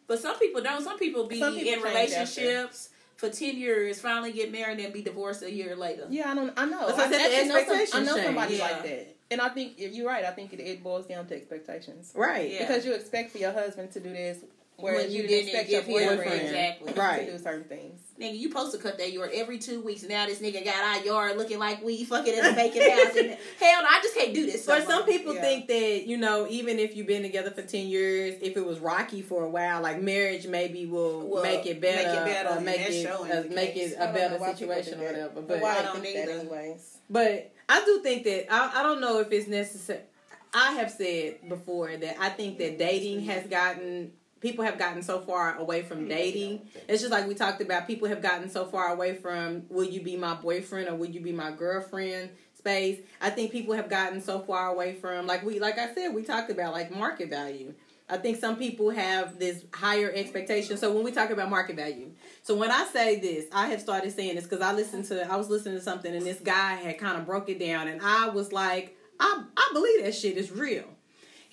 But 0.07 0.21
some 0.21 0.39
people 0.39 0.63
don't. 0.63 0.83
Some 0.83 0.99
people 0.99 1.25
be 1.27 1.39
Some 1.39 1.55
people 1.55 1.73
in 1.75 1.81
relationships 1.83 2.91
for 3.17 3.29
ten 3.31 3.57
years, 3.57 4.01
finally 4.01 4.33
get 4.33 4.51
married, 4.53 4.81
and 4.81 4.93
be 4.93 5.03
divorced 5.03 5.43
a 5.43 5.51
year 5.53 5.77
later. 5.77 6.07
Yeah, 6.11 6.31
I 6.31 6.35
don't. 6.35 6.53
I 6.57 6.65
know. 6.67 6.81
I 6.81 6.93
I, 7.05 7.45
know, 7.47 7.65
some, 7.65 8.01
I 8.01 8.05
know 8.05 8.17
somebody 8.23 8.57
Yeah. 8.57 8.63
like 8.65 8.83
that, 8.83 9.17
and 9.31 9.41
I 9.41 9.49
think 9.51 9.75
you're 9.79 10.07
right. 10.07 10.25
I 10.25 10.31
think 10.33 10.53
it, 10.53 10.61
it 10.61 10.83
boils 10.83 11.07
down 11.07 11.27
to 11.29 11.35
expectations 11.35 12.13
Right. 12.15 12.51
Yeah. 12.51 12.67
because 12.67 12.85
you 12.85 12.93
expect 12.95 13.31
for 13.31 13.39
your 13.39 13.53
husband 13.53 13.93
to 13.93 14.01
do 14.01 14.11
this, 14.11 14.39
whereas 14.77 15.05
When 15.05 15.13
you, 15.13 15.23
you 15.23 15.29
didn't 15.29 15.47
didn't 15.47 15.61
expect 15.61 15.71
your 15.71 15.83
give 15.83 16.09
him- 16.11 16.19
boyfriend 16.19 16.43
exactly. 16.43 16.93
Right. 16.95 17.27
to 17.27 17.33
do 17.33 17.39
certain 17.43 17.65
things. 17.65 18.01
Nigga, 18.21 18.39
you 18.39 18.49
supposed 18.49 18.71
to 18.73 18.79
cut 18.79 18.97
that 18.99 19.13
yard 19.13 19.31
every 19.35 19.59
two 19.59 19.81
weeks. 19.81 20.05
Now 20.05 20.27
this 20.27 20.39
nigga 20.41 20.65
got 20.65 20.77
our 20.99 21.05
yard 21.05 21.37
looking 21.37 21.59
like 21.59 21.83
we 21.83 22.05
fucking 22.05 22.33
in 22.33 22.45
a 22.45 22.53
vacant 22.53 22.89
house. 22.93 23.17
And 23.17 23.31
hell 23.61 23.83
no, 23.83 23.89
I 23.91 24.01
just 24.03 24.15
can't 24.15 24.33
do 24.33 24.47
this. 24.47 24.65
But 24.67 24.81
no 24.81 24.85
some 24.89 25.05
people 25.05 25.35
Yeah. 25.35 25.41
think 25.41 25.67
that 25.67 26.07
you 26.07 26.17
know, 26.17 26.47
even 26.49 26.79
if 26.79 26.95
you've 26.95 27.09
been 27.09 27.23
together 27.23 27.51
for 27.51 27.63
ten 27.63 27.89
years, 27.89 28.37
if 28.41 28.57
it 28.57 28.65
was 28.65 28.79
rocky 28.79 29.21
for 29.23 29.43
a 29.45 29.49
while, 29.49 29.81
like 29.83 30.01
marriage 30.01 30.47
maybe 30.47 30.87
will 30.87 31.29
Will 31.29 31.43
make 31.43 31.67
it 31.67 31.81
better, 31.81 31.97
make 31.97 32.07
it 32.07 32.25
better, 32.25 32.49
or 32.57 32.61
make 32.61 32.81
it 32.89 33.03
showing 33.03 33.33
uh, 33.33 33.45
make 33.51 33.77
it 33.77 33.97
I 33.99 34.05
a 34.05 34.13
better 34.13 34.39
situation 34.45 35.01
or 35.01 35.07
whatever. 35.07 35.31
But 35.35 35.49
But 35.49 35.61
why 35.61 35.75
I 35.75 35.79
I 35.79 35.83
don't 35.83 36.01
think 36.01 36.15
that 36.27 36.29
anyways. 36.39 36.99
but 37.11 37.53
I 37.69 37.85
do 37.85 38.01
think 38.03 38.23
that 38.25 38.53
I, 38.53 38.81
I 38.81 38.83
don't 38.85 39.01
know 39.01 39.19
if 39.21 39.33
it's 39.33 39.49
necessary. 39.49 40.01
I 40.53 40.73
have 40.75 40.91
said 40.93 41.49
before 41.49 41.97
that 41.97 42.17
I 42.21 42.29
think 42.29 42.59
that 42.59 42.79
dating 42.79 43.23
has 43.23 43.45
gotten 43.49 44.13
people 44.45 44.63
have 44.63 44.79
gotten 44.79 45.03
so 45.03 45.21
far 45.21 45.57
away 45.57 45.81
from 45.81 46.07
dating. 46.07 46.61
It's 46.87 47.01
just 47.01 47.11
like 47.11 47.27
we 47.27 47.35
talked 47.35 47.63
about. 47.63 47.87
People 47.87 48.09
have 48.09 48.21
gotten 48.21 48.51
so 48.51 48.67
far 48.67 48.93
away 48.93 49.15
from 49.15 49.63
will 49.71 49.87
you 49.87 50.03
be 50.03 50.17
my 50.17 50.35
boyfriend 50.35 50.87
or 50.87 50.95
will 50.95 51.09
you 51.09 51.23
be 51.23 51.33
my 51.33 51.51
girlfriend 51.51 52.29
space. 52.55 53.01
I 53.23 53.31
think 53.31 53.53
people 53.53 53.73
have 53.73 53.89
gotten 53.89 54.21
so 54.21 54.41
far 54.41 54.69
away 54.69 54.97
from 54.97 55.27
like 55.27 55.43
we 55.45 55.61
like 55.61 55.79
I 55.79 55.95
said 55.95 56.09
we 56.09 56.23
talked 56.23 56.51
about 56.51 56.75
like 56.75 56.95
market 56.95 57.31
value. 57.31 57.73
I 58.07 58.19
think 58.19 58.39
some 58.39 58.57
people 58.57 58.91
have 58.91 59.39
this 59.39 59.65
higher 59.73 60.13
expectation. 60.15 60.77
So 60.77 60.93
when 60.93 61.05
we 61.05 61.11
talk 61.11 61.31
about 61.31 61.49
market 61.49 61.77
value, 61.77 62.11
so 62.43 62.55
when 62.55 62.71
I 62.71 62.85
say 62.85 63.19
this, 63.19 63.47
I 63.51 63.69
have 63.69 63.81
started 63.81 64.13
saying 64.13 64.35
this 64.35 64.45
because 64.45 64.61
I 64.61 64.75
listened 64.75 65.07
to 65.07 65.27
I 65.27 65.37
was 65.37 65.49
listening 65.49 65.79
to 65.79 65.83
something 65.83 66.15
and 66.15 66.25
this 66.25 66.41
guy 66.41 66.75
had 66.75 66.99
kind 66.99 67.17
of 67.17 67.25
broke 67.25 67.49
it 67.49 67.59
down 67.59 67.89
and 67.89 68.03
I 68.03 68.29
was 68.29 68.53
like, 68.53 68.95
I 69.19 69.43
I 69.57 69.71
believe 69.73 70.05
that 70.05 70.15
shit 70.15 70.37
is 70.37 70.53
real. 70.53 70.94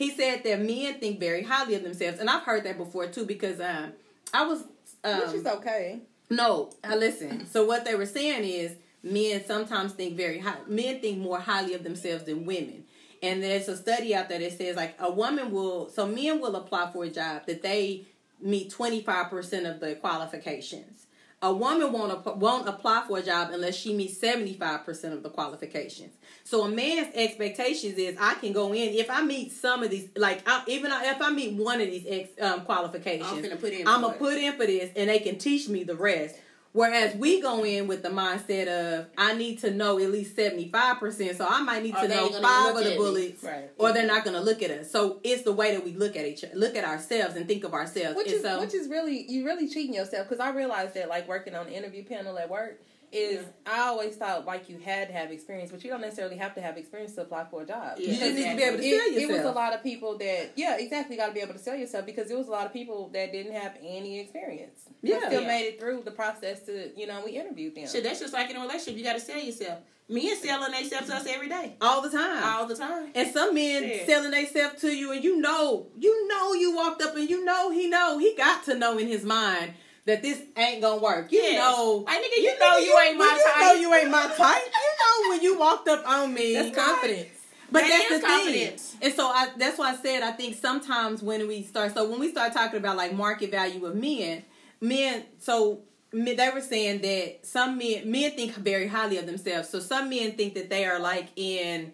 He 0.01 0.09
said 0.09 0.43
that 0.45 0.59
men 0.59 0.95
think 0.95 1.19
very 1.19 1.43
highly 1.43 1.75
of 1.75 1.83
themselves, 1.83 2.19
and 2.19 2.27
I've 2.27 2.41
heard 2.41 2.63
that 2.63 2.75
before 2.75 3.05
too 3.05 3.23
because 3.23 3.59
um, 3.59 3.93
I 4.33 4.47
was 4.47 4.63
um, 5.03 5.19
Which 5.19 5.35
is 5.35 5.45
okay. 5.45 5.99
no, 6.31 6.71
I 6.83 6.95
listen. 6.95 7.45
So 7.45 7.67
what 7.67 7.85
they 7.85 7.93
were 7.93 8.07
saying 8.07 8.43
is 8.43 8.71
men 9.03 9.45
sometimes 9.45 9.93
think 9.93 10.17
very 10.17 10.39
high. 10.39 10.57
Men 10.65 11.01
think 11.01 11.19
more 11.19 11.39
highly 11.39 11.75
of 11.75 11.83
themselves 11.83 12.23
than 12.23 12.47
women. 12.47 12.85
And 13.21 13.43
there's 13.43 13.67
a 13.67 13.77
study 13.77 14.15
out 14.15 14.27
there 14.27 14.39
that 14.39 14.57
says 14.57 14.75
like 14.75 14.95
a 14.97 15.11
woman 15.11 15.51
will 15.51 15.87
so 15.89 16.07
men 16.07 16.41
will 16.41 16.55
apply 16.55 16.91
for 16.91 17.03
a 17.03 17.09
job 17.11 17.45
that 17.45 17.61
they 17.61 18.05
meet 18.41 18.71
25% 18.71 19.69
of 19.69 19.79
the 19.81 19.93
qualifications. 20.01 21.00
A 21.43 21.51
woman 21.51 21.91
won't 21.91 22.37
won't 22.37 22.69
apply 22.69 23.05
for 23.07 23.17
a 23.17 23.23
job 23.23 23.49
unless 23.51 23.75
she 23.75 23.95
meets 23.95 24.19
75% 24.19 25.11
of 25.11 25.23
the 25.23 25.29
qualifications. 25.29 26.13
So 26.43 26.63
a 26.65 26.69
man's 26.69 27.07
expectations 27.15 27.97
is 27.97 28.15
I 28.19 28.35
can 28.35 28.53
go 28.53 28.73
in 28.73 28.93
if 28.93 29.09
I 29.09 29.23
meet 29.23 29.51
some 29.51 29.81
of 29.81 29.89
these 29.89 30.09
like 30.15 30.43
I, 30.47 30.63
even 30.67 30.91
if 30.91 31.19
I 31.19 31.31
meet 31.31 31.53
one 31.53 31.81
of 31.81 31.87
these 31.87 32.05
ex, 32.07 32.29
um, 32.39 32.61
qualifications 32.61 33.27
I'm 33.31 33.43
finna 33.43 33.59
put 33.59 33.73
in 33.73 33.87
I'm 33.87 34.01
gonna 34.01 34.13
put 34.13 34.37
in 34.37 34.53
for 34.53 34.67
this 34.67 34.91
and 34.95 35.09
they 35.09 35.19
can 35.19 35.39
teach 35.39 35.67
me 35.67 35.83
the 35.83 35.95
rest. 35.95 36.35
Whereas 36.73 37.15
we 37.15 37.41
go 37.41 37.65
in 37.65 37.87
with 37.87 38.01
the 38.01 38.09
mindset 38.09 38.67
of 38.67 39.07
I 39.17 39.33
need 39.33 39.59
to 39.59 39.71
know 39.71 39.99
at 39.99 40.09
least 40.09 40.35
seventy 40.35 40.69
five 40.69 40.99
percent, 40.99 41.37
so 41.37 41.45
I 41.47 41.61
might 41.61 41.83
need 41.83 41.95
to 41.95 42.07
know 42.07 42.29
five 42.29 42.75
of 42.75 42.83
the 42.83 42.95
bullets, 42.95 43.43
Right. 43.43 43.69
or 43.77 43.91
they're 43.91 44.07
not 44.07 44.23
gonna 44.23 44.41
look 44.41 44.61
at 44.61 44.71
us. 44.71 44.89
So 44.89 45.19
it's 45.23 45.43
the 45.43 45.51
way 45.51 45.75
that 45.75 45.83
we 45.83 45.91
look 45.91 46.15
at 46.15 46.25
each 46.25 46.45
look 46.53 46.75
at 46.75 46.85
ourselves 46.85 47.35
and 47.35 47.45
think 47.47 47.65
of 47.65 47.73
ourselves. 47.73 48.15
Which 48.15 48.27
and 48.27 48.35
is 48.35 48.41
so 48.41 48.59
which 48.61 48.73
is 48.73 48.87
really 48.87 49.25
you 49.29 49.45
really 49.45 49.67
cheating 49.67 49.93
yourself 49.93 50.29
because 50.29 50.39
I 50.39 50.51
realized 50.51 50.93
that 50.93 51.09
like 51.09 51.27
working 51.27 51.55
on 51.55 51.65
the 51.65 51.73
interview 51.73 52.05
panel 52.05 52.37
at 52.37 52.49
work 52.49 52.79
is 53.11 53.45
I 53.65 53.79
always 53.81 54.15
thought 54.15 54.45
like 54.45 54.69
you 54.69 54.77
had 54.79 55.07
to 55.09 55.13
have 55.13 55.31
experience, 55.31 55.71
but 55.71 55.83
you 55.83 55.89
don't 55.89 56.01
necessarily 56.01 56.37
have 56.37 56.55
to 56.55 56.61
have 56.61 56.77
experience 56.77 57.13
to 57.15 57.21
apply 57.23 57.45
for 57.51 57.63
a 57.63 57.65
job. 57.65 57.97
Yeah, 57.97 58.11
you 58.13 58.19
just 58.19 58.35
need 58.35 58.49
to 58.51 58.55
be 58.55 58.63
able 58.63 58.77
to 58.77 58.83
It, 58.85 58.97
sell 58.99 59.07
it 59.07 59.21
yourself. 59.21 59.31
was 59.45 59.51
a 59.51 59.55
lot 59.55 59.73
of 59.73 59.83
people 59.83 60.17
that 60.19 60.51
yeah 60.55 60.77
exactly 60.77 61.17
got 61.17 61.27
to 61.27 61.33
be 61.33 61.41
able 61.41 61.53
to 61.53 61.59
sell 61.59 61.75
yourself 61.75 62.05
because 62.05 62.27
there 62.29 62.37
was 62.37 62.47
a 62.47 62.51
lot 62.51 62.65
of 62.65 62.73
people 62.73 63.09
that 63.13 63.31
didn't 63.31 63.53
have 63.53 63.73
any 63.81 64.19
experience 64.19 64.81
Yeah. 65.01 65.19
but 65.19 65.27
still 65.27 65.41
Yeah. 65.41 65.47
made 65.47 65.65
it 65.67 65.79
through 65.79 66.03
the 66.05 66.11
process 66.11 66.61
to 66.67 66.91
you 66.97 67.05
know 67.07 67.21
we 67.25 67.31
interviewed 67.31 67.75
them 67.75 67.87
Shit, 67.87 68.03
that's 68.03 68.19
just 68.19 68.33
like 68.33 68.49
in 68.49 68.55
a 68.55 68.61
relationship. 68.61 68.97
You 68.97 69.03
got 69.03 69.13
to 69.13 69.19
sell 69.19 69.39
yourself. 69.39 69.79
Men 70.09 70.35
selling 70.35 70.71
themselves 70.73 71.07
to 71.07 71.15
us 71.15 71.25
every 71.25 71.47
day, 71.47 71.75
all 71.79 72.01
the 72.01 72.09
time. 72.09 72.43
all 72.43 72.65
the 72.67 72.75
time. 72.75 73.11
and 73.15 73.31
some 73.33 73.53
men 73.55 73.83
Shit. 73.83 74.05
selling 74.07 74.31
themselves 74.31 74.81
to 74.81 74.89
you, 74.89 75.13
and 75.13 75.23
you 75.23 75.39
know, 75.39 75.87
you 75.97 76.27
know, 76.27 76.53
you 76.53 76.75
walked 76.75 77.01
up 77.01 77.15
and 77.15 77.29
you 77.29 77.45
know, 77.45 77.71
he 77.71 77.87
know, 77.87 78.17
he 78.17 78.35
got 78.35 78.63
to 78.65 78.75
know 78.75 78.97
in 78.97 79.07
his 79.07 79.23
mind 79.23 79.73
that 80.05 80.21
this 80.21 80.41
ain't 80.57 80.81
gonna 80.81 81.01
work. 81.01 81.31
You 81.31 81.39
Yes. 81.41 81.55
know, 81.57 82.03
Like, 82.07 82.19
nigga, 82.19 82.37
you 82.41 82.59
know 82.59 82.77
you 82.77 82.99
ain't 82.99 83.17
my 83.17 83.25
when 83.25 83.35
you 83.37 83.43
type. 83.43 83.59
know 83.61 83.73
you 83.73 83.93
ain't 83.93 84.09
my 84.11 84.27
type. 84.35 84.63
You 84.65 85.25
know 85.25 85.29
when 85.29 85.41
you 85.41 85.57
walked 85.59 85.87
up 85.87 86.07
on 86.07 86.33
me. 86.33 86.53
that's 86.53 86.75
confidence 86.75 87.27
But 87.71 87.81
That 87.81 87.89
that's 87.89 88.09
the 88.09 88.19
thing. 88.27 88.43
confidence. 88.43 88.95
And 89.01 89.13
so 89.13 89.27
I, 89.27 89.49
that's 89.57 89.77
why 89.77 89.91
I 89.91 89.95
said 89.95 90.23
I 90.23 90.31
think 90.31 90.55
sometimes 90.57 91.21
when 91.23 91.47
we 91.47 91.63
start, 91.63 91.93
so 91.93 92.09
when 92.09 92.19
we 92.19 92.29
start 92.31 92.51
talking 92.53 92.77
about 92.79 92.97
like 92.97 93.13
market 93.13 93.51
value 93.51 93.85
of 93.85 93.95
men, 93.95 94.43
men, 94.81 95.23
so 95.39 95.81
men- 96.11 96.35
they 96.35 96.49
were 96.49 96.59
saying 96.61 97.01
that 97.01 97.45
some 97.45 97.77
men, 97.77 98.09
men 98.11 98.31
think 98.31 98.55
very 98.55 98.87
highly 98.87 99.17
of 99.19 99.25
themselves. 99.25 99.69
So 99.69 99.79
some 99.79 100.09
men 100.09 100.33
think 100.33 100.55
that 100.55 100.69
they 100.69 100.83
are 100.85 100.99
like 100.99 101.27
in, 101.37 101.93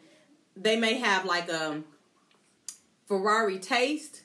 they 0.56 0.78
may 0.78 0.96
have 0.96 1.26
like 1.26 1.48
a 1.50 1.84
Ferrari 3.08 3.60
taste, 3.60 4.22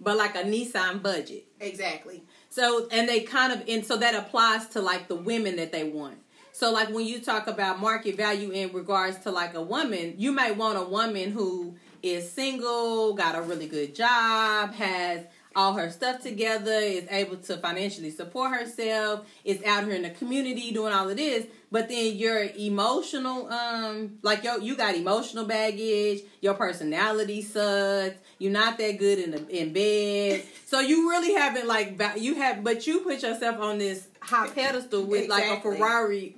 but 0.00 0.16
like 0.16 0.34
a 0.36 0.42
Nissan 0.44 1.02
budget. 1.02 1.46
Exactly. 1.60 2.22
So 2.52 2.86
and 2.90 3.08
they 3.08 3.20
kind 3.20 3.50
of 3.50 3.62
and 3.66 3.84
so 3.84 3.96
that 3.96 4.14
applies 4.14 4.66
to 4.68 4.82
like 4.82 5.08
the 5.08 5.14
women 5.14 5.56
that 5.56 5.72
they 5.72 5.84
want. 5.84 6.18
So 6.52 6.70
like 6.70 6.90
when 6.90 7.06
you 7.06 7.18
talk 7.18 7.46
about 7.46 7.80
market 7.80 8.14
value 8.14 8.50
in 8.50 8.74
regards 8.74 9.16
to 9.20 9.30
like 9.30 9.54
a 9.54 9.62
woman, 9.62 10.16
you 10.18 10.32
might 10.32 10.58
want 10.58 10.76
a 10.76 10.82
woman 10.82 11.30
who 11.30 11.76
is 12.02 12.30
single, 12.30 13.14
got 13.14 13.36
a 13.36 13.40
really 13.40 13.66
good 13.66 13.94
job, 13.94 14.74
has 14.74 15.20
all 15.54 15.74
her 15.74 15.90
stuff 15.90 16.22
together, 16.22 16.72
is 16.72 17.06
able 17.10 17.36
to 17.36 17.56
financially 17.58 18.10
support 18.10 18.52
herself, 18.52 19.26
is 19.44 19.62
out 19.64 19.84
here 19.84 19.94
in 19.94 20.02
the 20.02 20.10
community 20.10 20.72
doing 20.72 20.92
all 20.92 21.08
of 21.08 21.16
this, 21.16 21.46
but 21.70 21.88
then 21.88 22.16
your 22.16 22.42
emotional 22.56 23.48
um 23.48 24.18
like 24.22 24.44
yo 24.44 24.56
you 24.56 24.76
got 24.76 24.94
emotional 24.94 25.44
baggage, 25.44 26.20
your 26.40 26.54
personality 26.54 27.42
sucks, 27.42 28.16
you're 28.38 28.52
not 28.52 28.78
that 28.78 28.98
good 28.98 29.18
in 29.18 29.30
the 29.32 29.48
in 29.48 29.72
bed. 29.72 30.44
So 30.72 30.80
you 30.80 31.10
really 31.10 31.34
haven't 31.34 31.66
like 31.66 32.00
you 32.16 32.36
have 32.36 32.64
but 32.64 32.86
you 32.86 33.00
put 33.00 33.22
yourself 33.22 33.60
on 33.60 33.76
this 33.76 34.08
high 34.20 34.48
pedestal 34.48 35.04
with 35.04 35.28
like 35.28 35.44
a 35.44 35.60
Ferrari 35.60 36.34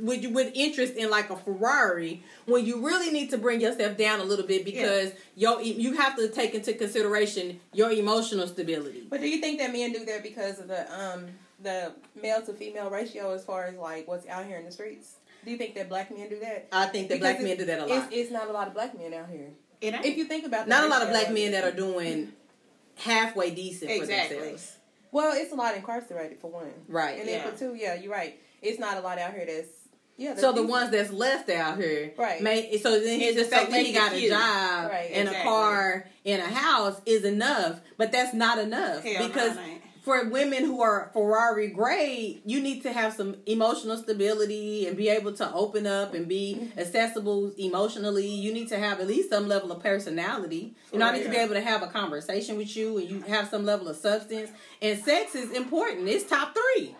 with 0.00 0.22
you 0.22 0.30
with 0.30 0.50
interest 0.54 0.94
in 0.94 1.10
like 1.10 1.30
a 1.30 1.36
Ferrari 1.36 2.22
when 2.46 2.64
you 2.66 2.84
really 2.86 3.10
need 3.10 3.30
to 3.30 3.38
bring 3.38 3.60
yourself 3.60 3.96
down 3.96 4.20
a 4.20 4.24
little 4.24 4.46
bit 4.46 4.64
because 4.64 5.12
your 5.36 5.60
you 5.60 5.94
have 5.96 6.16
to 6.16 6.28
take 6.28 6.54
into 6.54 6.72
consideration 6.74 7.60
your 7.72 7.90
emotional 7.90 8.46
stability. 8.46 9.06
but 9.08 9.20
do 9.20 9.28
you 9.28 9.40
think 9.40 9.58
that 9.58 9.72
men 9.72 9.92
do 9.92 10.04
that 10.04 10.22
because 10.22 10.58
of 10.58 10.68
the 10.68 10.82
um 11.00 11.26
the 11.62 11.92
male 12.20 12.42
to 12.42 12.52
female 12.52 12.90
ratio 12.90 13.32
as 13.32 13.44
far 13.44 13.64
as 13.66 13.76
like 13.76 14.06
what's 14.08 14.26
out 14.28 14.44
here 14.44 14.56
in 14.58 14.64
the 14.64 14.72
streets 14.72 15.14
do 15.44 15.50
you 15.50 15.56
think 15.56 15.74
that 15.74 15.88
black 15.88 16.10
men 16.16 16.28
do 16.28 16.38
that 16.40 16.66
I 16.72 16.86
think 16.86 17.08
that 17.08 17.20
black 17.20 17.40
men 17.40 17.56
do 17.56 17.64
that 17.66 17.80
a 17.80 17.86
lot. 17.86 18.08
it's 18.12 18.30
not 18.30 18.48
a 18.48 18.52
lot 18.52 18.66
of 18.68 18.74
black 18.74 18.98
men 18.98 19.14
out 19.14 19.28
here 19.30 19.50
It 19.80 19.94
ain't. 19.94 20.04
if 20.04 20.16
you 20.16 20.24
think 20.24 20.44
about 20.46 20.66
the 20.66 20.70
Not 20.70 20.84
a 20.84 20.88
lot 20.88 21.02
of 21.02 21.08
black 21.10 21.30
men 21.32 21.52
that 21.52 21.64
are 21.64 21.72
doing 21.72 22.32
halfway 22.96 23.50
decent 23.54 23.90
Exactly. 23.90 24.36
for 24.36 24.42
themselves. 24.42 24.76
Well, 25.12 25.32
it's 25.34 25.52
a 25.52 25.54
lot 25.54 25.76
incarcerated 25.76 26.38
for 26.40 26.50
one, 26.50 26.72
Right. 26.88 27.18
And 27.18 27.28
then 27.28 27.40
Yeah. 27.44 27.50
for 27.50 27.56
two, 27.58 27.74
yeah, 27.74 27.94
you're 27.94 28.12
right. 28.12 28.38
It's 28.62 28.78
not 28.80 28.96
a 28.96 29.00
lot 29.00 29.18
out 29.18 29.32
here 29.34 29.46
that's 29.46 29.68
yeah. 30.16 30.34
So 30.36 30.48
the 30.48 30.62
decent. 30.62 30.68
ones 30.70 30.90
that's 30.90 31.12
left 31.12 31.50
out 31.50 31.78
here, 31.78 32.12
Right. 32.16 32.40
May, 32.42 32.76
so 32.78 32.98
then 33.00 33.18
he 33.20 33.34
just 33.34 33.50
so 33.50 33.64
he 33.66 33.92
got 33.92 34.12
a 34.12 34.28
job 34.28 34.90
Right, 34.90 35.10
and 35.12 35.28
a 35.28 35.42
car 35.42 36.06
and 36.24 36.40
a 36.42 36.46
house 36.46 37.00
is 37.06 37.24
enough, 37.24 37.80
but 37.98 38.12
that's 38.12 38.34
not 38.34 38.58
enough 38.58 39.02
Hell 39.02 39.26
because 39.26 39.56
for 40.04 40.22
women 40.28 40.66
who 40.66 40.82
are 40.82 41.08
Ferrari 41.14 41.68
grade, 41.68 42.42
you 42.44 42.60
need 42.60 42.82
to 42.82 42.92
have 42.92 43.14
some 43.14 43.36
emotional 43.46 43.96
stability 43.96 44.86
and 44.86 44.98
be 44.98 45.08
able 45.08 45.32
to 45.32 45.50
open 45.54 45.86
up 45.86 46.12
and 46.12 46.28
be 46.28 46.58
Mm-hmm. 46.60 46.78
accessible 46.78 47.52
emotionally. 47.58 48.26
You 48.26 48.52
need 48.52 48.68
to 48.68 48.78
have 48.78 49.00
at 49.00 49.06
least 49.06 49.30
some 49.30 49.48
level 49.48 49.72
of 49.72 49.82
personality. 49.82 50.76
You 50.92 50.98
know, 50.98 51.06
I 51.06 51.16
need 51.16 51.24
to 51.24 51.30
be 51.30 51.36
able 51.36 51.54
to 51.54 51.60
have 51.62 51.82
a 51.82 51.86
conversation 51.86 52.58
with 52.58 52.76
you 52.76 52.98
and 52.98 53.08
you 53.10 53.20
have 53.22 53.48
some 53.48 53.64
level 53.64 53.88
of 53.88 53.96
substance. 53.96 54.50
And 54.82 55.02
sex 55.02 55.34
is 55.34 55.50
important. 55.52 56.06
It's 56.06 56.24
top 56.28 56.54
three. 56.54 56.94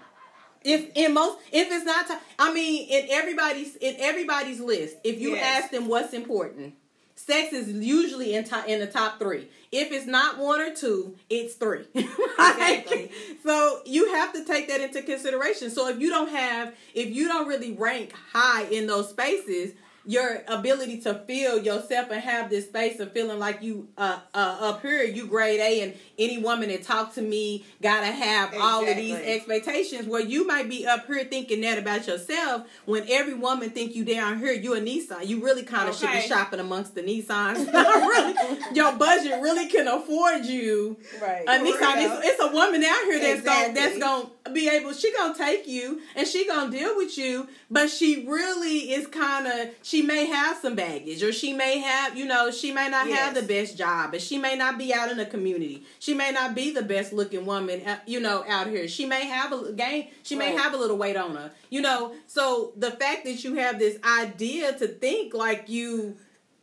If 0.64 0.90
in 0.94 1.12
most, 1.14 1.38
if 1.52 1.70
it's 1.70 1.84
not, 1.84 2.06
I 2.38 2.52
mean, 2.52 2.88
in 2.88 3.06
everybody's 3.10 3.76
in 3.76 3.96
everybody's 3.98 4.60
list, 4.60 4.96
if 5.04 5.20
you 5.20 5.34
Yes. 5.34 5.64
ask 5.64 5.70
them 5.72 5.88
what's 5.88 6.12
important, 6.14 6.74
sex 7.16 7.52
is 7.52 7.68
usually 7.68 8.34
in 8.34 8.44
top 8.44 8.66
in 8.66 8.80
the 8.80 8.86
top 8.86 9.18
three. 9.18 9.48
If 9.70 9.92
it's 9.92 10.06
not 10.06 10.38
one 10.38 10.60
or 10.60 10.74
two, 10.74 11.16
it's 11.28 11.54
three. 11.54 11.84
Exactly. 12.36 13.10
so 13.44 13.80
you 13.86 14.12
have 14.14 14.32
to 14.32 14.44
take 14.44 14.68
that 14.68 14.80
into 14.80 15.02
consideration. 15.02 15.70
So 15.70 15.88
if 15.88 16.00
you 16.00 16.10
don't 16.10 16.30
have, 16.30 16.74
if 16.94 17.14
you 17.14 17.28
don't 17.28 17.46
really 17.46 17.72
rank 17.72 18.12
high 18.32 18.64
in 18.64 18.86
those 18.86 19.10
spaces, 19.10 19.72
your 20.06 20.42
ability 20.48 21.00
to 21.00 21.14
feel 21.26 21.58
yourself 21.58 22.10
and 22.10 22.20
have 22.20 22.50
this 22.50 22.66
space 22.66 23.00
of 23.00 23.12
feeling 23.12 23.38
like 23.38 23.62
you 23.62 23.88
uh, 23.96 24.18
uh 24.34 24.58
up 24.60 24.82
here, 24.82 25.02
you 25.02 25.26
grade 25.26 25.60
A, 25.60 25.80
and 25.80 25.94
any 26.18 26.38
woman 26.38 26.68
that 26.68 26.82
talk 26.82 27.14
to 27.14 27.22
me 27.22 27.64
gotta 27.82 28.06
have 28.06 28.54
all 28.60 28.86
of 28.86 28.96
these 28.96 29.14
expectations. 29.14 30.06
Where 30.06 30.20
you 30.20 30.46
might 30.46 30.68
be 30.68 30.86
up 30.86 31.06
here 31.06 31.24
thinking 31.24 31.62
that 31.62 31.78
about 31.78 32.06
yourself, 32.06 32.66
when 32.84 33.06
every 33.08 33.34
woman 33.34 33.70
think 33.70 33.94
you 33.94 34.04
down 34.04 34.38
here, 34.38 34.52
you 34.52 34.74
a 34.74 34.80
Nissan. 34.80 35.26
You 35.26 35.42
really 35.42 35.62
kind 35.62 35.88
of 35.88 35.96
should 35.96 36.12
be 36.12 36.20
shopping 36.20 36.60
amongst 36.60 36.94
the 36.94 37.02
Nissans. 37.02 37.72
really, 37.72 38.58
your 38.74 38.92
budget 38.96 39.40
really 39.40 39.68
can 39.68 39.88
afford 39.88 40.44
you 40.44 40.98
right. 41.22 41.44
a 41.48 41.58
For 41.58 41.64
Nissan. 41.64 41.94
It's, 41.96 42.26
it's 42.26 42.42
a 42.42 42.52
woman 42.52 42.84
out 42.84 43.04
here 43.04 43.20
that's 43.20 43.42
gonna 43.42 43.74
that's 43.74 43.98
gonna 43.98 44.28
be 44.52 44.68
able. 44.68 44.92
She 44.92 45.12
gonna 45.14 45.34
take 45.34 45.66
you 45.66 46.02
and 46.14 46.28
she 46.28 46.46
gonna 46.46 46.70
deal 46.70 46.94
with 46.94 47.16
you, 47.16 47.48
but 47.70 47.88
she 47.88 48.26
really 48.26 48.92
is 48.92 49.06
kind 49.06 49.46
of. 49.46 49.70
She 49.94 50.02
may 50.02 50.26
have 50.26 50.56
some 50.56 50.74
baggage, 50.74 51.22
or 51.22 51.32
she 51.32 51.52
may 51.52 51.78
have, 51.78 52.18
you 52.18 52.24
know, 52.24 52.50
she 52.50 52.72
may 52.72 52.88
not 52.88 53.06
have 53.06 53.32
the 53.32 53.42
best 53.42 53.78
job, 53.78 54.12
and 54.12 54.20
she 54.20 54.38
may 54.38 54.56
not 54.56 54.76
be 54.76 54.92
out 54.92 55.08
in 55.08 55.18
the 55.18 55.24
community. 55.24 55.84
She 56.00 56.14
may 56.14 56.32
not 56.32 56.52
be 56.52 56.72
the 56.72 56.82
best 56.82 57.12
looking 57.12 57.46
woman, 57.46 57.80
uh, 57.86 58.00
you 58.04 58.18
know, 58.18 58.44
out 58.48 58.66
here. 58.66 58.88
She 58.88 59.06
may 59.06 59.24
have 59.26 59.52
a 59.52 59.70
gain. 59.70 60.08
She 60.24 60.34
may 60.34 60.50
have 60.50 60.74
a 60.74 60.76
little 60.76 60.96
weight 60.96 61.16
on 61.16 61.36
her, 61.36 61.52
you 61.70 61.80
know. 61.80 62.12
So 62.26 62.72
the 62.76 62.90
fact 62.90 63.24
that 63.26 63.44
you 63.44 63.54
have 63.54 63.78
this 63.78 63.96
idea 64.02 64.76
to 64.78 64.88
think 64.88 65.32
like 65.32 65.68
you 65.68 66.16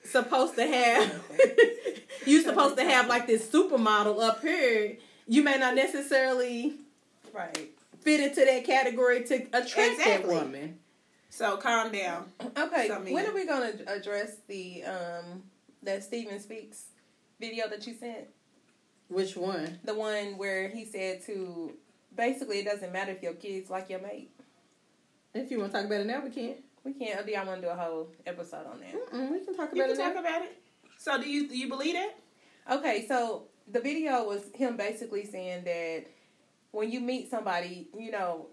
supposed 0.03 0.55
to 0.55 0.67
have 0.67 1.23
you 2.25 2.41
supposed 2.41 2.75
to 2.79 2.83
have 2.83 3.07
like 3.07 3.27
this 3.27 3.47
supermodel 3.47 4.21
up 4.21 4.41
here 4.41 4.97
you 5.27 5.41
may 5.41 5.57
not 5.57 5.75
necessarily 5.75 6.73
right. 7.31 7.69
fit 8.01 8.19
into 8.19 8.43
that 8.43 8.65
category 8.65 9.23
to 9.23 9.35
attract 9.53 9.99
that 9.99 10.27
woman 10.27 10.79
So 11.33 11.55
calm 11.57 11.91
down. 11.91 12.25
Okay. 12.57 12.89
When 13.13 13.25
are 13.25 13.33
we 13.33 13.45
gonna 13.45 13.71
address 13.87 14.35
the 14.47 14.83
um 14.83 15.43
that 15.81 16.03
Stephan 16.03 16.39
Speaks 16.41 16.87
video 17.39 17.67
that 17.69 17.87
you 17.87 17.95
sent? 17.95 18.25
which 19.07 19.35
one 19.35 19.79
The 19.83 19.93
one 19.93 20.37
where 20.37 20.67
he 20.69 20.85
said 20.85 21.21
to 21.25 21.73
basically 22.15 22.59
it 22.59 22.65
doesn't 22.65 22.91
matter 22.93 23.11
if 23.11 23.21
your 23.23 23.33
kids 23.33 23.69
like 23.69 23.89
your 23.89 23.99
mate. 24.01 24.29
if 25.33 25.49
you 25.51 25.59
want 25.59 25.71
to 25.71 25.77
talk 25.77 25.85
about 25.87 26.01
it 26.01 26.07
now 26.07 26.21
we 26.23 26.29
can 26.29 26.55
We 26.83 26.93
can't. 26.93 27.19
Or 27.19 27.23
do 27.23 27.31
y'all 27.31 27.45
want 27.47 27.61
to 27.61 27.67
do 27.67 27.71
a 27.71 27.75
whole 27.75 28.09
episode 28.25 28.65
on 28.67 28.79
that? 28.81 29.13
Mm, 29.13 29.31
we 29.31 29.39
can 29.45 29.55
talk 29.55 29.71
about 29.71 29.75
You 29.75 29.83
can 29.83 29.91
it. 29.91 29.97
talk 29.97 30.13
now. 30.15 30.19
about 30.21 30.41
it. 30.43 30.57
So 30.97 31.21
do 31.21 31.29
you 31.29 31.47
do 31.47 31.57
you 31.57 31.67
believe 31.69 31.95
it? 31.95 32.15
Okay, 32.69 33.05
so 33.07 33.43
the 33.71 33.79
video 33.79 34.23
was 34.25 34.43
him 34.53 34.75
basically 34.77 35.25
saying 35.25 35.63
that 35.63 36.05
when 36.71 36.91
you 36.91 36.99
meet 36.99 37.29
somebody, 37.29 37.87
you 37.97 38.11
know, 38.11 38.47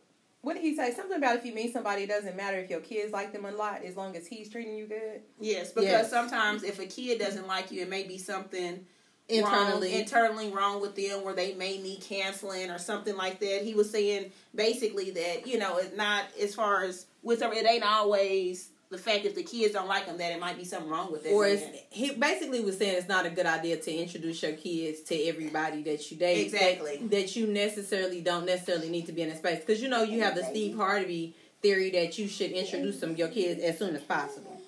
what 0.48 0.54
did 0.54 0.62
he 0.62 0.74
say? 0.74 0.94
Something 0.94 1.18
about 1.18 1.36
if 1.36 1.44
you 1.44 1.54
meet 1.54 1.74
somebody, 1.74 2.04
it 2.04 2.08
doesn't 2.08 2.34
matter 2.34 2.56
if 2.58 2.70
your 2.70 2.80
kids 2.80 3.12
like 3.12 3.34
them 3.34 3.44
a 3.44 3.50
lot 3.50 3.84
as 3.84 3.98
long 3.98 4.16
as 4.16 4.26
he's 4.26 4.48
treating 4.48 4.74
you 4.76 4.86
good. 4.86 5.20
Yes, 5.38 5.72
because 5.72 5.84
Yes. 5.90 6.08
sometimes 6.10 6.62
if 6.62 6.78
a 6.78 6.86
kid 6.86 7.18
doesn't 7.18 7.46
like 7.46 7.70
you, 7.70 7.82
it 7.82 7.90
may 7.90 8.04
be 8.04 8.16
something 8.16 8.86
Internally. 9.28 9.90
wrong, 9.90 10.00
internally 10.00 10.48
wrong 10.50 10.80
with 10.80 10.96
them, 10.96 11.22
where 11.22 11.34
they 11.34 11.52
may 11.52 11.76
need 11.82 12.00
canceling 12.00 12.70
or 12.70 12.78
something 12.78 13.14
like 13.14 13.40
that. 13.40 13.60
He 13.62 13.74
was 13.74 13.90
saying 13.90 14.32
basically 14.54 15.10
that 15.10 15.46
you 15.46 15.58
know 15.58 15.76
it's 15.76 15.94
not 15.94 16.24
as 16.40 16.54
far 16.54 16.82
as 16.82 17.04
with 17.22 17.40
them, 17.40 17.52
it 17.52 17.66
ain't 17.66 17.84
always 17.84 18.70
the 18.90 18.98
fact 18.98 19.26
if 19.26 19.34
the 19.34 19.42
kids 19.42 19.74
don't 19.74 19.88
like 19.88 20.06
them 20.06 20.16
that 20.16 20.32
it 20.32 20.40
might 20.40 20.56
be 20.56 20.64
something 20.64 20.90
wrong 20.90 21.12
with 21.12 21.26
it. 21.26 21.32
Or 21.32 21.46
it's, 21.46 21.62
he 21.90 22.12
basically 22.12 22.60
was 22.60 22.78
saying 22.78 22.96
it's 22.96 23.08
not 23.08 23.26
a 23.26 23.30
good 23.30 23.46
idea 23.46 23.76
to 23.76 23.92
introduce 23.92 24.42
your 24.42 24.52
kids 24.52 25.02
to 25.02 25.24
everybody 25.24 25.82
that 25.82 26.10
you 26.10 26.16
date. 26.16 26.46
Exactly. 26.46 26.96
That, 26.96 27.10
that 27.10 27.36
you 27.36 27.46
necessarily 27.46 28.22
don't 28.22 28.46
necessarily 28.46 28.88
need 28.88 29.06
to 29.06 29.12
be 29.12 29.22
in 29.22 29.28
a 29.28 29.36
space 29.36 29.60
because 29.60 29.82
you 29.82 29.88
know 29.88 30.02
you 30.02 30.22
have 30.22 30.34
the 30.34 30.44
Steve 30.44 30.76
Harvey 30.76 31.34
theory 31.60 31.90
that 31.90 32.18
you 32.18 32.28
should 32.28 32.52
introduce 32.52 33.00
them 33.00 33.16
your 33.16 33.28
kids 33.28 33.60
as 33.62 33.78
soon 33.78 33.94
as 33.94 34.02
possible. 34.02 34.58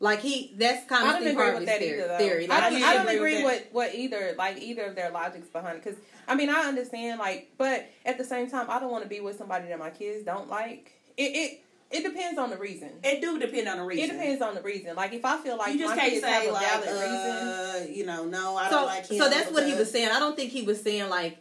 Like 0.00 0.20
he, 0.20 0.54
that's 0.56 0.88
kind 0.88 1.02
of 1.02 1.08
I 1.08 1.12
of 1.12 1.14
don't 1.14 1.22
Steve 1.22 1.32
agree 1.32 1.44
Harvey's 1.44 1.60
with 1.60 1.68
that 1.68 1.78
theory. 1.80 2.02
either. 2.02 2.18
Theory. 2.18 2.46
Like, 2.46 2.62
I, 2.62 2.70
don't, 2.70 2.82
I 2.82 2.94
don't 2.94 3.08
agree 3.08 3.16
agree 3.16 3.44
with 3.44 3.64
with 3.64 3.72
what 3.72 3.94
either, 3.94 4.34
like 4.38 4.58
either 4.58 4.84
of 4.84 4.94
their 4.94 5.10
logics 5.10 5.48
behind 5.48 5.78
it. 5.78 5.84
Because 5.84 5.98
I 6.28 6.36
mean, 6.36 6.50
I 6.50 6.62
understand, 6.62 7.18
like, 7.18 7.50
but 7.58 7.86
at 8.06 8.16
the 8.16 8.24
same 8.24 8.48
time, 8.48 8.66
I 8.70 8.78
don't 8.78 8.92
want 8.92 9.02
to 9.02 9.08
be 9.10 9.20
with 9.20 9.36
somebody 9.36 9.68
that 9.68 9.78
my 9.78 9.90
kids 9.90 10.24
don't 10.24 10.48
like. 10.48 10.92
It 11.16 11.22
it 11.22 11.64
it 11.90 12.02
depends 12.04 12.38
on 12.38 12.50
the 12.50 12.56
reason. 12.58 12.90
it 13.02 13.20
do 13.20 13.38
depend 13.38 13.68
on 13.68 13.78
the 13.78 13.84
reason. 13.84 14.10
It 14.10 14.12
depends 14.18 14.42
on 14.42 14.54
the 14.54 14.62
reason. 14.62 14.94
Like 14.96 15.12
if 15.14 15.24
I 15.24 15.38
feel 15.38 15.56
like 15.56 15.72
you 15.72 15.78
just 15.80 15.96
my 15.96 16.00
can't 16.02 16.20
say 16.20 16.48
a 16.48 16.52
like, 16.52 16.62
valid 16.62 16.88
reason. 16.90 17.48
uh, 17.48 17.86
you 17.88 18.06
know, 18.06 18.24
no, 18.24 18.56
I 18.56 18.68
so, 18.68 18.76
don't 18.76 18.86
like 18.86 19.06
him. 19.06 19.18
so 19.18 19.30
that's 19.30 19.50
what 19.52 19.66
he 19.66 19.74
was 19.74 19.90
saying. 19.90 20.10
I 20.10 20.18
don't 20.18 20.36
think 20.36 20.50
he 20.50 20.62
was 20.62 20.80
saying 20.82 21.08
like 21.08 21.38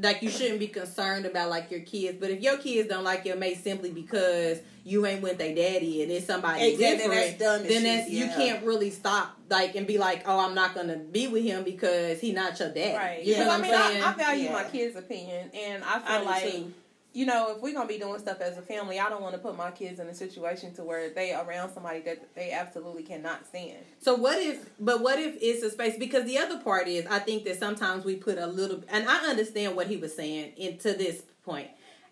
like 0.00 0.22
you 0.22 0.28
shouldn't 0.30 0.58
be 0.58 0.66
concerned 0.66 1.24
about 1.24 1.50
like 1.50 1.70
your 1.70 1.80
kids, 1.80 2.18
but 2.20 2.30
if 2.30 2.40
your 2.42 2.58
kids 2.58 2.88
don't 2.88 3.04
like 3.04 3.24
your 3.24 3.36
mate 3.36 3.58
simply 3.62 3.90
because 3.92 4.58
you 4.84 5.06
ain't 5.06 5.22
with 5.22 5.38
their 5.38 5.54
daddy 5.54 6.02
and 6.02 6.10
it's 6.10 6.26
somebody 6.26 6.72
Exactly, 6.72 6.96
different, 6.96 7.38
that's 7.38 7.38
dumb 7.38 7.68
then 7.68 7.82
that's 7.84 8.08
you 8.10 8.26
can't 8.26 8.64
really 8.64 8.90
stop 8.90 9.36
like 9.50 9.76
and 9.76 9.86
be 9.86 9.96
like, 9.98 10.22
oh, 10.26 10.40
I'm 10.40 10.54
not 10.54 10.74
gonna 10.74 10.96
be 10.96 11.28
with 11.28 11.44
him 11.44 11.62
because 11.62 12.20
he 12.20 12.32
not 12.32 12.58
your 12.58 12.70
dad. 12.72 12.96
Right. 12.96 13.22
You 13.24 13.34
Yeah. 13.34 13.44
know 13.44 13.50
I 13.50 13.52
what 13.52 13.60
mean, 13.62 13.74
I'm 13.74 13.90
saying? 13.92 14.02
I, 14.02 14.08
I 14.10 14.14
value 14.14 14.44
Yeah. 14.44 14.52
my 14.52 14.64
kids' 14.64 14.96
opinion, 14.96 15.50
and 15.54 15.84
I 15.84 15.96
I 15.96 16.00
feel 16.00 16.18
do 16.20 16.24
like 16.26 16.42
too. 16.52 16.72
You 17.12 17.26
know, 17.26 17.54
if 17.56 17.62
we're 17.62 17.74
gonna 17.74 17.88
be 17.88 17.98
doing 17.98 18.18
stuff 18.18 18.40
as 18.40 18.58
a 18.58 18.62
family, 18.62 19.00
I 19.00 19.08
don't 19.08 19.22
want 19.22 19.34
to 19.34 19.40
put 19.40 19.56
my 19.56 19.70
kids 19.70 19.98
in 19.98 20.06
a 20.08 20.14
situation 20.14 20.74
to 20.74 20.84
where 20.84 21.10
they 21.10 21.34
around 21.34 21.72
somebody 21.72 22.00
that 22.00 22.34
they 22.34 22.52
absolutely 22.52 23.02
cannot 23.02 23.46
stand. 23.46 23.78
So 24.00 24.14
what 24.14 24.38
if, 24.38 24.68
but 24.78 25.00
what 25.00 25.18
if 25.18 25.36
it's 25.40 25.62
a 25.62 25.70
space? 25.70 25.96
Because 25.98 26.24
the 26.26 26.38
other 26.38 26.58
part 26.58 26.86
is, 26.86 27.06
I 27.06 27.18
think 27.18 27.44
that 27.44 27.58
sometimes 27.58 28.04
we 28.04 28.16
put 28.16 28.38
a 28.38 28.46
little, 28.46 28.82
and 28.88 29.08
I 29.08 29.26
understand 29.26 29.74
what 29.74 29.86
he 29.86 29.96
was 29.96 30.14
saying 30.14 30.52
into 30.56 30.92
this 30.92 31.22
point. 31.44 31.68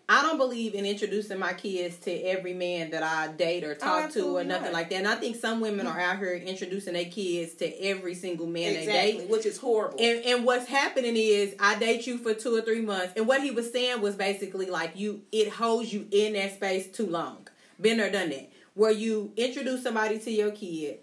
I 0.09 0.21
don't 0.21 0.37
believe 0.37 0.73
in 0.73 0.85
introducing 0.85 1.37
my 1.37 1.51
kids 1.51 1.97
to 1.97 2.11
every 2.11 2.53
man 2.53 2.91
that 2.91 3.03
I 3.03 3.27
date 3.27 3.65
or 3.65 3.71
oh, 3.71 3.75
talk 3.75 4.11
to 4.13 4.37
or 4.37 4.43
nothing 4.45 4.65
not. 4.65 4.73
like 4.73 4.89
that. 4.91 4.95
And 4.97 5.07
I 5.07 5.15
think 5.15 5.35
some 5.35 5.59
women 5.59 5.85
mm-hmm. 5.85 5.97
are 5.97 5.99
out 5.99 6.19
here 6.19 6.33
introducing 6.33 6.93
their 6.93 7.05
kids 7.05 7.55
to 7.55 7.65
every 7.83 8.15
single 8.15 8.47
man 8.47 8.73
they 8.73 8.85
date. 8.85 9.29
which 9.29 9.45
is 9.45 9.57
horrible. 9.57 9.97
And, 9.99 10.23
and 10.23 10.45
what's 10.45 10.67
happening 10.67 11.17
is 11.17 11.55
I 11.59 11.77
date 11.77 12.07
you 12.07 12.17
for 12.19 12.33
two 12.33 12.55
or 12.55 12.61
three 12.61 12.81
months, 12.81 13.13
and 13.17 13.27
what 13.27 13.41
he 13.41 13.51
was 13.51 13.69
saying 13.69 13.99
was 13.99 14.15
basically 14.15 14.67
like 14.67 14.95
you, 14.95 15.23
it 15.33 15.49
holds 15.49 15.91
you 15.91 16.07
in 16.11 16.33
that 16.33 16.55
space 16.55 16.87
too 16.87 17.07
long. 17.07 17.47
Been 17.79 17.97
there, 17.97 18.09
done 18.09 18.29
that. 18.29 18.49
Where 18.75 18.91
you 18.91 19.33
introduce 19.35 19.83
somebody 19.83 20.19
to 20.19 20.31
your 20.31 20.51
kid, 20.51 20.99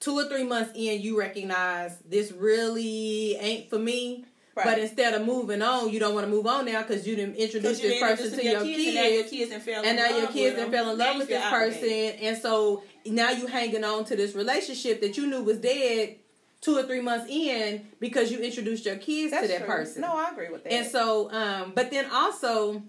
two 0.00 0.18
or 0.18 0.28
three 0.28 0.44
months 0.44 0.72
in, 0.74 1.02
you 1.02 1.18
recognize 1.18 1.98
this 2.08 2.32
really 2.32 3.36
ain't 3.36 3.68
for 3.68 3.78
me. 3.78 4.24
But 4.64 4.78
instead 4.78 5.14
of 5.14 5.24
moving 5.26 5.62
on, 5.62 5.90
you 5.90 6.00
don't 6.00 6.14
want 6.14 6.26
to 6.26 6.30
move 6.30 6.46
on 6.46 6.64
now 6.66 6.82
because 6.82 7.06
you 7.06 7.16
didn't 7.16 7.36
introduce 7.36 7.82
you 7.82 7.88
this 7.88 8.00
didn't 8.00 8.16
person 8.16 8.38
to 8.38 8.44
your 8.44 8.60
kids, 8.62 8.76
kids 8.76 8.86
and 8.86 8.94
now 8.96 9.10
your 9.10 9.24
kids 9.24 9.52
and 9.52 9.62
fell 9.62 9.82
in 9.82 9.88
and 9.88 9.96
now 9.96 10.08
your 10.08 10.24
love 10.24 10.32
kids 10.32 10.58
and 10.58 10.72
fell 10.72 10.90
in 10.90 10.98
love 10.98 11.16
with 11.18 11.28
this 11.28 11.44
person 11.44 11.78
obligated. 11.78 12.20
and 12.20 12.38
so 12.38 12.82
now 13.06 13.30
you 13.30 13.46
hanging 13.46 13.84
on 13.84 14.04
to 14.04 14.16
this 14.16 14.34
relationship 14.34 15.00
that 15.00 15.16
you 15.16 15.26
knew 15.26 15.42
was 15.42 15.58
dead 15.58 16.16
two 16.60 16.76
or 16.76 16.82
three 16.82 17.00
months 17.00 17.26
in 17.30 17.86
because 18.00 18.30
you 18.32 18.38
introduced 18.40 18.84
your 18.84 18.96
kids 18.96 19.30
That's 19.30 19.46
to 19.46 19.52
that 19.52 19.58
true. 19.58 19.66
person 19.66 20.02
No, 20.02 20.16
I 20.16 20.30
agree 20.30 20.48
with 20.50 20.64
that. 20.64 20.72
and 20.72 20.86
so 20.86 21.30
um 21.30 21.72
but 21.74 21.90
then 21.90 22.06
also 22.10 22.82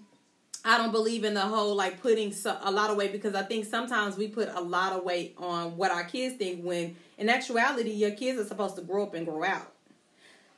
I 0.64 0.76
don't 0.76 0.92
believe 0.92 1.24
in 1.24 1.34
the 1.34 1.40
whole 1.40 1.74
like 1.74 2.02
putting 2.02 2.32
so, 2.32 2.58
a 2.62 2.70
lot 2.70 2.90
of 2.90 2.96
weight 2.96 3.12
because 3.12 3.34
I 3.34 3.42
think 3.42 3.64
sometimes 3.64 4.16
we 4.16 4.28
put 4.28 4.48
a 4.54 4.60
lot 4.60 4.92
of 4.92 5.04
weight 5.04 5.34
on 5.38 5.76
what 5.76 5.90
our 5.90 6.04
kids 6.04 6.36
think 6.36 6.62
when 6.62 6.96
in 7.16 7.28
actuality 7.30 7.92
your 7.92 8.10
kids 8.10 8.38
are 8.38 8.44
supposed 8.44 8.76
to 8.76 8.82
grow 8.82 9.04
up 9.04 9.14
and 9.14 9.24
grow 9.26 9.42
out. 9.44 9.72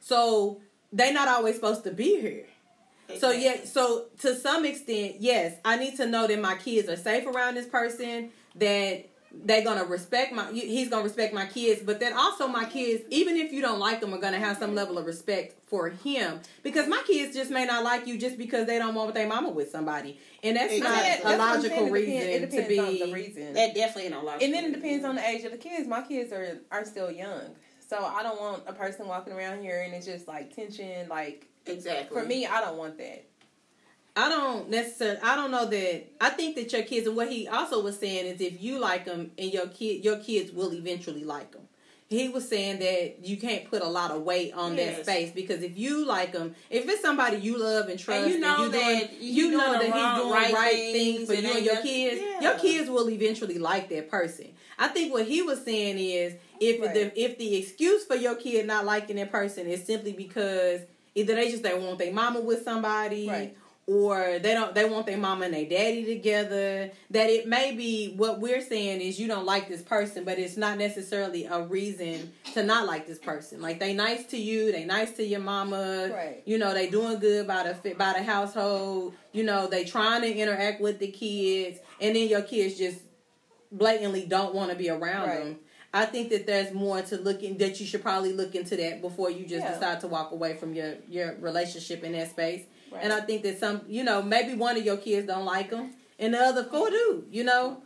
So 0.00 0.60
they're 0.92 1.12
not 1.12 1.28
always 1.28 1.54
supposed 1.56 1.84
to 1.84 1.90
be 1.90 2.20
here. 2.20 2.44
So 3.18 3.30
Exactly. 3.30 3.44
yeah, 3.44 3.56
so 3.66 4.06
to 4.20 4.34
some 4.34 4.64
extent, 4.64 5.16
yes, 5.20 5.54
I 5.64 5.76
need 5.76 5.96
to 5.96 6.06
know 6.06 6.26
that 6.26 6.40
my 6.40 6.54
kids 6.54 6.88
are 6.88 6.96
safe 6.96 7.26
around 7.26 7.54
this 7.56 7.66
person. 7.66 8.30
That 8.56 9.06
they're 9.34 9.64
gonna 9.64 9.84
respect 9.84 10.32
my. 10.32 10.50
He's 10.52 10.88
gonna 10.90 11.04
respect 11.04 11.34
my 11.34 11.46
kids, 11.46 11.82
but 11.82 12.00
then 12.00 12.12
also 12.14 12.46
my 12.48 12.64
kids, 12.66 13.02
even 13.10 13.36
if 13.36 13.52
you 13.52 13.60
don't 13.62 13.78
like 13.80 14.00
them, 14.00 14.12
are 14.14 14.18
gonna 14.20 14.38
have 14.38 14.58
some 14.58 14.74
level 14.74 14.98
of 14.98 15.06
respect 15.06 15.56
for 15.68 15.88
him 15.88 16.40
because 16.62 16.86
my 16.86 17.02
kids 17.06 17.34
just 17.34 17.50
may 17.50 17.64
not 17.64 17.82
like 17.82 18.06
you 18.06 18.18
just 18.18 18.36
because 18.38 18.66
they 18.66 18.78
don't 18.78 18.94
want 18.94 19.12
their 19.14 19.26
mama 19.26 19.48
with 19.50 19.70
somebody, 19.70 20.18
and 20.42 20.56
that's 20.56 20.72
Exactly. 20.72 21.24
not 21.24 21.38
That's 21.38 21.64
a 21.64 21.68
logical 21.68 21.76
saying. 21.78 21.86
It 21.88 21.92
reason 21.92 22.14
depends- 22.42 22.54
it 22.54 22.62
to 22.62 22.68
be. 22.68 22.78
on 22.78 23.08
the 23.08 23.14
reason. 23.14 23.52
That 23.54 23.74
definitely 23.74 24.02
ain't 24.04 24.12
no 24.12 24.22
logic. 24.22 24.42
And 24.42 24.54
then 24.54 24.64
it 24.66 24.72
depends 24.74 25.04
on 25.04 25.14
the 25.16 25.26
age 25.28 25.44
of 25.44 25.52
the 25.52 25.58
kids. 25.58 25.88
My 25.88 26.02
kids 26.02 26.32
are 26.32 26.60
are 26.70 26.84
still 26.84 27.10
young, 27.10 27.54
so 27.92 28.04
I 28.04 28.22
don't 28.22 28.40
want 28.40 28.62
a 28.66 28.72
person 28.72 29.06
walking 29.06 29.32
around 29.32 29.62
here 29.62 29.82
and 29.82 29.92
it's 29.94 30.06
just 30.06 30.26
like 30.26 30.54
tension. 30.54 31.08
Like 31.08 31.46
exactly 31.66 32.16
for 32.18 32.26
me, 32.26 32.46
I 32.46 32.60
don't 32.60 32.76
want 32.78 32.98
that. 32.98 33.24
I 34.14 34.28
don't 34.28 34.68
necessarily. 34.68 35.20
I 35.22 35.36
don't 35.36 35.50
know 35.50 35.66
that. 35.66 36.04
I 36.20 36.30
think 36.30 36.56
that 36.56 36.72
your 36.72 36.82
kids, 36.82 37.06
and 37.06 37.16
what 37.16 37.30
he 37.30 37.48
also 37.48 37.82
was 37.82 37.98
saying 37.98 38.26
is, 38.26 38.40
if 38.42 38.62
you 38.62 38.78
like 38.78 39.06
them, 39.06 39.30
and 39.38 39.50
your 39.52 39.68
kid, 39.68 40.04
your 40.04 40.16
kids 40.18 40.52
will 40.52 40.72
eventually 40.74 41.24
like 41.24 41.52
them. 41.52 41.62
He 42.08 42.28
was 42.28 42.46
saying 42.46 42.80
that 42.80 43.26
you 43.26 43.38
can't 43.38 43.64
put 43.70 43.80
a 43.80 43.88
lot 43.88 44.10
of 44.10 44.20
weight 44.20 44.52
on 44.52 44.76
that 44.76 44.84
Yes. 44.98 45.02
space 45.06 45.30
because 45.30 45.62
if 45.62 45.78
you 45.78 46.04
like 46.04 46.32
them, 46.34 46.54
if 46.68 46.86
it's 46.86 47.00
somebody 47.00 47.38
you 47.38 47.56
love 47.56 47.88
and 47.88 47.98
trust, 47.98 48.28
you 48.28 48.38
know 48.38 48.64
you 48.66 48.70
doing, 48.70 48.98
that 48.98 49.12
you, 49.22 49.44
you 49.48 49.50
know 49.56 49.58
doing 49.68 49.72
that 49.72 49.78
the 49.78 49.84
he's 49.86 49.94
wrong- 49.94 50.18
doing 50.18 50.30
right 50.32 50.52
right, 50.52 50.72
things 50.74 50.92
things 50.92 51.28
for 51.28 51.34
and 51.34 51.42
you 51.44 51.56
and 51.56 51.64
your 51.64 51.76
kids. 51.80 52.20
yeah. 52.20 52.40
Your 52.42 52.58
kids 52.58 52.90
will 52.90 53.08
eventually 53.08 53.58
like 53.58 53.88
that 53.88 54.10
person. 54.10 54.48
I 54.78 54.88
think 54.88 55.10
what 55.10 55.24
he 55.26 55.40
was 55.40 55.64
saying 55.64 55.98
is, 55.98 56.34
if 56.62 56.80
Right. 56.80 56.94
the 56.94 57.20
if 57.20 57.38
the 57.38 57.56
excuse 57.56 58.04
for 58.04 58.14
your 58.16 58.36
kid 58.36 58.66
not 58.66 58.84
liking 58.84 59.16
that 59.16 59.30
person 59.32 59.66
is 59.66 59.84
simply 59.84 60.12
because 60.12 60.80
either 61.14 61.34
they 61.34 61.50
just 61.50 61.62
they 61.62 61.74
want 61.78 61.98
their 61.98 62.12
mama 62.12 62.40
with 62.40 62.62
somebody 62.62 63.28
Right. 63.28 63.56
or 63.86 64.38
they 64.38 64.54
don't 64.54 64.72
they 64.74 64.84
want 64.84 65.06
their 65.06 65.18
mama 65.18 65.46
and 65.46 65.54
their 65.54 65.64
daddy 65.66 66.04
together 66.04 66.90
that 67.10 67.28
it 67.30 67.48
may 67.48 67.74
be 67.74 68.14
what 68.16 68.38
we're 68.40 68.60
saying 68.62 69.00
is 69.00 69.18
you 69.18 69.26
don't 69.26 69.44
like 69.44 69.68
this 69.68 69.82
person 69.82 70.24
but 70.24 70.38
it's 70.38 70.56
not 70.56 70.78
necessarily 70.78 71.44
a 71.46 71.62
reason 71.62 72.32
to 72.54 72.62
not 72.62 72.86
like 72.86 73.06
this 73.08 73.18
person 73.18 73.60
like 73.60 73.80
they 73.80 73.92
nice 73.92 74.24
to 74.26 74.36
you 74.38 74.70
they 74.70 74.84
nice 74.84 75.10
to 75.18 75.24
your 75.24 75.40
mama 75.40 76.10
Right. 76.14 76.42
you 76.46 76.58
know 76.58 76.72
they 76.72 76.88
doing 76.88 77.18
good 77.18 77.46
by 77.48 77.64
the 77.82 77.94
by 77.96 78.12
the 78.16 78.22
household 78.22 79.14
you 79.32 79.42
know 79.42 79.66
they 79.66 79.84
trying 79.84 80.22
to 80.22 80.32
interact 80.32 80.80
with 80.80 81.00
the 81.00 81.08
kids 81.08 81.80
and 82.00 82.14
then 82.14 82.28
your 82.28 82.42
kids 82.42 82.78
just 82.78 82.98
blatantly 83.70 84.26
don't 84.26 84.54
want 84.54 84.70
to 84.70 84.76
be 84.76 84.88
around 84.90 85.28
Right. 85.28 85.38
them 85.44 85.58
I 85.94 86.06
think 86.06 86.30
that 86.30 86.46
there's 86.46 86.72
more 86.72 87.02
to 87.02 87.16
looking 87.18 87.58
that 87.58 87.78
you 87.78 87.86
should 87.86 88.02
probably 88.02 88.32
look 88.32 88.54
into 88.54 88.76
that 88.76 89.02
before 89.02 89.30
you 89.30 89.44
just 89.46 89.64
Yeah. 89.64 89.74
decide 89.74 90.00
to 90.00 90.06
walk 90.08 90.32
away 90.32 90.56
from 90.56 90.72
your 90.74 90.94
your 91.08 91.34
relationship 91.40 92.02
in 92.02 92.12
that 92.12 92.30
space. 92.30 92.64
Right. 92.90 93.04
And 93.04 93.12
I 93.12 93.20
think 93.20 93.42
that 93.42 93.58
some, 93.58 93.82
you 93.86 94.02
know, 94.04 94.22
maybe 94.22 94.54
one 94.54 94.76
of 94.76 94.84
your 94.84 94.96
kids 94.96 95.26
don't 95.26 95.44
like 95.44 95.70
them, 95.70 95.94
and 96.18 96.34
the 96.34 96.40
other 96.40 96.64
four 96.64 96.88
do. 96.90 97.24
You 97.30 97.44
know, 97.44 97.82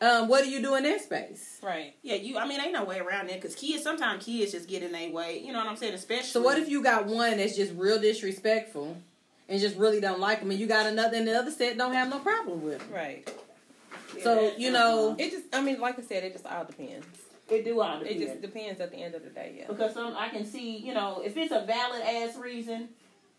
um, 0.00 0.28
what 0.28 0.42
do 0.44 0.50
you 0.50 0.60
do 0.60 0.74
in 0.74 0.82
that 0.84 1.00
space? 1.02 1.58
Right. 1.62 1.94
Yeah, 2.02 2.16
you. 2.16 2.36
I 2.36 2.46
mean, 2.46 2.60
ain't 2.60 2.72
no 2.72 2.84
way 2.84 2.98
around 2.98 3.28
that 3.28 3.40
because 3.40 3.54
kids. 3.54 3.82
Sometimes 3.82 4.24
kids 4.24 4.52
just 4.52 4.68
get 4.68 4.82
in 4.82 4.90
their 4.92 5.10
way. 5.10 5.38
You 5.44 5.52
know 5.52 5.58
what 5.58 5.68
I'm 5.68 5.76
saying? 5.76 5.94
Especially. 5.94 6.28
So 6.28 6.42
what 6.42 6.58
if 6.58 6.68
you 6.68 6.82
got 6.82 7.06
one 7.06 7.36
that's 7.38 7.54
just 7.56 7.72
real 7.74 8.00
disrespectful 8.00 8.96
and 9.48 9.60
just 9.60 9.76
really 9.76 10.00
don't 10.00 10.20
like 10.20 10.40
them, 10.40 10.50
and 10.50 10.58
you 10.58 10.66
got 10.66 10.86
another, 10.86 11.16
and 11.16 11.26
the 11.28 11.38
other 11.38 11.50
set 11.52 11.78
don't 11.78 11.94
have 11.94 12.08
no 12.08 12.18
problem 12.18 12.62
with 12.62 12.78
them. 12.80 12.90
Right. 12.92 13.28
So 14.22 14.52
you 14.56 14.70
know, 14.72 15.14
It 15.18 15.30
just. 15.30 15.44
I 15.52 15.60
mean, 15.60 15.80
like 15.80 15.98
I 15.98 16.02
said, 16.02 16.24
it 16.24 16.32
just 16.32 16.46
all 16.46 16.64
depends. 16.64 17.06
It 17.48 17.64
do 17.64 17.80
all 17.80 18.02
It 18.02 18.18
just 18.18 18.40
depends 18.40 18.80
at 18.80 18.90
the 18.90 18.96
end 18.98 19.14
of 19.14 19.22
the 19.22 19.30
day. 19.30 19.56
Yeah. 19.58 19.66
because 19.68 19.94
some 19.94 20.14
I 20.16 20.28
can 20.28 20.44
see. 20.44 20.78
You 20.78 20.94
know, 20.94 21.22
if 21.24 21.36
it's 21.36 21.52
a 21.52 21.64
valid 21.64 22.02
ass 22.02 22.36
reason, 22.36 22.88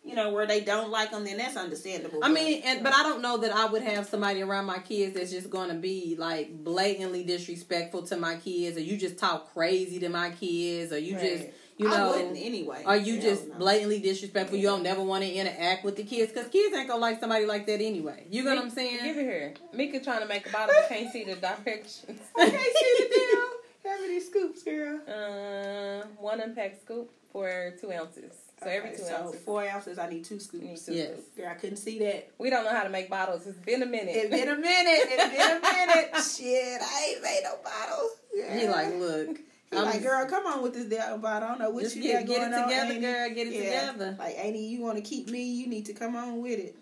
you 0.04 0.16
know, 0.16 0.32
where 0.32 0.46
they 0.46 0.62
don't 0.62 0.90
like 0.90 1.12
them, 1.12 1.26
then 1.26 1.38
that's 1.38 1.58
understandable. 1.58 2.24
I 2.24 2.32
mean, 2.32 2.62
and 2.64 2.84
but 2.84 2.94
I 2.94 3.04
don't 3.04 3.22
know 3.22 3.38
that 3.38 3.52
I 3.52 3.66
would 3.66 3.82
have 3.82 4.08
somebody 4.08 4.42
around 4.42 4.66
my 4.66 4.80
kids 4.80 5.16
that's 5.16 5.32
just 5.32 5.50
going 5.50 5.70
to 5.70 5.76
be 5.76 6.16
like 6.18 6.64
blatantly 6.64 7.24
disrespectful 7.26 8.04
to 8.04 8.18
my 8.18 8.36
kids, 8.38 8.78
or 8.78 8.82
you 8.82 8.96
just 8.98 9.18
talk 9.18 9.54
crazy 9.54 10.00
to 10.00 10.10
my 10.10 10.30
kids, 10.32 10.94
or 10.94 10.98
you 11.00 11.14
just 11.14 11.44
Right. 11.44 11.54
You 11.80 11.94
I 11.94 11.98
know, 11.98 12.10
wouldn't 12.10 12.38
anyway. 12.38 12.82
Are 12.88 12.98
you 12.98 13.14
Hell 13.20 13.22
just 13.22 13.48
no. 13.50 13.56
blatantly 13.60 14.00
disrespectful? 14.00 14.58
You 14.58 14.66
don't 14.66 14.82
never 14.82 15.04
want 15.04 15.24
to 15.24 15.30
interact 15.32 15.86
with 15.86 15.96
the 15.96 16.04
kids 16.04 16.32
because 16.32 16.50
kids 16.50 16.76
ain't 16.76 16.88
gonna 16.88 17.00
like 17.00 17.20
somebody 17.20 17.46
like 17.46 17.68
that 17.68 17.82
anyway. 17.82 18.26
You 18.32 18.42
know 18.44 18.56
what 18.56 18.64
I'm 18.64 18.72
saying? 18.72 18.94
Give 19.04 19.16
saying? 19.16 19.20
it 19.20 19.32
here. 19.32 19.54
Mika 19.74 20.00
trying 20.00 20.22
to 20.22 20.26
make 20.28 20.48
a 20.48 20.52
bottle 20.52 20.74
but 20.76 20.90
can't 20.90 21.12
see 21.12 21.24
the 21.26 21.36
directions. 21.36 22.20
I 22.36 22.50
can't 22.50 22.78
see 22.78 22.96
the 22.98 23.10
damn. 23.16 23.57
How 23.88 24.02
many 24.02 24.20
scoops, 24.20 24.64
girl? 24.64 25.00
Uh, 25.08 26.06
one 26.20 26.42
unpacked 26.42 26.82
scoop 26.82 27.10
for 27.32 27.74
two 27.80 27.92
ounces. 27.92 28.34
So 28.62 28.70
every 28.70 28.92
two 28.92 28.98
so 29.04 29.16
ounces. 29.16 29.42
four 29.42 29.64
ounces. 29.68 29.98
I 30.00 30.10
need 30.10 30.26
two 30.26 30.40
scoops. 30.40 30.64
need 30.64 30.78
two 30.84 30.94
Yes. 30.94 31.10
scoops. 31.14 31.28
Girl, 31.38 31.48
I 31.48 31.54
couldn't 31.54 31.78
see 31.78 32.00
that. 32.00 32.32
We 32.38 32.50
don't 32.50 32.64
know 32.66 32.72
how 32.72 32.84
to 32.84 32.90
make 32.90 33.10
bottles. 33.10 33.46
It's 33.48 33.58
been 33.60 33.84
a 33.84 33.86
minute. 33.86 34.16
It's 34.16 34.30
been 34.32 34.50
a 34.50 34.56
minute. 34.56 35.08
It's 35.10 35.36
been 35.36 35.58
a 35.58 35.62
minute. 35.62 36.10
Shit, 36.38 36.82
I 36.82 37.12
ain't 37.14 37.22
made 37.24 37.42
no 37.44 37.56
bottle. 37.64 38.10
Girl. 38.36 38.60
He 38.60 38.68
like, 38.68 38.96
look, 38.96 39.38
He 39.72 39.78
I'm 39.78 39.86
like, 39.86 40.02
girl, 40.02 40.26
come 40.26 40.46
on 40.48 40.64
with 40.64 40.74
this 40.74 40.86
damn 40.86 41.22
bottle. 41.22 41.48
I 41.48 41.52
don't 41.52 41.60
know 41.60 41.70
what 41.70 41.84
just 41.84 41.96
you 41.96 42.04
get, 42.04 42.26
got 42.26 42.28
get 42.28 42.40
going 42.40 42.54
it 42.54 42.64
together, 42.68 42.92
Amy. 42.94 43.02
girl. 43.02 43.30
Get 43.30 43.48
it 43.48 43.54
Yeah. 43.54 43.64
together. 43.92 44.16
Like, 44.20 44.36
Amy, 44.40 44.68
you 44.68 44.82
want 44.82 44.98
to 44.98 45.02
keep 45.04 45.30
me? 45.30 45.44
You 45.44 45.68
need 45.68 45.86
to 45.86 45.94
come 45.94 46.16
on 46.16 46.42
with 46.42 46.60
it. 46.60 46.76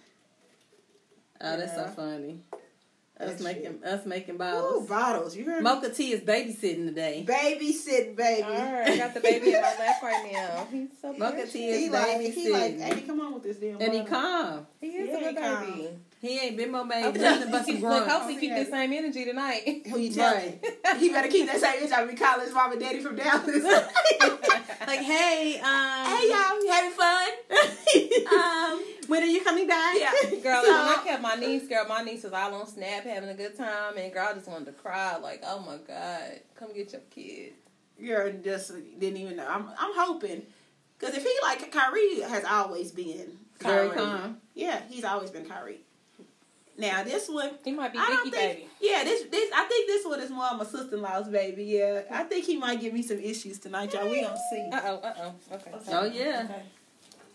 Oh, 1.42 1.58
that's 1.58 1.76
so 1.76 1.88
funny. 1.88 2.40
Us 3.18 3.40
making 3.40 3.64
shit. 3.64 3.84
us 3.86 4.06
making 4.06 4.36
Ooh, 4.36 4.40
bottles. 4.40 4.90
bottles. 4.90 5.36
You 5.38 5.46
heard 5.46 5.58
me? 5.58 5.64
Mocha 5.64 5.90
Tea 5.90 6.12
is 6.12 6.20
babysitting 6.22 6.86
today. 6.88 7.24
Babysitting, 7.26 8.16
baby. 8.18 8.44
All 8.44 8.52
right, 8.52 8.90
I 8.90 8.98
got 8.98 9.14
the 9.14 9.22
baby 9.22 9.48
in 9.54 9.62
my 9.62 9.76
lap 9.80 10.04
right 10.04 10.30
now. 10.34 10.68
He's 10.72 10.90
so 11.02 11.14
Mocha 11.14 11.32
precious. 11.32 11.54
T 11.54 11.70
is 11.70 11.78
He 11.86 11.90
like, 11.90 12.20
he 12.22 12.52
like, 12.52 12.74
babysitting. 12.78 12.92
Amy, 12.92 13.02
come 13.04 13.22
on 13.22 13.34
with 13.36 13.44
this 13.44 13.56
damn 13.58 13.80
And 13.82 13.94
he 13.94 14.04
calm. 14.04 14.68
He 14.82 14.88
is 14.88 15.08
Yeah, 15.10 15.16
a 15.16 15.20
good 15.20 15.30
he 15.30 15.42
calm. 15.42 15.72
baby. 15.72 15.90
He 16.22 16.40
ain't 16.40 16.58
been 16.58 16.72
more 16.72 16.84
made 16.86 17.04
nothing 17.16 17.52
but 17.52 17.58
some 17.66 17.76
keep, 17.76 17.84
look, 17.84 17.92
grunt. 17.92 18.10
hopefully 18.12 18.36
keep 18.38 18.50
Yeah. 18.50 18.64
the 18.64 18.70
same 18.70 18.92
energy 18.94 19.26
tonight. 19.26 19.84
Who 19.88 20.00
you 20.00 20.12
telling? 20.12 20.60
He 20.98 21.10
better 21.10 21.28
keep 21.30 21.46
that 21.48 21.60
same 21.62 21.88
bitch. 21.88 21.92
I 21.94 22.06
be 22.06 22.16
calling 22.16 22.46
his 22.46 22.54
mom 22.54 22.72
and 22.74 22.82
daddy 22.82 23.00
from 23.00 23.16
Dallas. 23.16 23.64
Like, 24.88 25.00
hey, 25.00 25.60
um, 25.64 26.06
hey 26.18 26.30
y'all, 26.30 26.64
you 26.64 26.70
having 26.72 26.92
fun? 26.92 27.30
um, 28.34 28.84
when 29.08 29.24
are 29.24 29.28
you 29.28 29.42
coming 29.44 29.68
back? 29.68 29.96
Yeah. 30.00 30.12
Girl, 30.42 30.64
So- 30.64 30.70
when 30.72 30.80
I 30.98 31.02
kept 31.04 31.22
my 31.22 31.36
niece, 31.36 31.68
girl, 31.68 31.86
my 31.88 32.02
niece 32.04 32.24
was 32.24 32.34
all 32.34 32.54
on 32.56 32.68
Snap 32.68 33.05
having 33.10 33.30
a 33.30 33.34
good 33.34 33.58
time, 33.58 33.98
and 33.98 34.12
girl, 34.14 34.28
I 34.30 34.34
just 34.34 34.48
wanted 34.48 34.66
to 34.66 34.72
cry. 34.74 35.18
Like, 35.18 35.42
oh 35.46 35.60
my 35.60 35.78
god, 35.78 36.40
come 36.56 36.74
get 36.74 36.92
your 36.92 37.02
kid. 37.10 37.54
girl, 38.04 38.32
just 38.44 38.72
didn't 39.00 39.18
even 39.18 39.38
know. 39.38 39.48
I'm, 39.48 39.68
I'm 39.78 39.94
hoping, 39.96 40.44
because 41.00 41.16
if 41.16 41.24
he 41.24 41.34
like 41.44 41.72
Kyrie 41.72 42.22
has 42.22 42.44
always 42.46 42.92
been 42.92 43.38
Very 43.60 43.90
calm. 43.90 44.38
Yeah, 44.54 44.82
he's 44.90 45.04
always 45.04 45.32
been 45.32 45.46
Kyrie. 45.46 45.82
Now 46.78 47.04
this 47.04 47.30
one, 47.30 47.52
He 47.64 47.72
might 47.72 47.94
be 47.94 48.00
I 48.00 48.08
don't 48.08 48.26
Vicky 48.26 48.36
think. 48.36 48.58
baby. 48.60 48.70
Yeah, 48.82 49.04
this 49.06 49.24
this 49.32 49.50
I 49.56 49.64
think 49.64 49.88
this 49.88 50.06
one 50.06 50.20
is 50.20 50.30
more 50.30 50.46
of 50.48 50.58
my 50.58 50.66
sister-in-law's 50.66 51.30
baby. 51.30 51.64
Yeah, 51.64 52.02
I 52.12 52.24
think 52.24 52.44
he 52.46 52.58
might 52.58 52.82
give 52.82 52.94
me 52.94 53.02
some 53.02 53.20
issues 53.20 53.60
tonight, 53.60 53.94
y'all. 53.94 54.10
We 54.10 54.22
gonna 54.22 54.36
see. 54.52 54.70
Uh 54.74 54.82
oh, 54.84 54.96
uh 54.98 55.14
oh. 55.22 55.56
Okay. 55.56 55.72
Oh 55.90 56.04
yeah. 56.06 56.48
Okay. 56.50 56.64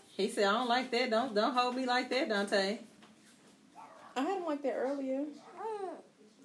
He 0.08 0.28
said, 0.28 0.44
I 0.44 0.52
don't 0.52 0.68
like 0.68 0.90
that. 0.90 1.08
Don't 1.08 1.34
don't 1.34 1.54
hold 1.54 1.74
me 1.74 1.86
like 1.86 2.10
that, 2.10 2.28
Dante. 2.28 2.80
I 4.14 4.20
had 4.20 4.36
him 4.38 4.44
like 4.44 4.62
that 4.62 4.74
earlier. 4.74 5.22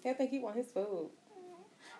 I 0.05 0.13
think 0.13 0.31
he 0.31 0.39
want 0.39 0.55
his 0.55 0.67
food. 0.67 1.09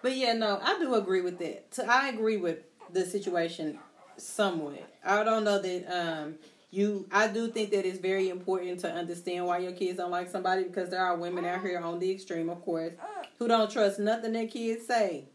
But 0.02 0.16
yeah, 0.16 0.34
no, 0.34 0.60
I 0.62 0.78
do 0.80 0.96
agree 0.96 1.22
with 1.22 1.40
that. 1.40 1.74
So 1.74 1.86
I 1.86 2.10
agree 2.10 2.38
with 2.38 2.60
the 2.92 3.06
situation 3.06 3.80
somewhat. 4.18 4.88
I 5.04 5.24
don't 5.24 5.44
know 5.44 5.62
that 5.62 5.88
um 5.92 6.36
you 6.72 7.08
I 7.12 7.28
do 7.28 7.48
think 7.48 7.72
that 7.72 7.86
it's 7.86 8.00
very 8.00 8.30
important 8.30 8.82
to 8.82 8.92
understand 8.92 9.46
why 9.46 9.60
your 9.60 9.72
kids 9.72 9.98
don't 9.98 10.12
like 10.12 10.30
somebody 10.30 10.64
because 10.64 10.90
there 10.90 11.04
are 11.04 11.16
women 11.16 11.46
out 11.46 11.62
here 11.62 11.80
on 11.80 12.00
the 12.00 12.12
extreme, 12.12 12.50
of 12.50 12.64
course, 12.64 12.94
who 13.40 13.48
don't 13.48 13.72
trust 13.72 14.00
nothing 14.00 14.34
their 14.34 14.48
kids 14.48 14.86
say. 14.86 15.26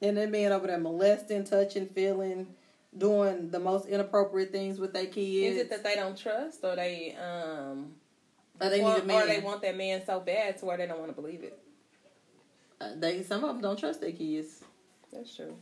And 0.00 0.16
that 0.16 0.30
man 0.30 0.52
over 0.52 0.66
there 0.66 0.78
molesting, 0.78 1.44
touching, 1.44 1.86
feeling, 1.86 2.48
doing 2.96 3.50
the 3.50 3.60
most 3.60 3.86
inappropriate 3.86 4.52
things 4.52 4.78
with 4.78 4.92
their 4.92 5.06
kids. 5.06 5.56
Is 5.56 5.62
it 5.62 5.70
that 5.70 5.84
they 5.84 5.94
don't 5.94 6.16
trust, 6.16 6.60
or 6.62 6.76
they 6.76 7.16
um, 7.16 7.94
or 8.60 8.70
they 8.70 8.80
want, 8.80 8.96
need 8.96 9.04
a 9.04 9.06
man? 9.06 9.22
or 9.22 9.26
they 9.26 9.40
want 9.40 9.62
that 9.62 9.76
man 9.76 10.02
so 10.04 10.20
bad 10.20 10.58
to 10.58 10.64
where 10.64 10.76
they 10.76 10.86
don't 10.86 10.98
want 10.98 11.14
to 11.14 11.20
believe 11.20 11.42
it? 11.42 11.58
Uh, 12.84 12.90
they 12.96 13.22
some 13.22 13.44
of 13.44 13.50
them 13.50 13.60
don't 13.60 13.78
trust 13.78 14.00
their 14.00 14.12
kids. 14.12 14.62
That's 15.12 15.34
true. 15.34 15.54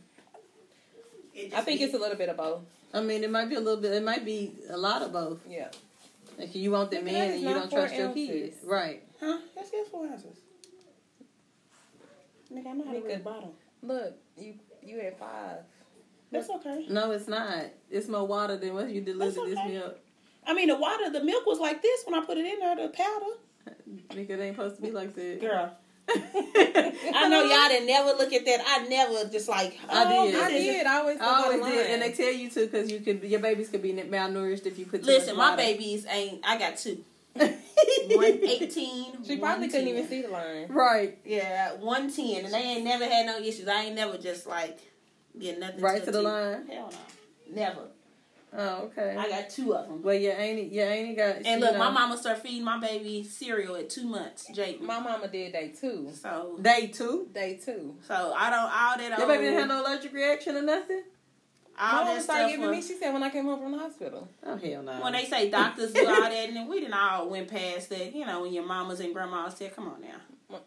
I 1.55 1.61
think 1.61 1.79
be- 1.79 1.85
it's 1.85 1.93
a 1.93 1.97
little 1.97 2.17
bit 2.17 2.29
of 2.29 2.37
both. 2.37 2.61
I 2.93 3.01
mean, 3.01 3.23
it 3.23 3.31
might 3.31 3.49
be 3.49 3.55
a 3.55 3.59
little 3.59 3.81
bit. 3.81 3.93
It 3.93 4.03
might 4.03 4.25
be 4.25 4.53
a 4.69 4.77
lot 4.77 5.01
of 5.01 5.11
both. 5.11 5.39
Yeah. 5.47 5.69
Like 6.37 6.53
you 6.55 6.71
want 6.71 6.91
that 6.91 7.01
Nigga, 7.01 7.11
man 7.11 7.31
and 7.31 7.41
you 7.41 7.49
don't 7.49 7.69
four 7.69 7.79
trust 7.79 7.95
your 7.95 8.11
kids, 8.11 8.57
right? 8.65 9.03
Huh? 9.19 9.39
That's 9.55 9.69
good 9.71 9.87
four 9.87 10.07
ounces. 10.07 10.37
Nigga, 12.51 12.67
I 12.67 12.73
know 12.73 12.85
how 12.85 12.91
to 12.93 12.99
Nigga. 12.99 13.05
read 13.05 13.19
a 13.19 13.23
bottle. 13.23 13.53
Look, 13.81 14.13
you 14.37 14.55
you 14.83 14.99
had 14.99 15.17
five. 15.17 15.59
That's 16.31 16.49
okay. 16.49 16.87
No, 16.89 17.11
it's 17.11 17.27
not. 17.27 17.65
It's 17.91 18.07
more 18.07 18.25
water 18.25 18.57
than 18.57 18.73
what 18.73 18.89
you 18.89 19.01
delivered 19.01 19.35
That's 19.35 19.47
this 19.61 19.71
milk. 19.71 19.99
I 20.45 20.53
mean, 20.53 20.67
the 20.67 20.75
water, 20.75 21.09
the 21.11 21.23
milk 21.23 21.45
was 21.45 21.59
like 21.59 21.81
this 21.81 22.03
when 22.05 22.19
I 22.19 22.25
put 22.25 22.37
it 22.37 22.45
in 22.45 22.59
there, 22.59 22.75
the 22.75 22.89
powder. 22.89 23.77
Nigga, 24.09 24.29
it 24.31 24.39
ain't 24.39 24.55
supposed 24.55 24.75
to 24.77 24.81
be 24.81 24.91
like 24.91 25.13
that. 25.15 25.39
Girl. 25.39 25.71
I 26.09 27.27
know 27.29 27.43
y'all 27.43 27.69
didn't 27.69 27.87
never 27.87 28.09
look 28.09 28.33
at 28.33 28.45
that. 28.45 28.59
I 28.67 28.87
never 28.87 29.29
just 29.29 29.47
like, 29.47 29.79
I 29.89 30.05
oh, 30.05 30.25
did. 30.25 30.35
I 30.35 30.49
did. 30.49 30.85
I 30.85 30.97
always, 30.99 31.19
I 31.19 31.25
always 31.25 31.59
go 31.59 31.69
did, 31.69 31.91
and 31.91 32.01
they 32.01 32.11
tell 32.11 32.31
you 32.31 32.49
to 32.49 32.65
because 32.65 32.91
you 32.91 32.99
could. 32.99 33.23
Your 33.23 33.39
babies 33.39 33.69
could 33.69 33.81
be 33.81 33.93
malnourished 33.93 34.65
if 34.65 34.77
you 34.77 34.85
put. 34.85 35.03
Listen, 35.03 35.37
my 35.37 35.55
babies 35.55 36.05
ain't, 36.09 36.41
I 36.43 36.57
got 36.57 36.77
two. 36.77 37.03
One 37.35 38.39
eighteen. 38.43 39.23
She 39.25 39.37
probably 39.37 39.69
couldn't 39.69 39.87
even 39.87 40.07
see 40.07 40.21
the 40.21 40.27
line. 40.27 40.67
right, 40.69 41.17
Yeah, 41.25 41.73
one 41.75 42.13
ten, 42.13 42.45
and 42.45 42.53
they 42.53 42.59
ain't 42.59 42.83
never 42.83 43.05
had 43.05 43.25
no 43.25 43.39
issues. 43.39 43.67
I 43.67 43.85
ain't 43.85 43.95
never 43.95 44.17
just 44.17 44.45
like 44.45 44.77
get 45.39 45.59
nothing 45.59 45.81
right 45.81 46.03
to 46.03 46.11
the 46.11 46.21
line. 46.21 46.67
Hell 46.67 46.91
no, 46.91 47.55
never. 47.55 47.87
Oh, 48.55 48.83
okay. 48.85 49.15
I 49.17 49.29
got 49.29 49.49
two 49.49 49.73
of 49.73 49.87
them. 49.87 50.03
well, 50.03 50.13
you 50.15 50.29
ain't. 50.29 50.71
You 50.71 50.81
ain't 50.81 51.17
got. 51.17 51.37
And 51.45 51.59
look, 51.61 51.73
know, 51.73 51.79
my 51.79 51.89
mama 51.89 52.17
started 52.17 52.41
feeding 52.43 52.63
my 52.63 52.79
baby 52.79 53.23
cereal 53.23 53.75
at 53.75 53.89
two 53.89 54.05
months, 54.07 54.45
Jake. 54.53 54.81
My 54.81 54.99
mama 54.99 55.27
did 55.27 55.53
day 55.53 55.73
two. 55.79 56.11
So, 56.13 56.57
Day 56.61 56.87
two. 56.93 57.27
Day 57.33 57.59
two. 57.63 57.95
so 58.07 58.33
I 58.35 58.49
don't 58.49 58.59
all 58.61 58.97
that. 59.09 59.17
Your 59.17 59.27
baby 59.27 59.43
didn't 59.45 59.59
have 59.59 59.67
no 59.69 59.81
allergic 59.81 60.13
reaction 60.13 60.55
or 60.55 60.61
nothing. 60.61 61.01
all 61.79 61.93
My 61.93 61.99
that 62.03 62.05
mama 62.09 62.21
started 62.21 62.47
giving 62.49 62.67
was- 62.69 62.75
me. 62.75 62.81
She 62.93 62.99
said 62.99 63.11
when 63.11 63.23
I 63.23 63.29
came 63.31 63.45
home 63.45 63.59
from 63.59 63.71
the 63.71 63.79
hospital. 63.79 64.27
Oh 64.45 64.57
hell 64.57 64.83
no. 64.83 65.01
when 65.01 65.13
they 65.13 65.25
say 65.25 65.49
doctors 65.49 65.91
do 65.93 66.07
all 66.07 66.13
that, 66.21 66.31
and 66.49 66.69
we 66.69 66.79
didn't 66.79 66.93
all 66.93 67.29
went 67.29 67.47
past 67.47 67.89
that. 67.89 68.13
You 68.15 68.25
know, 68.25 68.43
when 68.43 68.53
your 68.53 68.65
mamas 68.65 68.99
and 68.99 69.13
grandmas 69.13 69.55
said, 69.55 69.75
"Come 69.75 69.87
on 69.87 70.01
now." 70.01 70.17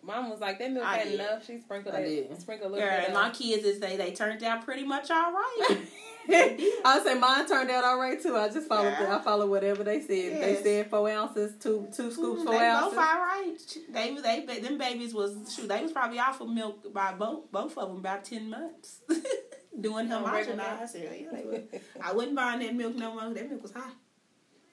My 0.02 0.20
mom 0.20 0.30
was 0.30 0.40
like, 0.40 0.58
"That 0.58 0.72
milk 0.72 0.86
I 0.86 0.98
ain't 1.00 1.10
did. 1.10 1.20
enough." 1.20 1.46
She 1.46 1.58
sprinkled 1.58 1.94
I 1.94 2.02
that, 2.02 2.08
did. 2.08 2.40
sprinkled 2.40 2.72
a 2.72 2.76
Girl, 2.76 2.84
little 2.84 2.98
bit. 2.98 3.04
and 3.06 3.14
my 3.14 3.30
kids 3.30 3.64
is 3.64 3.80
they 3.80 3.96
they 3.96 4.12
turned 4.12 4.42
out 4.42 4.64
pretty 4.64 4.84
much 4.84 5.10
all 5.10 5.32
right. 5.32 5.78
I 6.28 7.00
say 7.04 7.14
mine 7.16 7.46
turned 7.46 7.70
out 7.70 7.84
all 7.84 8.00
right 8.00 8.20
too. 8.20 8.36
I 8.36 8.48
just 8.48 8.66
followed. 8.66 8.88
Yeah. 8.90 9.06
The, 9.06 9.12
I 9.12 9.18
followed 9.22 9.48
whatever 9.48 9.84
they 9.84 10.00
said. 10.00 10.08
They 10.08 10.58
said 10.60 10.90
four 10.90 11.08
ounces, 11.08 11.54
two 11.60 11.86
two 11.94 12.10
scoops, 12.10 12.42
four 12.42 12.52
they 12.52 12.58
both 12.58 12.62
ounces. 12.82 12.98
all 12.98 13.04
right. 13.04 13.56
They 13.90 14.12
was 14.12 14.22
they 14.24 14.40
ba- 14.44 14.60
them 14.60 14.76
babies 14.76 15.14
was 15.14 15.54
shoot. 15.54 15.68
They 15.68 15.82
was 15.82 15.92
probably 15.92 16.18
off 16.18 16.40
of 16.40 16.48
milk 16.48 16.92
by 16.92 17.12
both 17.14 17.52
both 17.52 17.78
of 17.78 17.88
them 17.90 17.98
about 17.98 18.24
ten 18.24 18.50
months. 18.50 19.00
Doing 19.80 20.10
On 20.10 20.24
regular 20.24 20.62
homogenized 20.64 20.88
cereal. 20.88 21.12
Yeah, 21.12 21.28
they 21.32 21.44
was. 21.44 21.80
I 22.02 22.12
wouldn't 22.12 22.34
buy 22.34 22.56
that 22.58 22.74
milk 22.74 22.96
no 22.96 23.12
more. 23.14 23.32
That 23.34 23.48
milk 23.48 23.62
was 23.62 23.72
high. 23.72 23.90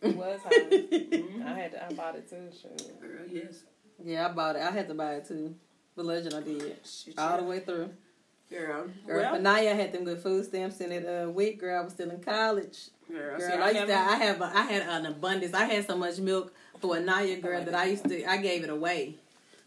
It 0.01 0.15
was 0.15 0.39
high. 0.41 0.49
Mm-hmm. 0.49 1.43
I 1.45 1.53
had 1.59 1.71
to, 1.73 1.85
I 1.85 1.93
bought 1.93 2.15
it 2.15 2.29
too. 2.29 2.49
Shoot. 2.51 2.99
Girl, 3.01 3.27
yes. 3.29 3.63
Yeah, 4.03 4.27
I 4.27 4.31
bought 4.31 4.55
it. 4.55 4.61
I 4.61 4.71
had 4.71 4.87
to 4.89 4.93
buy 4.93 5.15
it 5.15 5.27
too. 5.27 5.55
The 5.95 6.03
legend 6.03 6.33
I 6.33 6.41
did 6.41 6.75
Shit, 6.83 7.17
all 7.17 7.37
the 7.37 7.43
way 7.43 7.59
through. 7.59 7.91
Girl, 8.49 8.87
Girl, 9.07 9.31
well, 9.31 9.47
I 9.47 9.61
had 9.61 9.93
them 9.93 10.03
good 10.03 10.19
food 10.19 10.45
stamps 10.45 10.79
in 10.81 10.91
it. 10.91 11.05
Uh, 11.05 11.29
week 11.29 11.59
girl, 11.59 11.79
I 11.79 11.83
was 11.83 11.93
still 11.93 12.11
in 12.11 12.21
college. 12.21 12.89
girl, 13.07 13.39
Girl, 13.39 13.49
see, 13.49 13.53
I, 13.55 13.69
used 13.71 13.87
to, 13.87 13.95
I 13.95 14.15
have 14.15 14.41
a, 14.41 14.45
I 14.45 14.61
had 14.63 14.81
an 14.83 15.05
abundance. 15.07 15.53
I 15.53 15.65
had 15.65 15.87
so 15.87 15.97
much 15.97 16.19
milk 16.19 16.53
for 16.79 16.97
a 16.97 16.99
Naya 16.99 17.37
girl 17.37 17.63
that 17.63 17.73
I 17.73 17.85
used 17.85 18.07
to 18.09 18.29
I 18.29 18.37
gave 18.37 18.63
it 18.63 18.69
away. 18.69 19.15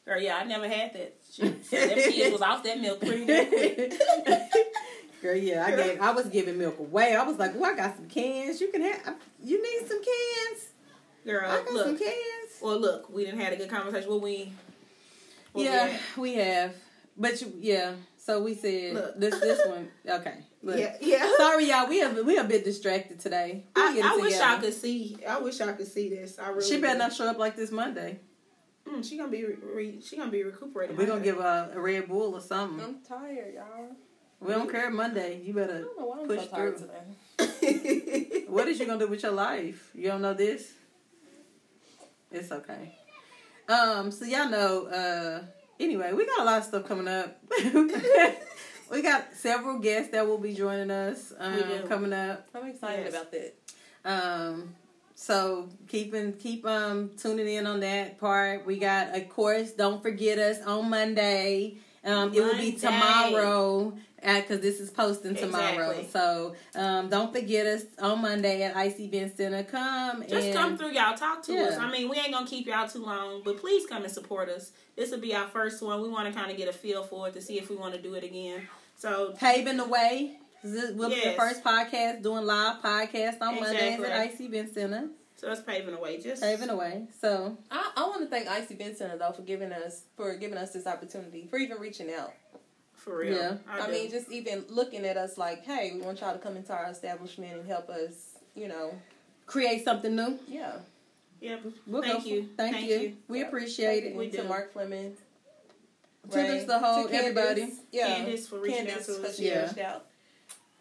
Girl, 0.04 0.20
yeah, 0.20 0.36
I 0.36 0.44
never 0.44 0.68
had 0.68 0.92
that. 0.92 1.16
Shit. 1.32 1.66
So 1.66 1.76
them 1.76 1.98
kids 1.98 2.32
was 2.32 2.42
off 2.42 2.62
that 2.62 2.80
milk 2.80 3.00
pretty 3.00 3.24
quick. 3.24 3.94
Girl, 5.22 5.34
yeah, 5.34 5.64
I 5.66 5.74
gave 5.74 6.00
I 6.00 6.12
was 6.12 6.26
giving 6.26 6.58
milk 6.58 6.78
away. 6.78 7.16
I 7.16 7.24
was 7.24 7.38
like, 7.38 7.52
"Oh, 7.56 7.64
I 7.64 7.74
got 7.74 7.96
some 7.96 8.06
cans. 8.06 8.60
You 8.60 8.68
can 8.68 8.82
have. 8.82 9.16
You 9.42 9.60
need 9.60 9.88
some 9.88 9.98
cans. 9.98 10.68
Girl, 11.24 11.50
I 11.50 11.56
got 11.56 11.68
some 11.68 11.98
cans." 11.98 12.45
Well, 12.62 12.78
look, 12.80 13.10
we 13.10 13.24
didn't 13.24 13.40
had 13.40 13.52
a 13.52 13.56
good 13.56 13.70
conversation. 13.70 14.08
Well, 14.08 14.20
we? 14.20 14.52
what 15.52 15.64
yeah, 15.64 15.86
had. 15.86 16.00
we 16.16 16.34
have. 16.34 16.74
But 17.16 17.40
you, 17.40 17.52
yeah, 17.60 17.94
so 18.18 18.42
we 18.42 18.54
said 18.54 18.94
Look. 18.94 19.18
this 19.20 19.38
this 19.40 19.66
one. 19.66 19.88
Okay, 20.06 20.34
look. 20.62 20.78
Yeah, 20.78 20.96
yeah. 21.00 21.32
Sorry, 21.38 21.68
y'all. 21.70 21.88
We 21.88 21.98
have 22.00 22.18
we 22.24 22.36
a 22.36 22.44
bit 22.44 22.64
distracted 22.64 23.20
today. 23.20 23.64
We'll 23.74 24.04
I, 24.04 24.12
I 24.12 24.16
wish 24.16 24.32
together. 24.34 24.44
I 24.44 24.58
could 24.60 24.74
see. 24.74 25.16
I 25.26 25.38
wish 25.38 25.60
I 25.60 25.72
could 25.72 25.86
see 25.86 26.10
this. 26.10 26.38
I 26.38 26.48
really. 26.48 26.68
She 26.68 26.80
better 26.80 26.94
do. 26.94 26.98
not 26.98 27.12
show 27.14 27.26
up 27.26 27.38
like 27.38 27.56
this 27.56 27.70
Monday. 27.70 28.20
Mm, 28.86 29.08
she 29.08 29.16
gonna 29.16 29.30
be 29.30 29.44
re, 29.44 29.56
re, 29.74 30.00
she 30.00 30.16
gonna 30.16 30.30
be 30.30 30.42
recuperating. 30.42 30.96
We're 30.96 31.06
gonna 31.06 31.24
give 31.24 31.36
her 31.36 31.70
a 31.74 31.80
Red 31.80 32.06
Bull 32.08 32.34
or 32.34 32.40
something. 32.40 32.84
I'm 32.84 33.00
tired, 33.00 33.54
y'all. 33.54 33.96
We 34.40 34.52
don't 34.52 34.70
care 34.70 34.90
Monday. 34.90 35.40
You 35.42 35.52
I 35.52 35.56
better. 35.66 35.80
don't 35.82 35.98
know 35.98 36.06
why 36.06 36.20
I'm 36.20 36.26
Push 36.26 36.40
so 36.40 36.46
tired 36.56 36.78
through. 36.78 36.88
today. 37.38 38.44
What 38.48 38.68
is 38.68 38.78
you 38.78 38.86
gonna 38.86 38.98
do 38.98 39.08
with 39.08 39.22
your 39.22 39.32
life? 39.32 39.90
You 39.94 40.08
don't 40.08 40.22
know 40.22 40.34
this. 40.34 40.72
It's 42.30 42.50
okay. 42.52 42.94
Um. 43.68 44.10
So 44.10 44.24
y'all 44.24 44.48
know. 44.48 44.86
Uh. 44.86 45.42
Anyway, 45.78 46.12
we 46.12 46.24
got 46.26 46.40
a 46.40 46.44
lot 46.44 46.58
of 46.58 46.64
stuff 46.64 46.86
coming 46.88 47.06
up. 47.08 47.38
we 48.90 49.02
got 49.02 49.26
several 49.34 49.78
guests 49.78 50.12
that 50.12 50.26
will 50.26 50.38
be 50.38 50.54
joining 50.54 50.90
us 50.90 51.34
um, 51.38 51.62
coming 51.86 52.12
up. 52.14 52.48
I'm 52.54 52.66
excited 52.68 53.04
Yes. 53.04 53.14
about 53.14 53.32
that. 53.32 53.54
Um, 54.04 54.74
so 55.14 55.68
keeping 55.88 56.32
keep 56.34 56.64
um 56.66 57.10
tuning 57.20 57.48
in 57.48 57.66
on 57.66 57.80
that 57.80 58.18
part. 58.18 58.64
We 58.64 58.78
got 58.78 59.14
of 59.14 59.28
course. 59.28 59.72
Don't 59.72 60.02
forget 60.02 60.38
us 60.38 60.62
on 60.62 60.88
Monday. 60.88 61.76
Um, 62.04 62.32
it 62.32 62.40
will 62.40 62.56
be 62.56 62.72
tomorrow 62.72 63.92
because 64.34 64.60
this 64.60 64.80
is 64.80 64.90
posting 64.90 65.34
tomorrow. 65.34 65.90
Exactly. 65.90 66.08
So 66.10 66.54
um, 66.74 67.08
don't 67.08 67.32
forget 67.32 67.66
us 67.66 67.84
on 68.00 68.22
Monday 68.22 68.62
at 68.62 68.76
Ice 68.76 68.98
Event 68.98 69.36
Center. 69.36 69.62
Come 69.64 70.22
Just 70.28 70.46
and 70.46 70.54
come 70.54 70.76
through, 70.78 70.92
y'all. 70.92 71.16
Talk 71.16 71.42
to 71.44 71.52
Yeah. 71.52 71.62
us. 71.64 71.76
I 71.78 71.90
mean, 71.90 72.08
we 72.08 72.16
ain't 72.16 72.32
gonna 72.32 72.46
keep 72.46 72.66
y'all 72.66 72.88
too 72.88 73.04
long, 73.04 73.42
but 73.44 73.58
please 73.58 73.86
come 73.86 74.02
and 74.04 74.12
support 74.12 74.48
us. 74.48 74.72
This 74.96 75.10
will 75.10 75.20
be 75.20 75.34
our 75.34 75.48
first 75.48 75.82
one. 75.82 76.02
We 76.02 76.08
want 76.08 76.26
to 76.32 76.38
kind 76.38 76.50
of 76.50 76.56
get 76.56 76.68
a 76.68 76.72
feel 76.72 77.04
for 77.04 77.28
it 77.28 77.34
to 77.34 77.40
see 77.42 77.58
if 77.58 77.70
we 77.70 77.76
want 77.76 77.94
to 77.94 78.02
do 78.02 78.14
it 78.14 78.24
again. 78.24 78.68
So 78.96 79.34
paving 79.38 79.76
the 79.76 79.86
way. 79.86 80.38
This 80.64 80.90
will 80.92 81.10
be 81.10 81.22
the 81.22 81.32
first 81.32 81.62
podcast 81.62 82.22
doing 82.22 82.44
live 82.44 82.82
podcast 82.82 83.40
on 83.40 83.60
Mondays 83.60 84.00
at 84.00 84.12
Ice 84.12 84.40
Event 84.40 84.74
Center. 84.74 85.08
so 85.36 85.52
it's 85.52 85.60
paving 85.60 85.94
the 85.94 86.00
way. 86.00 86.18
Just 86.18 86.42
Paving 86.42 86.68
the 86.68 86.76
way. 86.76 87.06
So 87.20 87.56
I, 87.70 87.92
I 87.96 88.02
want 88.08 88.22
to 88.22 88.26
thank 88.26 88.48
Ice 88.48 88.70
Event 88.70 88.96
Center 88.96 89.16
though 89.16 89.32
for 89.32 89.42
giving 89.42 89.70
us 89.70 90.04
for 90.16 90.34
giving 90.36 90.58
us 90.58 90.72
this 90.72 90.86
opportunity 90.86 91.46
for 91.48 91.58
even 91.58 91.78
reaching 91.78 92.10
out. 92.12 92.32
For 93.06 93.18
real. 93.18 93.34
Yeah. 93.38 93.56
I, 93.70 93.80
I, 93.82 93.90
mean, 93.90 94.10
just 94.10 94.30
even 94.30 94.64
looking 94.68 95.06
at 95.06 95.16
us 95.16 95.38
like, 95.38 95.64
hey, 95.64 95.92
we 95.94 96.00
want 96.02 96.20
y'all 96.20 96.32
to 96.32 96.38
come 96.40 96.56
into 96.56 96.72
our 96.74 96.86
establishment 96.90 97.54
and 97.54 97.66
help 97.66 97.88
us. 97.88 98.32
You 98.56 98.68
know, 98.68 98.94
create 99.46 99.84
something 99.84 100.14
new. 100.16 100.38
yeah. 100.48 100.72
Yep. 101.42 101.60
We'll 101.86 102.00
Thank 102.02 102.24
go- 102.24 102.28
you. 102.30 102.48
Thank, 102.56 102.74
Thank 102.76 102.88
you. 102.90 102.98
you. 102.98 103.16
We 103.28 103.40
Yeah. 103.40 103.46
appreciate 103.48 104.04
it. 104.04 104.16
We 104.16 104.30
to 104.30 104.38
do. 104.38 104.48
Mark 104.48 104.72
Fleming. 104.72 105.14
To 106.30 106.36
Ray, 106.38 106.46
just 106.48 106.66
the 106.66 106.78
whole- 106.78 107.04
to 107.04 107.10
Candace. 107.10 107.36
everybody. 107.38 107.72
Yeah. 107.92 108.06
Candace 108.16 108.48
for 108.48 108.58
reaching 108.58 108.86
Candace, 108.86 109.08
out 109.10 109.16
to 109.16 109.20
'cause 109.22 109.30
us. 109.32 109.38
Yeah. 109.40 109.62
reached 109.66 109.78
out. 109.78 110.06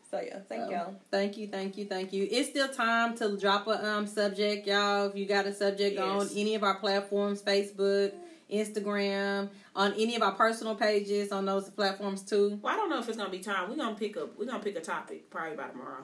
So 0.09 0.21
yeah, 0.21 0.39
thank 0.47 0.63
So, 0.63 0.71
y'all. 0.71 0.95
Thank 1.11 1.35
you, 1.37 1.47
thank 1.47 1.77
you, 1.77 1.85
thank 1.85 2.13
you. 2.13 2.25
It's 2.31 2.49
still 2.49 2.69
time 2.69 3.17
to 3.17 3.35
drop 3.37 3.67
a 3.67 3.85
um 3.85 4.07
subject, 4.07 4.65
y'all. 4.65 5.09
If 5.09 5.17
you 5.17 5.25
got 5.25 5.45
a 5.45 5.53
subject 5.53 5.95
Yes. 5.95 6.01
on 6.03 6.29
any 6.37 6.55
of 6.55 6.63
our 6.63 6.75
platforms, 6.79 7.41
Facebook, 7.41 8.13
Instagram, 8.51 9.49
on 9.75 9.93
any 9.93 10.15
of 10.15 10.21
our 10.21 10.33
personal 10.33 10.75
pages 10.75 11.31
on 11.31 11.45
those 11.45 11.69
platforms 11.69 12.21
too. 12.21 12.59
Well, 12.61 12.73
I 12.73 12.77
don't 12.77 12.89
know 12.89 12.99
if 12.99 13.07
it's 13.07 13.17
gonna 13.17 13.29
be 13.29 13.39
time. 13.39 13.69
We're 13.69 13.75
gonna 13.77 13.95
pick 13.95 14.17
up. 14.17 14.37
We're 14.37 14.45
gonna 14.45 14.63
pick 14.63 14.75
a 14.75 14.81
topic 14.81 15.29
probably 15.29 15.57
by 15.57 15.67
tomorrow. 15.67 16.03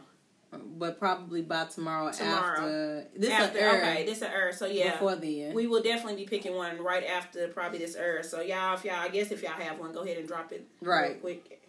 But 0.77 0.99
probably 0.99 1.43
by 1.43 1.65
tomorrow, 1.65 2.11
Tomorrow. 2.11 2.51
after 2.51 3.07
this 3.15 3.29
after 3.31 3.57
air 3.57 3.77
okay, 3.77 4.05
this 4.05 4.17
is 4.17 4.23
Earth. 4.35 4.57
So 4.57 4.65
yeah, 4.65 4.91
before 4.91 5.15
then. 5.15 5.53
we 5.53 5.65
will 5.65 5.81
definitely 5.81 6.17
be 6.23 6.27
picking 6.27 6.53
one 6.55 6.83
right 6.83 7.05
after 7.05 7.47
probably 7.47 7.79
this 7.79 7.95
Earth. 7.97 8.25
So 8.25 8.41
y'all, 8.41 8.73
if 8.73 8.83
y'all, 8.83 8.95
I 8.95 9.07
guess 9.07 9.31
if 9.31 9.41
y'all 9.43 9.51
have 9.53 9.79
one, 9.79 9.93
go 9.93 10.01
ahead 10.01 10.17
and 10.17 10.27
drop 10.27 10.51
it 10.51 10.65
Right. 10.81 11.21
quick 11.21 11.59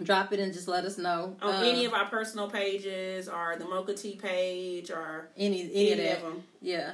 Drop 0.00 0.32
it 0.32 0.38
and 0.38 0.52
just 0.52 0.68
let 0.68 0.84
us 0.84 0.96
know. 0.96 1.36
on 1.42 1.54
Um, 1.56 1.64
any 1.64 1.84
of 1.84 1.92
our 1.92 2.04
personal 2.06 2.48
pages 2.48 3.28
or 3.28 3.56
the 3.58 3.64
Mocha 3.64 3.94
Tea 3.94 4.14
page 4.14 4.92
or 4.92 5.30
any 5.36 5.62
any, 5.62 5.92
any 5.92 6.08
of 6.10 6.16
of 6.18 6.22
them. 6.22 6.44
Yeah. 6.62 6.92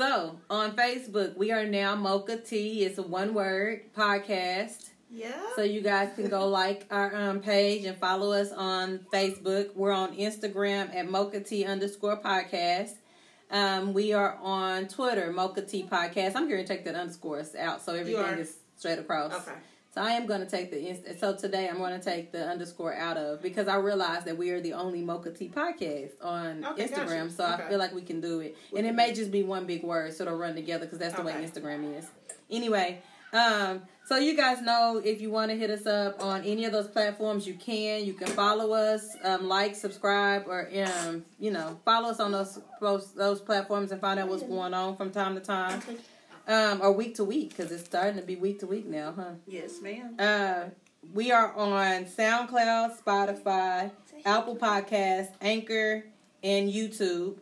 So 0.00 0.40
on 0.48 0.74
Facebook, 0.76 1.36
we 1.36 1.52
are 1.52 1.66
now 1.66 1.94
Mocha 1.94 2.38
Tea. 2.38 2.86
It's 2.86 2.96
a 2.96 3.02
one 3.02 3.34
word 3.34 3.82
podcast. 3.94 4.88
Yeah. 5.10 5.38
So 5.56 5.62
you 5.62 5.82
guys 5.82 6.08
can 6.14 6.28
go 6.28 6.48
like 6.48 6.86
our 6.90 7.14
um, 7.14 7.40
page 7.40 7.84
and 7.84 7.98
follow 7.98 8.32
us 8.32 8.50
on 8.50 9.00
Facebook. 9.12 9.76
We're 9.76 9.92
on 9.92 10.16
Instagram 10.16 10.94
at 10.94 11.10
Mocha 11.10 11.40
Tea 11.40 11.66
underscore 11.66 12.16
podcast. 12.16 12.92
Um, 13.50 13.92
we 13.92 14.14
are 14.14 14.38
on 14.40 14.88
Twitter, 14.88 15.34
Mocha 15.34 15.60
Tea 15.60 15.82
Podcast. 15.82 16.34
I'm 16.34 16.48
going 16.48 16.62
to 16.62 16.66
take 16.66 16.86
that 16.86 16.94
underscores 16.94 17.54
out 17.54 17.82
so 17.82 17.92
everything 17.92 18.38
is 18.38 18.56
straight 18.78 19.00
across. 19.00 19.34
okay. 19.34 19.58
So 19.92 20.00
I 20.00 20.12
am 20.12 20.26
going 20.26 20.40
to 20.40 20.46
take 20.46 20.70
the 20.70 20.88
inst- 20.88 21.18
so 21.18 21.34
today 21.34 21.68
I'm 21.68 21.78
going 21.78 21.98
to 21.98 22.04
take 22.04 22.30
the 22.30 22.46
underscore 22.46 22.94
out 22.94 23.16
of 23.16 23.42
because 23.42 23.66
I 23.66 23.76
realize 23.76 24.22
that 24.24 24.36
we 24.38 24.50
are 24.50 24.60
the 24.60 24.72
only 24.74 25.02
Mocha 25.02 25.30
Tea 25.32 25.48
podcast 25.48 26.12
on 26.22 26.64
Okay, 26.64 26.86
Instagram. 26.86 27.24
gotcha. 27.24 27.30
So 27.32 27.44
I 27.44 27.68
feel 27.68 27.78
like 27.80 27.92
we 27.92 28.02
can 28.02 28.20
do 28.20 28.38
it, 28.40 28.56
and 28.76 28.86
it 28.86 28.94
may 28.94 29.12
just 29.12 29.32
be 29.32 29.42
one 29.42 29.66
big 29.66 29.82
word, 29.82 30.12
so 30.14 30.22
it'll 30.24 30.38
run 30.38 30.54
together 30.54 30.84
because 30.86 30.98
that's 31.00 31.14
the 31.16 31.22
way 31.22 31.32
Instagram 31.32 31.98
is. 31.98 32.06
Anyway, 32.48 33.00
um, 33.32 33.82
so 34.06 34.16
you 34.16 34.36
guys 34.36 34.60
know 34.62 35.00
if 35.04 35.20
you 35.20 35.30
want 35.30 35.50
to 35.50 35.56
hit 35.56 35.70
us 35.70 35.86
up 35.86 36.22
on 36.22 36.42
any 36.44 36.64
of 36.66 36.72
those 36.72 36.88
platforms, 36.88 37.46
you 37.46 37.54
can. 37.54 38.04
You 38.04 38.12
can 38.14 38.28
follow 38.28 38.72
us, 38.72 39.16
um, 39.24 39.48
like, 39.48 39.74
subscribe, 39.76 40.44
or 40.46 40.68
um, 40.84 41.24
you 41.40 41.50
know, 41.50 41.78
follow 41.84 42.10
us 42.10 42.20
on 42.20 42.30
those 42.32 42.60
those, 42.80 43.12
those 43.14 43.40
platforms 43.40 43.90
and 43.92 44.00
find 44.00 44.20
out 44.20 44.28
what's 44.28 44.42
going 44.44 44.72
on 44.72 44.96
from 44.96 45.10
time 45.10 45.34
to 45.34 45.40
time, 45.40 45.80
um, 46.50 46.82
or 46.82 46.92
week 46.92 47.14
to 47.14 47.24
week 47.24 47.50
because 47.50 47.70
it's 47.70 47.84
starting 47.84 48.20
to 48.20 48.26
be 48.26 48.34
week 48.36 48.58
to 48.60 48.66
week 48.66 48.86
now, 48.86 49.14
huh? 49.16 49.30
Yes, 49.46 49.80
ma'am. 49.80 50.16
Uh, 50.18 50.64
we 51.14 51.30
are 51.30 51.54
on 51.54 52.04
SoundCloud, 52.04 53.00
Spotify, 53.00 53.92
Apple 54.26 54.56
Podcasts, 54.56 55.30
Anchor, 55.40 56.04
and 56.42 56.70
YouTube. 56.70 57.36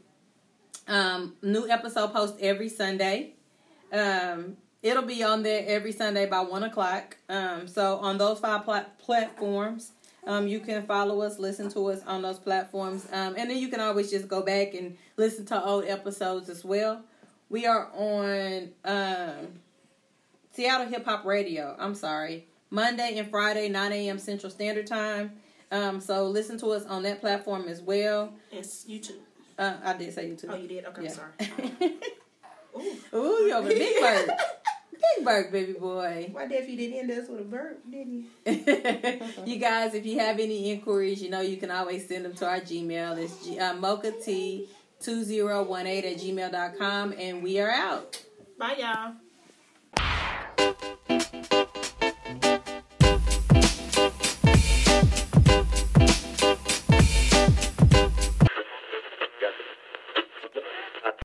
Um, 0.86 1.34
new 1.42 1.68
episode 1.68 2.12
post 2.12 2.34
every 2.40 2.68
Sunday. 2.68 3.32
Um, 3.92 4.58
it'll 4.82 5.02
be 5.02 5.22
on 5.22 5.42
there 5.42 5.64
every 5.66 5.92
Sunday 5.92 6.26
by 6.26 6.40
one 6.40 6.62
o'clock. 6.62 7.16
Um, 7.30 7.66
so 7.66 7.96
on 7.98 8.18
those 8.18 8.38
five 8.40 8.64
pla- 8.64 8.86
platforms, 8.98 9.92
um, 10.26 10.46
you 10.46 10.60
can 10.60 10.84
follow 10.86 11.22
us, 11.22 11.38
listen 11.38 11.70
to 11.70 11.86
us 11.86 12.02
on 12.06 12.20
those 12.20 12.38
platforms, 12.38 13.06
um, 13.12 13.34
and 13.38 13.50
then 13.50 13.56
you 13.56 13.68
can 13.68 13.80
always 13.80 14.10
just 14.10 14.28
go 14.28 14.42
back 14.42 14.74
and 14.74 14.98
listen 15.16 15.46
to 15.46 15.64
old 15.64 15.84
episodes 15.86 16.50
as 16.50 16.62
well. 16.62 17.02
We 17.50 17.66
are 17.66 17.88
on 17.94 18.70
um, 18.84 19.48
Seattle 20.52 20.86
Hip 20.88 21.04
Hop 21.06 21.24
Radio. 21.24 21.74
I'm 21.78 21.94
sorry, 21.94 22.46
Monday 22.70 23.14
and 23.16 23.30
Friday, 23.30 23.68
9 23.68 23.92
a.m. 23.92 24.18
Central 24.18 24.50
Standard 24.50 24.86
Time. 24.86 25.32
Um, 25.70 26.00
so 26.00 26.26
listen 26.28 26.58
to 26.58 26.68
us 26.68 26.84
on 26.86 27.02
that 27.04 27.20
platform 27.20 27.68
as 27.68 27.80
well. 27.80 28.32
It's 28.52 28.84
YouTube. 28.84 29.16
Uh, 29.58 29.74
I 29.82 29.94
did 29.96 30.12
say 30.14 30.28
YouTube. 30.30 30.50
Oh, 30.50 30.56
you 30.56 30.68
did? 30.68 30.84
Okay, 30.86 31.04
Yeah. 31.04 31.10
sorry. 31.10 31.32
Ooh. 32.76 33.16
Ooh, 33.16 33.46
you 33.46 33.54
over 33.54 33.68
Big 33.68 34.00
Bird. 34.00 34.30
Big 34.92 35.24
Bird, 35.24 35.52
baby 35.52 35.72
boy. 35.72 36.28
Why 36.32 36.46
Def 36.46 36.68
you 36.68 36.76
didn't 36.76 36.98
end 36.98 37.10
us 37.22 37.28
with 37.28 37.40
a 37.40 37.44
burp, 37.44 37.80
didn't 37.90 38.26
you? 38.46 39.44
you 39.46 39.58
guys, 39.58 39.94
if 39.94 40.04
you 40.06 40.18
have 40.20 40.38
any 40.38 40.70
inquiries, 40.70 41.22
you 41.22 41.30
know 41.30 41.40
you 41.40 41.56
can 41.56 41.70
always 41.70 42.06
send 42.06 42.24
them 42.24 42.34
to 42.34 42.46
our 42.46 42.60
Gmail. 42.60 43.16
It's 43.18 43.44
G- 43.44 43.58
uh, 43.58 43.74
mocha 43.74 44.12
t 44.12 44.68
2018 45.00 46.04
at 46.04 46.18
gmail.com, 46.18 47.14
and 47.18 47.42
we 47.42 47.60
are 47.60 47.70
out. 47.70 48.22
Bye, 48.58 48.76
y'all. 48.78 49.14